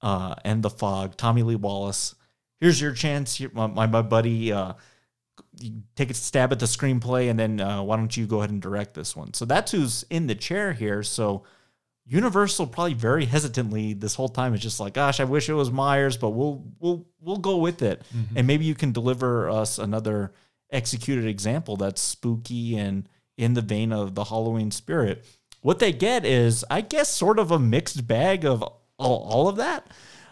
uh, 0.00 0.34
and 0.44 0.62
The 0.62 0.70
Fog, 0.70 1.16
Tommy 1.16 1.42
Lee 1.42 1.56
Wallace. 1.56 2.14
Here's 2.60 2.80
your 2.80 2.92
chance, 2.92 3.36
Here- 3.36 3.50
my, 3.52 3.86
my, 3.86 4.02
buddy. 4.02 4.52
Uh, 4.52 4.74
you 5.60 5.82
take 5.96 6.10
a 6.10 6.14
stab 6.14 6.52
at 6.52 6.60
the 6.60 6.66
screenplay, 6.66 7.28
and 7.28 7.38
then 7.38 7.60
uh, 7.60 7.82
why 7.82 7.96
don't 7.96 8.16
you 8.16 8.26
go 8.26 8.38
ahead 8.38 8.50
and 8.50 8.62
direct 8.62 8.94
this 8.94 9.16
one? 9.16 9.34
So 9.34 9.44
that's 9.44 9.72
who's 9.72 10.04
in 10.10 10.26
the 10.26 10.34
chair 10.34 10.72
here. 10.72 11.02
So 11.02 11.44
Universal 12.04 12.66
probably 12.68 12.94
very 12.94 13.24
hesitantly 13.26 13.94
this 13.94 14.14
whole 14.16 14.28
time 14.28 14.54
is 14.54 14.60
just 14.60 14.80
like, 14.80 14.94
gosh, 14.94 15.20
I 15.20 15.24
wish 15.24 15.48
it 15.48 15.54
was 15.54 15.70
Myers, 15.70 16.16
but 16.16 16.30
we'll 16.30 16.64
we'll 16.80 17.06
we'll 17.20 17.38
go 17.38 17.58
with 17.58 17.80
it, 17.80 18.02
and 18.34 18.46
maybe 18.46 18.64
you 18.64 18.74
can 18.74 18.90
deliver 18.92 19.48
us 19.48 19.78
another 19.78 20.32
executed 20.70 21.26
example 21.26 21.76
that's 21.76 22.00
spooky 22.00 22.76
and 22.76 23.08
in 23.36 23.54
the 23.54 23.60
vein 23.62 23.92
of 23.92 24.14
the 24.14 24.24
Halloween 24.24 24.70
spirit. 24.72 25.24
What 25.62 25.78
they 25.78 25.92
get 25.92 26.26
is, 26.26 26.64
I 26.68 26.80
guess, 26.80 27.08
sort 27.08 27.38
of 27.38 27.50
a 27.50 27.58
mixed 27.58 28.06
bag 28.06 28.44
of 28.44 28.62
all, 28.62 28.78
all 28.98 29.48
of 29.48 29.56
that. 29.56 29.86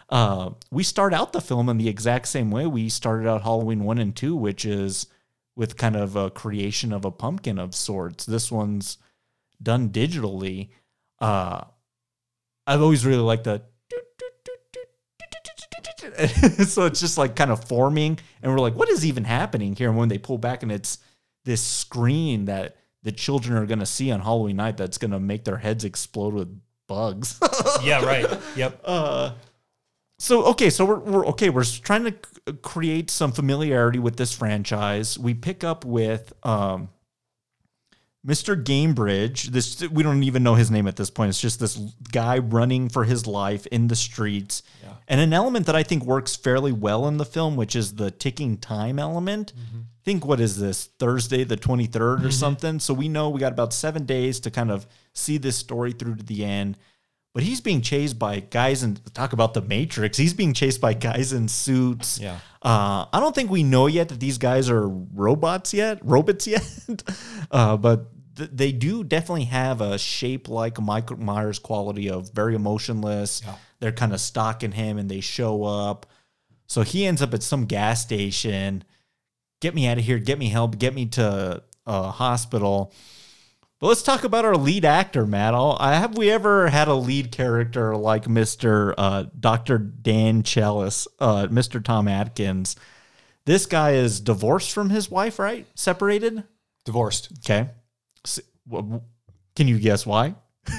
Uh, 0.09 0.51
we 0.69 0.83
start 0.83 1.13
out 1.13 1.31
the 1.31 1.39
film 1.39 1.69
in 1.69 1.77
the 1.77 1.87
exact 1.87 2.27
same 2.27 2.51
way 2.51 2.67
we 2.67 2.89
started 2.89 3.27
out 3.27 3.43
Halloween 3.43 3.85
one 3.85 3.97
and 3.97 4.13
two, 4.13 4.35
which 4.35 4.65
is 4.65 5.07
with 5.55 5.77
kind 5.77 5.95
of 5.95 6.17
a 6.17 6.29
creation 6.29 6.91
of 6.91 7.05
a 7.05 7.11
pumpkin 7.11 7.57
of 7.57 7.73
sorts. 7.73 8.25
This 8.25 8.51
one's 8.51 8.97
done 9.63 9.89
digitally. 9.89 10.69
Uh, 11.19 11.61
I've 12.67 12.81
always 12.81 13.05
really 13.05 13.21
liked 13.21 13.45
the. 13.45 13.63
so 16.65 16.85
it's 16.85 16.99
just 16.99 17.17
like 17.17 17.37
kind 17.37 17.51
of 17.51 17.63
forming, 17.63 18.19
and 18.41 18.51
we're 18.51 18.59
like, 18.59 18.75
what 18.75 18.89
is 18.89 19.05
even 19.05 19.23
happening 19.23 19.75
here? 19.75 19.87
And 19.87 19.97
when 19.97 20.09
they 20.09 20.17
pull 20.17 20.37
back, 20.37 20.61
and 20.61 20.71
it's 20.71 20.97
this 21.45 21.61
screen 21.61 22.45
that 22.45 22.75
the 23.03 23.11
children 23.11 23.57
are 23.57 23.65
going 23.65 23.79
to 23.79 23.85
see 23.85 24.11
on 24.11 24.21
Halloween 24.21 24.57
night 24.57 24.77
that's 24.77 24.97
going 24.97 25.11
to 25.11 25.19
make 25.19 25.43
their 25.43 25.57
heads 25.57 25.83
explode 25.83 26.33
with 26.33 26.61
bugs. 26.87 27.39
yeah, 27.83 28.03
right. 28.05 28.25
Yep. 28.55 28.81
Uh, 28.85 29.33
so 30.19 30.45
okay, 30.45 30.69
so 30.69 30.85
we're, 30.85 30.99
we're 30.99 31.25
okay. 31.29 31.49
We're 31.49 31.63
trying 31.63 32.03
to 32.03 32.11
c- 32.11 32.53
create 32.61 33.09
some 33.09 33.31
familiarity 33.31 33.97
with 33.97 34.17
this 34.17 34.31
franchise. 34.31 35.17
We 35.17 35.33
pick 35.33 35.63
up 35.63 35.83
with 35.83 36.31
um, 36.43 36.89
Mr. 38.25 38.61
Gamebridge. 38.61 39.45
This 39.45 39.81
we 39.89 40.03
don't 40.03 40.23
even 40.23 40.43
know 40.43 40.55
his 40.55 40.69
name 40.69 40.87
at 40.87 40.95
this 40.95 41.09
point. 41.09 41.29
It's 41.29 41.41
just 41.41 41.59
this 41.59 41.77
guy 42.11 42.37
running 42.37 42.87
for 42.89 43.03
his 43.03 43.25
life 43.25 43.65
in 43.67 43.87
the 43.87 43.95
streets, 43.95 44.61
and 45.07 45.19
an 45.19 45.33
element 45.33 45.65
that 45.65 45.75
I 45.75 45.83
think 45.83 46.05
works 46.05 46.35
fairly 46.35 46.71
well 46.71 47.07
in 47.07 47.17
the 47.17 47.25
film, 47.25 47.55
which 47.55 47.75
is 47.75 47.95
the 47.95 48.11
ticking 48.11 48.57
time 48.57 48.99
element. 48.99 49.53
i 49.57 49.83
Think 50.03 50.25
what 50.25 50.39
is 50.39 50.59
this 50.59 50.87
Thursday 50.97 51.43
the 51.43 51.57
23rd 51.57 51.95
or 51.95 52.17
mm-hmm. 52.17 52.29
something? 52.29 52.79
So 52.79 52.93
we 52.93 53.07
know 53.07 53.29
we 53.29 53.39
got 53.39 53.51
about 53.53 53.71
seven 53.71 54.05
days 54.05 54.39
to 54.41 54.51
kind 54.51 54.71
of 54.71 54.87
see 55.13 55.37
this 55.37 55.57
story 55.57 55.91
through 55.91 56.15
to 56.15 56.23
the 56.23 56.43
end. 56.43 56.77
But 57.33 57.43
he's 57.43 57.61
being 57.61 57.81
chased 57.81 58.19
by 58.19 58.41
guys 58.41 58.83
and 58.83 58.99
talk 59.13 59.31
about 59.31 59.53
the 59.53 59.61
Matrix. 59.61 60.17
He's 60.17 60.33
being 60.33 60.53
chased 60.53 60.81
by 60.81 60.93
guys 60.93 61.31
in 61.31 61.47
suits. 61.47 62.19
Yeah. 62.19 62.39
Uh, 62.61 63.05
I 63.13 63.19
don't 63.21 63.33
think 63.33 63.49
we 63.49 63.63
know 63.63 63.87
yet 63.87 64.09
that 64.09 64.19
these 64.19 64.37
guys 64.37 64.69
are 64.69 64.87
robots 64.87 65.73
yet, 65.73 65.99
robots 66.03 66.45
yet. 66.45 66.63
uh, 67.49 67.77
but 67.77 68.07
th- 68.35 68.49
they 68.53 68.73
do 68.73 69.03
definitely 69.05 69.45
have 69.45 69.79
a 69.79 69.97
shape 69.97 70.49
like 70.49 70.79
Michael 70.81 71.17
Myers 71.17 71.57
quality 71.57 72.09
of 72.09 72.31
very 72.31 72.53
emotionless. 72.53 73.41
They're 73.79 73.93
kind 73.93 74.13
of 74.13 74.19
stalking 74.19 74.73
him 74.73 74.97
and 74.97 75.09
they 75.09 75.21
show 75.21 75.63
up. 75.63 76.05
So 76.67 76.81
he 76.81 77.05
ends 77.05 77.21
up 77.21 77.33
at 77.33 77.43
some 77.43 77.65
gas 77.65 78.01
station. 78.01 78.83
Get 79.61 79.73
me 79.73 79.87
out 79.87 79.97
of 79.97 80.03
here. 80.03 80.19
Get 80.19 80.37
me 80.37 80.49
help. 80.49 80.77
Get 80.77 80.93
me 80.93 81.05
to 81.07 81.63
a 81.87 82.11
hospital. 82.11 82.93
But 83.81 83.87
let's 83.87 84.03
talk 84.03 84.23
about 84.23 84.45
our 84.45 84.55
lead 84.55 84.85
actor, 84.85 85.25
Matt. 85.25 85.55
I'll- 85.55 85.77
Have 85.79 86.15
we 86.15 86.29
ever 86.29 86.69
had 86.69 86.87
a 86.87 86.93
lead 86.93 87.31
character 87.31 87.97
like 87.97 88.25
Mr. 88.25 88.93
Uh, 88.95 89.25
Dr. 89.39 89.79
Dan 89.79 90.43
Challis, 90.43 91.07
uh, 91.19 91.47
Mr. 91.47 91.83
Tom 91.83 92.07
Atkins? 92.07 92.75
This 93.45 93.65
guy 93.65 93.93
is 93.93 94.19
divorced 94.19 94.71
from 94.71 94.91
his 94.91 95.09
wife, 95.09 95.39
right? 95.39 95.65
Separated? 95.73 96.43
Divorced. 96.85 97.29
Okay. 97.43 97.69
S- 98.23 98.39
wh- 98.71 98.83
wh- 98.87 98.99
Can 99.55 99.67
you 99.67 99.79
guess 99.79 100.05
why? 100.05 100.35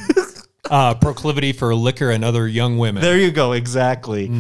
Uh, 0.71 0.95
proclivity 0.95 1.53
for 1.53 1.75
liquor 1.75 2.11
and 2.11 2.25
other 2.25 2.47
young 2.47 2.79
women. 2.79 3.03
There 3.03 3.19
you 3.19 3.33
go. 3.33 3.51
Exactly. 3.53 4.31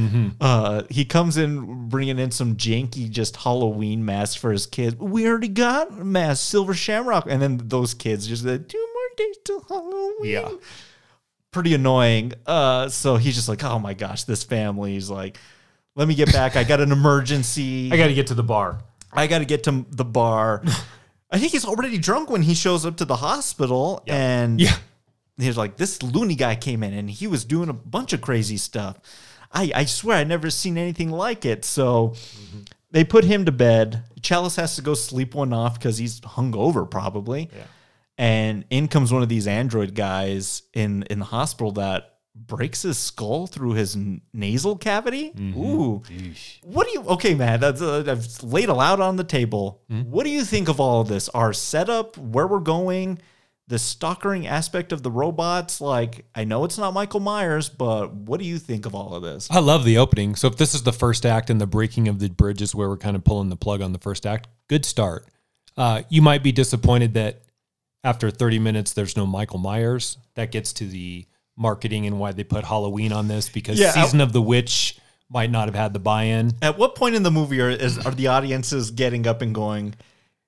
Uh, 0.40 0.82
he 0.88 1.04
comes 1.04 1.36
in 1.36 1.88
bringing 1.88 2.18
in 2.20 2.30
some 2.30 2.54
janky, 2.56 3.10
just 3.10 3.36
Halloween 3.36 4.04
masks 4.04 4.36
for 4.36 4.52
his 4.52 4.64
kids. 4.66 4.94
We 4.96 5.26
already 5.26 5.48
got 5.48 5.92
mask, 5.92 6.48
Silver 6.48 6.74
Shamrock, 6.74 7.26
and 7.28 7.42
then 7.42 7.60
those 7.64 7.92
kids 7.92 8.28
just 8.28 8.44
like 8.44 8.68
two 8.68 8.78
more 8.78 9.08
days 9.16 9.36
till 9.44 9.60
Halloween. 9.62 10.30
Yeah. 10.30 10.48
pretty 11.50 11.74
annoying. 11.74 12.32
Uh, 12.46 12.88
so 12.88 13.16
he's 13.16 13.34
just 13.34 13.48
like, 13.48 13.64
oh 13.64 13.80
my 13.80 13.92
gosh, 13.92 14.22
this 14.22 14.44
family 14.44 14.94
is 14.96 15.10
like, 15.10 15.38
let 15.96 16.06
me 16.06 16.14
get 16.14 16.32
back. 16.32 16.54
I 16.54 16.62
got 16.62 16.80
an 16.80 16.92
emergency. 16.92 17.90
I 17.92 17.96
got 17.96 18.06
to 18.06 18.14
get 18.14 18.28
to 18.28 18.34
the 18.34 18.44
bar. 18.44 18.78
I 19.12 19.26
got 19.26 19.40
to 19.40 19.44
get 19.44 19.64
to 19.64 19.84
the 19.90 20.04
bar. 20.04 20.62
I 21.32 21.38
think 21.38 21.50
he's 21.50 21.64
already 21.64 21.98
drunk 21.98 22.30
when 22.30 22.42
he 22.42 22.54
shows 22.54 22.86
up 22.86 22.96
to 22.98 23.04
the 23.04 23.16
hospital, 23.16 24.04
and 24.06 24.60
Yeah. 24.60 24.76
He's 25.38 25.56
like, 25.56 25.76
"This 25.76 26.02
loony 26.02 26.34
guy 26.34 26.54
came 26.54 26.82
in, 26.82 26.92
and 26.92 27.10
he 27.10 27.26
was 27.26 27.44
doing 27.44 27.68
a 27.68 27.74
bunch 27.74 28.12
of 28.12 28.20
crazy 28.20 28.56
stuff. 28.56 28.98
I, 29.50 29.72
I 29.74 29.84
swear, 29.84 30.18
I 30.18 30.24
never 30.24 30.50
seen 30.50 30.78
anything 30.78 31.10
like 31.10 31.44
it." 31.44 31.64
So 31.64 32.10
mm-hmm. 32.10 32.60
they 32.90 33.04
put 33.04 33.24
him 33.24 33.44
to 33.46 33.52
bed. 33.52 34.04
Challis 34.20 34.56
has 34.56 34.76
to 34.76 34.82
go 34.82 34.94
sleep 34.94 35.34
one 35.34 35.52
off 35.52 35.78
because 35.78 35.98
he's 35.98 36.20
hungover, 36.20 36.88
probably. 36.88 37.50
Yeah. 37.54 37.64
And 38.18 38.64
in 38.70 38.88
comes 38.88 39.12
one 39.12 39.22
of 39.22 39.28
these 39.28 39.46
android 39.46 39.94
guys 39.94 40.62
in 40.74 41.04
in 41.04 41.18
the 41.18 41.24
hospital 41.24 41.72
that 41.72 42.12
breaks 42.34 42.82
his 42.82 42.98
skull 42.98 43.46
through 43.46 43.72
his 43.72 43.94
n- 43.94 44.22
nasal 44.32 44.76
cavity. 44.76 45.30
Mm-hmm. 45.30 45.60
Ooh, 45.60 46.02
what 46.62 46.86
do 46.86 46.92
you? 46.92 47.06
Okay, 47.06 47.34
man, 47.34 47.60
that's 47.60 47.82
uh, 47.82 48.04
I've 48.06 48.42
laid 48.42 48.68
it 48.68 48.70
out 48.70 49.00
on 49.00 49.16
the 49.16 49.24
table. 49.24 49.82
Hmm? 49.88 50.02
What 50.02 50.24
do 50.24 50.30
you 50.30 50.44
think 50.44 50.68
of 50.68 50.80
all 50.80 51.00
of 51.02 51.08
this? 51.08 51.28
Our 51.30 51.52
setup, 51.52 52.16
where 52.16 52.46
we're 52.46 52.60
going, 52.60 53.18
the 53.72 53.78
stalkering 53.78 54.46
aspect 54.46 54.92
of 54.92 55.02
the 55.02 55.10
robots. 55.10 55.80
Like, 55.80 56.26
I 56.34 56.44
know 56.44 56.64
it's 56.64 56.76
not 56.76 56.92
Michael 56.92 57.20
Myers, 57.20 57.70
but 57.70 58.12
what 58.12 58.38
do 58.38 58.44
you 58.44 58.58
think 58.58 58.84
of 58.84 58.94
all 58.94 59.14
of 59.14 59.22
this? 59.22 59.48
I 59.50 59.60
love 59.60 59.84
the 59.86 59.96
opening. 59.96 60.34
So 60.36 60.46
if 60.48 60.58
this 60.58 60.74
is 60.74 60.82
the 60.82 60.92
first 60.92 61.24
act 61.24 61.48
and 61.48 61.58
the 61.58 61.66
breaking 61.66 62.06
of 62.06 62.18
the 62.18 62.28
bridge 62.28 62.60
is 62.60 62.74
where 62.74 62.86
we're 62.90 62.98
kind 62.98 63.16
of 63.16 63.24
pulling 63.24 63.48
the 63.48 63.56
plug 63.56 63.80
on 63.80 63.92
the 63.94 63.98
first 63.98 64.26
act, 64.26 64.46
good 64.68 64.84
start. 64.84 65.24
Uh, 65.74 66.02
you 66.10 66.20
might 66.20 66.42
be 66.42 66.52
disappointed 66.52 67.14
that 67.14 67.40
after 68.04 68.30
30 68.30 68.58
minutes 68.58 68.92
there's 68.92 69.16
no 69.16 69.24
Michael 69.24 69.58
Myers. 69.58 70.18
That 70.34 70.52
gets 70.52 70.74
to 70.74 70.86
the 70.86 71.24
marketing 71.56 72.06
and 72.06 72.20
why 72.20 72.32
they 72.32 72.44
put 72.44 72.64
Halloween 72.64 73.10
on 73.10 73.26
this 73.26 73.48
because 73.48 73.80
Yeah, 73.80 73.92
I- 73.96 74.02
Season 74.04 74.20
of 74.20 74.34
the 74.34 74.42
Witch 74.42 74.98
might 75.30 75.50
not 75.50 75.66
have 75.68 75.74
had 75.74 75.94
the 75.94 75.98
buy-in. 75.98 76.52
At 76.60 76.76
what 76.76 76.94
point 76.94 77.14
in 77.14 77.22
the 77.22 77.30
movie 77.30 77.58
are 77.62 77.70
is, 77.70 77.98
are 78.04 78.12
the 78.12 78.26
audiences 78.26 78.90
getting 78.90 79.26
up 79.26 79.40
and 79.40 79.54
going? 79.54 79.94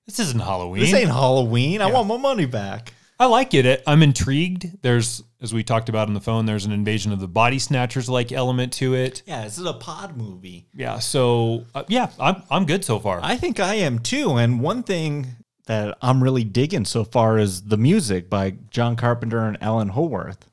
This 0.05 0.19
isn't 0.19 0.39
Halloween. 0.41 0.81
This 0.81 0.93
ain't 0.93 1.09
Halloween. 1.09 1.81
I 1.81 1.87
want 1.87 2.07
my 2.07 2.17
money 2.17 2.45
back. 2.45 2.93
I 3.17 3.27
like 3.27 3.53
it. 3.53 3.81
I'm 3.87 4.03
intrigued. 4.03 4.81
There's, 4.81 5.23
as 5.41 5.53
we 5.53 5.63
talked 5.63 5.87
about 5.87 6.09
on 6.09 6.13
the 6.13 6.19
phone, 6.19 6.45
there's 6.45 6.65
an 6.65 6.73
invasion 6.73 7.13
of 7.13 7.19
the 7.21 7.27
body 7.27 7.59
snatchers 7.59 8.09
like 8.09 8.33
element 8.33 8.73
to 8.73 8.93
it. 8.93 9.23
Yeah, 9.25 9.45
this 9.45 9.57
is 9.57 9.65
a 9.65 9.73
pod 9.73 10.17
movie. 10.17 10.67
Yeah. 10.75 10.99
So 10.99 11.65
uh, 11.73 11.83
yeah, 11.87 12.09
I'm 12.19 12.43
I'm 12.49 12.65
good 12.65 12.83
so 12.83 12.99
far. 12.99 13.19
I 13.23 13.37
think 13.37 13.59
I 13.59 13.75
am 13.75 13.99
too. 13.99 14.31
And 14.31 14.59
one 14.59 14.83
thing 14.83 15.27
that 15.67 15.97
I'm 16.01 16.21
really 16.21 16.43
digging 16.43 16.85
so 16.85 17.05
far 17.05 17.37
is 17.37 17.63
the 17.63 17.77
music 17.77 18.29
by 18.29 18.55
John 18.69 18.95
Carpenter 18.97 19.39
and 19.39 19.57
Alan 19.61 19.89
Howarth. 19.89 20.45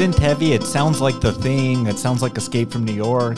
Synth 0.00 0.18
heavy. 0.18 0.54
It 0.54 0.62
sounds 0.62 1.02
like 1.02 1.20
the 1.20 1.30
thing. 1.30 1.86
It 1.86 1.98
sounds 1.98 2.22
like 2.22 2.34
Escape 2.38 2.72
from 2.72 2.86
New 2.86 2.94
York. 2.94 3.36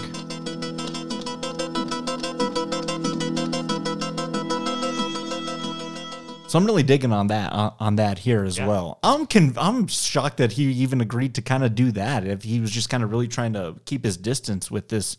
So 6.46 6.56
I'm 6.56 6.64
really 6.64 6.84
digging 6.84 7.10
on 7.10 7.26
that 7.26 7.52
uh, 7.52 7.72
on 7.80 7.96
that 7.96 8.20
here 8.20 8.44
as 8.44 8.60
well. 8.60 9.00
I'm 9.02 9.26
con- 9.26 9.54
I'm 9.56 9.88
shocked 9.88 10.36
that 10.36 10.52
he 10.52 10.70
even 10.70 11.00
agreed 11.00 11.34
to 11.34 11.42
kind 11.42 11.64
of 11.64 11.74
do 11.74 11.90
that. 11.90 12.24
If 12.24 12.44
he 12.44 12.60
was 12.60 12.70
just 12.70 12.88
kind 12.88 13.02
of 13.02 13.10
really 13.10 13.26
trying 13.26 13.54
to 13.54 13.74
keep 13.84 14.04
his 14.04 14.16
distance 14.16 14.70
with 14.70 14.88
this 14.88 15.16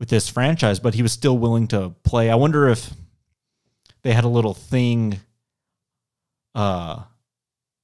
with 0.00 0.08
this 0.08 0.28
franchise, 0.28 0.80
but 0.80 0.94
he 0.94 1.02
was 1.02 1.12
still 1.12 1.38
willing 1.38 1.68
to 1.68 1.90
play. 2.02 2.28
I 2.28 2.34
wonder 2.34 2.68
if 2.68 2.92
they 4.02 4.12
had 4.12 4.24
a 4.24 4.28
little 4.28 4.54
thing 4.54 5.20
uh 6.56 7.04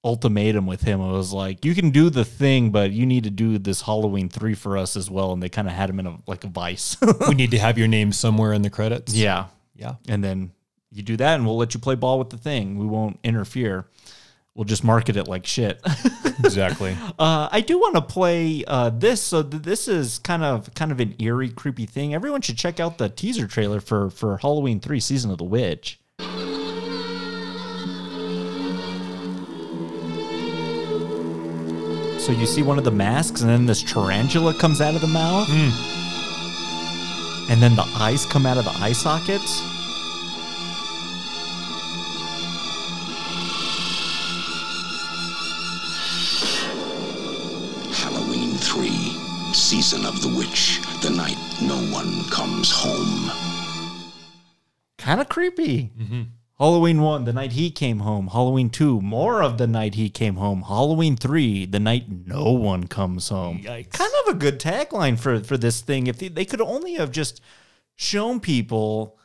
ultimatum 0.04 0.66
with 0.66 0.82
him. 0.82 1.00
It 1.00 1.12
was 1.12 1.32
like, 1.32 1.64
you 1.64 1.74
can 1.74 1.90
do 1.90 2.10
the 2.10 2.24
thing, 2.24 2.70
but 2.70 2.90
you 2.90 3.06
need 3.06 3.24
to 3.24 3.30
do 3.30 3.58
this 3.58 3.82
Halloween 3.82 4.28
3 4.28 4.54
for 4.54 4.76
us 4.76 4.96
as 4.96 5.10
well 5.10 5.32
and 5.32 5.42
they 5.42 5.48
kind 5.48 5.68
of 5.68 5.74
had 5.74 5.88
him 5.90 6.00
in 6.00 6.06
a 6.06 6.18
like 6.26 6.44
a 6.44 6.48
vice. 6.48 6.96
we 7.28 7.34
need 7.34 7.52
to 7.52 7.58
have 7.58 7.78
your 7.78 7.88
name 7.88 8.12
somewhere 8.24 8.52
in 8.52 8.62
the 8.62 8.70
credits. 8.70 9.14
Yeah. 9.14 9.46
Yeah. 9.76 9.94
And 10.08 10.22
then 10.22 10.52
you 10.90 11.02
do 11.02 11.16
that 11.16 11.36
and 11.36 11.46
we'll 11.46 11.56
let 11.56 11.74
you 11.74 11.80
play 11.80 11.94
ball 11.94 12.18
with 12.18 12.30
the 12.30 12.36
thing. 12.36 12.78
We 12.78 12.86
won't 12.86 13.18
interfere. 13.22 13.86
We'll 14.54 14.64
just 14.64 14.84
market 14.84 15.16
it 15.16 15.28
like 15.28 15.46
shit. 15.46 15.80
Exactly. 16.44 16.96
uh, 17.18 17.48
I 17.52 17.60
do 17.60 17.78
want 17.78 17.94
to 17.94 18.00
play 18.00 18.64
uh, 18.66 18.90
this. 18.90 19.20
So 19.20 19.42
th- 19.42 19.62
this 19.62 19.86
is 19.86 20.18
kind 20.18 20.42
of 20.42 20.74
kind 20.74 20.90
of 20.90 20.98
an 20.98 21.14
eerie, 21.20 21.50
creepy 21.50 21.86
thing. 21.86 22.14
Everyone 22.14 22.40
should 22.40 22.56
check 22.56 22.80
out 22.80 22.98
the 22.98 23.08
teaser 23.08 23.46
trailer 23.46 23.80
for 23.80 24.10
for 24.10 24.38
Halloween 24.38 24.80
Three: 24.80 24.98
Season 24.98 25.30
of 25.30 25.38
the 25.38 25.44
Witch. 25.44 26.00
So 32.22 32.30
you 32.30 32.46
see 32.46 32.62
one 32.62 32.78
of 32.78 32.84
the 32.84 32.92
masks, 32.92 33.40
and 33.40 33.50
then 33.50 33.66
this 33.66 33.82
tarantula 33.82 34.54
comes 34.54 34.80
out 34.80 34.94
of 34.94 35.00
the 35.00 35.08
mouth, 35.08 35.48
hmm. 35.50 35.70
and 37.50 37.60
then 37.60 37.74
the 37.74 37.82
eyes 37.96 38.24
come 38.26 38.46
out 38.46 38.58
of 38.58 38.64
the 38.64 38.70
eye 38.78 38.92
sockets. 38.92 39.60
Halloween 47.98 48.54
3, 48.54 48.88
Season 49.52 50.06
of 50.06 50.22
the 50.22 50.28
Witch, 50.38 50.80
the 51.02 51.10
night 51.10 51.36
no 51.60 51.74
one 51.92 52.22
comes 52.30 52.70
home. 52.70 53.32
kind 54.96 55.20
of 55.20 55.28
creepy. 55.28 55.90
Mm-hmm. 55.98 56.22
Halloween 56.58 57.00
1, 57.00 57.24
the 57.24 57.32
night 57.32 57.52
he 57.52 57.70
came 57.70 58.00
home. 58.00 58.28
Halloween 58.28 58.70
2, 58.70 59.00
more 59.00 59.42
of 59.42 59.58
the 59.58 59.66
night 59.66 59.94
he 59.94 60.10
came 60.10 60.36
home. 60.36 60.62
Halloween 60.62 61.16
3, 61.16 61.66
the 61.66 61.80
night 61.80 62.06
no 62.08 62.52
one 62.52 62.86
comes 62.86 63.28
home. 63.30 63.60
Yikes. 63.60 63.90
Kind 63.90 64.12
of 64.22 64.34
a 64.34 64.38
good 64.38 64.60
tagline 64.60 65.18
for, 65.18 65.40
for 65.40 65.56
this 65.56 65.80
thing. 65.80 66.06
If 66.06 66.18
they, 66.18 66.28
they 66.28 66.44
could 66.44 66.60
only 66.60 66.94
have 66.94 67.10
just 67.10 67.40
shown 67.96 68.38
people, 68.38 69.18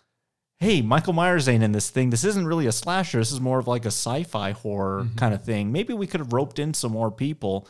hey, 0.57 0.82
Michael 0.82 1.13
Myers 1.13 1.47
ain't 1.47 1.63
in 1.63 1.73
this 1.73 1.89
thing. 1.89 2.09
This 2.09 2.23
isn't 2.23 2.47
really 2.47 2.65
a 2.65 2.71
slasher. 2.71 3.19
This 3.19 3.32
is 3.32 3.41
more 3.41 3.59
of 3.59 3.67
like 3.67 3.84
a 3.84 3.89
sci 3.89 4.23
fi 4.23 4.51
horror 4.51 5.07
kind 5.15 5.34
of 5.34 5.43
thing. 5.43 5.71
Maybe 5.71 5.93
we 5.93 6.07
could 6.07 6.21
have 6.21 6.34
roped 6.34 6.59
in 6.59 6.73
some 6.73 6.91
more 6.91 7.11
people. 7.11 7.67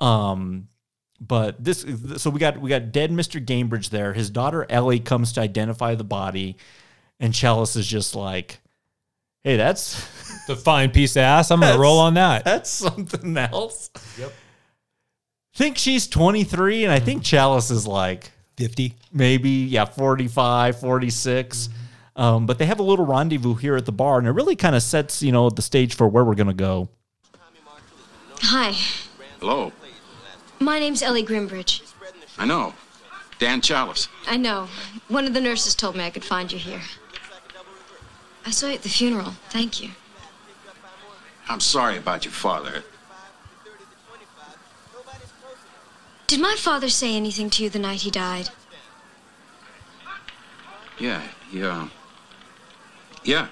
Um, 0.00 0.68
but 1.20 1.62
this 1.62 1.84
so 2.16 2.30
we 2.30 2.38
got 2.38 2.60
we 2.60 2.70
got 2.70 2.92
dead 2.92 3.10
Mr. 3.10 3.44
Gamebridge 3.44 3.90
there. 3.90 4.12
His 4.12 4.30
daughter 4.30 4.66
Ellie 4.70 5.00
comes 5.00 5.32
to 5.32 5.40
identify 5.40 5.94
the 5.96 6.04
body, 6.04 6.56
and 7.18 7.32
Challis 7.32 7.76
is 7.76 7.86
just 7.86 8.14
like, 8.14 8.60
"Hey, 9.48 9.56
that's 9.56 9.94
The 10.46 10.56
fine 10.56 10.90
piece 10.90 11.16
of 11.16 11.20
ass. 11.22 11.50
I'm 11.50 11.60
gonna 11.60 11.78
roll 11.78 11.98
on 11.98 12.14
that. 12.14 12.44
that's 12.44 12.68
something 12.70 13.36
else." 13.36 13.90
Yep. 14.18 14.32
Think 15.54 15.78
she's 15.78 16.06
23, 16.06 16.84
and 16.84 16.92
I 16.92 17.00
think 17.00 17.22
Challis 17.22 17.70
is 17.70 17.86
like 17.86 18.30
50. 18.58 18.94
maybe 19.12 19.48
yeah 19.50 19.86
45, 19.86 20.78
46. 20.80 21.68
Um, 22.14 22.46
but 22.46 22.58
they 22.58 22.66
have 22.66 22.78
a 22.80 22.82
little 22.82 23.06
rendezvous 23.06 23.54
here 23.54 23.76
at 23.76 23.86
the 23.86 23.92
bar, 23.92 24.18
and 24.18 24.26
it 24.26 24.32
really 24.32 24.56
kind 24.56 24.74
of 24.76 24.82
sets 24.82 25.22
you 25.22 25.32
know 25.32 25.48
the 25.50 25.62
stage 25.62 25.94
for 25.94 26.06
where 26.08 26.24
we're 26.24 26.34
gonna 26.34 26.52
go. 26.52 26.88
Hi, 28.42 28.72
Hello. 29.40 29.72
my 30.60 30.78
name's 30.78 31.02
Ellie 31.02 31.24
Grimbridge. 31.24 31.82
I 32.38 32.44
know. 32.44 32.74
Dan 33.38 33.60
Challis. 33.60 34.08
I 34.26 34.36
know. 34.36 34.68
One 35.08 35.24
of 35.26 35.32
the 35.34 35.40
nurses 35.40 35.74
told 35.74 35.96
me 35.96 36.04
I 36.04 36.10
could 36.10 36.24
find 36.24 36.50
you 36.52 36.58
here. 36.58 36.82
I 38.48 38.50
saw 38.50 38.68
you 38.68 38.76
at 38.76 38.82
the 38.82 38.88
funeral. 38.88 39.34
Thank 39.50 39.82
you. 39.82 39.90
I'm 41.50 41.60
sorry 41.60 41.98
about 41.98 42.24
your 42.24 42.32
father. 42.32 42.82
Did 46.26 46.40
my 46.40 46.54
father 46.56 46.88
say 46.88 47.14
anything 47.14 47.50
to 47.50 47.62
you 47.62 47.68
the 47.68 47.78
night 47.78 48.00
he 48.00 48.10
died? 48.10 48.48
Yeah, 50.98 51.20
yeah. 51.52 51.82
Uh, 51.82 51.88
yeah. 53.22 53.48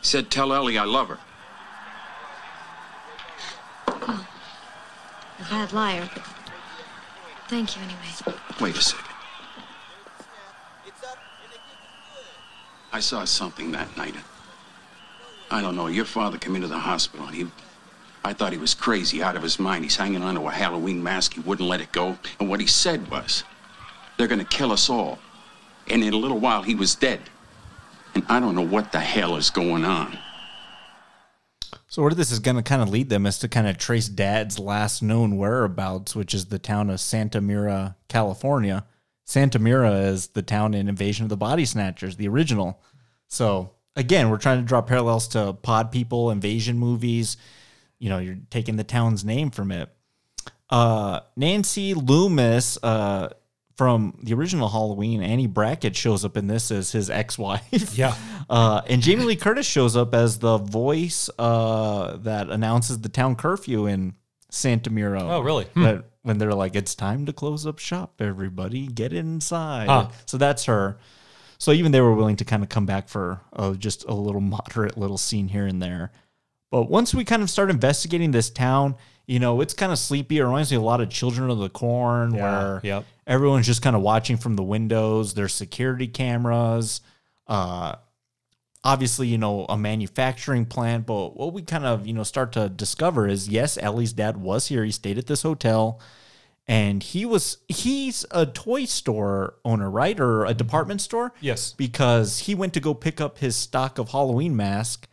He 0.00 0.06
said, 0.06 0.30
tell 0.30 0.52
Ellie 0.52 0.76
I 0.76 0.84
love 0.84 1.08
her. 1.08 1.18
A 3.88 4.26
bad 5.48 5.72
liar, 5.72 6.10
but 6.12 6.24
thank 7.48 7.74
you 7.74 7.82
anyway. 7.84 8.38
Wait 8.60 8.76
a 8.76 8.82
second. 8.82 9.09
I 12.92 13.00
saw 13.00 13.24
something 13.24 13.72
that 13.72 13.96
night. 13.96 14.14
I 15.50 15.60
don't 15.60 15.76
know. 15.76 15.86
Your 15.86 16.04
father 16.04 16.38
came 16.38 16.54
into 16.56 16.68
the 16.68 16.78
hospital. 16.78 17.26
and 17.26 17.34
He, 17.34 17.46
I 18.24 18.32
thought 18.32 18.52
he 18.52 18.58
was 18.58 18.74
crazy, 18.74 19.22
out 19.22 19.36
of 19.36 19.42
his 19.42 19.58
mind. 19.58 19.84
He's 19.84 19.96
hanging 19.96 20.22
onto 20.22 20.46
a 20.46 20.50
Halloween 20.50 21.02
mask. 21.02 21.34
He 21.34 21.40
wouldn't 21.40 21.68
let 21.68 21.80
it 21.80 21.92
go. 21.92 22.18
And 22.38 22.48
what 22.48 22.60
he 22.60 22.66
said 22.66 23.10
was, 23.10 23.44
"They're 24.16 24.28
going 24.28 24.40
to 24.40 24.44
kill 24.44 24.72
us 24.72 24.88
all." 24.90 25.18
And 25.88 26.04
in 26.04 26.12
a 26.12 26.16
little 26.16 26.38
while, 26.38 26.62
he 26.62 26.74
was 26.74 26.94
dead. 26.94 27.20
And 28.14 28.24
I 28.28 28.40
don't 28.40 28.54
know 28.54 28.66
what 28.66 28.92
the 28.92 29.00
hell 29.00 29.36
is 29.36 29.50
going 29.50 29.84
on. 29.84 30.18
So 31.88 32.02
where 32.02 32.12
this 32.12 32.30
is 32.30 32.38
going 32.38 32.56
to 32.56 32.62
kind 32.62 32.82
of 32.82 32.88
lead 32.88 33.08
them 33.08 33.26
is 33.26 33.38
to 33.40 33.48
kind 33.48 33.66
of 33.66 33.76
trace 33.76 34.08
Dad's 34.08 34.58
last 34.58 35.02
known 35.02 35.36
whereabouts, 35.36 36.14
which 36.14 36.34
is 36.34 36.46
the 36.46 36.58
town 36.58 36.90
of 36.90 37.00
Santa 37.00 37.40
Mira, 37.40 37.96
California. 38.08 38.84
Santa 39.30 39.60
Mira 39.60 39.92
is 39.92 40.26
the 40.28 40.42
town 40.42 40.74
in 40.74 40.88
Invasion 40.88 41.24
of 41.24 41.28
the 41.28 41.36
Body 41.36 41.64
Snatchers, 41.64 42.16
the 42.16 42.26
original. 42.26 42.82
So 43.28 43.70
again, 43.94 44.28
we're 44.28 44.38
trying 44.38 44.58
to 44.58 44.64
draw 44.64 44.82
parallels 44.82 45.28
to 45.28 45.52
Pod 45.52 45.92
People, 45.92 46.32
Invasion 46.32 46.76
movies. 46.76 47.36
You 48.00 48.08
know, 48.08 48.18
you're 48.18 48.38
taking 48.50 48.74
the 48.74 48.82
town's 48.82 49.24
name 49.24 49.50
from 49.50 49.70
it. 49.70 49.88
Uh, 50.68 51.20
Nancy 51.36 51.94
Loomis, 51.94 52.76
uh, 52.82 53.28
from 53.76 54.18
the 54.20 54.34
original 54.34 54.68
Halloween, 54.68 55.22
Annie 55.22 55.46
Brackett 55.46 55.94
shows 55.94 56.24
up 56.24 56.36
in 56.36 56.48
this 56.48 56.72
as 56.72 56.90
his 56.90 57.08
ex-wife. 57.08 57.96
Yeah. 57.96 58.14
Uh, 58.50 58.82
and 58.88 59.00
Jamie 59.00 59.22
Lee 59.22 59.36
Curtis 59.36 59.64
shows 59.64 59.96
up 59.96 60.12
as 60.12 60.40
the 60.40 60.58
voice 60.58 61.30
uh, 61.38 62.16
that 62.16 62.50
announces 62.50 63.00
the 63.00 63.08
town 63.08 63.36
curfew 63.36 63.86
in 63.86 64.14
Santa 64.50 64.90
Mira. 64.90 65.22
Oh, 65.22 65.40
really? 65.40 65.64
Hmm. 65.66 65.82
When, 65.82 66.02
when 66.22 66.38
they're 66.38 66.54
like, 66.54 66.76
it's 66.76 66.94
time 66.94 67.26
to 67.26 67.32
close 67.32 67.66
up 67.66 67.78
shop, 67.78 68.20
everybody, 68.20 68.86
get 68.86 69.12
inside. 69.12 69.88
Huh. 69.88 70.08
So 70.26 70.36
that's 70.36 70.66
her. 70.66 70.98
So 71.58 71.72
even 71.72 71.92
they 71.92 72.00
were 72.00 72.14
willing 72.14 72.36
to 72.36 72.44
kind 72.44 72.62
of 72.62 72.68
come 72.68 72.86
back 72.86 73.08
for 73.08 73.40
uh, 73.52 73.74
just 73.74 74.04
a 74.04 74.14
little 74.14 74.40
moderate 74.56 74.96
little 74.98 75.18
scene 75.18 75.48
here 75.48 75.66
and 75.66 75.80
there. 75.82 76.10
But 76.70 76.88
once 76.88 77.14
we 77.14 77.24
kind 77.24 77.42
of 77.42 77.50
start 77.50 77.70
investigating 77.70 78.30
this 78.30 78.48
town, 78.48 78.94
you 79.26 79.38
know, 79.38 79.60
it's 79.60 79.74
kind 79.74 79.92
of 79.92 79.98
sleepy. 79.98 80.38
It 80.38 80.44
reminds 80.44 80.70
me 80.70 80.76
a 80.76 80.80
lot 80.80 81.00
of 81.00 81.10
Children 81.10 81.50
of 81.50 81.58
the 81.58 81.68
Corn, 81.68 82.34
Yeah, 82.34 82.42
where 82.42 82.80
yep. 82.82 83.04
everyone's 83.26 83.66
just 83.66 83.82
kind 83.82 83.96
of 83.96 84.02
watching 84.02 84.36
from 84.36 84.56
the 84.56 84.62
windows. 84.62 85.34
There's 85.34 85.52
security 85.52 86.06
cameras. 86.06 87.00
Uh, 87.46 87.96
obviously, 88.82 89.28
you 89.28 89.38
know, 89.38 89.66
a 89.68 89.76
manufacturing 89.76 90.66
plant. 90.66 91.06
But 91.06 91.36
what 91.36 91.52
we 91.52 91.62
kind 91.62 91.84
of, 91.84 92.06
you 92.06 92.12
know, 92.12 92.22
start 92.22 92.52
to 92.52 92.68
discover 92.68 93.28
is 93.28 93.48
yes, 93.48 93.78
Ellie's 93.80 94.12
dad 94.12 94.36
was 94.36 94.68
here. 94.68 94.84
He 94.84 94.90
stayed 94.90 95.18
at 95.18 95.26
this 95.26 95.42
hotel. 95.42 96.00
And 96.66 97.02
he 97.02 97.24
was, 97.24 97.58
he's 97.66 98.24
a 98.30 98.46
toy 98.46 98.84
store 98.84 99.54
owner, 99.64 99.90
right? 99.90 100.18
Or 100.20 100.44
a 100.44 100.54
department 100.54 101.00
store? 101.00 101.32
Yes. 101.40 101.72
Because 101.72 102.40
he 102.40 102.54
went 102.54 102.74
to 102.74 102.80
go 102.80 102.94
pick 102.94 103.20
up 103.20 103.38
his 103.38 103.56
stock 103.56 103.98
of 103.98 104.10
Halloween 104.10 104.54
mask, 104.54 105.08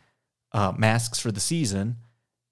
uh, 0.52 0.72
masks 0.76 1.18
for 1.18 1.32
the 1.32 1.40
season, 1.40 1.96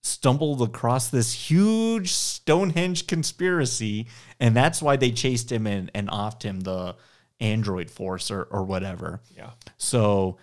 stumbled 0.02 0.60
across 0.60 1.08
this 1.08 1.32
huge 1.32 2.12
Stonehenge 2.12 3.06
conspiracy. 3.06 4.08
And 4.40 4.56
that's 4.56 4.82
why 4.82 4.96
they 4.96 5.12
chased 5.12 5.52
him 5.52 5.68
and, 5.68 5.88
and 5.94 6.08
offed 6.08 6.42
him 6.42 6.60
the 6.60 6.96
android 7.38 7.90
force 7.90 8.30
or, 8.30 8.42
or 8.44 8.64
whatever. 8.64 9.20
Yeah. 9.36 9.50
So 9.76 10.38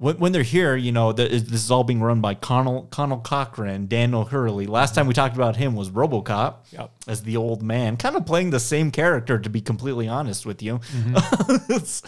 when, 0.00 0.16
when 0.18 0.32
they're 0.32 0.42
here, 0.42 0.74
you 0.76 0.92
know, 0.92 1.12
the, 1.12 1.28
this 1.28 1.62
is 1.62 1.70
all 1.70 1.84
being 1.84 2.00
run 2.00 2.22
by 2.22 2.34
Conal, 2.34 2.88
Conal 2.90 3.18
Cochran, 3.18 3.86
Dan 3.86 4.14
O'Herlihy. 4.14 4.66
Last 4.66 4.94
time 4.94 5.06
we 5.06 5.12
talked 5.12 5.36
about 5.36 5.56
him 5.56 5.76
was 5.76 5.90
Robocop 5.90 6.54
Yep. 6.72 6.90
as 7.06 7.22
the 7.22 7.36
old 7.36 7.62
man, 7.62 7.98
kind 7.98 8.16
of 8.16 8.24
playing 8.24 8.48
the 8.48 8.58
same 8.60 8.90
character, 8.90 9.38
to 9.38 9.50
be 9.50 9.60
completely 9.60 10.08
honest 10.08 10.46
with 10.46 10.62
you. 10.62 10.80
It's- 11.68 12.02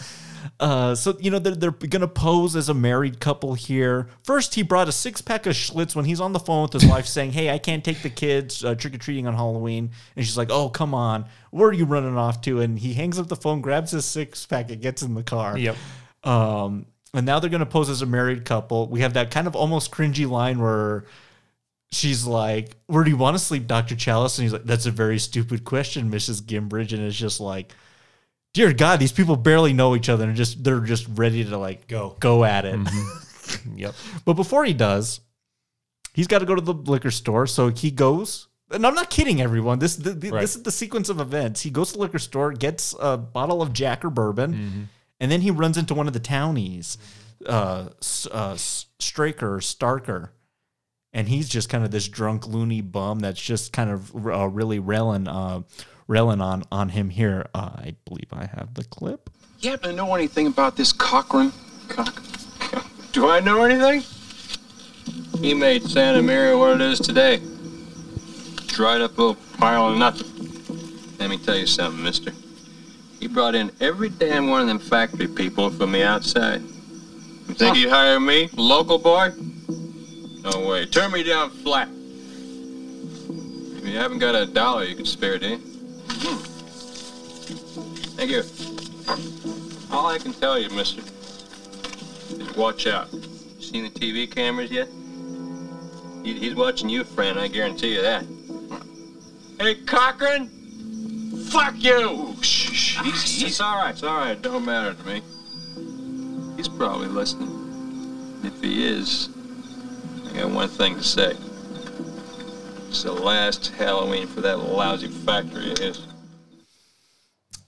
uh, 0.59 0.93
so, 0.93 1.15
you 1.21 1.31
know, 1.31 1.39
they're, 1.39 1.55
they're 1.55 1.71
going 1.71 2.01
to 2.01 2.07
pose 2.07 2.55
as 2.57 2.67
a 2.67 2.73
married 2.73 3.19
couple 3.21 3.53
here. 3.53 4.07
First, 4.23 4.55
he 4.55 4.61
brought 4.61 4.89
a 4.89 4.91
six 4.91 5.21
pack 5.21 5.45
of 5.45 5.53
Schlitz 5.55 5.95
when 5.95 6.03
he's 6.03 6.19
on 6.19 6.33
the 6.33 6.39
phone 6.39 6.63
with 6.63 6.73
his 6.73 6.85
wife 6.85 7.05
saying, 7.05 7.31
Hey, 7.31 7.49
I 7.49 7.57
can't 7.57 7.83
take 7.83 8.01
the 8.01 8.09
kids 8.09 8.63
uh, 8.63 8.75
trick 8.75 8.93
or 8.93 8.97
treating 8.97 9.25
on 9.25 9.35
Halloween. 9.35 9.91
And 10.17 10.25
she's 10.25 10.37
like, 10.37 10.51
Oh, 10.51 10.67
come 10.69 10.93
on. 10.93 11.25
Where 11.51 11.69
are 11.69 11.73
you 11.73 11.85
running 11.85 12.17
off 12.17 12.41
to? 12.41 12.59
And 12.59 12.77
he 12.77 12.93
hangs 12.93 13.17
up 13.19 13.29
the 13.29 13.37
phone, 13.37 13.61
grabs 13.61 13.91
his 13.91 14.03
six 14.03 14.45
pack, 14.45 14.69
and 14.69 14.81
gets 14.81 15.01
in 15.01 15.13
the 15.13 15.23
car. 15.23 15.57
Yep. 15.57 15.77
Um, 16.25 16.87
and 17.13 17.25
now 17.25 17.39
they're 17.39 17.49
going 17.49 17.59
to 17.59 17.65
pose 17.65 17.89
as 17.89 18.01
a 18.01 18.05
married 18.05 18.45
couple. 18.45 18.87
We 18.87 19.01
have 19.01 19.13
that 19.13 19.31
kind 19.31 19.47
of 19.47 19.55
almost 19.55 19.91
cringy 19.91 20.29
line 20.29 20.59
where 20.59 21.05
she's 21.91 22.25
like, 22.25 22.75
Where 22.87 23.03
do 23.03 23.09
you 23.11 23.17
want 23.17 23.35
to 23.37 23.43
sleep, 23.43 23.67
Dr. 23.67 23.95
Challis? 23.95 24.37
And 24.37 24.43
he's 24.43 24.53
like, 24.53 24.63
That's 24.65 24.85
a 24.85 24.91
very 24.91 25.19
stupid 25.19 25.63
question, 25.63 26.09
Mrs. 26.11 26.41
Grimbridge. 26.41 26.93
And 26.93 27.01
it's 27.03 27.15
just 27.17 27.39
like, 27.39 27.73
Dear 28.53 28.71
God, 28.73 28.99
these 28.99 29.11
people 29.11 29.35
barely 29.35 29.73
know 29.73 29.95
each 29.95 30.09
other 30.09 30.25
and 30.25 30.35
just 30.35 30.63
they're 30.63 30.79
just 30.79 31.07
ready 31.15 31.43
to 31.43 31.57
like 31.57 31.87
Go. 31.87 32.15
go 32.19 32.43
at 32.43 32.65
it. 32.65 32.75
Mm-hmm. 32.75 33.19
Yep. 33.75 33.93
But 34.25 34.33
before 34.33 34.63
he 34.65 34.73
does, 34.73 35.19
he's 36.13 36.27
got 36.27 36.39
to 36.39 36.45
go 36.45 36.55
to 36.55 36.61
the 36.61 36.73
liquor 36.73 37.11
store. 37.11 37.45
So 37.45 37.69
he 37.69 37.91
goes, 37.91 38.47
and 38.71 38.87
I'm 38.87 38.95
not 38.95 39.09
kidding 39.09 39.41
everyone. 39.41 39.79
This 39.79 39.95
the, 39.97 40.11
the- 40.11 40.31
Right. 40.31 40.41
this 40.41 40.55
is 40.55 40.63
the 40.63 40.71
sequence 40.71 41.09
of 41.09 41.19
events. 41.19 41.61
He 41.61 41.69
goes 41.69 41.89
to 41.89 41.93
the 41.95 41.99
liquor 41.99 42.19
store, 42.19 42.51
gets 42.53 42.95
a 42.99 43.17
bottle 43.17 43.61
of 43.61 43.73
Jack 43.73 44.03
or 44.05 44.09
bourbon, 44.09 44.53
mm-hmm. 44.53 44.81
And 45.23 45.31
then 45.31 45.39
he 45.39 45.51
runs 45.51 45.77
into 45.77 45.93
one 45.93 46.07
of 46.07 46.11
the 46.11 46.19
townies, 46.19 46.97
uh, 47.45 47.87
uh, 48.29 48.55
Straker 48.57 49.59
Starker. 49.59 50.31
And 51.13 51.29
he's 51.29 51.47
just 51.47 51.69
kind 51.69 51.85
of 51.85 51.91
this 51.91 52.09
drunk 52.09 52.45
loony 52.45 52.81
bum 52.81 53.19
that's 53.19 53.41
just 53.41 53.71
kind 53.71 53.89
of 53.89 54.13
uh, 54.27 54.49
really 54.49 54.79
railing, 54.79 55.29
uh, 55.29 55.61
railing 56.09 56.41
on 56.41 56.63
on 56.73 56.89
him 56.89 57.09
here. 57.09 57.47
Uh, 57.55 57.69
I 57.73 57.95
believe 58.03 58.33
I 58.33 58.47
have 58.47 58.73
the 58.73 58.83
clip. 58.83 59.29
You 59.61 59.71
happen 59.71 59.91
to 59.91 59.95
know 59.95 60.13
anything 60.13 60.45
about 60.47 60.75
this 60.75 60.91
Cochran? 60.91 61.53
Coch- 61.87 62.21
Do 63.13 63.29
I 63.29 63.39
know 63.39 63.63
anything? 63.63 64.03
He 65.39 65.53
made 65.53 65.83
Santa 65.83 66.21
Mira 66.21 66.57
what 66.57 66.81
it 66.81 66.81
is 66.81 66.99
today. 66.99 67.37
Dried 68.67 68.99
up 68.99 69.17
little 69.17 69.35
pile 69.57 69.87
of 69.87 69.97
nothing. 69.97 70.27
Let 71.17 71.29
me 71.29 71.37
tell 71.37 71.55
you 71.55 71.65
something, 71.67 72.03
mister. 72.03 72.33
He 73.23 73.29
brought 73.29 73.55
in 73.55 73.71
every 73.79 74.09
damn 74.09 74.49
one 74.49 74.59
of 74.59 74.67
them 74.67 74.79
factory 74.79 75.29
people 75.29 75.69
from 75.69 75.93
the 75.93 76.03
outside. 76.03 76.59
You 76.59 77.53
think 77.53 77.77
he'd 77.77 77.87
hire 77.87 78.19
me, 78.19 78.49
local 78.57 78.97
boy? 78.97 79.31
No 80.41 80.67
way. 80.67 80.85
Turn 80.87 81.13
me 81.13 81.23
down 81.23 81.49
flat. 81.49 81.87
If 81.87 83.87
you 83.87 83.97
haven't 83.97 84.19
got 84.19 84.35
a 84.35 84.45
dollar 84.45 84.83
you 84.83 84.97
can 84.97 85.05
spare, 85.05 85.39
do 85.39 85.47
you? 85.47 85.55
Eh? 85.55 85.59
Hmm. 86.09 86.35
Thank 88.17 88.31
you. 88.31 88.43
All 89.89 90.07
I 90.07 90.17
can 90.17 90.33
tell 90.33 90.59
you, 90.59 90.69
mister, 90.71 91.01
is 91.01 92.53
watch 92.57 92.87
out. 92.87 93.07
Seen 93.61 93.85
the 93.85 93.89
TV 93.89 94.29
cameras 94.29 94.69
yet? 94.69 94.89
He's 96.25 96.55
watching 96.55 96.89
you, 96.89 97.05
friend, 97.05 97.39
I 97.39 97.47
guarantee 97.47 97.95
you 97.95 98.01
that. 98.01 98.25
Hey, 99.61 99.75
Cochran! 99.75 100.62
Fuck 101.49 101.75
you! 101.77 102.35
Shh, 102.41 102.71
shh. 102.71 103.01
He's, 103.01 103.43
it's 103.43 103.61
all 103.61 103.77
right, 103.77 103.91
it's 103.91 104.03
all 104.03 104.17
right. 104.17 104.31
It 104.31 104.41
don't 104.41 104.65
matter 104.65 104.93
to 104.93 105.03
me. 105.05 105.21
He's 106.55 106.67
probably 106.67 107.07
listening. 107.07 108.41
If 108.43 108.61
he 108.61 108.85
is, 108.85 109.29
I 110.29 110.33
got 110.39 110.51
one 110.51 110.69
thing 110.69 110.95
to 110.95 111.03
say. 111.03 111.35
It's 112.89 113.03
the 113.03 113.11
last 113.11 113.67
Halloween 113.69 114.27
for 114.27 114.41
that 114.41 114.57
lousy 114.57 115.07
factory 115.07 115.71
of 115.71 115.77
his. 115.79 116.07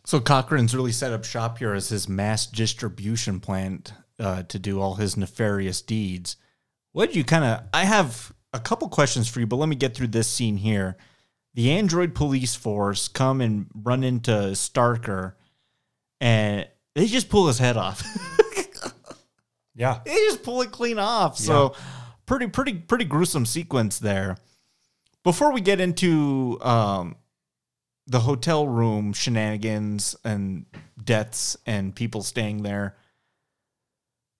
So 0.05 0.19
Cochran's 0.19 0.75
really 0.75 0.91
set 0.91 1.13
up 1.13 1.23
shop 1.23 1.57
here 1.57 1.73
as 1.73 1.89
his 1.89 2.07
mass 2.07 2.45
distribution 2.45 3.39
plant 3.39 3.93
uh, 4.19 4.43
to 4.43 4.59
do 4.59 4.79
all 4.79 4.95
his 4.95 5.17
nefarious 5.17 5.81
deeds. 5.81 6.37
What 6.91 7.07
did 7.07 7.15
you 7.15 7.23
kind 7.23 7.43
of? 7.43 7.63
I 7.73 7.85
have 7.85 8.31
a 8.53 8.59
couple 8.59 8.87
questions 8.87 9.27
for 9.27 9.39
you, 9.39 9.47
but 9.47 9.55
let 9.55 9.67
me 9.67 9.75
get 9.75 9.95
through 9.95 10.07
this 10.07 10.27
scene 10.27 10.57
here. 10.57 10.95
The 11.55 11.71
android 11.71 12.13
police 12.13 12.53
force 12.53 13.07
come 13.07 13.41
and 13.41 13.67
run 13.73 14.03
into 14.03 14.31
Starker, 14.31 15.33
and 16.21 16.67
they 16.93 17.07
just 17.07 17.29
pull 17.29 17.47
his 17.47 17.57
head 17.59 17.77
off. 17.77 18.03
Yeah. 19.77 19.99
they 20.05 20.13
just 20.13 20.41
pull 20.43 20.61
it 20.61 20.71
clean 20.71 20.97
off. 20.99 21.37
So 21.37 21.75
pretty, 22.25 22.47
pretty, 22.47 22.75
pretty 22.75 23.03
gruesome 23.03 23.45
sequence 23.45 23.99
there. 23.99 24.37
Before 25.23 25.51
we 25.51 25.59
get 25.59 25.81
into 25.81 26.57
um, 26.61 27.17
the 28.07 28.21
hotel 28.21 28.65
room 28.67 29.11
shenanigans 29.11 30.15
and 30.23 30.65
deaths 31.03 31.57
and 31.65 31.93
people 31.93 32.23
staying 32.23 32.63
there, 32.63 32.95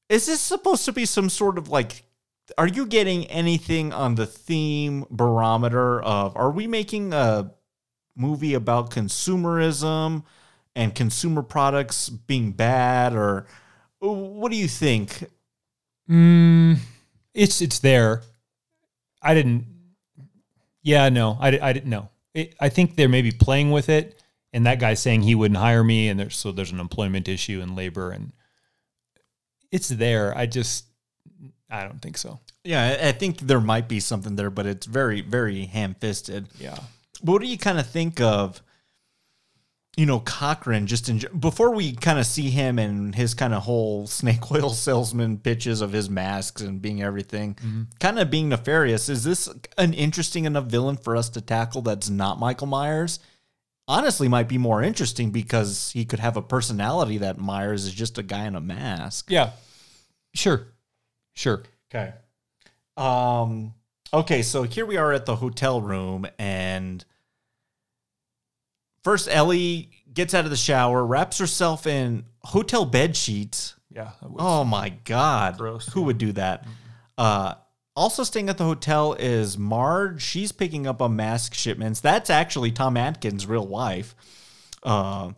is 0.08 0.26
this 0.28 0.40
supposed 0.40 0.86
to 0.86 0.94
be 0.94 1.06
some 1.06 1.30
sort 1.30 1.58
of 1.58 1.68
like? 1.68 2.04
Are 2.58 2.68
you 2.68 2.86
getting 2.86 3.26
anything 3.26 3.92
on 3.92 4.16
the 4.16 4.26
theme 4.26 5.06
barometer 5.10 6.02
of? 6.02 6.36
Are 6.38 6.52
we 6.52 6.68
making 6.68 7.14
a 7.14 7.52
movie 8.16 8.54
about 8.54 8.92
consumerism 8.92 10.24
and 10.76 10.94
consumer 10.94 11.42
products 11.42 12.10
being 12.10 12.52
bad, 12.52 13.14
or 13.14 13.48
what 14.00 14.52
do 14.52 14.58
you 14.58 14.68
think? 14.68 15.26
Mm, 16.10 16.78
it's 17.34 17.62
it's 17.62 17.80
there. 17.80 18.22
I 19.22 19.34
didn't. 19.34 19.66
Yeah, 20.84 21.10
no, 21.10 21.38
I, 21.40 21.60
I 21.60 21.74
didn't 21.74 21.90
know. 21.90 22.10
I 22.60 22.70
think 22.70 22.96
they're 22.96 23.10
maybe 23.10 23.32
playing 23.32 23.72
with 23.72 23.90
it, 23.90 24.22
and 24.54 24.66
that 24.66 24.80
guy's 24.80 25.02
saying 25.02 25.22
he 25.22 25.36
wouldn't 25.36 25.58
hire 25.58 25.84
me, 25.84 26.10
and 26.10 26.20
there's 26.20 26.36
so 26.36 26.52
there's 26.52 26.72
an 26.72 26.80
employment 26.80 27.28
issue 27.28 27.62
and 27.62 27.76
labor, 27.76 28.12
and 28.12 28.34
it's 29.72 29.90
there. 29.90 30.38
I 30.38 30.46
just 30.46 30.86
I 31.70 31.84
don't 31.84 32.02
think 32.02 32.18
so. 32.18 32.40
Yeah, 32.64 32.98
I 33.02 33.12
think 33.12 33.40
there 33.40 33.62
might 33.62 33.88
be 33.88 34.00
something 34.00 34.36
there, 34.36 34.50
but 34.50 34.66
it's 34.66 34.86
very, 34.86 35.22
very 35.22 35.66
ham 35.66 35.96
fisted. 36.00 36.48
Yeah. 36.60 36.78
But 37.24 37.34
what 37.34 37.42
do 37.42 37.48
you 37.48 37.58
kind 37.58 37.80
of 37.80 37.88
think 37.88 38.22
of, 38.22 38.62
you 39.98 40.06
know, 40.06 40.20
Cochran 40.20 40.88
just 40.88 41.10
in, 41.10 41.22
before 41.40 41.74
we 41.74 41.94
kind 41.94 42.20
of 42.20 42.26
see 42.26 42.50
him 42.50 42.78
and 42.78 43.16
his 43.16 43.34
kind 43.34 43.54
of 43.54 43.64
whole 43.64 44.08
snake 44.08 44.52
oil 44.52 44.70
salesman 44.70 45.38
pitches 45.38 45.82
of 45.82 45.92
his 45.92 46.10
masks 46.10 46.62
and 46.62 46.82
being 46.82 47.02
everything, 47.02 47.56
mm-hmm. 47.56 47.84
kind 48.00 48.20
of 48.20 48.30
being 48.30 48.50
nefarious? 48.50 49.10
Is 49.10 49.24
this 49.24 49.50
an 49.78 49.94
interesting 49.94 50.46
enough 50.46 50.66
villain 50.66 50.98
for 50.98 51.16
us 51.16 51.30
to 51.30 51.42
tackle 51.42 51.82
that's 51.82 52.10
not 52.10 52.40
Michael 52.40 52.68
Myers? 52.68 53.20
Honestly, 53.88 54.28
might 54.28 54.48
be 54.48 54.58
more 54.58 54.82
interesting 54.82 55.30
because 55.30 55.92
he 55.92 56.06
could 56.06 56.20
have 56.20 56.38
a 56.38 56.42
personality 56.42 57.20
that 57.20 57.38
Myers 57.38 57.86
is 57.86 57.94
just 57.94 58.18
a 58.18 58.24
guy 58.24 58.46
in 58.46 58.56
a 58.56 58.62
mask. 58.62 59.30
Yeah. 59.30 59.52
Sure. 60.34 60.68
Sure. 61.36 61.64
Okay. 61.94 62.14
Um 62.98 63.74
okay, 64.14 64.42
so 64.42 64.64
here 64.64 64.86
we 64.86 64.98
are 64.98 65.12
at 65.14 65.26
the 65.26 65.36
hotel 65.36 65.82
room 65.82 66.26
and 66.40 67.04
first 69.04 69.28
Ellie 69.30 69.90
gets 70.14 70.34
out 70.34 70.46
of 70.46 70.52
the 70.52 70.58
shower, 70.58 71.06
wraps 71.06 71.38
herself 71.38 71.86
in 71.86 72.26
hotel 72.44 72.86
bed 72.86 73.16
sheets. 73.16 73.76
Yeah. 73.92 74.12
Oh 74.38 74.64
my 74.64 74.90
god. 74.90 75.58
Gross, 75.58 75.88
Who 75.94 76.04
would 76.04 76.18
do 76.18 76.32
that? 76.34 76.66
Uh 77.18 77.56
also 77.96 78.24
staying 78.24 78.50
at 78.50 78.58
the 78.58 78.66
hotel 78.66 79.14
is 79.14 79.58
Marge. 79.58 80.22
She's 80.22 80.52
picking 80.52 80.86
up 80.86 81.02
on 81.02 81.16
mask 81.16 81.54
shipments. 81.54 82.02
That's 82.02 82.30
actually 82.30 82.72
Tom 82.72 82.98
Atkins' 82.98 83.48
real 83.48 83.66
wife. 83.66 84.16
Uh, 84.84 85.32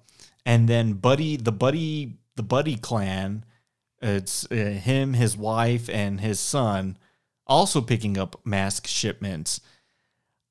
and 0.45 0.67
then 0.67 0.93
Buddy, 0.93 1.37
the 1.37 1.51
Buddy 1.51 2.17
the 2.35 2.43
Buddy 2.43 2.75
clan. 2.75 3.43
It's 4.01 4.45
uh, 4.51 4.55
him, 4.55 5.13
his 5.13 5.35
wife, 5.35 5.89
and 5.89 6.21
his 6.21 6.39
son 6.39 6.97
also 7.45 7.81
picking 7.81 8.17
up 8.17 8.39
mask 8.45 8.87
shipments. 8.87 9.61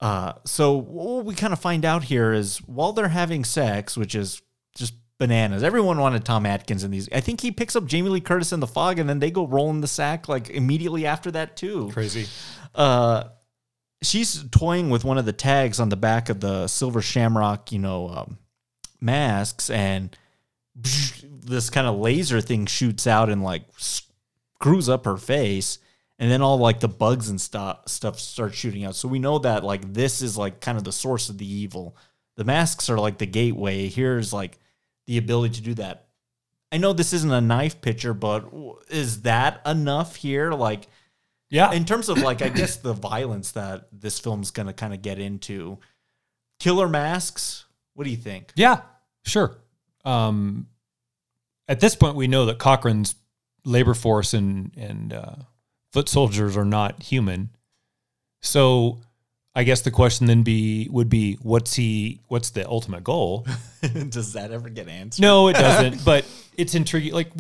Uh, 0.01 0.35
so 0.45 0.77
what 0.77 1.25
we 1.25 1.35
kind 1.35 1.53
of 1.53 1.59
find 1.59 1.85
out 1.85 2.05
here 2.05 2.33
is 2.33 2.59
while 2.59 2.93
they're 2.93 3.09
having 3.09 3.45
sex, 3.45 3.97
which 3.97 4.15
is 4.15 4.43
just 4.77 4.95
bananas. 5.19 5.63
Everyone 5.63 5.99
wanted 5.99 6.25
Tom 6.25 6.47
Atkins 6.47 6.85
in 6.85 6.91
these. 6.91 7.09
I 7.13 7.21
think 7.21 7.41
he 7.41 7.51
picks 7.51 7.77
up 7.77 7.87
Jamie 7.87 8.11
Lee 8.11 8.21
Curtis 8.21 8.53
in 8.53 8.61
the 8.61 8.67
fog, 8.67 8.99
and 8.99 9.09
then 9.09 9.19
they 9.19 9.31
go 9.31 9.47
rolling 9.47 9.81
the 9.81 9.89
sack 9.89 10.29
like 10.29 10.51
immediately 10.51 11.07
after 11.07 11.31
that 11.31 11.57
too. 11.57 11.91
Crazy. 11.93 12.27
Uh, 12.75 13.25
she's 14.03 14.45
toying 14.51 14.91
with 14.91 15.05
one 15.05 15.19
of 15.19 15.25
the 15.25 15.33
tags 15.33 15.81
on 15.81 15.89
the 15.89 15.97
back 15.97 16.29
of 16.29 16.41
the 16.41 16.67
silver 16.67 17.01
shamrock, 17.01 17.73
you 17.73 17.79
know, 17.79 18.09
um, 18.09 18.39
masks, 19.01 19.71
and 19.71 20.17
this 20.83 21.71
kind 21.71 21.87
of 21.87 21.99
laser 21.99 22.41
thing 22.41 22.67
shoots 22.67 23.07
out 23.07 23.31
and 23.31 23.43
like 23.43 23.63
screws 23.77 24.89
up 24.89 25.05
her 25.05 25.17
face. 25.17 25.79
And 26.19 26.31
then 26.31 26.41
all 26.41 26.57
like 26.57 26.81
the 26.81 26.89
bugs 26.89 27.29
and 27.29 27.39
stuff 27.39 27.89
stuff 27.89 28.19
start 28.19 28.55
shooting 28.55 28.85
out. 28.85 28.97
So 28.97 29.07
we 29.07 29.19
know 29.19 29.39
that 29.41 29.65
like 29.65 29.93
this 29.93 30.23
is 30.23 30.39
like 30.39 30.61
kind 30.61 30.79
of 30.79 30.85
the 30.85 30.93
source 30.93 31.29
of 31.29 31.37
the 31.37 31.47
evil. 31.47 31.95
The 32.37 32.45
masks 32.45 32.89
are 32.89 32.99
like 32.99 33.19
the 33.19 33.27
gateway. 33.27 33.89
Here's 33.89 34.33
like 34.33 34.59
the 35.07 35.19
ability 35.19 35.57
to 35.57 35.63
do 35.63 35.75
that. 35.75 36.07
I 36.73 36.79
know 36.79 36.93
this 36.93 37.13
isn't 37.13 37.31
a 37.31 37.41
knife 37.41 37.81
picture, 37.81 38.15
but 38.15 38.51
is 38.89 39.23
that 39.23 39.61
enough 39.67 40.17
here? 40.17 40.53
Like, 40.53 40.89
yeah, 41.49 41.73
in 41.73 41.85
terms 41.85 42.09
of 42.09 42.19
like, 42.19 42.43
I 42.43 42.49
guess 42.49 42.77
the 42.77 42.93
violence 42.93 43.53
that 43.53 43.89
this 43.93 44.19
film's 44.19 44.51
gonna 44.51 44.73
kind 44.73 44.93
of 44.93 45.03
get 45.03 45.19
into. 45.19 45.79
Killer 46.59 46.89
masks. 46.89 47.67
What 47.95 48.05
do 48.05 48.11
you 48.11 48.17
think? 48.17 48.53
Yeah, 48.57 48.81
sure. 49.25 49.59
Um, 50.07 50.69
at 51.69 51.81
this 51.81 51.95
point, 51.95 52.17
we 52.17 52.29
know 52.29 52.47
that 52.47 52.59
Cochran's 52.59 53.15
labor 53.65 53.95
force 53.95 54.33
and 54.33 54.71
and 54.77 55.13
uh, 55.13 55.35
foot 55.93 56.09
soldiers 56.09 56.57
are 56.57 56.65
not 56.65 57.03
human. 57.03 57.51
So, 58.41 59.01
I 59.55 59.65
guess 59.65 59.81
the 59.81 59.91
question 59.91 60.27
then 60.27 60.43
be 60.43 60.89
would 60.91 61.09
be, 61.09 61.35
what's 61.43 61.75
he? 61.75 62.21
What's 62.29 62.51
the 62.51 62.67
ultimate 62.69 63.03
goal? 63.03 63.47
Does 64.09 64.35
that 64.35 64.53
ever 64.53 64.69
get 64.69 64.89
answered? 64.89 65.23
No, 65.23 65.49
it 65.49 65.53
doesn't. 65.57 66.05
but 66.05 66.25
it's 66.57 66.75
intriguing. 66.75 67.13
Like, 67.13 67.33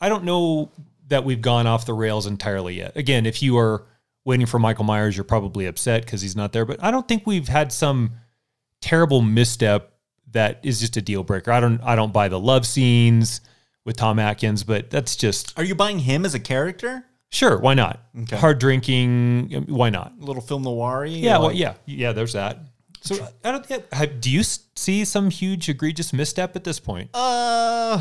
I 0.00 0.08
don't 0.08 0.24
know 0.24 0.70
that 1.08 1.24
we've 1.24 1.42
gone 1.42 1.66
off 1.66 1.84
the 1.84 1.92
rails 1.92 2.26
entirely 2.26 2.74
yet. 2.74 2.96
Again, 2.96 3.26
if 3.26 3.42
you 3.42 3.58
are 3.58 3.84
waiting 4.24 4.46
for 4.46 4.58
Michael 4.58 4.84
Myers, 4.84 5.16
you're 5.16 5.24
probably 5.24 5.66
upset 5.66 6.04
because 6.04 6.22
he's 6.22 6.34
not 6.34 6.52
there. 6.52 6.64
But 6.64 6.82
I 6.82 6.90
don't 6.90 7.06
think 7.06 7.26
we've 7.26 7.48
had 7.48 7.72
some 7.72 8.12
terrible 8.80 9.20
misstep 9.20 9.93
that 10.34 10.60
is 10.62 10.80
just 10.80 10.96
a 10.96 11.02
deal 11.02 11.24
breaker. 11.24 11.50
I 11.50 11.60
don't. 11.60 11.80
I 11.82 11.96
don't 11.96 12.12
buy 12.12 12.28
the 12.28 12.38
love 12.38 12.66
scenes 12.66 13.40
with 13.84 13.96
Tom 13.96 14.18
Atkins, 14.18 14.62
but 14.62 14.90
that's 14.90 15.16
just. 15.16 15.58
Are 15.58 15.64
you 15.64 15.74
buying 15.74 15.98
him 15.98 16.24
as 16.24 16.34
a 16.34 16.40
character? 16.40 17.06
Sure, 17.30 17.58
why 17.58 17.74
not? 17.74 18.00
Okay. 18.16 18.36
Hard 18.36 18.60
drinking, 18.60 19.64
why 19.68 19.90
not? 19.90 20.12
A 20.20 20.24
little 20.24 20.40
film 20.40 20.62
noir 20.62 21.04
Yeah, 21.04 21.38
well, 21.38 21.50
yeah, 21.50 21.74
yeah. 21.84 22.12
There's 22.12 22.34
that. 22.34 22.58
So 23.00 23.28
I 23.42 23.50
don't. 23.50 23.66
Yeah, 23.68 24.06
do 24.06 24.30
you 24.30 24.42
see 24.44 25.04
some 25.04 25.30
huge 25.30 25.68
egregious 25.68 26.12
misstep 26.12 26.54
at 26.54 26.62
this 26.62 26.78
point? 26.78 27.10
Uh, 27.12 28.00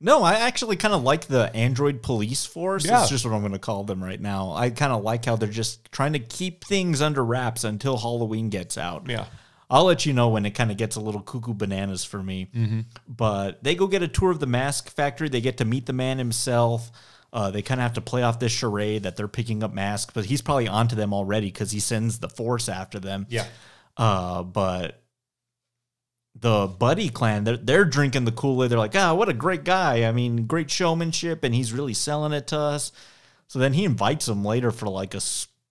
no, 0.00 0.22
I 0.22 0.34
actually 0.34 0.76
kind 0.76 0.92
of 0.92 1.02
like 1.02 1.26
the 1.26 1.54
Android 1.56 2.02
Police 2.02 2.44
Force. 2.44 2.84
Yeah. 2.84 2.98
That's 2.98 3.08
just 3.08 3.24
what 3.24 3.34
I'm 3.34 3.40
going 3.40 3.52
to 3.52 3.58
call 3.58 3.84
them 3.84 4.04
right 4.04 4.20
now. 4.20 4.52
I 4.52 4.70
kind 4.70 4.92
of 4.92 5.02
like 5.02 5.24
how 5.24 5.36
they're 5.36 5.48
just 5.48 5.90
trying 5.90 6.12
to 6.12 6.20
keep 6.20 6.64
things 6.64 7.00
under 7.02 7.24
wraps 7.24 7.64
until 7.64 7.96
Halloween 7.96 8.48
gets 8.48 8.78
out. 8.78 9.08
Yeah. 9.08 9.24
I'll 9.70 9.84
let 9.84 10.06
you 10.06 10.12
know 10.14 10.28
when 10.30 10.46
it 10.46 10.52
kind 10.52 10.70
of 10.70 10.76
gets 10.76 10.96
a 10.96 11.00
little 11.00 11.20
cuckoo 11.20 11.52
bananas 11.54 12.04
for 12.04 12.22
me. 12.22 12.48
Mhm. 12.54 12.86
But 13.06 13.62
they 13.62 13.74
go 13.74 13.86
get 13.86 14.02
a 14.02 14.08
tour 14.08 14.30
of 14.30 14.40
the 14.40 14.46
mask 14.46 14.88
factory. 14.90 15.28
They 15.28 15.40
get 15.42 15.58
to 15.58 15.64
meet 15.64 15.86
the 15.86 15.92
man 15.92 16.18
himself. 16.18 16.90
Uh, 17.32 17.50
they 17.50 17.60
kind 17.60 17.78
of 17.78 17.82
have 17.82 17.92
to 17.92 18.00
play 18.00 18.22
off 18.22 18.38
this 18.38 18.52
charade 18.52 19.02
that 19.02 19.16
they're 19.16 19.28
picking 19.28 19.62
up 19.62 19.74
masks, 19.74 20.12
but 20.14 20.24
he's 20.24 20.40
probably 20.40 20.66
onto 20.66 20.96
them 20.96 21.12
already 21.12 21.48
because 21.48 21.70
he 21.70 21.80
sends 21.80 22.18
the 22.18 22.28
force 22.30 22.68
after 22.70 22.98
them. 22.98 23.26
Yeah. 23.28 23.44
Uh, 23.98 24.42
but 24.42 25.02
the 26.34 26.66
Buddy 26.68 27.10
clan, 27.10 27.44
they're, 27.44 27.56
they're 27.58 27.84
drinking 27.84 28.24
the 28.24 28.32
Kool 28.32 28.64
Aid. 28.64 28.70
They're 28.70 28.78
like, 28.78 28.96
ah, 28.96 29.12
what 29.12 29.28
a 29.28 29.34
great 29.34 29.64
guy. 29.64 30.04
I 30.04 30.12
mean, 30.12 30.46
great 30.46 30.70
showmanship, 30.70 31.44
and 31.44 31.54
he's 31.54 31.72
really 31.72 31.94
selling 31.94 32.32
it 32.32 32.46
to 32.48 32.58
us. 32.58 32.92
So 33.48 33.58
then 33.58 33.72
he 33.74 33.84
invites 33.84 34.24
them 34.26 34.44
later 34.44 34.70
for 34.70 34.88
like 34.88 35.14
a 35.14 35.20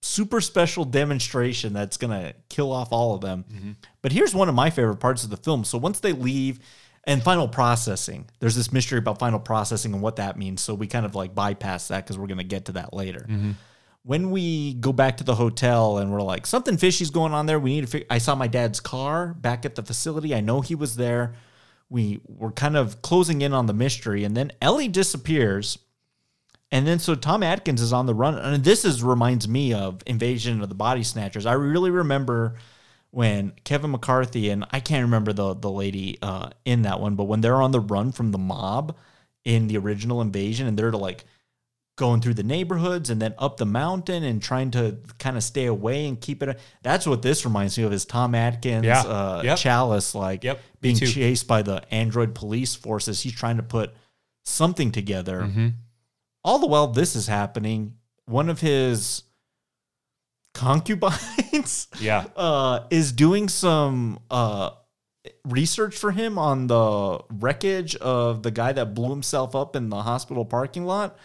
super 0.00 0.40
special 0.40 0.84
demonstration 0.84 1.72
that's 1.72 1.96
going 1.96 2.10
to 2.10 2.34
kill 2.48 2.70
off 2.70 2.92
all 2.92 3.14
of 3.14 3.20
them. 3.20 3.76
But 4.02 4.12
here's 4.12 4.34
one 4.34 4.48
of 4.48 4.54
my 4.54 4.70
favorite 4.70 4.96
parts 4.96 5.24
of 5.24 5.30
the 5.30 5.36
film. 5.36 5.64
So 5.64 5.78
once 5.78 6.00
they 6.00 6.12
leave 6.12 6.60
and 7.04 7.22
final 7.22 7.48
processing, 7.48 8.26
there's 8.38 8.54
this 8.54 8.72
mystery 8.72 8.98
about 8.98 9.18
final 9.18 9.40
processing 9.40 9.92
and 9.92 10.02
what 10.02 10.16
that 10.16 10.36
means. 10.36 10.60
So 10.60 10.74
we 10.74 10.86
kind 10.86 11.06
of 11.06 11.14
like 11.14 11.34
bypass 11.34 11.88
that 11.88 12.04
because 12.04 12.18
we're 12.18 12.26
going 12.26 12.38
to 12.38 12.44
get 12.44 12.66
to 12.66 12.72
that 12.72 12.92
later. 12.92 13.20
Mm-hmm. 13.28 13.52
When 14.02 14.30
we 14.30 14.74
go 14.74 14.92
back 14.92 15.16
to 15.18 15.24
the 15.24 15.34
hotel 15.34 15.98
and 15.98 16.12
we're 16.12 16.22
like 16.22 16.46
something 16.46 16.76
fishy's 16.76 17.10
going 17.10 17.32
on 17.32 17.46
there. 17.46 17.58
We 17.58 17.74
need 17.74 17.80
to 17.82 17.86
figure 17.86 18.06
i 18.10 18.18
saw 18.18 18.34
my 18.34 18.46
dad's 18.46 18.80
car 18.80 19.34
back 19.34 19.64
at 19.64 19.74
the 19.74 19.82
facility. 19.82 20.34
I 20.34 20.40
know 20.40 20.60
he 20.60 20.74
was 20.74 20.96
there. 20.96 21.34
We 21.90 22.20
were 22.26 22.52
kind 22.52 22.76
of 22.76 23.02
closing 23.02 23.42
in 23.42 23.52
on 23.52 23.66
the 23.66 23.72
mystery. 23.72 24.24
And 24.24 24.36
then 24.36 24.52
ellie 24.62 24.88
disappears. 24.88 25.78
And 26.70 26.86
then 26.86 26.98
so 27.00 27.14
tom 27.14 27.42
atkins 27.42 27.82
is 27.82 27.92
on 27.92 28.06
the 28.06 28.14
run. 28.14 28.38
And 28.38 28.62
this 28.62 28.84
is 28.84 29.02
reminds 29.02 29.48
me 29.48 29.74
of 29.74 30.02
invasion 30.06 30.62
of 30.62 30.68
the 30.68 30.74
body 30.74 31.02
snatchers. 31.02 31.44
I 31.44 31.54
really 31.54 31.90
remember 31.90 32.54
when 33.10 33.52
kevin 33.64 33.90
mccarthy 33.90 34.50
and 34.50 34.64
i 34.70 34.80
can't 34.80 35.02
remember 35.02 35.32
the 35.32 35.54
the 35.54 35.70
lady 35.70 36.18
uh, 36.22 36.50
in 36.64 36.82
that 36.82 37.00
one 37.00 37.14
but 37.14 37.24
when 37.24 37.40
they're 37.40 37.62
on 37.62 37.70
the 37.70 37.80
run 37.80 38.12
from 38.12 38.32
the 38.32 38.38
mob 38.38 38.94
in 39.44 39.66
the 39.68 39.76
original 39.78 40.20
invasion 40.20 40.66
and 40.66 40.78
they're 40.78 40.92
like 40.92 41.24
going 41.96 42.20
through 42.20 42.34
the 42.34 42.42
neighborhoods 42.44 43.10
and 43.10 43.20
then 43.20 43.34
up 43.38 43.56
the 43.56 43.66
mountain 43.66 44.22
and 44.22 44.40
trying 44.40 44.70
to 44.70 44.96
kind 45.18 45.36
of 45.36 45.42
stay 45.42 45.66
away 45.66 46.06
and 46.06 46.20
keep 46.20 46.40
it. 46.44 46.56
That's 46.84 47.08
what 47.08 47.22
this 47.22 47.44
reminds 47.44 47.76
me 47.76 47.82
of 47.82 47.92
is 47.92 48.04
Tom 48.04 48.36
Atkins, 48.36 48.84
Yeah. 48.84 49.00
uh, 49.00 49.42
Yep. 49.44 49.58
Challis, 49.58 50.14
like 50.14 50.44
Yep. 50.44 50.60
Being 50.80 50.94
chased 50.94 51.48
by 51.48 51.62
the 51.62 51.82
android 51.92 52.36
police 52.36 52.76
forces. 52.76 53.22
He's 53.22 53.32
trying 53.32 53.56
to 53.56 53.64
put 53.64 53.94
something 54.44 54.92
together. 54.92 55.42
Mhm. 55.42 55.72
All 56.44 56.60
the 56.60 56.68
while 56.68 56.86
this 56.86 57.16
is 57.16 57.26
happening, 57.26 57.94
one 58.26 58.48
of 58.48 58.60
his 58.60 59.24
concubines 60.58 61.88
Yeah. 62.00 62.26
uh, 62.36 62.80
is 62.90 63.12
doing 63.12 63.48
some 63.48 64.18
uh, 64.30 64.70
research 65.44 65.96
for 65.96 66.10
him 66.10 66.38
on 66.38 66.66
the 66.66 67.20
wreckage 67.30 67.94
of 67.96 68.42
the 68.42 68.50
guy 68.50 68.72
that 68.72 68.94
blew 68.94 69.10
himself 69.10 69.54
up 69.54 69.76
in 69.76 69.88
the 69.88 70.02
hospital 70.02 70.44
parking 70.44 70.84
lot. 70.84 71.16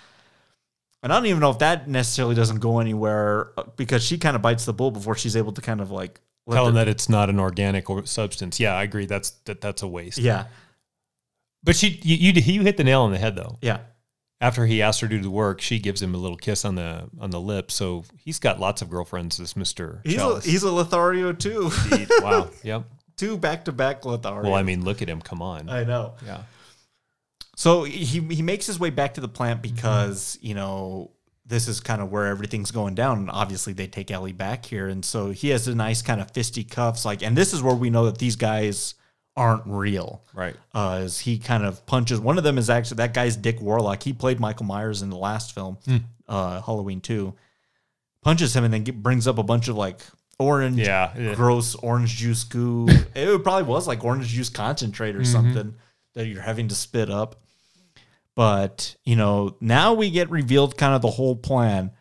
And 1.01 1.11
I 1.11 1.17
don't 1.17 1.25
even 1.25 1.41
know 1.41 1.49
if 1.49 1.59
that 1.59 1.89
necessarily 1.89 2.35
doesn't 2.35 2.59
go 2.59 2.79
anywhere 2.79 3.51
uh, 3.57 3.63
because 3.75 4.03
she 4.03 4.17
kind 4.17 4.35
of 4.35 4.41
bites 4.41 4.65
the 4.65 4.73
bullet 4.73 4.91
before 4.91 5.15
she's 5.15 5.35
able 5.35 5.51
to 5.53 5.61
kind 5.61 5.81
of 5.81 5.91
like 5.91 6.21
Tell 6.51 6.67
him 6.67 6.75
that 6.75 6.89
it's 6.89 7.07
not 7.07 7.29
an 7.29 7.39
organic 7.39 7.89
or 7.89 8.05
substance. 8.05 8.59
Yeah, 8.59 8.73
I 8.75 8.83
agree. 8.83 9.05
That's 9.05 9.29
that, 9.45 9.61
that's 9.61 9.81
a 9.81 9.87
waste. 9.87 10.17
Yeah. 10.17 10.47
But 11.63 11.77
she, 11.77 11.99
you, 12.03 12.17
you, 12.17 12.41
you 12.41 12.61
hit 12.63 12.75
the 12.75 12.83
nail 12.83 13.03
on 13.03 13.13
the 13.13 13.17
head 13.17 13.37
though. 13.37 13.57
Yeah. 13.61 13.79
After 14.43 14.65
he 14.65 14.81
asked 14.81 14.99
her 14.99 15.07
to 15.07 15.15
do 15.15 15.23
the 15.23 15.29
work, 15.29 15.61
she 15.61 15.79
gives 15.79 16.01
him 16.01 16.13
a 16.13 16.17
little 16.17 16.35
kiss 16.35 16.65
on 16.65 16.75
the 16.75 17.09
on 17.17 17.29
the 17.29 17.39
lip. 17.39 17.71
So 17.71 18.03
he's 18.17 18.39
got 18.39 18.59
lots 18.59 18.81
of 18.81 18.89
girlfriends. 18.89 19.37
This 19.37 19.55
Mister. 19.55 20.01
He's 20.03 20.21
a, 20.21 20.41
he's 20.41 20.63
a 20.63 20.71
Lothario 20.71 21.31
too. 21.31 21.71
Indeed. 21.89 22.09
Wow. 22.21 22.49
Yep. 22.61 22.83
Two 23.15 23.37
back 23.37 23.63
to 23.65 23.71
back 23.71 24.03
Lothario. 24.03 24.43
Well, 24.43 24.55
I 24.55 24.63
mean, 24.63 24.83
look 24.83 25.01
at 25.01 25.07
him. 25.07 25.21
Come 25.21 25.41
on. 25.41 25.69
I 25.69 25.85
know. 25.85 26.15
Yeah. 26.25 26.41
So 27.55 27.83
he 27.85 28.19
he 28.19 28.41
makes 28.41 28.65
his 28.65 28.79
way 28.79 28.89
back 28.89 29.13
to 29.13 29.21
the 29.21 29.29
plant 29.29 29.61
because 29.61 30.35
mm-hmm. 30.35 30.47
you 30.47 30.55
know 30.55 31.11
this 31.45 31.69
is 31.69 31.79
kind 31.79 32.01
of 32.01 32.11
where 32.11 32.27
everything's 32.27 32.71
going 32.71 32.95
down. 32.95 33.19
And 33.19 33.29
obviously, 33.29 33.71
they 33.71 33.87
take 33.87 34.11
Ellie 34.11 34.33
back 34.33 34.65
here, 34.65 34.89
and 34.89 35.05
so 35.05 35.31
he 35.31 35.49
has 35.49 35.69
a 35.69 35.75
nice 35.75 36.01
kind 36.01 36.19
of 36.19 36.31
fisty 36.33 36.69
cuffs. 36.69 37.05
Like, 37.05 37.23
and 37.23 37.37
this 37.37 37.53
is 37.53 37.63
where 37.63 37.75
we 37.75 37.89
know 37.89 38.05
that 38.07 38.17
these 38.17 38.35
guys 38.35 38.95
aren't 39.35 39.63
real, 39.65 40.21
Right. 40.33 40.55
Uh, 40.75 40.99
as 41.03 41.19
he 41.21 41.39
kind 41.39 41.63
of 41.65 41.85
punches 41.87 42.19
one 42.19 42.37
of 42.37 42.43
them 42.43 42.57
is 42.59 42.69
actually 42.69 42.97
that 42.97 43.13
guy's 43.15 43.35
Dick 43.35 43.59
Warlock. 43.61 44.03
He 44.03 44.13
played 44.13 44.39
Michael 44.39 44.65
Myers 44.65 45.01
in 45.01 45.09
the 45.09 45.17
last 45.17 45.53
film, 45.55 45.77
Hmm. 45.85 45.97
uh, 46.27 46.61
Halloween 46.61 47.01
Two. 47.01 47.33
Punches 48.21 48.55
him 48.55 48.63
and 48.63 48.73
then 48.73 48.83
get, 48.83 49.01
brings 49.01 49.27
up 49.27 49.37
a 49.39 49.43
bunch 49.43 49.67
of 49.67 49.75
like 49.75 50.01
orange, 50.39 50.77
Yeah, 50.79 51.11
yeah. 51.17 51.33
gross 51.33 51.73
orange 51.75 52.15
juice 52.15 52.43
goo. 52.43 52.87
it 53.15 53.43
probably 53.43 53.63
was 53.63 53.87
like 53.87 54.03
orange 54.03 54.27
juice 54.27 54.49
concentrate 54.49 55.15
or 55.15 55.21
Mhm. 55.21 55.27
something 55.31 55.75
that 56.13 56.27
you're 56.27 56.41
having 56.41 56.67
to 56.67 56.75
spit 56.75 57.09
up. 57.09 57.37
But, 58.35 58.95
you 59.03 59.15
know, 59.15 59.55
now 59.61 59.93
we 59.93 60.09
get 60.09 60.29
revealed 60.29 60.77
kind 60.77 60.93
of 60.95 61.01
the 61.01 61.11
whole 61.11 61.35
plan. 61.35 61.91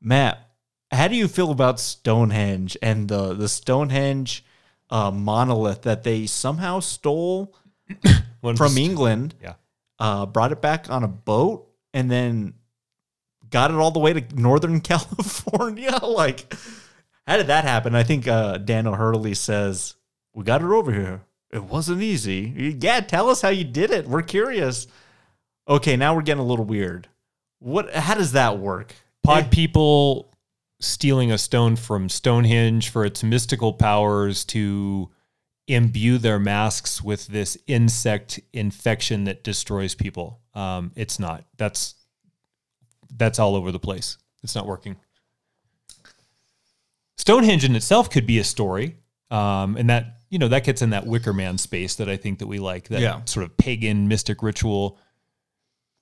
Matt, 0.00 0.48
how 0.90 1.08
do 1.08 1.14
you 1.16 1.28
feel 1.28 1.50
about 1.50 1.78
Stonehenge 1.80 2.76
and 2.82 3.08
the 3.08 3.34
the 3.34 3.48
Stonehenge 3.48 4.44
uh, 4.90 5.10
monolith 5.10 5.82
that 5.82 6.02
they 6.02 6.26
somehow 6.26 6.80
stole 6.80 7.54
from 8.56 8.76
England? 8.76 9.34
Yeah. 9.42 9.54
Uh, 9.98 10.26
brought 10.26 10.52
it 10.52 10.62
back 10.62 10.90
on 10.90 11.04
a 11.04 11.08
boat 11.08 11.68
and 11.92 12.10
then 12.10 12.54
got 13.50 13.70
it 13.70 13.76
all 13.76 13.90
the 13.90 13.98
way 13.98 14.12
to 14.12 14.40
Northern 14.40 14.80
California. 14.80 15.96
like, 16.02 16.52
how 17.26 17.36
did 17.36 17.48
that 17.48 17.64
happen? 17.64 17.94
I 17.94 18.02
think 18.02 18.26
uh, 18.26 18.58
Dan 18.58 18.86
O'Herlihy 18.86 19.34
says, 19.34 19.94
We 20.34 20.44
got 20.44 20.62
it 20.62 20.66
over 20.66 20.92
here. 20.92 21.22
It 21.52 21.64
wasn't 21.64 22.02
easy. 22.02 22.76
Yeah, 22.80 23.00
tell 23.00 23.28
us 23.28 23.42
how 23.42 23.48
you 23.48 23.64
did 23.64 23.90
it. 23.90 24.06
We're 24.06 24.22
curious. 24.22 24.86
Okay, 25.68 25.96
now 25.96 26.14
we're 26.14 26.22
getting 26.22 26.42
a 26.42 26.46
little 26.46 26.64
weird. 26.64 27.08
What? 27.58 27.92
How 27.92 28.14
does 28.14 28.32
that 28.32 28.58
work? 28.58 28.94
Pod 29.22 29.50
people 29.50 30.29
stealing 30.80 31.30
a 31.30 31.38
stone 31.38 31.76
from 31.76 32.08
Stonehenge 32.08 32.88
for 32.88 33.04
its 33.04 33.22
mystical 33.22 33.72
powers 33.72 34.44
to 34.46 35.10
imbue 35.68 36.18
their 36.18 36.38
masks 36.38 37.02
with 37.02 37.26
this 37.28 37.56
insect 37.66 38.40
infection 38.52 39.24
that 39.24 39.44
destroys 39.44 39.94
people. 39.94 40.40
Um, 40.54 40.90
it's 40.96 41.18
not. 41.18 41.44
That's 41.56 41.94
that's 43.16 43.38
all 43.38 43.54
over 43.54 43.70
the 43.70 43.78
place. 43.78 44.16
It's 44.42 44.54
not 44.54 44.66
working. 44.66 44.96
Stonehenge 47.16 47.64
in 47.64 47.76
itself 47.76 48.10
could 48.10 48.26
be 48.26 48.38
a 48.38 48.44
story, 48.44 48.96
um, 49.30 49.76
and 49.76 49.90
that 49.90 50.20
you 50.30 50.38
know 50.38 50.48
that 50.48 50.64
gets 50.64 50.80
in 50.82 50.90
that 50.90 51.06
Wicker 51.06 51.32
Man 51.32 51.58
space 51.58 51.96
that 51.96 52.08
I 52.08 52.16
think 52.16 52.38
that 52.38 52.46
we 52.46 52.58
like. 52.58 52.88
That 52.88 53.00
Yeah. 53.00 53.20
sort 53.26 53.44
of 53.44 53.56
pagan 53.56 54.08
mystic 54.08 54.42
ritual. 54.42 54.98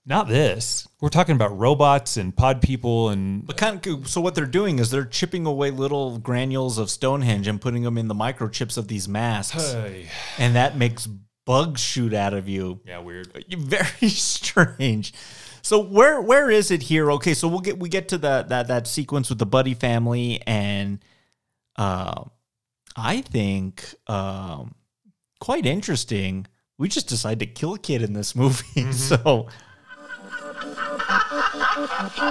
Not 0.08 0.26
this. 0.26 0.88
We're 1.02 1.10
talking 1.10 1.34
about 1.34 1.58
robots 1.58 2.16
and 2.16 2.34
pod 2.34 2.62
people 2.62 3.10
and 3.10 3.46
But 3.46 3.58
kind 3.58 3.86
of, 3.86 4.08
so 4.08 4.22
what 4.22 4.34
they're 4.34 4.46
doing 4.46 4.78
is 4.78 4.90
they're 4.90 5.04
chipping 5.04 5.44
away 5.44 5.70
little 5.70 6.16
granules 6.18 6.78
of 6.78 6.88
Stonehenge 6.88 7.46
and 7.46 7.60
putting 7.60 7.82
them 7.82 7.98
in 7.98 8.08
the 8.08 8.14
microchips 8.14 8.78
of 8.78 8.88
these 8.88 9.06
masks, 9.06 9.72
Hey. 9.74 10.06
and 10.38 10.56
that 10.56 10.78
makes 10.78 11.06
bugs 11.44 11.82
shoot 11.82 12.14
out 12.14 12.32
of 12.32 12.48
you. 12.48 12.80
Yeah, 12.86 13.00
weird. 13.00 13.44
Very 13.50 14.08
strange. 14.08 15.12
So 15.60 15.78
where 15.78 16.22
where 16.22 16.50
is 16.50 16.70
it 16.70 16.84
here? 16.84 17.10
Okay, 17.12 17.34
so 17.34 17.46
we'll 17.46 17.60
get 17.60 17.78
we 17.78 17.90
get 17.90 18.08
to 18.08 18.16
the 18.16 18.46
that 18.48 18.68
that 18.68 18.86
sequence 18.86 19.28
with 19.28 19.38
the 19.38 19.44
Buddy 19.46 19.74
family, 19.74 20.40
and 20.46 21.00
uh, 21.76 22.24
I 22.96 23.20
think 23.20 23.84
um, 24.06 24.74
quite 25.38 25.66
interesting. 25.66 26.46
We 26.78 26.88
just 26.88 27.08
decided 27.08 27.40
to 27.40 27.46
kill 27.46 27.74
a 27.74 27.78
kid 27.78 28.00
in 28.00 28.14
this 28.14 28.34
movie, 28.34 28.90
so. 28.92 29.48
Honey! 31.80 32.28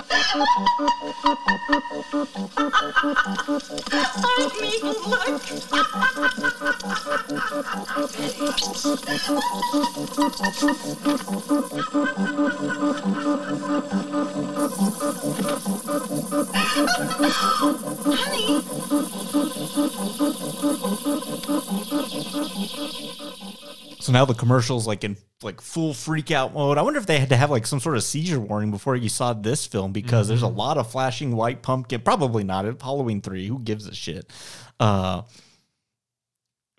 So 24.07 24.13
now 24.13 24.23
the 24.23 24.33
commercial's 24.33 24.87
like 24.87 25.03
in 25.03 25.17
like 25.43 25.59
full 25.59 25.93
freak 25.93 26.31
out 26.31 26.53
mode. 26.53 26.77
I 26.77 26.81
wonder 26.81 26.97
if 26.97 27.05
they 27.05 27.19
had 27.19 27.27
to 27.27 27.35
have 27.35 27.51
like 27.51 27.67
some 27.67 27.81
sort 27.81 27.97
of 27.97 28.03
seizure 28.03 28.39
warning 28.39 28.71
before 28.71 28.95
you 28.95 29.09
saw 29.09 29.33
this 29.33 29.67
film 29.67 29.91
because 29.91 30.29
there's 30.29 30.43
a 30.43 30.47
lot 30.47 30.77
of 30.77 30.89
flashing 30.89 31.35
white 31.35 31.61
pumpkin. 31.61 31.99
Probably 31.99 32.45
not. 32.45 32.63
It's 32.63 32.81
Halloween 32.81 33.19
three. 33.19 33.47
Who 33.47 33.59
gives 33.59 33.85
a 33.85 33.93
shit? 33.93 34.31
Uh, 34.79 35.23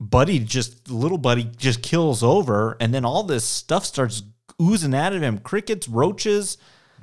Buddy 0.00 0.38
just 0.38 0.90
little 0.90 1.18
Buddy 1.18 1.44
just 1.44 1.82
kills 1.82 2.22
over, 2.22 2.78
and 2.80 2.94
then 2.94 3.04
all 3.04 3.24
this 3.24 3.44
stuff 3.44 3.84
starts 3.84 4.22
oozing 4.58 4.94
out 4.94 5.12
of 5.12 5.20
him: 5.20 5.36
crickets, 5.36 5.86
roaches, 5.86 6.56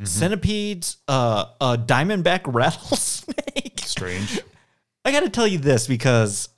centipedes, 0.05 0.97
uh, 1.07 1.45
a 1.61 1.77
diamondback 1.77 2.41
rattlesnake. 2.47 3.79
Strange. 3.81 4.41
I 5.05 5.11
got 5.11 5.19
to 5.19 5.29
tell 5.29 5.45
you 5.45 5.59
this 5.59 5.85
because 5.85 6.49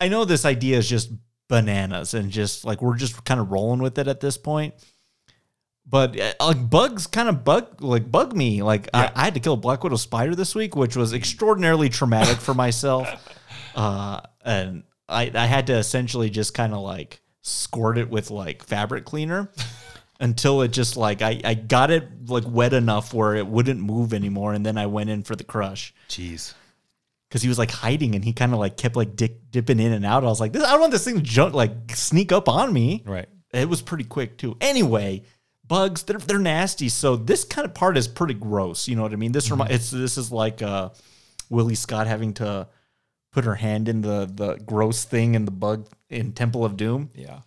I 0.00 0.08
know 0.08 0.24
this 0.24 0.46
idea 0.46 0.78
is 0.78 0.88
just 0.88 1.10
bananas 1.48 2.14
and 2.14 2.30
just 2.30 2.64
like 2.64 2.82
we're 2.82 2.96
just 2.96 3.24
kind 3.24 3.40
of 3.40 3.50
rolling 3.50 3.80
with 3.80 3.98
it 3.98 4.08
at 4.08 4.20
this 4.20 4.36
point. 4.36 4.74
But 5.88 6.18
uh, 6.18 6.32
like 6.40 6.68
bugs 6.68 7.06
kind 7.06 7.28
of 7.28 7.44
bug 7.44 7.80
like 7.80 8.10
bug 8.10 8.34
me. 8.34 8.62
Like 8.62 8.88
I, 8.92 9.10
I 9.14 9.24
had 9.24 9.34
to 9.34 9.40
kill 9.40 9.54
a 9.54 9.58
black 9.58 9.84
widow 9.84 9.96
spider 9.96 10.34
this 10.34 10.54
week, 10.54 10.74
which 10.74 10.96
was 10.96 11.12
extraordinarily 11.12 11.88
traumatic 11.88 12.38
for 12.38 12.54
myself. 12.54 13.08
Uh, 13.76 14.22
and 14.42 14.84
I 15.06 15.30
I 15.34 15.44
had 15.44 15.66
to 15.66 15.74
essentially 15.74 16.30
just 16.30 16.54
kind 16.54 16.72
of 16.72 16.80
like 16.80 17.20
squirt 17.42 17.98
it 17.98 18.08
with 18.08 18.30
like 18.30 18.64
fabric 18.64 19.04
cleaner 19.04 19.52
until 20.20 20.62
it 20.62 20.68
just 20.72 20.96
like 20.96 21.20
I, 21.20 21.42
I 21.44 21.52
got 21.52 21.90
it 21.90 22.26
like 22.26 22.44
wet 22.46 22.72
enough 22.72 23.12
where 23.12 23.34
it 23.34 23.46
wouldn't 23.46 23.80
move 23.80 24.14
anymore, 24.14 24.54
and 24.54 24.64
then 24.64 24.78
I 24.78 24.86
went 24.86 25.10
in 25.10 25.24
for 25.24 25.36
the 25.36 25.44
crush 25.44 25.92
Jeez. 26.08 26.54
Because 27.28 27.42
he 27.42 27.48
was 27.48 27.58
like 27.58 27.70
hiding 27.70 28.14
and 28.14 28.24
he 28.24 28.32
kind 28.32 28.52
of 28.52 28.58
like 28.58 28.76
kept 28.76 28.96
like 28.96 29.16
dick, 29.16 29.50
dipping 29.50 29.80
in 29.80 29.92
and 29.92 30.06
out. 30.06 30.24
I 30.24 30.28
was 30.28 30.40
like, 30.40 30.52
this, 30.52 30.62
I 30.62 30.72
don't 30.72 30.80
want 30.80 30.92
this 30.92 31.04
thing 31.04 31.16
to 31.16 31.22
jump 31.22 31.54
like 31.54 31.72
sneak 31.94 32.30
up 32.30 32.48
on 32.48 32.72
me. 32.72 33.02
Right. 33.04 33.28
It 33.52 33.68
was 33.68 33.82
pretty 33.82 34.04
quick 34.04 34.38
too. 34.38 34.56
Anyway, 34.60 35.22
bugs 35.66 36.02
they're 36.04 36.18
they're 36.18 36.38
nasty. 36.38 36.88
So 36.88 37.16
this 37.16 37.44
kind 37.44 37.64
of 37.64 37.74
part 37.74 37.96
is 37.96 38.08
pretty 38.08 38.34
gross. 38.34 38.88
You 38.88 38.96
know 38.96 39.02
what 39.02 39.12
I 39.12 39.16
mean? 39.16 39.32
This 39.32 39.50
remi- 39.50 39.72
it's 39.72 39.90
this 39.90 40.18
is 40.18 40.30
like 40.30 40.62
uh, 40.62 40.90
Willie 41.50 41.74
Scott 41.74 42.06
having 42.06 42.34
to 42.34 42.68
put 43.32 43.44
her 43.44 43.54
hand 43.54 43.88
in 43.88 44.02
the 44.02 44.30
the 44.32 44.56
gross 44.56 45.04
thing 45.04 45.34
in 45.34 45.44
the 45.44 45.50
bug 45.50 45.88
in 46.08 46.32
Temple 46.32 46.64
of 46.64 46.76
Doom. 46.76 47.10
Yeah. 47.14 47.40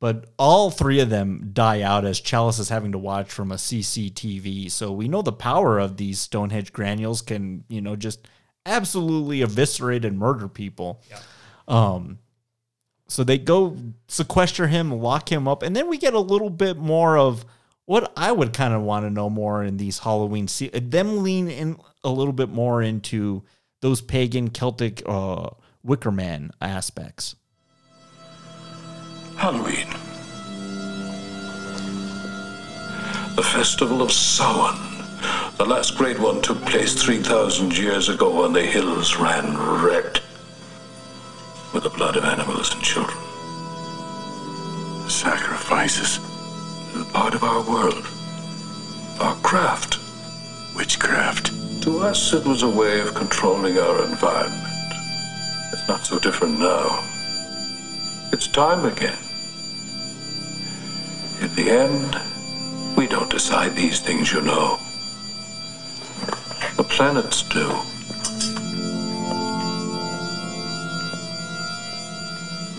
But 0.00 0.26
all 0.36 0.72
three 0.72 0.98
of 0.98 1.10
them 1.10 1.50
die 1.52 1.82
out 1.82 2.04
as 2.04 2.20
Challis 2.20 2.58
is 2.58 2.68
having 2.68 2.90
to 2.90 2.98
watch 2.98 3.30
from 3.30 3.52
a 3.52 3.54
CCTV. 3.54 4.68
So 4.68 4.90
we 4.90 5.06
know 5.06 5.22
the 5.22 5.30
power 5.30 5.78
of 5.78 5.96
these 5.96 6.18
Stonehenge 6.18 6.72
granules 6.72 7.22
can, 7.22 7.62
you 7.68 7.80
know, 7.80 7.94
just 7.94 8.26
absolutely 8.66 9.42
eviscerate 9.42 10.04
and 10.04 10.18
murder 10.18 10.48
people. 10.48 11.00
Um, 11.68 12.18
so 13.08 13.24
they 13.24 13.38
go 13.38 13.76
sequester 14.08 14.66
him, 14.68 14.90
lock 14.90 15.30
him 15.30 15.46
up, 15.46 15.62
and 15.62 15.76
then 15.76 15.88
we 15.88 15.98
get 15.98 16.14
a 16.14 16.20
little 16.20 16.50
bit 16.50 16.76
more 16.76 17.18
of 17.18 17.44
what 17.84 18.12
I 18.16 18.32
would 18.32 18.52
kind 18.52 18.72
of 18.72 18.82
want 18.82 19.04
to 19.04 19.10
know 19.10 19.28
more 19.28 19.62
in 19.62 19.76
these 19.76 19.98
Halloween. 19.98 20.48
Se- 20.48 20.68
them 20.68 21.22
lean 21.22 21.48
in 21.48 21.76
a 22.04 22.10
little 22.10 22.32
bit 22.32 22.48
more 22.48 22.82
into 22.82 23.42
those 23.80 24.00
pagan 24.00 24.48
Celtic 24.50 25.02
uh, 25.06 25.50
Wicker 25.82 26.10
Man 26.12 26.52
aspects. 26.60 27.36
Halloween. 29.36 29.88
The 33.34 33.42
festival 33.42 34.02
of 34.02 34.12
Samhain. 34.12 34.91
The 35.56 35.64
last 35.66 35.96
great 35.96 36.18
one 36.18 36.42
took 36.42 36.60
place 36.62 36.94
3,000 36.94 37.76
years 37.76 38.08
ago 38.08 38.42
when 38.42 38.52
the 38.52 38.62
hills 38.62 39.16
ran 39.16 39.56
red 39.82 40.20
with 41.72 41.84
the 41.84 41.90
blood 41.90 42.16
of 42.16 42.24
animals 42.24 42.74
and 42.74 42.82
children. 42.82 43.16
Sacrifices. 45.08 46.18
Part 47.12 47.34
of 47.34 47.44
our 47.44 47.62
world. 47.68 48.06
Our 49.20 49.36
craft. 49.36 49.98
Witchcraft. 50.74 51.52
To 51.82 51.98
us, 52.00 52.32
it 52.32 52.44
was 52.44 52.62
a 52.62 52.68
way 52.68 53.00
of 53.00 53.14
controlling 53.14 53.78
our 53.78 54.04
environment. 54.04 54.62
It's 55.72 55.88
not 55.88 56.04
so 56.04 56.18
different 56.18 56.58
now. 56.58 57.02
It's 58.32 58.46
time 58.46 58.84
again. 58.84 59.18
In 61.40 61.54
the 61.54 61.70
end, 61.70 62.20
we 62.96 63.06
don't 63.06 63.30
decide 63.30 63.74
these 63.74 64.00
things, 64.00 64.32
you 64.32 64.40
know. 64.40 64.78
The 66.76 66.84
planets 66.84 67.42
do. 67.42 67.68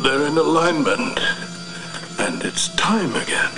They're 0.02 0.28
in 0.28 0.38
alignment, 0.38 1.20
and 2.20 2.44
it's 2.44 2.70
time 2.76 3.16
again. 3.16 3.52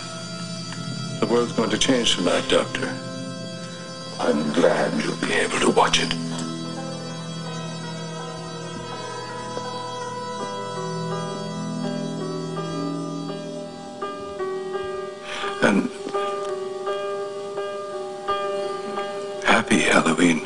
The 1.20 1.28
world's 1.28 1.54
going 1.54 1.70
to 1.70 1.78
change 1.78 2.16
tonight, 2.16 2.48
Doctor. 2.50 2.94
I'm 4.20 4.54
glad 4.54 4.94
you'll 5.04 5.16
be 5.18 5.34
able 5.34 5.60
to 5.60 5.70
watch 5.72 6.00
it. 6.02 6.14
And 15.64 15.90
happy 19.66 19.82
Halloween. 19.82 20.40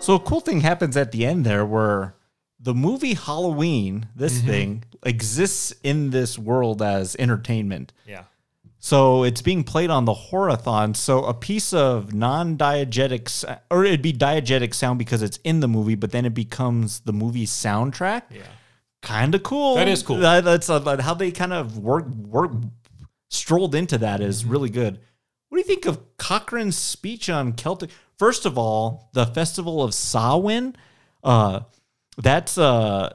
So 0.00 0.14
a 0.14 0.20
cool 0.20 0.40
thing 0.40 0.60
happens 0.60 0.96
at 0.96 1.12
the 1.12 1.26
end 1.26 1.44
there 1.44 1.64
where 1.66 2.14
the 2.60 2.74
movie 2.74 3.14
Halloween, 3.14 4.06
this 4.14 4.38
Mm-hmm. 4.38 4.46
thing, 4.46 4.84
exists 5.04 5.74
in 5.82 6.10
this 6.10 6.38
world 6.38 6.80
as 6.82 7.16
entertainment. 7.16 7.92
Yeah. 8.06 8.24
So 8.78 9.24
it's 9.24 9.42
being 9.42 9.64
played 9.64 9.90
on 9.90 10.04
the 10.04 10.14
Horathon. 10.14 10.94
So 10.96 11.24
a 11.24 11.34
piece 11.34 11.72
of 11.72 12.14
non-diegetic, 12.14 13.58
or 13.70 13.84
it'd 13.84 14.02
be 14.02 14.12
diegetic 14.12 14.74
sound 14.74 14.98
because 15.00 15.22
it's 15.22 15.38
in 15.42 15.58
the 15.60 15.66
movie, 15.68 15.96
but 15.96 16.12
then 16.12 16.24
it 16.24 16.34
becomes 16.34 17.00
the 17.00 17.12
movie 17.12 17.46
soundtrack. 17.46 18.22
Yeah. 18.30 18.42
Kind 19.02 19.34
of 19.34 19.42
cool. 19.42 19.74
That 19.76 19.88
is 19.88 20.02
cool. 20.04 20.18
That- 20.18 20.44
that's 20.44 20.70
uh, 20.70 21.00
how 21.02 21.14
they 21.14 21.32
kind 21.32 21.52
of 21.52 21.78
work 21.78 22.06
work 22.08 22.52
strolled 23.30 23.74
into 23.74 23.98
that 23.98 24.20
is 24.20 24.42
Mm-hmm. 24.42 24.52
really 24.52 24.70
good. 24.70 24.98
What 25.48 25.56
do 25.56 25.60
you 25.60 25.64
think 25.66 25.86
of 25.86 26.16
Cochran's 26.18 26.76
speech 26.76 27.30
on 27.30 27.52
Celtic? 27.52 27.90
First 28.18 28.46
of 28.46 28.58
all, 28.58 29.10
the 29.12 29.26
Festival 29.26 29.82
of 29.82 29.94
Samhain, 29.94 30.74
uh, 31.22 31.60
that's 32.18 32.56
uh, 32.58 33.14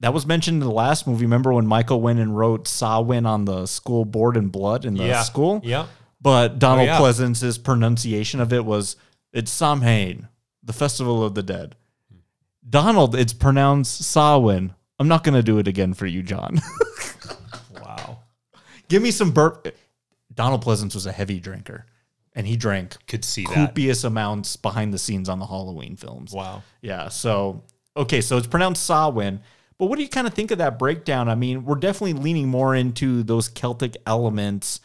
that 0.00 0.12
was 0.14 0.26
mentioned 0.26 0.62
in 0.62 0.68
the 0.68 0.74
last 0.74 1.06
movie. 1.06 1.24
Remember 1.24 1.52
when 1.52 1.66
Michael 1.66 2.00
went 2.00 2.18
and 2.18 2.36
wrote 2.36 2.66
Sawin 2.66 3.26
on 3.26 3.44
the 3.44 3.66
school 3.66 4.04
board 4.04 4.36
in 4.36 4.48
blood 4.48 4.84
in 4.84 4.94
the 4.94 5.04
Yeah. 5.06 5.22
school? 5.22 5.60
Yeah. 5.64 5.86
But 6.20 6.58
Donald 6.58 6.88
Oh, 6.88 6.92
yeah. 6.92 6.98
Pleasence's 6.98 7.58
pronunciation 7.58 8.40
of 8.40 8.52
it 8.52 8.64
was 8.64 8.96
it's 9.32 9.50
Samhain, 9.52 10.28
the 10.62 10.72
festival 10.72 11.22
of 11.22 11.34
the 11.34 11.42
dead. 11.44 11.76
Donald, 12.68 13.14
it's 13.14 13.32
pronounced 13.32 14.02
Samhain. 14.02 14.74
I'm 14.98 15.08
not 15.08 15.22
gonna 15.24 15.42
do 15.42 15.58
it 15.58 15.68
again 15.68 15.94
for 15.94 16.06
you, 16.06 16.22
John. 16.22 16.60
Wow. 18.88 18.94
Give 18.94 19.02
me 19.02 19.10
some 19.10 19.30
burp. 19.32 19.74
Donald 20.34 20.64
Pleasence 20.64 20.94
was 20.94 21.06
a 21.06 21.12
heavy 21.12 21.40
drinker, 21.40 21.86
and 22.34 22.46
he 22.46 22.56
drank 22.56 22.96
Could 23.06 23.24
see 23.24 23.44
that. 23.44 23.54
copious 23.54 24.04
amounts 24.04 24.56
behind 24.56 24.94
the 24.94 24.98
scenes 24.98 25.28
on 25.28 25.38
the 25.38 25.46
Halloween 25.46 25.96
films. 25.96 26.32
Wow. 26.32 26.62
Yeah. 26.80 27.08
So 27.08 27.64
okay, 27.96 28.20
so 28.20 28.36
it's 28.36 28.46
pronounced 28.46 28.84
Samhain. 28.84 29.40
But 29.78 29.86
what 29.86 29.96
do 29.96 30.02
you 30.02 30.08
kind 30.08 30.26
of 30.26 30.34
think 30.34 30.50
of 30.50 30.58
that 30.58 30.78
breakdown? 30.78 31.28
I 31.28 31.34
mean, 31.36 31.64
we're 31.64 31.76
definitely 31.76 32.14
leaning 32.14 32.48
more 32.48 32.74
into 32.74 33.22
those 33.22 33.48
Celtic 33.48 33.96
elements, 34.06 34.80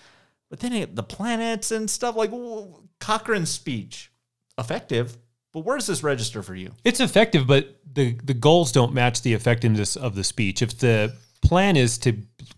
but 0.50 0.60
then 0.60 0.72
it, 0.74 0.96
the 0.96 1.02
planets 1.04 1.72
and 1.72 1.90
stuff 1.90 2.16
like 2.16 2.30
w- 2.30 2.74
Cochran's 3.00 3.50
speech, 3.50 4.12
effective. 4.58 5.18
But 5.52 5.62
where 5.62 5.78
does 5.78 5.88
this 5.88 6.04
register 6.04 6.42
for 6.44 6.56
you? 6.56 6.72
It's 6.84 7.00
effective, 7.00 7.46
but 7.48 7.80
the 7.92 8.18
the 8.24 8.34
goals 8.34 8.72
don't 8.72 8.94
match 8.94 9.22
the 9.22 9.34
effectiveness 9.34 9.96
of 9.96 10.16
the 10.16 10.24
speech. 10.24 10.62
If 10.62 10.78
the 10.80 11.16
plan 11.44 11.76
is 11.76 11.98
to 12.00 12.14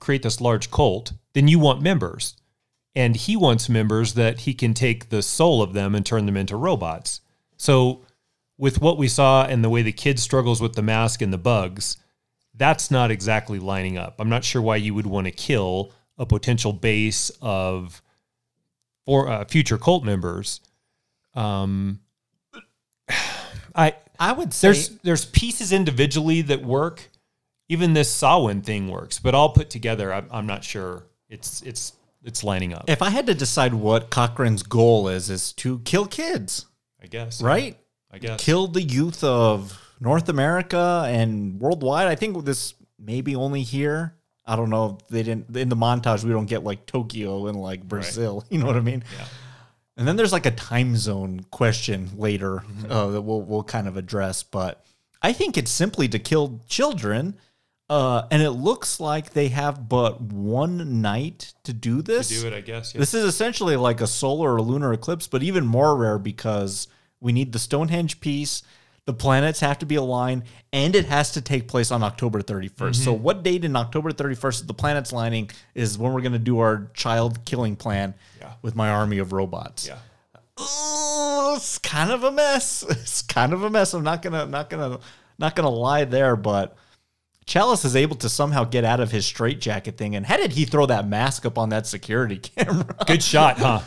create 0.05 0.23
this 0.23 0.39
large 0.39 0.69
cult, 0.69 1.13
then 1.33 1.47
you 1.47 1.57
want 1.57 1.81
members. 1.81 2.35
And 2.95 3.15
he 3.15 3.35
wants 3.35 3.67
members 3.67 4.13
that 4.13 4.41
he 4.41 4.53
can 4.53 4.73
take 4.73 5.09
the 5.09 5.21
soul 5.21 5.61
of 5.61 5.73
them 5.73 5.95
and 5.95 6.05
turn 6.05 6.25
them 6.27 6.37
into 6.37 6.55
robots. 6.55 7.21
So 7.57 8.03
with 8.57 8.79
what 8.79 8.97
we 8.97 9.07
saw 9.07 9.45
and 9.45 9.63
the 9.63 9.69
way 9.69 9.81
the 9.81 9.91
kid 9.91 10.19
struggles 10.19 10.61
with 10.61 10.75
the 10.75 10.81
mask 10.81 11.21
and 11.21 11.33
the 11.33 11.37
bugs, 11.37 11.97
that's 12.53 12.89
not 12.89 13.11
exactly 13.11 13.59
lining 13.59 13.97
up. 13.97 14.15
I'm 14.19 14.29
not 14.29 14.45
sure 14.45 14.61
why 14.61 14.77
you 14.77 14.93
would 14.93 15.07
want 15.07 15.25
to 15.25 15.31
kill 15.31 15.91
a 16.17 16.25
potential 16.25 16.71
base 16.71 17.31
of 17.41 18.01
for 19.05 19.27
uh, 19.27 19.45
future 19.45 19.77
cult 19.77 20.05
members. 20.05 20.61
Um, 21.33 21.99
I 23.75 23.95
I 24.17 24.31
would 24.31 24.53
say 24.53 24.67
there's 24.67 24.89
there's 24.99 25.25
pieces 25.25 25.73
individually 25.73 26.41
that 26.43 26.63
work. 26.63 27.09
Even 27.67 27.93
this 27.93 28.11
Sawin 28.11 28.61
thing 28.61 28.89
works, 28.89 29.17
but 29.19 29.33
all 29.33 29.49
put 29.49 29.69
together, 29.69 30.13
I'm, 30.13 30.27
I'm 30.31 30.45
not 30.47 30.63
sure 30.63 31.03
it's 31.29 31.61
it's 31.63 31.93
it's 32.23 32.43
lining 32.43 32.73
up. 32.73 32.85
if 32.89 33.01
I 33.01 33.09
had 33.09 33.25
to 33.27 33.33
decide 33.35 33.73
what 33.73 34.09
Cochran's 34.09 34.63
goal 34.63 35.07
is, 35.09 35.29
is 35.29 35.53
to 35.53 35.79
kill 35.79 36.05
kids, 36.05 36.65
I 37.01 37.07
guess 37.07 37.41
right? 37.41 37.77
I 38.11 38.19
guess 38.19 38.39
kill 38.43 38.67
the 38.67 38.81
youth 38.83 39.23
of 39.23 39.79
North 39.99 40.29
America 40.29 41.03
and 41.07 41.59
worldwide. 41.59 42.07
I 42.07 42.15
think 42.15 42.45
this 42.45 42.73
maybe 42.99 43.35
only 43.35 43.63
here. 43.63 44.15
I 44.45 44.55
don't 44.55 44.69
know. 44.69 44.99
if 45.01 45.07
They 45.07 45.23
didn't 45.23 45.55
in 45.57 45.69
the 45.69 45.75
montage. 45.75 46.23
We 46.23 46.31
don't 46.31 46.45
get 46.45 46.63
like 46.63 46.85
Tokyo 46.85 47.47
and 47.47 47.57
like 47.59 47.83
Brazil. 47.83 48.43
You 48.51 48.59
know 48.59 48.67
what 48.67 48.75
I 48.75 48.81
mean? 48.81 49.03
Yeah. 49.17 49.25
And 49.97 50.07
then 50.07 50.17
there's 50.17 50.33
like 50.33 50.45
a 50.45 50.51
time 50.51 50.95
zone 50.97 51.45
question 51.51 52.09
later 52.15 52.57
Mm-hmm. 52.57 52.91
uh, 52.91 53.07
that 53.07 53.21
we'll 53.21 53.41
we'll 53.41 53.63
kind 53.63 53.87
of 53.87 53.97
address. 53.97 54.43
But 54.43 54.85
I 55.21 55.33
think 55.33 55.57
it's 55.57 55.71
simply 55.71 56.07
to 56.09 56.19
kill 56.19 56.61
children. 56.67 57.37
Uh, 57.89 58.23
and 58.31 58.41
it 58.41 58.51
looks 58.51 58.99
like 58.99 59.31
they 59.31 59.49
have 59.49 59.87
but 59.87 60.19
one 60.19 61.01
night 61.01 61.53
to 61.63 61.71
do 61.73 62.01
this. 62.01 62.29
do 62.29 62.47
it, 62.47 62.53
I 62.53 62.61
guess, 62.61 62.93
yeah. 62.95 62.99
This 62.99 63.13
is 63.13 63.23
essentially 63.23 63.75
like 63.75 64.01
a 64.01 64.07
solar 64.07 64.55
or 64.55 64.61
lunar 64.61 64.91
eclipse, 64.93 65.27
but 65.27 65.43
even 65.43 65.65
more 65.67 65.95
rare 65.95 66.17
because 66.17 66.87
we 67.19 67.31
need 67.31 67.51
the 67.53 67.59
Stonehenge 67.59 68.19
piece. 68.21 68.63
The 69.05 69.13
planets 69.13 69.59
have 69.59 69.77
to 69.79 69.85
be 69.85 69.93
aligned, 69.95 70.43
and 70.73 70.95
it 70.95 71.05
has 71.05 71.33
to 71.33 71.41
take 71.41 71.67
place 71.67 71.91
on 71.91 72.01
October 72.01 72.41
31st. 72.41 73.03
So, 73.03 73.13
Mhm. 73.15 73.19
what 73.19 73.43
date 73.43 73.63
in 73.63 73.75
October 73.75 74.11
31st, 74.11 74.65
the 74.65 74.73
planets 74.73 75.13
lining, 75.13 75.51
is 75.75 75.95
when 75.95 76.11
we're 76.11 76.21
going 76.21 76.31
to 76.33 76.39
do 76.39 76.57
our 76.57 76.89
child 76.95 77.45
killing 77.45 77.75
plan 77.75 78.15
with 78.63 78.75
my 78.75 78.89
army 78.89 79.19
of 79.19 79.31
robots. 79.31 79.85
Yeah. 79.87 79.97
Oh, 80.57 81.53
it's 81.57 81.77
kind 81.77 82.11
of 82.11 82.23
a 82.23 82.31
mess. 82.31 82.83
It's 82.89 83.21
kind 83.21 83.53
of 83.53 83.61
a 83.63 83.69
mess. 83.69 83.93
I'm 83.93 84.03
not 84.03 84.23
gonna, 84.23 84.47
not 84.47 84.69
gonna, 84.71 84.99
not 85.37 85.55
gonna 85.55 85.69
lie 85.69 86.05
there, 86.05 86.35
but 86.35 86.75
Challis 87.45 87.85
is 87.85 87.95
able 87.95 88.15
to 88.17 88.29
somehow 88.29 88.63
get 88.63 88.83
out 88.83 88.99
of 88.99 89.11
his 89.11 89.25
straitjacket 89.25 89.97
thing. 89.97 90.15
And 90.15 90.25
how 90.25 90.37
did 90.37 90.53
he 90.53 90.65
throw 90.65 90.85
that 90.87 91.07
mask 91.07 91.45
up 91.45 91.57
on 91.57 91.69
that 91.69 91.85
security 91.85 92.37
camera? 92.57 92.95
Good 93.05 93.23
shot, 93.23 93.57
huh? 93.57 93.81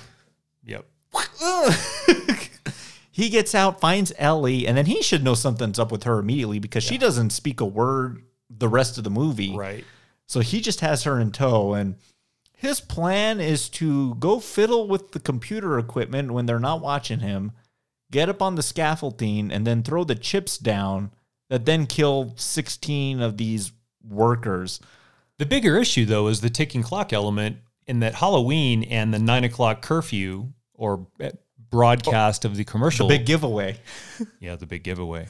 Yep. 0.64 0.86
he 3.10 3.28
gets 3.28 3.54
out, 3.54 3.80
finds 3.80 4.12
Ellie, 4.18 4.66
and 4.66 4.76
then 4.76 4.86
he 4.86 5.02
should 5.02 5.24
know 5.24 5.34
something's 5.34 5.78
up 5.78 5.90
with 5.90 6.04
her 6.04 6.18
immediately 6.18 6.58
because 6.58 6.84
she 6.84 6.98
doesn't 6.98 7.30
speak 7.30 7.60
a 7.60 7.66
word 7.66 8.22
the 8.50 8.68
rest 8.68 8.96
of 8.98 9.04
the 9.04 9.10
movie. 9.10 9.56
Right. 9.56 9.84
So 10.26 10.40
he 10.40 10.60
just 10.60 10.80
has 10.80 11.04
her 11.04 11.18
in 11.18 11.32
tow, 11.32 11.74
and 11.74 11.96
his 12.52 12.80
plan 12.80 13.40
is 13.40 13.68
to 13.70 14.14
go 14.16 14.40
fiddle 14.40 14.86
with 14.86 15.12
the 15.12 15.20
computer 15.20 15.78
equipment 15.78 16.30
when 16.30 16.46
they're 16.46 16.60
not 16.60 16.80
watching 16.80 17.20
him, 17.20 17.52
get 18.10 18.28
up 18.28 18.42
on 18.42 18.54
the 18.54 18.62
scaffolding, 18.62 19.50
and 19.50 19.66
then 19.66 19.82
throw 19.82 20.04
the 20.04 20.14
chips 20.14 20.58
down 20.58 21.10
that 21.48 21.64
then 21.64 21.86
kill 21.86 22.34
16 22.36 23.20
of 23.20 23.36
these 23.36 23.72
workers. 24.06 24.80
The 25.38 25.46
bigger 25.46 25.76
issue, 25.76 26.04
though, 26.04 26.28
is 26.28 26.40
the 26.40 26.50
ticking 26.50 26.82
clock 26.82 27.12
element 27.12 27.58
in 27.86 28.00
that 28.00 28.14
Halloween 28.14 28.84
and 28.84 29.12
the 29.12 29.18
nine 29.18 29.44
o'clock 29.44 29.82
curfew 29.82 30.52
or 30.74 31.06
broadcast 31.70 32.44
of 32.44 32.56
the 32.56 32.64
commercial. 32.64 33.08
The 33.08 33.18
big 33.18 33.26
giveaway. 33.26 33.78
yeah, 34.40 34.56
the 34.56 34.66
big 34.66 34.82
giveaway. 34.82 35.26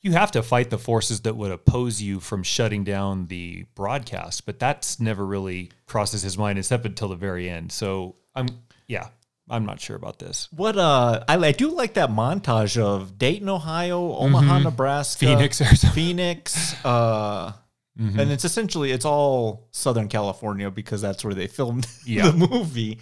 you 0.00 0.12
have 0.12 0.30
to 0.32 0.42
fight 0.42 0.70
the 0.70 0.78
forces 0.78 1.20
that 1.22 1.36
would 1.36 1.50
oppose 1.50 2.02
you 2.02 2.20
from 2.20 2.42
shutting 2.42 2.84
down 2.84 3.26
the 3.26 3.64
broadcast, 3.74 4.46
but 4.46 4.58
that's 4.58 5.00
never 5.00 5.24
really 5.24 5.70
crosses 5.86 6.22
his 6.22 6.36
mind 6.36 6.58
except 6.58 6.84
until 6.84 7.08
the 7.08 7.16
very 7.16 7.48
end. 7.48 7.72
So 7.72 8.14
I'm, 8.34 8.48
yeah, 8.86 9.08
I'm 9.48 9.66
not 9.66 9.78
sure 9.80 9.96
about 9.96 10.18
this. 10.18 10.48
What 10.52 10.78
uh, 10.78 11.22
I, 11.28 11.36
I 11.36 11.52
do 11.52 11.70
like 11.70 11.94
that 11.94 12.08
montage 12.10 12.80
of 12.80 13.18
Dayton, 13.18 13.48
Ohio, 13.48 14.14
Omaha, 14.16 14.60
Mhm. 14.60 14.62
Nebraska, 14.64 15.26
Phoenix 15.26 15.58
something. 15.58 15.90
Phoenix, 15.90 16.74
uh, 16.84 17.52
Mhm. 18.00 18.18
and 18.18 18.32
it's 18.32 18.44
essentially 18.44 18.90
it's 18.90 19.04
all 19.04 19.68
Southern 19.70 20.08
California 20.08 20.70
because 20.70 21.00
that's 21.02 21.22
where 21.24 21.34
they 21.34 21.46
filmed 21.46 21.86
Yeah. 22.06 22.30
the 22.30 22.48
movie. 22.48 22.98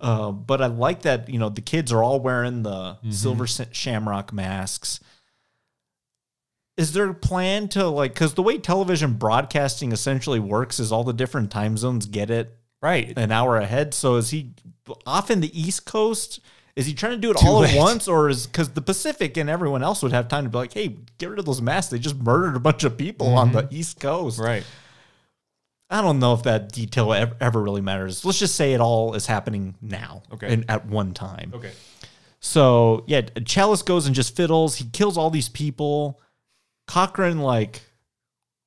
Uh, 0.00 0.32
but 0.32 0.60
I 0.60 0.66
like 0.66 1.02
that 1.02 1.28
you 1.28 1.38
know 1.38 1.48
the 1.48 1.60
kids 1.62 1.92
are 1.92 2.02
all 2.02 2.18
wearing 2.20 2.62
the 2.64 2.98
Mhm. 3.04 3.12
silver 3.14 3.46
shamrock 3.46 4.32
masks. 4.32 4.98
Is 6.76 6.92
there 6.92 7.08
a 7.08 7.14
plan 7.14 7.68
to 7.68 7.86
like 7.88 8.14
because 8.14 8.34
the 8.34 8.42
way 8.42 8.58
television 8.58 9.12
broadcasting 9.14 9.92
essentially 9.92 10.40
works 10.40 10.80
is 10.80 10.90
all 10.90 11.04
the 11.04 11.12
different 11.12 11.52
time 11.52 11.76
zones 11.76 12.06
get 12.06 12.30
it 12.30 12.58
right 12.82 13.16
an 13.16 13.30
hour 13.30 13.56
ahead. 13.58 13.94
So 13.94 14.16
is 14.16 14.30
he 14.30 14.54
off 15.06 15.30
in 15.30 15.40
the 15.40 15.58
East 15.58 15.84
Coast? 15.84 16.40
Is 16.76 16.86
he 16.86 16.94
trying 16.94 17.12
to 17.12 17.18
do 17.18 17.30
it 17.30 17.36
Too 17.36 17.46
all 17.46 17.60
late. 17.60 17.74
at 17.74 17.78
once, 17.78 18.08
or 18.08 18.28
is 18.28 18.46
because 18.46 18.70
the 18.70 18.82
Pacific 18.82 19.36
and 19.36 19.48
everyone 19.48 19.82
else 19.84 20.02
would 20.02 20.12
have 20.12 20.26
time 20.28 20.44
to 20.44 20.50
be 20.50 20.58
like, 20.58 20.72
"Hey, 20.72 20.96
get 21.18 21.30
rid 21.30 21.38
of 21.38 21.44
those 21.44 21.62
masks. 21.62 21.90
They 21.90 21.98
just 21.98 22.16
murdered 22.16 22.56
a 22.56 22.60
bunch 22.60 22.82
of 22.82 22.96
people 22.98 23.34
on 23.34 23.52
the 23.52 23.62
mm-hmm. 23.62 23.74
East 23.76 24.00
Coast." 24.00 24.40
Right. 24.40 24.64
I 25.90 26.00
don't 26.00 26.18
know 26.18 26.34
if 26.34 26.42
that 26.44 26.72
detail 26.72 27.12
ever, 27.12 27.36
ever 27.40 27.62
really 27.62 27.80
matters. 27.80 28.24
Let's 28.24 28.38
just 28.38 28.56
say 28.56 28.72
it 28.72 28.80
all 28.80 29.14
is 29.14 29.26
happening 29.26 29.74
now, 29.80 30.22
Okay. 30.32 30.52
and 30.52 30.64
at 30.68 30.86
one 30.86 31.12
time. 31.12 31.52
Okay. 31.54 31.72
So 32.40 33.04
yeah, 33.06 33.20
Challis 33.20 33.84
goes 33.84 34.06
and 34.06 34.14
just 34.14 34.34
fiddles. 34.34 34.76
He 34.76 34.86
kills 34.92 35.16
all 35.16 35.30
these 35.30 35.48
people. 35.48 36.20
Cochran 36.86 37.38
like 37.38 37.82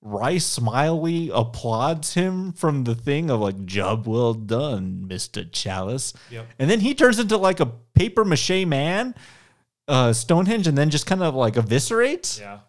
Rice 0.07 0.45
Smiley 0.45 1.29
applauds 1.33 2.13
him 2.13 2.53
from 2.53 2.85
the 2.85 2.95
thing 2.95 3.29
of 3.29 3.41
like 3.41 3.65
job 3.65 4.07
well 4.07 4.33
done, 4.33 5.07
Mister 5.07 5.43
Challis. 5.43 6.13
Yep. 6.31 6.47
And 6.59 6.69
then 6.69 6.79
he 6.79 6.95
turns 6.95 7.19
into 7.19 7.37
like 7.37 7.59
a 7.59 7.65
paper 7.93 8.23
mache 8.23 8.65
man, 8.65 9.15
uh, 9.87 10.13
Stonehenge, 10.13 10.67
and 10.67 10.77
then 10.77 10.89
just 10.89 11.05
kind 11.05 11.21
of 11.21 11.35
like 11.35 11.55
eviscerates. 11.55 12.39
Yeah. 12.39 12.59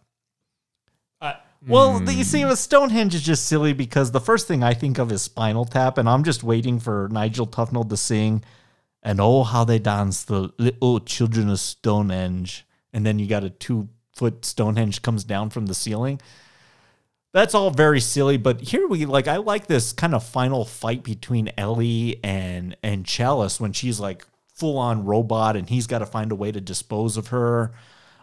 Well, 1.66 1.98
the- 1.98 2.14
you 2.14 2.22
see, 2.22 2.44
with 2.44 2.60
Stonehenge 2.60 3.16
is 3.16 3.22
just 3.22 3.46
silly 3.46 3.72
because 3.72 4.12
the 4.12 4.20
first 4.20 4.46
thing 4.46 4.62
I 4.62 4.74
think 4.74 4.98
of 4.98 5.10
is 5.10 5.22
Spinal 5.22 5.64
Tap, 5.64 5.98
and 5.98 6.08
I'm 6.08 6.22
just 6.22 6.44
waiting 6.44 6.78
for 6.78 7.08
Nigel 7.10 7.48
Tufnel 7.48 7.88
to 7.88 7.96
sing, 7.96 8.44
and 9.02 9.20
oh, 9.20 9.42
how 9.42 9.64
they 9.64 9.80
dance 9.80 10.22
the 10.22 10.52
little 10.58 11.00
children 11.00 11.50
of 11.50 11.58
Stonehenge. 11.58 12.64
And 12.92 13.04
then 13.04 13.18
you 13.18 13.26
got 13.26 13.42
a 13.42 13.50
two 13.50 13.88
foot 14.14 14.44
Stonehenge 14.44 15.02
comes 15.02 15.24
down 15.24 15.50
from 15.50 15.66
the 15.66 15.74
ceiling. 15.74 16.20
That's 17.32 17.54
all 17.54 17.70
very 17.70 18.00
silly, 18.00 18.36
but 18.38 18.60
here 18.60 18.86
we 18.88 19.04
like 19.04 19.28
I 19.28 19.36
like 19.36 19.66
this 19.66 19.92
kind 19.92 20.14
of 20.14 20.24
final 20.24 20.64
fight 20.64 21.02
between 21.02 21.50
Ellie 21.58 22.20
and 22.24 22.76
and 22.82 23.04
Challis 23.04 23.60
when 23.60 23.72
she's 23.72 24.00
like 24.00 24.26
full 24.54 24.78
on 24.78 25.04
robot 25.04 25.54
and 25.56 25.68
he's 25.68 25.86
got 25.86 25.98
to 26.00 26.06
find 26.06 26.32
a 26.32 26.34
way 26.34 26.50
to 26.50 26.60
dispose 26.60 27.16
of 27.16 27.28
her 27.28 27.72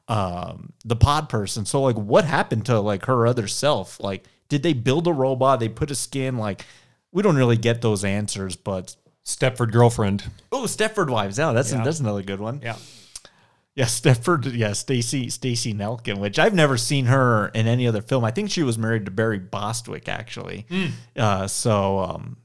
um 0.09 0.73
the 0.83 0.95
pod 0.97 1.29
person 1.29 1.65
so 1.65 1.81
like 1.81 1.95
what 1.95 2.25
happened 2.25 2.65
to 2.65 2.77
like 2.79 3.05
her 3.05 3.25
other 3.25 3.47
self 3.47 3.99
like 4.01 4.25
did 4.49 4.61
they 4.61 4.73
build 4.73 5.07
a 5.07 5.13
robot 5.13 5.59
they 5.61 5.69
put 5.69 5.89
a 5.89 5.95
skin 5.95 6.37
like 6.37 6.65
we 7.13 7.23
don't 7.23 7.37
really 7.37 7.55
get 7.57 7.81
those 7.81 8.03
answers 8.03 8.55
but 8.57 8.95
Stepford 9.25 9.71
girlfriend. 9.71 10.29
oh 10.51 10.63
stepford 10.65 11.09
wives 11.09 11.39
yeah 11.39 11.53
that's 11.53 11.71
Yeah. 11.71 11.83
that's 11.83 12.01
another 12.01 12.21
good 12.21 12.39
one 12.41 12.59
Yeah. 12.61 12.75
Yeah, 13.75 13.85
Stepford. 13.85 14.55
Yeah, 14.55 14.73
Stacey 14.73 15.29
Stacey 15.29 15.73
Nelkin, 15.73 16.19
which 16.19 16.39
I've 16.39 16.53
never 16.53 16.77
seen 16.77 17.05
her 17.05 17.49
in 17.49 17.67
any 17.67 17.87
other 17.87 18.01
film. 18.01 18.23
I 18.23 18.31
think 18.31 18.49
she 18.49 18.63
was 18.63 18.77
married 18.77 19.05
to 19.05 19.11
Barry 19.11 19.39
Bostwick, 19.39 20.07
actually. 20.07 20.65
Hmm. 20.69 20.85
Uh, 21.15 21.47
so, 21.47 21.99
um, 21.99 22.37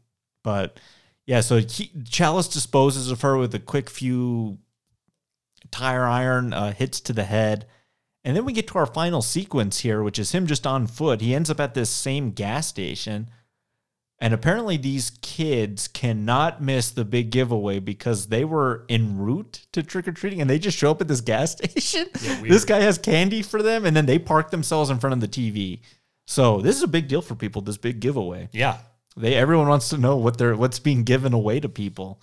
but 0.42 0.80
yeah, 1.26 1.40
so 1.40 1.58
he, 1.58 1.92
Challis 2.02 2.52
disposes 2.52 3.10
of 3.10 3.22
her 3.22 3.36
with 3.36 3.54
a 3.54 3.60
quick 3.60 3.88
few 3.88 4.58
tire 5.70 6.04
iron 6.04 6.52
uh, 6.52 6.72
hits 6.72 7.00
to 7.02 7.12
the 7.12 7.24
head. 7.24 7.66
And 8.24 8.36
then 8.36 8.44
we 8.44 8.52
get 8.52 8.66
to 8.68 8.78
our 8.78 8.86
final 8.86 9.22
sequence 9.22 9.80
here, 9.80 10.02
which 10.02 10.18
is 10.18 10.32
him 10.32 10.46
just 10.46 10.66
on 10.66 10.86
foot. 10.86 11.20
He 11.20 11.34
ends 11.34 11.48
up 11.48 11.60
at 11.60 11.74
this 11.74 11.88
same 11.88 12.32
gas 12.32 12.66
station. 12.66 13.30
And 14.22 14.34
apparently, 14.34 14.76
these 14.76 15.12
kids 15.22 15.88
cannot 15.88 16.60
miss 16.62 16.90
the 16.90 17.06
big 17.06 17.30
giveaway 17.30 17.78
because 17.78 18.26
they 18.26 18.44
were 18.44 18.84
en 18.90 19.16
route 19.16 19.66
to 19.72 19.82
trick 19.82 20.06
or 20.06 20.12
treating 20.12 20.42
and 20.42 20.50
they 20.50 20.58
just 20.58 20.76
show 20.76 20.90
up 20.90 21.00
at 21.00 21.08
this 21.08 21.22
gas 21.22 21.52
station. 21.56 22.08
this 22.42 22.66
guy 22.66 22.80
has 22.80 22.98
candy 22.98 23.42
for 23.42 23.62
them 23.62 23.86
and 23.86 23.96
then 23.96 24.06
they 24.06 24.18
park 24.18 24.50
themselves 24.50 24.90
in 24.90 24.98
front 24.98 25.14
of 25.14 25.20
the 25.20 25.28
TV. 25.28 25.80
So, 26.26 26.60
this 26.60 26.76
is 26.76 26.82
a 26.82 26.88
big 26.88 27.08
deal 27.08 27.22
for 27.22 27.34
people, 27.34 27.62
this 27.62 27.78
big 27.78 28.00
giveaway. 28.00 28.50
Yeah. 28.52 28.78
They 29.16 29.34
everyone 29.34 29.68
wants 29.68 29.88
to 29.88 29.98
know 29.98 30.16
what 30.16 30.38
they're 30.38 30.56
what's 30.56 30.78
being 30.78 31.04
given 31.04 31.32
away 31.32 31.60
to 31.60 31.68
people. 31.68 32.20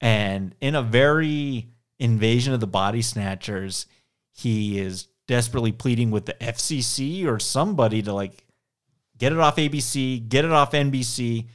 And 0.00 0.54
in 0.60 0.74
a 0.74 0.82
very 0.82 1.68
invasion 1.98 2.52
of 2.54 2.60
the 2.60 2.66
body 2.66 3.02
snatchers, 3.02 3.86
he 4.32 4.78
is 4.80 5.08
desperately 5.28 5.72
pleading 5.72 6.10
with 6.10 6.26
the 6.26 6.34
FCC 6.34 7.26
or 7.26 7.38
somebody 7.38 8.02
to 8.02 8.12
like 8.12 8.44
get 9.22 9.32
it 9.32 9.38
off 9.38 9.54
ABC, 9.54 10.28
get 10.28 10.44
it 10.44 10.50
off 10.50 10.72
NBC. 10.72 11.46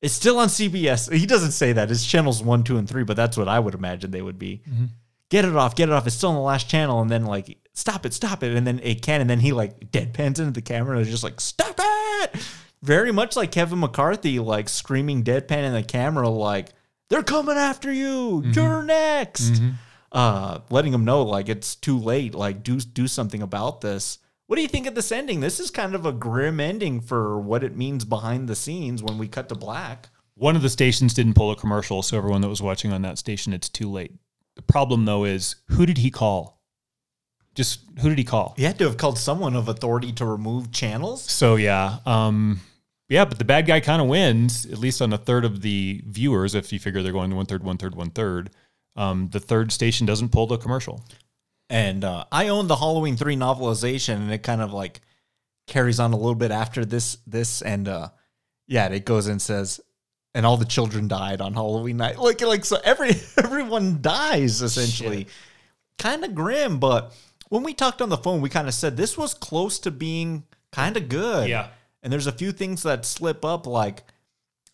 It's 0.00 0.14
still 0.14 0.38
on 0.38 0.46
CBS. 0.46 1.12
He 1.12 1.26
doesn't 1.26 1.50
say 1.50 1.72
that. 1.72 1.90
It's 1.90 2.06
channels 2.06 2.40
one, 2.44 2.62
two, 2.62 2.76
and 2.76 2.88
three, 2.88 3.02
but 3.02 3.16
that's 3.16 3.36
what 3.36 3.48
I 3.48 3.58
would 3.58 3.74
imagine 3.74 4.12
they 4.12 4.22
would 4.22 4.38
be. 4.38 4.62
Mhm. 4.70 4.90
Get 5.28 5.44
it 5.44 5.56
off, 5.56 5.74
get 5.74 5.88
it 5.88 5.92
off. 5.92 6.06
It's 6.06 6.14
still 6.14 6.28
on 6.28 6.36
the 6.36 6.40
last 6.42 6.68
channel, 6.68 7.00
and 7.02 7.10
then 7.10 7.24
like 7.24 7.58
stop 7.72 8.06
it, 8.06 8.14
stop 8.14 8.44
it, 8.44 8.56
and 8.56 8.64
then 8.64 8.78
it 8.84 9.02
can, 9.02 9.20
and 9.20 9.28
then 9.28 9.40
he 9.40 9.50
like 9.52 9.90
deadpans 9.90 10.38
into 10.38 10.52
the 10.52 10.62
camera 10.62 10.96
and 10.96 11.04
is 11.04 11.10
just 11.10 11.24
like 11.24 11.40
stop 11.40 11.74
it. 11.80 12.36
Very 12.82 13.10
much 13.10 13.34
like 13.34 13.50
Kevin 13.50 13.80
McCarthy, 13.80 14.38
like 14.38 14.68
screaming 14.68 15.24
deadpan 15.24 15.64
in 15.64 15.72
the 15.72 15.82
camera, 15.82 16.28
like 16.28 16.68
they're 17.08 17.24
coming 17.24 17.56
after 17.56 17.92
you. 17.92 18.42
You're 18.52 18.84
next. 18.84 19.60
Uh, 20.12 20.60
letting 20.70 20.92
them 20.92 21.04
know 21.04 21.22
like 21.22 21.48
it's 21.48 21.74
too 21.74 21.98
late. 21.98 22.34
Like 22.34 22.62
do 22.62 22.78
do 22.78 23.08
something 23.08 23.42
about 23.42 23.80
this. 23.80 24.18
What 24.52 24.56
do 24.56 24.62
you 24.62 24.68
think 24.68 24.86
of 24.86 24.94
this 24.94 25.10
ending? 25.10 25.40
This 25.40 25.58
is 25.58 25.70
kind 25.70 25.94
of 25.94 26.04
a 26.04 26.12
grim 26.12 26.60
ending 26.60 27.00
for 27.00 27.40
what 27.40 27.64
it 27.64 27.74
means 27.74 28.04
behind 28.04 28.50
the 28.50 28.54
scenes 28.54 29.02
when 29.02 29.16
we 29.16 29.26
cut 29.26 29.48
to 29.48 29.54
black. 29.54 30.10
One 30.34 30.56
of 30.56 30.60
the 30.60 30.68
stations 30.68 31.14
didn't 31.14 31.32
pull 31.32 31.50
a 31.50 31.56
commercial, 31.56 32.02
so 32.02 32.18
everyone 32.18 32.42
that 32.42 32.50
was 32.50 32.60
watching 32.60 32.92
on 32.92 33.00
that 33.00 33.16
station, 33.16 33.54
it's 33.54 33.70
too 33.70 33.90
late. 33.90 34.12
The 34.56 34.60
problem 34.60 35.06
though 35.06 35.24
is 35.24 35.56
who 35.68 35.86
did 35.86 35.96
he 35.96 36.10
call? 36.10 36.60
Just 37.54 37.80
who 38.02 38.10
did 38.10 38.18
he 38.18 38.24
call? 38.24 38.52
He 38.58 38.64
had 38.64 38.78
to 38.80 38.84
have 38.84 38.98
called 38.98 39.16
someone 39.16 39.56
of 39.56 39.68
authority 39.68 40.12
to 40.12 40.26
remove 40.26 40.70
channels. 40.70 41.22
So 41.22 41.56
yeah, 41.56 42.00
um, 42.04 42.60
yeah, 43.08 43.24
but 43.24 43.38
the 43.38 43.46
bad 43.46 43.64
guy 43.64 43.80
kind 43.80 44.02
of 44.02 44.08
wins 44.08 44.66
at 44.66 44.76
least 44.76 45.00
on 45.00 45.14
a 45.14 45.18
third 45.18 45.46
of 45.46 45.62
the 45.62 46.02
viewers. 46.06 46.54
If 46.54 46.74
you 46.74 46.78
figure 46.78 47.02
they're 47.02 47.10
going 47.10 47.34
one 47.34 47.46
third, 47.46 47.64
one 47.64 47.78
third, 47.78 47.94
one 47.94 48.10
third, 48.10 48.50
um, 48.96 49.30
the 49.32 49.40
third 49.40 49.72
station 49.72 50.06
doesn't 50.06 50.28
pull 50.28 50.46
the 50.46 50.58
commercial. 50.58 51.02
And 51.72 52.04
uh, 52.04 52.26
I 52.30 52.48
own 52.48 52.66
the 52.66 52.76
Halloween 52.76 53.16
three 53.16 53.34
novelization, 53.34 54.16
and 54.16 54.30
it 54.30 54.42
kind 54.42 54.60
of 54.60 54.74
like 54.74 55.00
carries 55.66 55.98
on 55.98 56.12
a 56.12 56.16
little 56.16 56.34
bit 56.34 56.50
after 56.50 56.84
this. 56.84 57.16
This 57.26 57.62
and 57.62 57.88
uh, 57.88 58.10
yeah, 58.68 58.88
it 58.88 59.06
goes 59.06 59.26
and 59.26 59.40
says, 59.40 59.80
and 60.34 60.44
all 60.44 60.58
the 60.58 60.66
children 60.66 61.08
died 61.08 61.40
on 61.40 61.54
Halloween 61.54 61.96
night. 61.96 62.18
Like 62.18 62.42
like 62.42 62.66
so 62.66 62.76
every 62.84 63.12
everyone 63.38 64.02
dies 64.02 64.60
essentially. 64.60 65.28
Kind 65.98 66.24
of 66.24 66.34
grim, 66.34 66.78
but 66.78 67.14
when 67.48 67.62
we 67.62 67.72
talked 67.72 68.02
on 68.02 68.10
the 68.10 68.18
phone, 68.18 68.42
we 68.42 68.50
kind 68.50 68.68
of 68.68 68.74
said 68.74 68.98
this 68.98 69.16
was 69.16 69.32
close 69.32 69.78
to 69.78 69.90
being 69.90 70.44
kind 70.72 70.98
of 70.98 71.08
good. 71.08 71.48
Yeah. 71.48 71.68
And 72.02 72.12
there's 72.12 72.26
a 72.26 72.32
few 72.32 72.52
things 72.52 72.82
that 72.82 73.06
slip 73.06 73.46
up, 73.46 73.66
like 73.66 74.02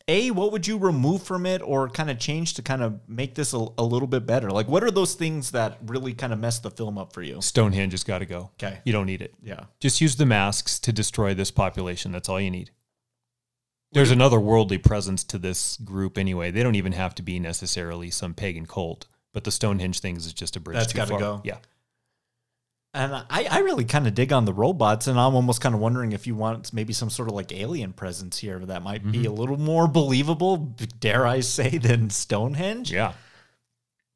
a 0.08 0.30
what 0.30 0.50
would 0.52 0.66
you 0.66 0.78
remove 0.78 1.22
from 1.22 1.46
it 1.46 1.60
or 1.62 1.88
kind 1.88 2.10
of 2.10 2.18
change 2.18 2.54
to 2.54 2.62
kind 2.62 2.82
of 2.82 2.98
make 3.06 3.34
this 3.34 3.52
a, 3.52 3.66
a 3.76 3.84
little 3.84 4.08
bit 4.08 4.26
better? 4.26 4.50
Like 4.50 4.66
what 4.66 4.82
are 4.82 4.90
those 4.90 5.14
things 5.14 5.52
that 5.52 5.78
really 5.86 6.14
kind 6.14 6.32
of 6.32 6.38
mess 6.38 6.58
the 6.58 6.70
film 6.70 6.98
up 6.98 7.12
for 7.12 7.22
you? 7.22 7.40
Stonehenge 7.40 7.92
has 7.92 8.02
got 8.04 8.18
to 8.18 8.26
go. 8.26 8.50
Okay. 8.62 8.78
you 8.84 8.92
don't 8.92 9.06
need 9.06 9.22
it. 9.22 9.34
Yeah. 9.42 9.64
just 9.80 10.00
use 10.00 10.16
the 10.16 10.26
masks 10.26 10.78
to 10.80 10.92
destroy 10.92 11.34
this 11.34 11.50
population. 11.50 12.10
That's 12.10 12.28
all 12.28 12.40
you 12.40 12.50
need. 12.50 12.70
There's 13.92 14.10
another 14.10 14.38
worldly 14.38 14.78
presence 14.78 15.24
to 15.24 15.38
this 15.38 15.76
group 15.78 16.18
anyway. 16.18 16.50
They 16.50 16.62
don't 16.62 16.74
even 16.74 16.92
have 16.92 17.14
to 17.16 17.22
be 17.22 17.38
necessarily 17.38 18.10
some 18.10 18.34
pagan 18.34 18.66
cult, 18.66 19.06
but 19.32 19.44
the 19.44 19.50
Stonehenge 19.50 20.00
things 20.00 20.26
is 20.26 20.34
just 20.34 20.56
a 20.56 20.60
bridge. 20.60 20.76
That's 20.78 20.92
too 20.92 20.98
gotta 20.98 21.10
far. 21.10 21.18
go. 21.18 21.40
Yeah. 21.44 21.58
And 22.94 23.14
I, 23.14 23.46
I 23.50 23.58
really 23.60 23.84
kind 23.84 24.06
of 24.06 24.14
dig 24.14 24.32
on 24.32 24.44
the 24.46 24.52
robots, 24.52 25.06
and 25.06 25.20
I'm 25.20 25.34
almost 25.34 25.60
kind 25.60 25.74
of 25.74 25.80
wondering 25.80 26.12
if 26.12 26.26
you 26.26 26.34
want 26.34 26.72
maybe 26.72 26.92
some 26.94 27.10
sort 27.10 27.28
of 27.28 27.34
like 27.34 27.52
alien 27.52 27.92
presence 27.92 28.38
here 28.38 28.58
that 28.60 28.82
might 28.82 29.08
be 29.12 29.24
Mhm. 29.24 29.26
a 29.26 29.30
little 29.30 29.58
more 29.58 29.86
believable, 29.86 30.56
dare 30.98 31.26
I 31.26 31.40
say, 31.40 31.76
than 31.78 32.08
Stonehenge. 32.10 32.90
Yeah. 32.90 33.12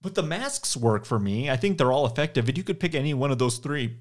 But 0.01 0.15
the 0.15 0.23
masks 0.23 0.77
work 0.77 1.05
for 1.05 1.19
me. 1.19 1.51
I 1.51 1.57
think 1.57 1.78
they're 1.78 1.93
all 1.93 2.07
effective. 2.07 2.49
If 2.49 2.57
you 2.57 2.65
could 2.65 2.81
pick 2.81 2.94
any 2.94 3.15
one 3.15 3.31
of 3.31 3.39
those 3.39 3.59
three, 3.59 3.99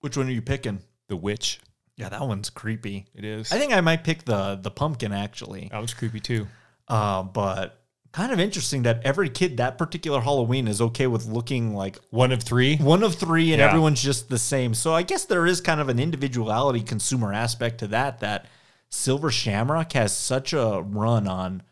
which 0.00 0.16
one 0.16 0.26
are 0.26 0.32
you 0.32 0.42
picking? 0.42 0.80
The 1.08 1.16
witch. 1.16 1.60
Yeah, 1.96 2.08
that 2.08 2.22
one's 2.26 2.50
creepy. 2.50 3.06
It 3.14 3.24
is. 3.24 3.52
I 3.52 3.58
think 3.58 3.72
I 3.72 3.80
might 3.82 4.02
pick 4.02 4.24
the 4.24 4.56
the 4.60 4.70
pumpkin 4.70 5.12
actually. 5.12 5.68
That 5.70 5.80
was 5.80 5.94
creepy 5.94 6.20
too. 6.20 6.48
Uh, 6.88 7.22
but 7.22 7.81
kind 8.12 8.30
of 8.32 8.38
interesting 8.38 8.82
that 8.82 9.00
every 9.04 9.28
kid 9.30 9.56
that 9.56 9.78
particular 9.78 10.20
Halloween 10.20 10.68
is 10.68 10.80
okay 10.80 11.06
with 11.06 11.26
looking 11.26 11.74
like 11.74 11.98
One 12.10 12.30
of 12.30 12.42
three. 12.42 12.76
one 12.76 13.02
of 13.02 13.14
three 13.14 13.52
and 13.52 13.60
Yeah. 13.60 13.68
everyone's 13.68 14.02
just 14.02 14.28
the 14.28 14.38
same. 14.38 14.74
So 14.74 14.94
I 14.94 15.02
guess 15.02 15.24
there 15.24 15.46
is 15.46 15.60
kind 15.62 15.80
of 15.80 15.88
an 15.88 15.98
individuality 15.98 16.82
consumer 16.82 17.32
aspect 17.32 17.78
to 17.78 17.86
that 17.88 18.20
that 18.20 18.46
Silver 18.90 19.30
Shamrock 19.30 19.92
has 19.94 20.14
such 20.14 20.52
a 20.52 20.82
run 20.82 21.26
on 21.26 21.62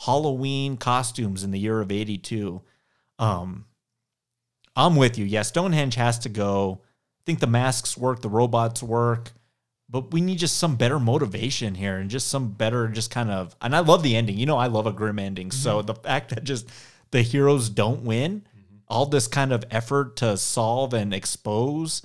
Halloween 0.00 0.76
costumes 0.76 1.42
in 1.42 1.50
the 1.50 1.58
year 1.58 1.80
of 1.80 1.90
82. 1.90 2.60
Um 3.18 3.64
I'm 4.78 4.96
with 4.96 5.16
you. 5.16 5.24
Yeah, 5.24 5.40
Stonehenge 5.42 5.94
has 5.94 6.18
to 6.20 6.28
go. 6.28 6.82
I 7.20 7.22
think 7.24 7.40
the 7.40 7.46
masks 7.46 7.96
work, 7.96 8.20
the 8.20 8.28
robots 8.28 8.82
work, 8.82 9.32
but 9.88 10.12
we 10.12 10.20
need 10.20 10.38
just 10.38 10.56
some 10.58 10.76
better 10.76 10.98
motivation 10.98 11.74
here 11.74 11.96
and 11.96 12.10
just 12.10 12.28
some 12.28 12.48
better 12.50 12.88
just 12.88 13.10
kind 13.10 13.30
of 13.30 13.54
and 13.62 13.74
I 13.74 13.80
love 13.80 14.02
the 14.02 14.16
ending. 14.16 14.36
You 14.38 14.46
know, 14.46 14.56
I 14.58 14.66
love 14.66 14.86
a 14.86 14.92
grim 14.92 15.18
ending. 15.18 15.50
So 15.50 15.82
the 15.82 15.94
fact 15.94 16.30
that 16.34 16.44
just 16.44 16.68
the 17.12 17.22
heroes 17.22 17.68
don't 17.68 18.02
win, 18.02 18.42
all 18.88 19.06
this 19.06 19.28
kind 19.28 19.52
of 19.52 19.64
effort 19.70 20.16
to 20.16 20.36
solve 20.36 20.92
and 20.94 21.14
expose 21.14 22.02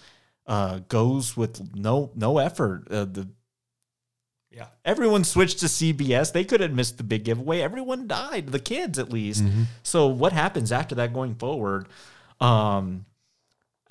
uh 0.47 0.79
goes 0.89 1.35
with 1.37 1.75
no 1.75 2.11
no 2.15 2.37
effort. 2.37 2.87
Uh, 2.91 3.05
the 3.05 3.27
Yeah. 4.51 4.67
Everyone 4.83 5.23
switched 5.23 5.59
to 5.59 5.67
CBS. 5.67 6.31
They 6.33 6.43
could 6.43 6.59
have 6.61 6.73
missed 6.73 6.97
the 6.97 7.03
big 7.03 7.23
giveaway. 7.23 7.61
Everyone 7.61 8.07
died, 8.07 8.47
the 8.49 8.59
kids 8.59 8.99
at 8.99 9.09
least. 9.11 9.43
Mhm. 9.43 9.65
So 9.83 10.07
what 10.07 10.33
happens 10.33 10.71
after 10.71 10.95
that 10.95 11.13
going 11.13 11.35
forward? 11.35 11.87
Um 12.39 13.05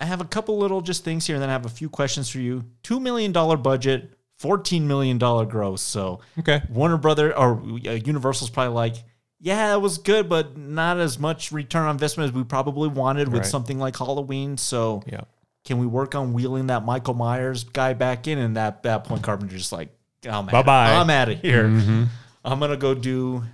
I 0.01 0.07
have 0.07 0.21
a 0.21 0.25
couple 0.25 0.57
little 0.59 0.81
just 0.81 1.05
things 1.05 1.27
here 1.27 1.37
and 1.37 1.43
then 1.43 1.51
I 1.51 1.53
have 1.53 1.67
a 1.67 1.71
few 1.71 1.89
questions 1.91 2.29
for 2.31 2.39
you. 2.39 2.65
2 2.85 2.99
million 3.01 3.33
dollar 3.33 3.57
budget, 3.57 4.13
14 4.39 4.89
million 4.89 5.19
dollar 5.19 5.45
gross. 5.45 5.83
So 5.83 6.21
Okay. 6.39 6.63
Warner 6.71 6.97
Brother 6.97 7.37
or 7.37 7.61
uh, 7.61 7.93
Universal's 7.93 8.51
probably 8.51 8.75
like, 8.75 8.95
yeah, 9.39 9.75
it 9.75 9.81
was 9.81 9.99
good, 9.99 10.29
but 10.29 10.57
not 10.57 10.99
as 10.99 11.19
much 11.19 11.53
return 11.53 11.85
on 11.85 11.91
investment 11.93 12.31
as 12.31 12.35
we 12.35 12.45
probably 12.45 12.89
wanted 12.89 13.29
with 13.29 13.43
Right. 13.43 13.47
something 13.51 13.79
like 13.79 13.97
Halloween. 13.97 14.57
So 14.57 15.03
Yeah. 15.07 15.23
can 15.65 15.79
we 15.79 15.87
work 15.87 16.15
on 16.15 16.33
wheeling 16.33 16.69
that 16.69 16.85
Michael 16.85 17.15
Myers 17.15 17.65
guy 17.65 17.93
back 17.93 18.27
in? 18.27 18.39
And 18.39 18.57
at 18.57 18.83
that 18.85 19.05
point, 19.05 19.23
Carpenter's 19.23 19.59
just 19.61 19.73
like, 19.73 19.89
I'm. 20.29 20.47
Bye-bye. 20.47 20.95
I'm 20.97 21.09
out 21.11 21.29
of 21.31 21.41
here. 21.41 21.65
Mhm. 21.65 22.09
I'm 22.45 22.59
gonna 22.61 22.77
go 22.77 22.95
do. 22.95 23.45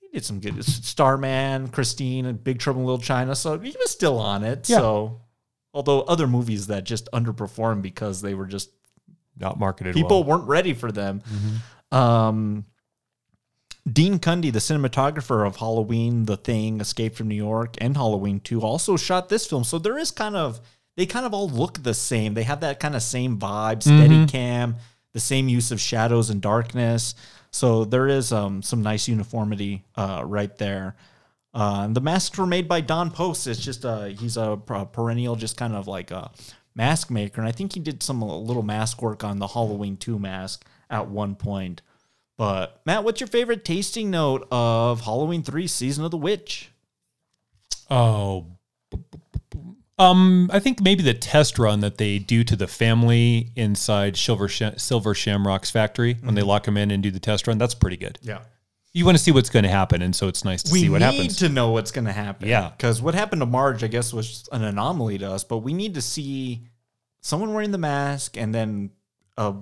He 0.00 0.08
did 0.12 0.24
some 0.24 0.40
good 0.40 0.62
Starman, 0.64 1.68
Christine, 1.68 2.26
and 2.26 2.42
Big 2.42 2.58
Trouble 2.58 2.80
in 2.80 2.86
Little 2.86 2.98
China. 2.98 3.34
So 3.34 3.58
he 3.58 3.74
was 3.78 3.90
still 3.90 4.18
on 4.18 4.42
it. 4.44 4.68
Yeah. 4.68 4.78
So 4.78 5.20
although 5.72 6.02
other 6.02 6.26
movies 6.26 6.66
that 6.68 6.84
just 6.84 7.08
underperformed 7.12 7.82
because 7.82 8.22
they 8.22 8.34
were 8.34 8.46
just 8.46 8.70
Not 9.38 9.58
marketed 9.58 9.94
people 9.94 10.24
well. 10.24 10.38
weren't 10.38 10.48
ready 10.48 10.74
for 10.74 10.90
them. 10.92 11.22
Um, 11.92 12.64
Dean 13.90 14.18
Cundey, 14.18 14.52
the 14.52 14.58
cinematographer 14.58 15.46
of 15.46 15.56
Halloween, 15.56 16.26
The 16.26 16.36
Thing, 16.36 16.80
Escape 16.80 17.14
from 17.14 17.28
New 17.28 17.34
York, 17.34 17.76
and 17.80 17.96
Halloween 17.96 18.40
2, 18.40 18.60
also 18.60 18.96
shot 18.96 19.28
this 19.28 19.46
film. 19.46 19.64
So 19.64 19.78
there 19.78 19.98
is 19.98 20.10
kind 20.10 20.36
of, 20.36 20.60
they 20.96 21.06
kind 21.06 21.24
of 21.24 21.32
all 21.32 21.48
look 21.48 21.82
the 21.82 21.94
same. 21.94 22.34
They 22.34 22.42
have 22.42 22.60
that 22.60 22.78
kind 22.78 22.94
of 22.94 23.02
same 23.02 23.38
vibe, 23.38 23.82
steady 23.82 24.26
Mhm. 24.26 24.28
cam, 24.28 24.76
the 25.12 25.20
same 25.20 25.48
use 25.48 25.70
of 25.72 25.80
shadows 25.80 26.28
and 26.30 26.40
darkness. 26.42 27.14
So 27.50 27.84
there 27.84 28.06
is 28.06 28.32
um, 28.32 28.62
some 28.62 28.82
nice 28.82 29.08
uniformity 29.08 29.84
uh, 29.96 30.22
right 30.26 30.54
there. 30.58 30.94
Uh, 31.52 31.82
and 31.84 31.96
the 31.96 32.00
masks 32.00 32.38
were 32.38 32.46
made 32.46 32.68
by 32.68 32.80
Don 32.80 33.10
Post. 33.10 33.46
It's 33.46 33.60
just 33.60 33.84
uh, 33.84 34.04
he's 34.04 34.36
a 34.36 34.56
perennial, 34.92 35.34
just 35.36 35.56
kind 35.56 35.74
of 35.74 35.88
like 35.88 36.10
a 36.10 36.30
mask 36.74 37.10
maker, 37.10 37.40
and 37.40 37.48
I 37.48 37.52
think 37.52 37.72
he 37.74 37.80
did 37.80 38.02
some 38.02 38.22
little 38.22 38.62
mask 38.62 39.02
work 39.02 39.24
on 39.24 39.38
the 39.40 39.48
Halloween 39.48 39.96
two 39.96 40.18
mask 40.18 40.64
at 40.88 41.08
one 41.08 41.34
point. 41.34 41.82
But 42.38 42.80
Matt, 42.86 43.04
what's 43.04 43.20
your 43.20 43.26
favorite 43.28 43.64
tasting 43.64 44.10
note 44.10 44.46
of 44.50 45.02
Halloween 45.02 45.42
three 45.42 45.66
Season 45.66 46.04
of 46.04 46.10
the 46.10 46.16
Witch? 46.16 46.70
Oh, 47.90 48.46
Um, 49.98 50.48
I 50.50 50.60
think 50.60 50.80
maybe 50.80 51.02
the 51.02 51.12
test 51.12 51.58
run 51.58 51.80
that 51.80 51.98
they 51.98 52.18
do 52.18 52.42
to 52.44 52.56
the 52.56 52.66
family 52.66 53.50
inside 53.54 54.16
Silver 54.16 54.48
Sh- 54.48 54.62
Silver 54.78 55.14
Shamrock's 55.14 55.70
factory 55.70 56.14
when 56.22 56.34
they 56.34 56.40
Mhm. 56.40 56.46
lock 56.46 56.64
them 56.64 56.78
in 56.78 56.90
and 56.90 57.02
do 57.02 57.10
the 57.10 57.20
test 57.20 57.46
run. 57.46 57.58
That's 57.58 57.74
pretty 57.74 57.98
good. 57.98 58.18
Yeah. 58.22 58.38
You 58.92 59.04
want 59.04 59.16
to 59.16 59.22
see 59.22 59.30
what's 59.30 59.50
going 59.50 59.62
to 59.62 59.68
happen, 59.70 60.02
and 60.02 60.14
so 60.16 60.26
it's 60.26 60.44
nice 60.44 60.64
to 60.64 60.72
we 60.72 60.80
see 60.80 60.88
what 60.88 61.00
happens. 61.00 61.18
We 61.20 61.24
need 61.28 61.34
to 61.36 61.48
know 61.48 61.70
what's 61.70 61.92
going 61.92 62.06
to 62.06 62.12
happen. 62.12 62.48
Yeah. 62.48 62.70
Because 62.70 63.00
what 63.00 63.14
happened 63.14 63.40
to 63.40 63.46
Marge, 63.46 63.84
I 63.84 63.86
guess, 63.86 64.12
was 64.12 64.48
an 64.50 64.64
anomaly 64.64 65.18
to 65.18 65.30
us, 65.30 65.44
but 65.44 65.58
we 65.58 65.72
need 65.72 65.94
to 65.94 66.02
see 66.02 66.62
someone 67.20 67.54
wearing 67.54 67.70
the 67.70 67.78
mask 67.78 68.36
and 68.36 68.52
then 68.54 68.90
a 69.36 69.54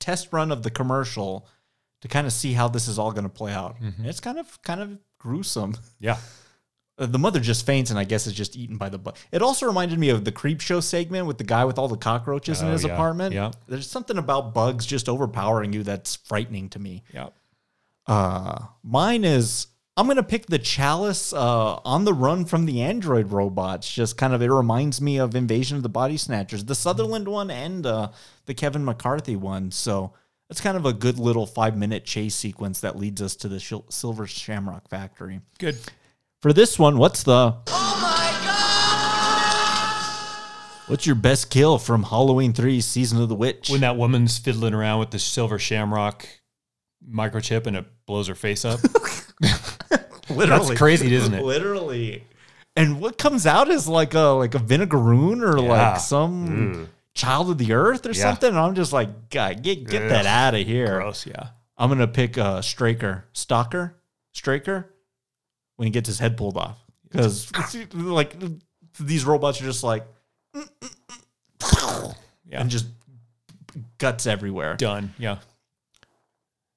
test 0.00 0.32
run 0.32 0.52
of 0.52 0.62
the 0.62 0.70
commercial 0.70 1.48
to 2.02 2.08
kind 2.08 2.26
of 2.26 2.32
see 2.34 2.52
how 2.52 2.68
this 2.68 2.86
is 2.86 2.98
all 2.98 3.10
going 3.12 3.24
to 3.24 3.30
play 3.30 3.52
out. 3.52 3.80
Mhm. 3.80 4.04
It's 4.04 4.20
kind 4.20 4.38
of 4.38 4.60
kind 4.62 4.80
of 4.80 4.98
gruesome. 5.18 5.76
Yeah. 5.98 6.18
Uh, 6.96 7.06
The 7.06 7.18
mother 7.18 7.40
just 7.40 7.66
faints 7.66 7.90
and 7.90 7.98
I 7.98 8.04
guess 8.04 8.24
is 8.28 8.32
just 8.34 8.54
eaten 8.54 8.76
by 8.76 8.88
the 8.88 8.98
butt. 8.98 9.16
It 9.32 9.42
also 9.42 9.66
reminded 9.66 9.98
me 9.98 10.10
of 10.10 10.24
the 10.24 10.30
creep 10.30 10.60
show 10.60 10.78
segment 10.78 11.26
with 11.26 11.38
the 11.38 11.42
guy 11.44 11.64
with 11.64 11.76
all 11.76 11.88
the 11.88 11.96
cockroaches 11.96 12.62
in 12.62 12.68
Oh, 12.68 12.70
his 12.70 12.84
yeah. 12.84 12.92
apartment. 12.94 13.34
Yeah. 13.34 13.50
There's 13.66 13.90
something 13.90 14.16
about 14.16 14.54
bugs 14.54 14.86
just 14.86 15.08
overpowering 15.08 15.72
you 15.72 15.82
that's 15.82 16.14
frightening 16.14 16.68
to 16.68 16.78
me. 16.78 17.02
Yeah. 17.12 17.30
Uh, 18.06 18.58
mine 18.82 19.24
is 19.24 19.68
I'm 19.96 20.08
gonna 20.08 20.22
pick 20.24 20.46
the 20.46 20.58
Challis 20.58 21.32
uh, 21.32 21.78
on 21.84 22.04
the 22.04 22.12
run 22.12 22.44
from 22.44 22.66
the 22.66 22.82
android 22.82 23.30
robots. 23.30 23.92
Just 23.92 24.16
kind 24.18 24.34
of 24.34 24.42
it 24.42 24.50
reminds 24.50 25.00
me 25.00 25.18
of 25.18 25.34
Invasion 25.36 25.76
of 25.76 25.82
the 25.82 25.88
Body 25.88 26.16
Snatchers, 26.16 26.64
the 26.64 26.74
Sutherland 26.74 27.28
one 27.28 27.50
and 27.50 27.86
uh, 27.86 28.08
the 28.46 28.54
Kevin 28.54 28.84
McCarthy 28.84 29.36
one. 29.36 29.70
So 29.70 30.12
it's 30.50 30.60
kind 30.60 30.76
of 30.76 30.84
a 30.84 30.92
good 30.92 31.18
little 31.18 31.46
five 31.46 31.76
minute 31.76 32.04
chase 32.04 32.34
sequence 32.34 32.80
that 32.80 32.98
leads 32.98 33.22
us 33.22 33.36
to 33.36 33.48
the 33.48 33.56
Shil- 33.56 33.90
Silver 33.92 34.26
Shamrock 34.26 34.88
Factory. 34.88 35.40
Good. 35.58 35.76
For 36.42 36.52
this 36.52 36.78
one, 36.78 36.98
what's 36.98 37.22
the 37.22 37.54
Oh 37.68 37.98
my 38.02 38.38
god! 38.44 38.50
What's 40.90 41.06
your 41.06 41.14
best 41.14 41.48
kill 41.50 41.78
from 41.78 42.02
Halloween 42.02 42.52
3 42.52 42.82
Season 42.82 43.22
of 43.22 43.30
the 43.30 43.34
Witch? 43.34 43.70
when 43.70 43.80
that 43.80 43.96
woman's 43.96 44.36
fiddling 44.38 44.74
around 44.74 44.98
with 45.00 45.10
the 45.12 45.18
silver 45.18 45.58
shamrock 45.58 46.26
microchip 47.10 47.66
and 47.66 47.76
it 47.76 47.84
blows 48.06 48.28
her 48.28 48.34
face 48.34 48.64
up. 48.64 48.80
That's 50.28 50.74
crazy, 50.74 51.14
isn't 51.14 51.34
it? 51.34 51.42
Literally. 51.44 52.24
And 52.76 53.00
what 53.00 53.18
comes 53.18 53.46
out 53.46 53.68
is 53.68 53.86
like 53.86 54.14
a 54.14 54.20
like 54.20 54.54
a 54.54 54.58
vinegaroon 54.58 55.42
or 55.42 55.58
Yeah. 55.62 55.68
like 55.92 56.00
some 56.00 56.48
Mm. 56.48 56.86
child 57.14 57.50
of 57.50 57.58
the 57.58 57.72
earth 57.72 58.04
or 58.06 58.10
Yeah. 58.12 58.22
something. 58.22 58.48
And 58.50 58.58
I'm 58.58 58.74
just 58.74 58.92
like, 58.92 59.30
God, 59.30 59.62
get 59.62 59.88
get 59.88 60.08
that 60.08 60.26
out 60.26 60.54
of 60.54 60.66
here. 60.66 60.98
Gross, 61.00 61.26
yeah. 61.26 61.48
I'm 61.76 61.88
gonna 61.88 62.08
pick 62.08 62.36
uh 62.38 62.62
Straker. 62.62 63.24
Stalker? 63.32 63.94
Straker? 64.32 64.90
When 65.76 65.86
he 65.86 65.90
gets 65.90 66.06
his 66.08 66.18
head 66.18 66.36
pulled 66.36 66.56
off. 66.56 66.78
Because 67.14 67.52
like 67.94 68.34
these 68.98 69.24
robots 69.24 69.60
are 69.60 69.64
just 69.64 69.84
like 69.84 70.04
Yeah. 71.60 72.60
and 72.60 72.70
just 72.70 72.86
guts 73.98 74.26
everywhere. 74.26 74.74
Done. 74.76 75.14
Yeah. 75.18 75.38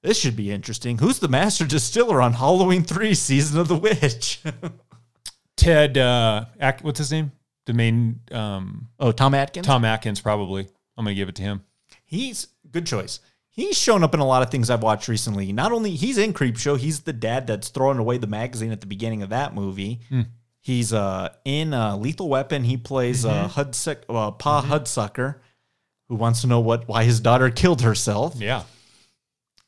This 0.04 0.20
should 0.20 0.36
be 0.36 0.52
interesting. 0.52 1.00
Who's 1.00 1.20
the 1.20 1.28
master 1.28 1.66
distiller 1.66 2.22
on 2.22 2.34
Halloween 2.34 2.84
3 2.84 3.14
Season 3.14 3.60
of 3.60 3.68
the 3.68 3.76
Witch? 3.76 4.40
Ted, 5.58 5.98
uh, 5.98 6.46
what's 6.82 7.00
his 7.00 7.12
name? 7.12 7.32
The 7.66 7.74
main. 7.74 8.20
Um, 8.32 8.90
oh, 9.00 9.12
Tom 9.12 9.34
Atkins? 9.34 9.66
Tom 9.66 9.84
Atkins, 9.84 10.22
probably. 10.22 10.68
I'm 10.98 11.04
going 11.06 11.16
to 11.16 11.20
give 11.20 11.30
it 11.30 11.36
to 11.36 11.42
him. 11.44 11.64
He's 12.06 12.48
good 12.72 12.86
choice. 12.86 13.20
He's 13.50 13.78
shown 13.78 14.04
up 14.04 14.14
in 14.14 14.20
a 14.20 14.26
lot 14.26 14.44
of 14.44 14.52
things 14.52 14.70
I've 14.70 14.84
watched 14.84 15.08
recently. 15.08 15.52
Not 15.52 15.72
only 15.72 15.96
he's 15.96 16.20
in 16.20 16.32
Creep 16.32 16.58
Show, 16.58 16.76
he's 16.76 17.02
the 17.02 17.12
dad 17.14 17.48
that's 17.48 17.70
throwing 17.70 17.98
away 17.98 18.18
the 18.20 18.28
magazine 18.28 18.72
at 18.72 18.82
the 18.82 18.88
beginning 18.88 19.24
of 19.24 19.30
that 19.30 19.56
movie. 19.56 20.00
Hmm. 20.10 20.22
He's 20.62 20.94
uh 20.94 21.30
in 21.44 21.74
uh, 21.74 21.96
Lethal 21.98 22.30
Weapon. 22.30 22.64
He 22.66 22.78
plays 22.78 23.26
uh, 23.26 23.48
Mhm. 23.48 23.52
Hudsuck, 23.52 23.98
uh, 24.10 24.32
Pa 24.32 24.62
Hudsucker, 24.62 25.36
who 26.08 26.16
wants 26.16 26.42
to 26.42 26.48
know 26.48 26.60
what 26.60 26.88
why 26.88 27.04
his 27.04 27.20
daughter 27.20 27.50
killed 27.50 27.82
herself. 27.82 28.36
Yeah. 28.36 28.64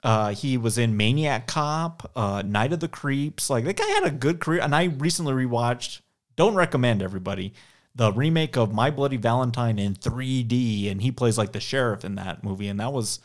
Uh, 0.01 0.34
he 0.34 0.57
was 0.57 0.77
in 0.77 0.95
Maniac 0.95 1.47
Cop, 1.47 2.09
uh, 2.15 2.41
Night 2.45 2.71
of 2.71 2.80
the 2.80 2.88
Creeps. 2.88 3.49
Like 3.49 3.65
that 3.65 3.76
guy 3.77 3.88
had 3.88 4.05
a 4.05 4.11
good 4.11 4.39
career, 4.39 4.61
and 4.61 4.73
I 4.76 4.85
recently 4.85 5.34
rewatched. 5.34 6.01
Don't 6.35 6.55
recommend 6.55 7.01
everybody 7.01 7.53
the 7.95 8.13
remake 8.13 8.55
of 8.55 8.73
My 8.73 8.91
Bloody 8.91 9.17
Valentine 9.17 9.77
in 9.77 9.93
3D, 9.93 10.89
and 10.89 11.01
he 11.01 11.11
plays 11.11 11.38
like 11.38 11.51
the 11.51 11.59
sheriff 11.59 12.05
in 12.05 12.15
that 12.15 12.43
movie, 12.45 12.69
and 12.69 12.80
that 12.80 12.93
was 12.93 13.19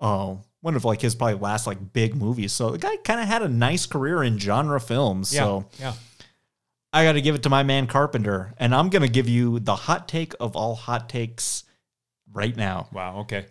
uh, 0.00 0.34
one 0.60 0.74
of 0.74 0.84
like 0.84 1.00
his 1.00 1.14
probably 1.14 1.36
last 1.36 1.66
like 1.68 1.92
big 1.92 2.16
movies. 2.16 2.52
So 2.52 2.70
the 2.70 2.78
guy 2.78 2.96
kind 2.96 3.20
of 3.20 3.28
had 3.28 3.42
a 3.42 3.48
nice 3.48 3.86
career 3.86 4.24
in 4.24 4.38
genre 4.38 4.80
films. 4.80 5.32
Yeah. 5.32 5.40
So 5.42 5.66
Yeah. 5.78 5.94
I 6.92 7.04
got 7.04 7.12
to 7.12 7.20
give 7.20 7.34
it 7.34 7.42
to 7.42 7.50
my 7.50 7.62
man 7.62 7.86
Carpenter, 7.86 8.54
and 8.58 8.74
I'm 8.74 8.88
gonna 8.88 9.08
give 9.08 9.28
you 9.28 9.60
the 9.60 9.76
hot 9.76 10.08
take 10.08 10.34
of 10.40 10.56
all 10.56 10.74
hot 10.74 11.08
takes 11.08 11.64
right 12.32 12.56
now. 12.56 12.88
Wow. 12.92 13.20
Okay. 13.20 13.46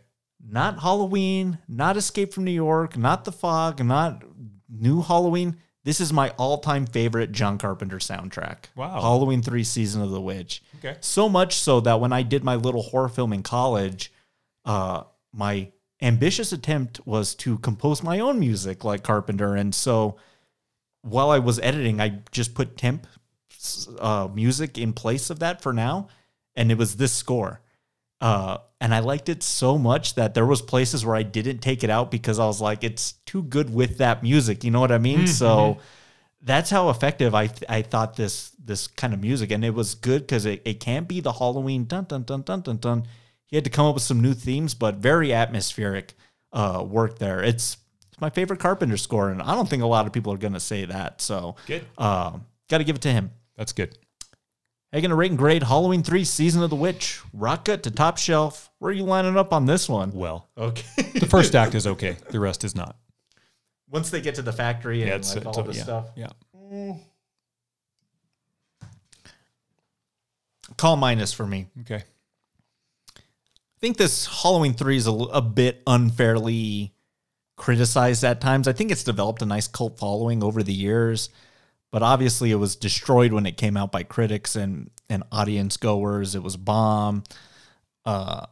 Not 0.49 0.79
Halloween, 0.79 1.59
not 1.67 1.97
Escape 1.97 2.33
from 2.33 2.45
New 2.45 2.51
York, 2.51 2.97
not 2.97 3.25
The 3.25 3.31
Fog, 3.31 3.83
not 3.83 4.23
New 4.69 5.01
Halloween. 5.01 5.57
This 5.83 5.99
is 5.99 6.11
my 6.13 6.29
all-time 6.31 6.85
favorite 6.85 7.31
John 7.31 7.57
Carpenter 7.57 7.97
soundtrack. 7.97 8.65
Wow. 8.75 9.01
Halloween 9.01 9.41
3 9.41 9.63
Season 9.63 10.01
of 10.01 10.11
the 10.11 10.21
Witch. 10.21 10.61
Okay. 10.79 10.97
So 11.01 11.29
much 11.29 11.55
so 11.55 11.79
that 11.81 11.99
when 11.99 12.13
I 12.13 12.23
did 12.23 12.43
my 12.43 12.55
little 12.55 12.81
horror 12.81 13.09
film 13.09 13.33
in 13.33 13.43
college, 13.43 14.11
uh, 14.65 15.03
my 15.33 15.71
ambitious 16.01 16.51
attempt 16.51 17.05
was 17.05 17.35
to 17.35 17.57
compose 17.59 18.03
my 18.03 18.19
own 18.19 18.39
music 18.39 18.83
like 18.83 19.03
Carpenter. 19.03 19.55
And 19.55 19.73
so 19.73 20.17
while 21.01 21.29
I 21.29 21.39
was 21.39 21.59
editing, 21.59 21.99
I 22.01 22.21
just 22.31 22.53
put 22.53 22.77
temp 22.77 23.07
uh, 23.99 24.27
music 24.33 24.77
in 24.77 24.93
place 24.93 25.29
of 25.29 25.39
that 25.39 25.61
for 25.61 25.73
now. 25.73 26.09
And 26.55 26.71
it 26.71 26.77
was 26.77 26.97
this 26.97 27.13
score. 27.13 27.61
Uh, 28.19 28.57
and 28.79 28.93
I 28.93 28.99
liked 28.99 29.29
it 29.29 29.41
so 29.43 29.77
much 29.77 30.15
that 30.15 30.33
there 30.33 30.45
was 30.45 30.61
places 30.61 31.05
where 31.05 31.15
I 31.15 31.23
didn't 31.23 31.59
take 31.59 31.83
it 31.83 31.89
out 31.89 32.11
because 32.11 32.39
I 32.39 32.45
was 32.45 32.61
like, 32.61 32.83
it's 32.83 33.13
too 33.25 33.43
good 33.43 33.73
with 33.73 33.97
that 33.97 34.21
music. 34.23 34.63
You 34.63 34.71
know 34.71 34.79
what 34.79 34.91
I 34.91 34.97
mean? 34.99 35.21
Mhm. 35.21 35.27
So 35.29 35.77
that's 36.41 36.69
how 36.69 36.89
effective 36.89 37.33
I 37.33 37.49
I 37.67 37.81
thought 37.81 38.15
this 38.15 38.51
this 38.63 38.87
kind 38.87 39.13
of 39.13 39.21
music, 39.21 39.51
and 39.51 39.63
it 39.65 39.73
was 39.73 39.95
good 39.95 40.21
because 40.21 40.45
it, 40.45 40.61
it 40.65 40.79
can't 40.79 41.07
be 41.07 41.21
the 41.21 41.31
Halloween 41.33 41.85
dun 41.85 42.03
dun 42.05 42.23
dun 42.23 42.41
dun 42.43 42.61
dun 42.61 42.77
dun. 42.77 43.07
He 43.47 43.55
had 43.55 43.63
to 43.63 43.69
come 43.69 43.85
up 43.85 43.93
with 43.95 44.03
some 44.03 44.21
new 44.21 44.33
themes, 44.33 44.73
but 44.73 44.95
very 44.95 45.33
atmospheric 45.33 46.15
uh, 46.53 46.83
work 46.87 47.17
there. 47.17 47.41
It's 47.41 47.77
it's 48.11 48.19
my 48.21 48.29
favorite 48.29 48.59
Carpenter 48.59 48.97
score, 48.97 49.29
and 49.29 49.41
I 49.41 49.55
don't 49.55 49.67
think 49.69 49.83
a 49.83 49.87
lot 49.87 50.05
of 50.05 50.13
people 50.13 50.31
are 50.33 50.37
gonna 50.37 50.59
say 50.59 50.85
that. 50.85 51.21
So 51.21 51.55
Good. 51.65 51.85
um, 51.97 52.45
got 52.69 52.79
to 52.79 52.83
give 52.83 52.97
it 52.97 53.01
to 53.03 53.11
him. 53.11 53.31
That's 53.55 53.73
good. 53.73 53.97
Hey, 54.91 55.01
gonna 55.01 55.15
rate 55.15 55.31
and 55.31 55.37
grade 55.37 55.63
Halloween 55.63 56.01
three 56.01 56.23
Season 56.23 56.63
of 56.63 56.69
the 56.69 56.75
Witch, 56.75 57.19
Rock 57.33 57.65
Gut 57.65 57.83
to 57.83 57.91
Top 57.91 58.17
Shelf. 58.17 58.71
Where 58.79 58.89
are 58.89 58.93
you 58.93 59.03
lining 59.03 59.35
up 59.37 59.51
on 59.51 59.65
this 59.65 59.89
one? 59.89 60.11
Well, 60.13 60.47
Okay. 60.57 60.85
the 61.19 61.25
first 61.25 61.55
act 61.55 61.75
is 61.75 61.85
okay. 61.85 62.17
The 62.29 62.39
rest 62.39 62.63
is 62.63 62.73
not. 62.75 62.95
Once 63.89 64.09
they 64.09 64.21
get 64.21 64.35
to 64.35 64.41
the 64.41 64.53
factory 64.53 65.01
and 65.01 65.09
Yeah, 65.09 65.15
it's- 65.15 65.29
like 65.35 65.41
it's- 65.41 65.57
all 65.57 65.63
this 65.63 65.77
yeah, 65.77 65.83
stuff. 65.83 66.05
yeah. 66.15 66.27
Mm. 66.55 66.99
Call 70.77 70.95
minus 70.95 71.33
for 71.33 71.45
me. 71.47 71.67
Okay. 71.81 72.03
I 73.15 73.79
think 73.79 73.97
this 73.97 74.25
Halloween 74.25 74.73
3 74.73 74.97
is 74.97 75.07
a 75.07 75.41
bit 75.41 75.81
unfairly 75.87 76.93
criticized 77.57 78.23
at 78.23 78.41
times. 78.41 78.67
I 78.67 78.73
think 78.73 78.91
it's 78.91 79.03
developed 79.03 79.41
a 79.41 79.45
nice 79.45 79.67
cult 79.67 79.97
following 79.97 80.43
over 80.43 80.63
the 80.63 80.73
years, 80.73 81.29
but 81.91 82.03
obviously 82.03 82.51
it 82.51 82.55
was 82.55 82.75
destroyed 82.75 83.31
when 83.33 83.45
it 83.45 83.57
came 83.57 83.77
out 83.77 83.91
by 83.91 84.03
critics 84.03 84.55
and, 84.55 84.89
and 85.09 85.23
audience 85.31 85.77
goers. 85.77 86.35
It 86.35 86.43
was 86.43 86.57
bomb. 86.57 87.23
Uh, 88.05 88.45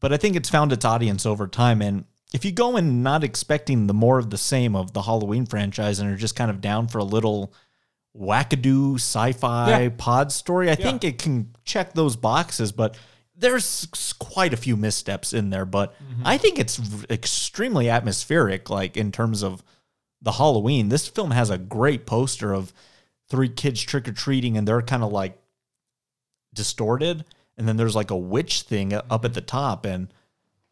but 0.00 0.12
I 0.12 0.16
think 0.16 0.36
it's 0.36 0.48
found 0.50 0.72
its 0.72 0.84
audience 0.84 1.24
over 1.26 1.46
time. 1.46 1.82
And 1.82 2.04
if 2.32 2.44
you 2.44 2.52
go 2.52 2.76
in 2.76 3.02
not 3.02 3.22
expecting 3.24 3.86
the 3.86 3.94
more 3.94 4.18
of 4.18 4.30
the 4.30 4.38
same 4.38 4.74
of 4.76 4.92
the 4.92 5.02
Halloween 5.02 5.46
franchise 5.46 5.98
and 5.98 6.10
are 6.12 6.16
just 6.16 6.36
kind 6.36 6.50
of 6.50 6.60
down 6.60 6.88
for 6.88 6.98
a 6.98 7.04
little 7.04 7.52
wackadoo 8.16 8.94
sci-fi 8.96 9.82
Yeah. 9.82 9.88
pod 9.96 10.32
story, 10.32 10.70
I 10.70 10.74
think 10.74 11.04
it 11.04 11.18
can 11.18 11.54
check 11.64 11.92
those 11.94 12.16
boxes. 12.16 12.72
But 12.72 12.96
there's 13.36 13.86
quite 14.18 14.52
a 14.52 14.56
few 14.56 14.76
missteps 14.76 15.32
in 15.32 15.50
there. 15.50 15.64
But 15.64 15.94
I 16.24 16.38
think 16.38 16.58
it's 16.58 16.80
extremely 17.08 17.88
atmospheric, 17.88 18.68
like 18.70 18.96
in 18.96 19.12
terms 19.12 19.42
of 19.42 19.62
the 20.22 20.32
Halloween. 20.32 20.88
This 20.88 21.08
film 21.08 21.30
has 21.30 21.50
a 21.50 21.58
great 21.58 22.06
poster 22.06 22.52
of 22.52 22.72
three 23.28 23.48
kids 23.48 23.80
trick 23.82 24.08
or 24.08 24.12
treating, 24.12 24.56
and 24.56 24.66
they're 24.66 24.82
kind 24.82 25.02
of 25.02 25.12
like 25.12 25.38
distorted. 26.54 27.24
And 27.56 27.68
then 27.68 27.76
there's 27.76 27.96
like 27.96 28.10
a 28.10 28.16
witch 28.16 28.62
thing 28.62 28.92
up 28.94 29.24
at 29.24 29.34
the 29.34 29.40
top, 29.40 29.84
and 29.84 30.08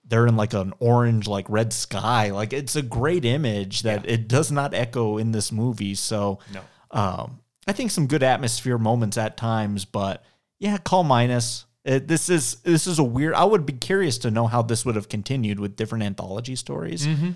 they're 0.04 0.26
in 0.26 0.36
like 0.36 0.54
an 0.54 0.72
orange, 0.78 1.28
like 1.28 1.48
red 1.50 1.72
sky. 1.72 2.30
Like 2.30 2.52
it's 2.52 2.76
a 2.76 2.82
great 2.82 3.24
image 3.24 3.82
that 3.82 4.08
it 4.08 4.26
does 4.28 4.50
not 4.50 4.72
echo 4.74 5.18
in 5.18 5.32
this 5.32 5.52
movie. 5.52 5.94
So, 5.94 6.38
No. 6.52 6.60
um, 6.90 7.40
I 7.66 7.72
think 7.72 7.90
some 7.90 8.06
good 8.06 8.22
atmosphere 8.22 8.78
moments 8.78 9.18
at 9.18 9.36
times, 9.36 9.84
but 9.84 10.24
yeah, 10.58 10.78
call 10.78 11.04
minus. 11.04 11.66
It, 11.84 12.08
this 12.08 12.28
is 12.28 12.56
this 12.64 12.86
is 12.86 12.98
a 12.98 13.04
weird. 13.04 13.34
I 13.34 13.44
would 13.44 13.64
be 13.66 13.72
curious 13.74 14.18
to 14.18 14.30
know 14.30 14.46
how 14.46 14.62
this 14.62 14.84
would 14.84 14.96
have 14.96 15.08
continued 15.08 15.60
with 15.60 15.76
different 15.76 16.04
anthology 16.04 16.56
stories. 16.56 17.06
Mhm. 17.06 17.34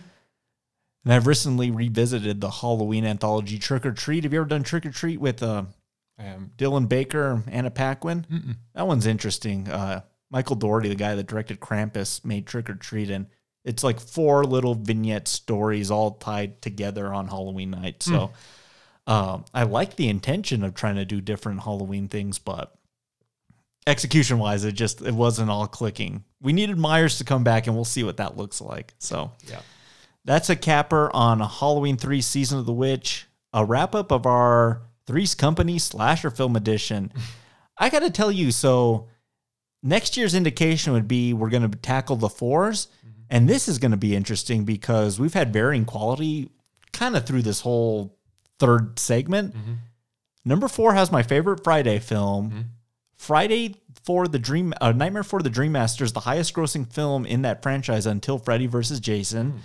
And 1.04 1.12
I've 1.12 1.26
recently 1.26 1.70
revisited 1.70 2.40
the 2.40 2.50
Halloween 2.50 3.04
anthology 3.04 3.58
Trick 3.58 3.84
or 3.84 3.92
Treat. 3.92 4.24
Have 4.24 4.32
you 4.32 4.40
ever 4.40 4.48
done 4.48 4.62
Trick 4.62 4.86
or 4.86 4.90
Treat 4.90 5.20
with 5.20 5.42
uh, 5.42 5.64
Um, 6.18 6.52
Dylan 6.56 6.88
Baker, 6.88 7.42
Anna 7.48 7.70
Paquin. 7.70 8.56
That 8.74 8.86
one's 8.86 9.06
interesting. 9.06 9.68
Uh, 9.68 10.02
Michael 10.30 10.56
Dougherty, 10.56 10.88
the 10.88 10.94
guy 10.94 11.14
that 11.14 11.26
directed 11.26 11.58
Krampus, 11.60 12.24
made 12.24 12.46
Trick 12.46 12.70
or 12.70 12.74
Treat, 12.74 13.10
and 13.10 13.26
it's 13.64 13.82
like 13.84 13.98
four 14.00 14.44
little 14.44 14.74
vignette 14.74 15.28
stories 15.28 15.90
all 15.90 16.12
tied 16.12 16.62
together 16.62 17.12
on 17.12 17.28
Halloween 17.28 17.70
night. 17.70 18.02
So 18.02 18.30
um, 19.06 19.44
I 19.52 19.64
like 19.64 19.96
the 19.96 20.08
intention 20.08 20.62
of 20.64 20.74
trying 20.74 20.96
to 20.96 21.04
do 21.04 21.20
different 21.20 21.62
Halloween 21.62 22.08
things, 22.08 22.38
but 22.38 22.74
execution 23.86 24.38
wise, 24.38 24.64
it 24.64 24.72
just 24.72 25.02
it 25.02 25.14
wasn't 25.14 25.50
all 25.50 25.66
clicking. 25.66 26.24
We 26.40 26.52
needed 26.52 26.78
Myers 26.78 27.18
to 27.18 27.24
come 27.24 27.44
back, 27.44 27.66
and 27.66 27.74
we'll 27.76 27.84
see 27.84 28.04
what 28.04 28.16
that 28.18 28.36
looks 28.36 28.60
like. 28.60 28.94
So 28.98 29.32
Yeah. 29.48 29.60
That's 30.24 30.50
a 30.50 30.56
capper 30.56 31.10
on 31.14 31.40
Halloween 31.40 31.96
3 31.96 32.20
Season 32.20 32.58
of 32.58 32.66
the 32.66 32.72
Witch, 32.72 33.26
a 33.52 33.64
wrap 33.64 33.94
up 33.94 34.12
of 34.12 34.26
our 34.26 34.82
Three's 35.06 35.34
Company 35.34 35.78
slasher 35.78 36.30
film 36.30 36.56
edition. 36.56 37.12
I 37.78 37.90
got 37.90 38.00
to 38.00 38.10
tell 38.10 38.30
you, 38.30 38.52
so 38.52 39.08
next 39.82 40.16
year's 40.16 40.34
indication 40.34 40.92
would 40.92 41.08
be 41.08 41.32
we're 41.32 41.50
going 41.50 41.68
to 41.68 41.78
tackle 41.78 42.16
the 42.16 42.28
4s 42.28 42.88
mm-hmm. 42.88 43.08
And 43.32 43.48
this 43.48 43.66
is 43.66 43.78
going 43.78 43.92
to 43.92 43.96
be 43.96 44.14
interesting 44.14 44.64
because 44.64 45.18
we've 45.18 45.32
had 45.32 45.54
varying 45.54 45.86
quality 45.86 46.50
kind 46.92 47.16
of 47.16 47.24
through 47.24 47.40
this 47.40 47.60
whole 47.60 48.14
third 48.58 48.98
segment. 48.98 49.56
Mm-hmm. 49.56 49.72
Number 50.44 50.68
four 50.68 50.92
has 50.92 51.10
my 51.10 51.22
favorite 51.22 51.64
Friday 51.64 51.98
film. 51.98 52.50
Mm-hmm. 52.50 52.60
Friday 53.16 53.76
for 54.04 54.28
the 54.28 54.38
Dream, 54.38 54.74
uh, 54.82 54.92
Nightmare 54.92 55.22
for 55.22 55.40
the 55.40 55.48
Dream 55.48 55.72
Master 55.72 56.04
is 56.04 56.12
the 56.12 56.20
highest 56.20 56.52
grossing 56.52 56.92
film 56.92 57.24
in 57.24 57.40
that 57.42 57.62
franchise 57.62 58.04
until 58.04 58.38
Freddy 58.38 58.66
versus 58.66 59.00
Jason. 59.00 59.52
Mm. 59.52 59.58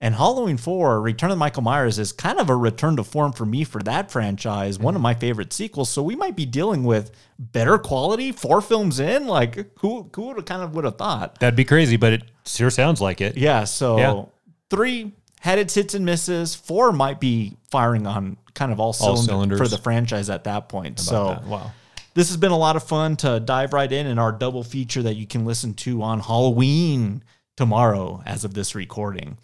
And 0.00 0.14
Halloween 0.14 0.58
4, 0.58 1.00
Return 1.00 1.32
of 1.32 1.38
Michael 1.38 1.62
Myers, 1.62 1.98
is 1.98 2.12
kind 2.12 2.38
of 2.38 2.48
a 2.48 2.54
return 2.54 2.94
to 2.96 3.04
form 3.04 3.32
for 3.32 3.44
me 3.44 3.64
for 3.64 3.82
that 3.82 4.12
franchise, 4.12 4.78
one 4.78 4.94
of 4.94 4.98
mm-hmm. 4.98 5.02
my 5.02 5.14
favorite 5.14 5.52
sequels. 5.52 5.90
So 5.90 6.04
we 6.04 6.14
might 6.14 6.36
be 6.36 6.46
dealing 6.46 6.84
with 6.84 7.10
better 7.38 7.78
quality 7.78 8.30
four 8.30 8.60
films 8.60 9.00
in. 9.00 9.26
Like, 9.26 9.76
who, 9.80 10.08
who 10.14 10.22
would 10.28 10.36
have 10.36 10.44
kind 10.44 10.62
of 10.62 10.74
would 10.76 10.84
have 10.84 10.98
thought? 10.98 11.40
That'd 11.40 11.56
be 11.56 11.64
crazy, 11.64 11.96
but 11.96 12.12
it 12.12 12.22
sure 12.46 12.70
sounds 12.70 13.00
like 13.00 13.20
it. 13.20 13.36
Yeah. 13.36 13.64
So 13.64 13.98
Yeah. 13.98 14.24
three 14.70 15.14
had 15.40 15.58
its 15.58 15.74
hits 15.74 15.94
and 15.94 16.04
misses. 16.04 16.54
Four 16.54 16.92
might 16.92 17.18
be 17.18 17.56
firing 17.68 18.06
on 18.06 18.36
kind 18.54 18.70
of 18.70 18.78
all, 18.78 18.88
All 18.88 18.92
cylinder 18.92 19.22
cylinders. 19.24 19.58
for 19.58 19.68
the 19.68 19.78
franchise 19.78 20.30
at 20.30 20.44
that 20.44 20.68
point. 20.68 21.00
so 21.00 21.26
that. 21.26 21.46
Wow. 21.46 21.72
this 22.14 22.28
has 22.28 22.36
been 22.36 22.52
a 22.52 22.58
lot 22.58 22.76
of 22.76 22.84
fun 22.84 23.16
to 23.18 23.40
dive 23.40 23.72
right 23.72 23.90
in 23.90 24.06
in 24.06 24.18
our 24.20 24.30
double 24.30 24.62
feature 24.62 25.02
that 25.02 25.16
you 25.16 25.26
can 25.26 25.44
listen 25.44 25.74
to 25.74 26.02
on 26.02 26.20
Halloween 26.20 27.24
tomorrow 27.56 28.22
as 28.24 28.44
of 28.44 28.54
this 28.54 28.76
recording. 28.76 29.36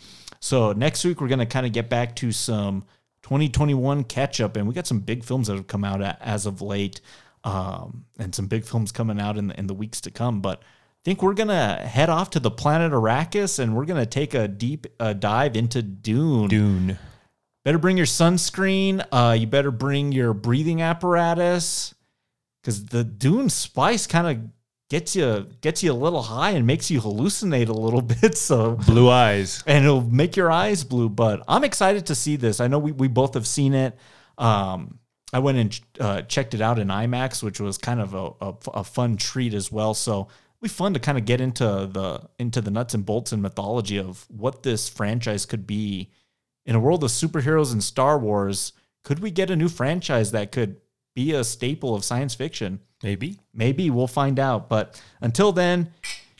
So 0.44 0.72
next 0.72 1.06
week 1.06 1.22
we're 1.22 1.28
going 1.28 1.38
to 1.38 1.46
kind 1.46 1.64
of 1.64 1.72
get 1.72 1.88
back 1.88 2.14
to 2.16 2.30
some 2.30 2.84
2021 3.22 4.04
catch 4.04 4.42
up 4.42 4.58
and 4.58 4.68
we 4.68 4.74
got 4.74 4.86
some 4.86 5.00
big 5.00 5.24
films 5.24 5.46
that 5.46 5.54
have 5.54 5.68
come 5.68 5.84
out 5.84 6.02
as 6.20 6.44
of 6.44 6.60
late 6.60 7.00
um, 7.44 8.04
and 8.18 8.34
some 8.34 8.46
big 8.46 8.66
films 8.66 8.92
coming 8.92 9.18
out 9.18 9.38
in 9.38 9.46
the, 9.48 9.58
in 9.58 9.68
the 9.68 9.72
weeks 9.72 10.02
to 10.02 10.10
come 10.10 10.42
but 10.42 10.58
I 10.60 11.00
think 11.02 11.22
we're 11.22 11.32
going 11.32 11.48
to 11.48 11.76
head 11.86 12.10
off 12.10 12.28
to 12.30 12.40
the 12.40 12.50
planet 12.50 12.92
Arrakis 12.92 13.58
and 13.58 13.74
we're 13.74 13.86
going 13.86 14.02
to 14.02 14.06
take 14.06 14.34
a 14.34 14.46
deep 14.46 14.86
uh, 15.00 15.14
dive 15.14 15.56
into 15.56 15.80
Dune. 15.80 16.48
Dune. 16.48 16.98
Better 17.64 17.78
bring 17.78 17.96
your 17.96 18.04
sunscreen. 18.04 19.02
Uh, 19.10 19.32
you 19.32 19.46
better 19.46 19.70
bring 19.70 20.12
your 20.12 20.34
breathing 20.34 20.82
apparatus 20.82 21.94
because 22.60 22.84
the 22.84 23.02
Dune 23.02 23.48
spice 23.48 24.06
kind 24.06 24.26
of 24.26 24.50
gets 24.94 25.16
you 25.16 25.48
gets 25.60 25.82
you 25.82 25.90
a 25.90 26.00
little 26.06 26.22
high 26.22 26.50
and 26.50 26.64
makes 26.68 26.88
you 26.88 27.00
hallucinate 27.00 27.68
a 27.68 27.72
little 27.72 28.00
bit. 28.14 28.36
So 28.38 28.76
Blue 28.86 29.10
eyes. 29.10 29.64
and 29.66 29.84
it'll 29.84 30.02
make 30.02 30.36
your 30.36 30.52
eyes 30.52 30.84
blue. 30.84 31.08
But 31.08 31.42
I'm 31.48 31.64
excited 31.64 32.06
to 32.06 32.14
see 32.14 32.36
this. 32.36 32.60
I 32.60 32.68
know 32.68 32.78
we, 32.78 32.92
we 32.92 33.08
both 33.08 33.34
have 33.34 33.46
seen 33.46 33.74
it. 33.74 33.96
Um, 34.38 35.00
I 35.32 35.40
went 35.40 35.58
and 35.58 35.80
uh, 35.98 36.22
checked 36.22 36.54
it 36.54 36.60
out 36.60 36.78
in 36.78 36.88
IMAX, 36.88 37.42
which 37.42 37.58
was 37.58 37.76
kind 37.76 38.00
of 38.00 38.14
a, 38.14 38.30
a, 38.40 38.54
a 38.82 38.84
fun 38.84 39.16
treat 39.16 39.52
as 39.52 39.72
well. 39.72 39.94
So 39.94 40.12
it'll 40.12 40.62
be 40.62 40.68
fun 40.68 40.94
to 40.94 41.00
kind 41.00 41.18
of 41.18 41.24
get 41.24 41.40
into 41.40 41.64
the 41.64 42.28
into 42.38 42.60
the 42.60 42.70
nuts 42.70 42.94
and 42.94 43.04
bolts 43.04 43.32
and 43.32 43.42
mythology 43.42 43.98
of 43.98 44.26
what 44.30 44.62
this 44.62 44.88
franchise 44.88 45.44
could 45.44 45.66
be 45.66 46.12
in 46.66 46.76
a 46.76 46.80
world 46.80 47.02
of 47.02 47.10
superheroes 47.10 47.72
and 47.72 47.82
Star 47.82 48.16
Wars. 48.16 48.72
Could 49.02 49.18
we 49.18 49.32
get 49.32 49.50
a 49.50 49.56
new 49.56 49.68
franchise 49.68 50.30
that 50.30 50.52
could 50.52 50.76
be 51.14 51.32
a 51.32 51.44
staple 51.44 51.94
of 51.94 52.04
science 52.04 52.34
fiction? 52.34 52.80
Maybe. 53.02 53.38
Maybe 53.52 53.90
we'll 53.90 54.06
find 54.06 54.38
out. 54.38 54.68
But 54.68 55.00
until 55.20 55.52
then, 55.52 55.92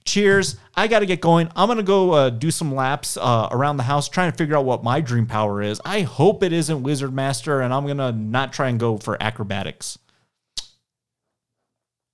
cheers. 0.05 0.57
I 0.75 0.87
got 0.89 1.01
to 1.01 1.07
get 1.07 1.21
going. 1.21 1.49
I'm 1.55 1.67
going 1.69 1.77
to 1.79 1.83
go 1.85 2.13
uh, 2.13 2.31
do 2.31 2.51
some 2.51 2.75
laps 2.75 3.17
uh, 3.17 3.49
around 3.51 3.77
the 3.77 3.83
house 3.85 4.09
trying 4.09 4.31
to 4.33 4.37
figure 4.37 4.57
out 4.57 4.65
what 4.65 4.83
my 4.83 5.01
dream 5.01 5.27
power 5.27 5.63
is. 5.63 5.81
I 5.85 6.01
hope 6.03 6.43
it 6.43 6.53
isn't 6.53 6.83
Wizard 6.83 7.13
Master, 7.13 7.61
and 7.61 7.73
I'm 7.73 7.85
going 7.85 7.99
to 7.99 8.13
not 8.13 8.53
try 8.53 8.69
and 8.69 8.81
go 8.81 8.97
for 8.99 9.23
acrobatics. 9.23 9.99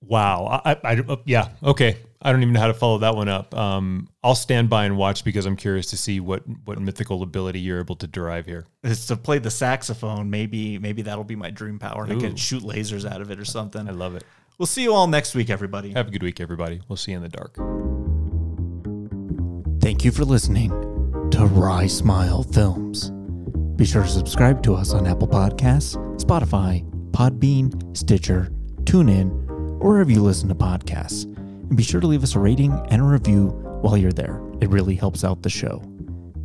Wow. 0.03 0.61
I, 0.65 0.73
I, 0.73 0.78
I- 0.85 1.05
uh, 1.09 1.16
yeah. 1.24 1.49
Okay. 1.62 1.97
I 2.23 2.33
don't 2.33 2.43
even 2.43 2.53
know 2.53 2.61
how 2.61 2.67
to 2.67 2.75
follow 2.75 2.99
that 2.99 3.17
one 3.17 3.29
up. 3.29 3.55
Um, 3.55 4.09
I'll 4.23 4.35
stand 4.35 4.69
by 4.69 4.85
and 4.85 4.99
watch 4.99 5.25
because 5.25 5.47
I'm 5.47 5.57
curious 5.57 5.87
to 5.87 5.97
see 5.97 6.21
what 6.21 6.43
what 6.65 6.79
mythical 6.79 7.23
ability 7.23 7.61
you're 7.61 7.81
able 7.81 7.97
to 7.97 8.07
derive 8.07 8.45
here. 8.45 8.67
It's 8.85 9.07
to 9.07 9.17
play 9.17 9.39
the 9.39 9.51
saxophone. 9.51 10.29
Maybe 10.29 10.79
maybe 10.79 11.03
that'll 11.03 11.25
be 11.25 11.37
my 11.37 11.51
dream 11.51 11.79
power. 11.79 12.05
And 12.05 12.13
I 12.13 12.17
can 12.17 12.37
shoot 12.37 12.63
lasers 12.63 13.11
out 13.11 13.23
of 13.23 13.31
it 13.31 13.39
or 13.39 13.47
something. 13.47 13.89
I 13.89 13.93
love 13.93 14.17
it. 14.17 14.25
We'll 14.59 14.67
see 14.67 14.83
you 14.83 14.93
all 14.93 15.07
next 15.07 15.35
week, 15.35 15.49
everybody. 15.49 15.93
Have 15.93 16.09
a 16.09 16.11
good 16.11 16.23
week, 16.23 16.41
everybody. 16.41 16.83
We'll 16.89 16.99
see 16.99 17.13
you 17.13 17.17
in 17.17 17.23
the 17.23 17.31
dark. 17.31 17.57
Thank 19.81 20.05
you 20.05 20.13
for 20.13 20.27
listening 20.27 20.69
to 21.31 21.47
Rye 21.47 21.87
Smile 21.87 22.43
Films. 22.43 23.11
Be 23.77 23.87
sure 23.87 24.03
to 24.03 24.09
subscribe 24.09 24.63
to 24.65 24.75
us 24.75 24.93
on 24.93 25.07
Apple 25.07 25.29
Podcasts, 25.29 25.97
Spotify, 26.23 26.85
Podbean, 27.13 27.97
Stitcher, 27.97 28.51
TuneIn, 28.85 29.31
or 29.81 29.93
wherever 29.93 30.11
you 30.11 30.23
listen 30.23 30.51
to 30.51 30.55
podcasts. 30.55 31.30
And 31.71 31.77
be 31.77 31.85
sure 31.85 32.01
to 32.01 32.07
leave 32.09 32.25
us 32.25 32.35
a 32.35 32.41
rating 32.41 32.73
and 32.91 33.01
a 33.01 33.05
review 33.05 33.51
while 33.81 33.97
you're 33.97 34.13
there. 34.13 34.43
It 34.61 34.71
really 34.71 34.97
helps 34.97 35.23
out 35.23 35.43
the 35.43 35.49
show. 35.49 35.81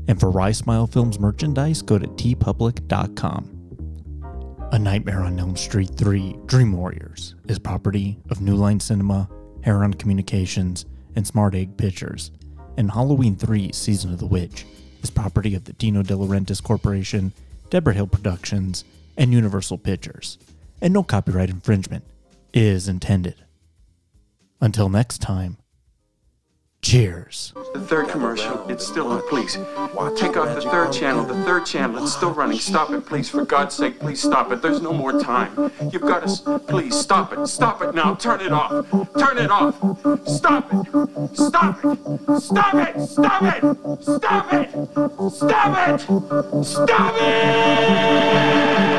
And 0.08 0.20
for 0.20 0.30
Rye 0.30 0.52
Smile 0.52 0.86
Films 0.86 1.20
merchandise, 1.20 1.82
go 1.82 1.98
to 1.98 2.06
teepublic.com. 2.08 3.52
A 4.72 4.78
Nightmare 4.78 5.22
on 5.22 5.40
Elm 5.40 5.56
Street 5.56 5.90
3 5.98 6.38
Dream 6.46 6.74
Warriors 6.74 7.34
is 7.46 7.58
property 7.58 8.20
of 8.30 8.40
New 8.40 8.56
Line 8.56 8.80
Cinema, 8.80 9.28
Heron 9.64 9.96
Communications, 9.96 10.86
and 11.16 11.26
Smart 11.26 11.56
Egg 11.56 11.76
Pictures, 11.76 12.30
and 12.78 12.92
Halloween 12.92 13.36
3 13.36 13.72
Season 13.72 14.14
of 14.14 14.20
the 14.20 14.28
Witch 14.28 14.64
is 15.02 15.10
property 15.10 15.56
of 15.56 15.64
the 15.64 15.74
Dino 15.74 16.04
De 16.04 16.14
Laurentiis 16.14 16.62
Corporation, 16.62 17.34
Debra 17.72 17.96
Hill 17.96 18.06
Productions, 18.06 18.86
and 19.18 19.34
Universal 19.34 19.80
Pictures, 19.80 20.38
and 20.82 20.94
no 20.94 21.02
copyright 21.02 21.50
infringement 21.50 22.04
is 22.54 22.88
intended. 22.88 23.45
Until 24.66 24.90
next 24.90 25.20
time, 25.20 25.58
cheers. 26.82 27.54
The 27.76 27.82
third 27.82 28.08
commercial, 28.08 28.68
it's 28.68 28.84
still 28.84 29.10
on, 29.10 29.22
please. 29.30 29.54
Take 30.18 30.38
off 30.38 30.56
the 30.56 30.68
third 30.72 30.92
channel, 30.92 31.24
the 31.24 31.36
third 31.44 31.68
channel, 31.68 32.02
it's 32.02 32.14
still 32.14 32.32
running. 32.34 32.58
Stop 32.58 32.90
it, 32.90 33.06
please, 33.06 33.30
for 33.30 33.46
God's 33.46 33.76
sake, 33.76 34.00
please 34.00 34.20
stop 34.20 34.52
it. 34.52 34.64
There's 34.64 34.82
no 34.82 34.92
more 34.92 35.22
time. 35.22 35.72
You've 35.94 36.02
got 36.02 36.28
to, 36.28 36.58
please, 36.58 36.96
stop 36.96 37.32
it. 37.32 37.46
Stop 37.46 37.84
it 37.84 37.94
now, 37.94 38.16
turn 38.16 38.42
it 38.42 38.52
off. 38.52 38.90
Turn 39.20 39.38
it 39.38 39.52
off. 39.52 39.76
Stop 40.28 40.74
it. 40.74 40.88
Stop 41.38 41.86
it. 41.86 42.42
Stop 42.42 42.74
it. 42.74 43.02
Stop 43.08 43.44
it. 43.44 43.62
Stop 44.02 44.52
it. 44.52 44.72
Stop 45.30 45.90
it. 45.90 46.66
Stop 46.66 47.16
it. 47.20 48.95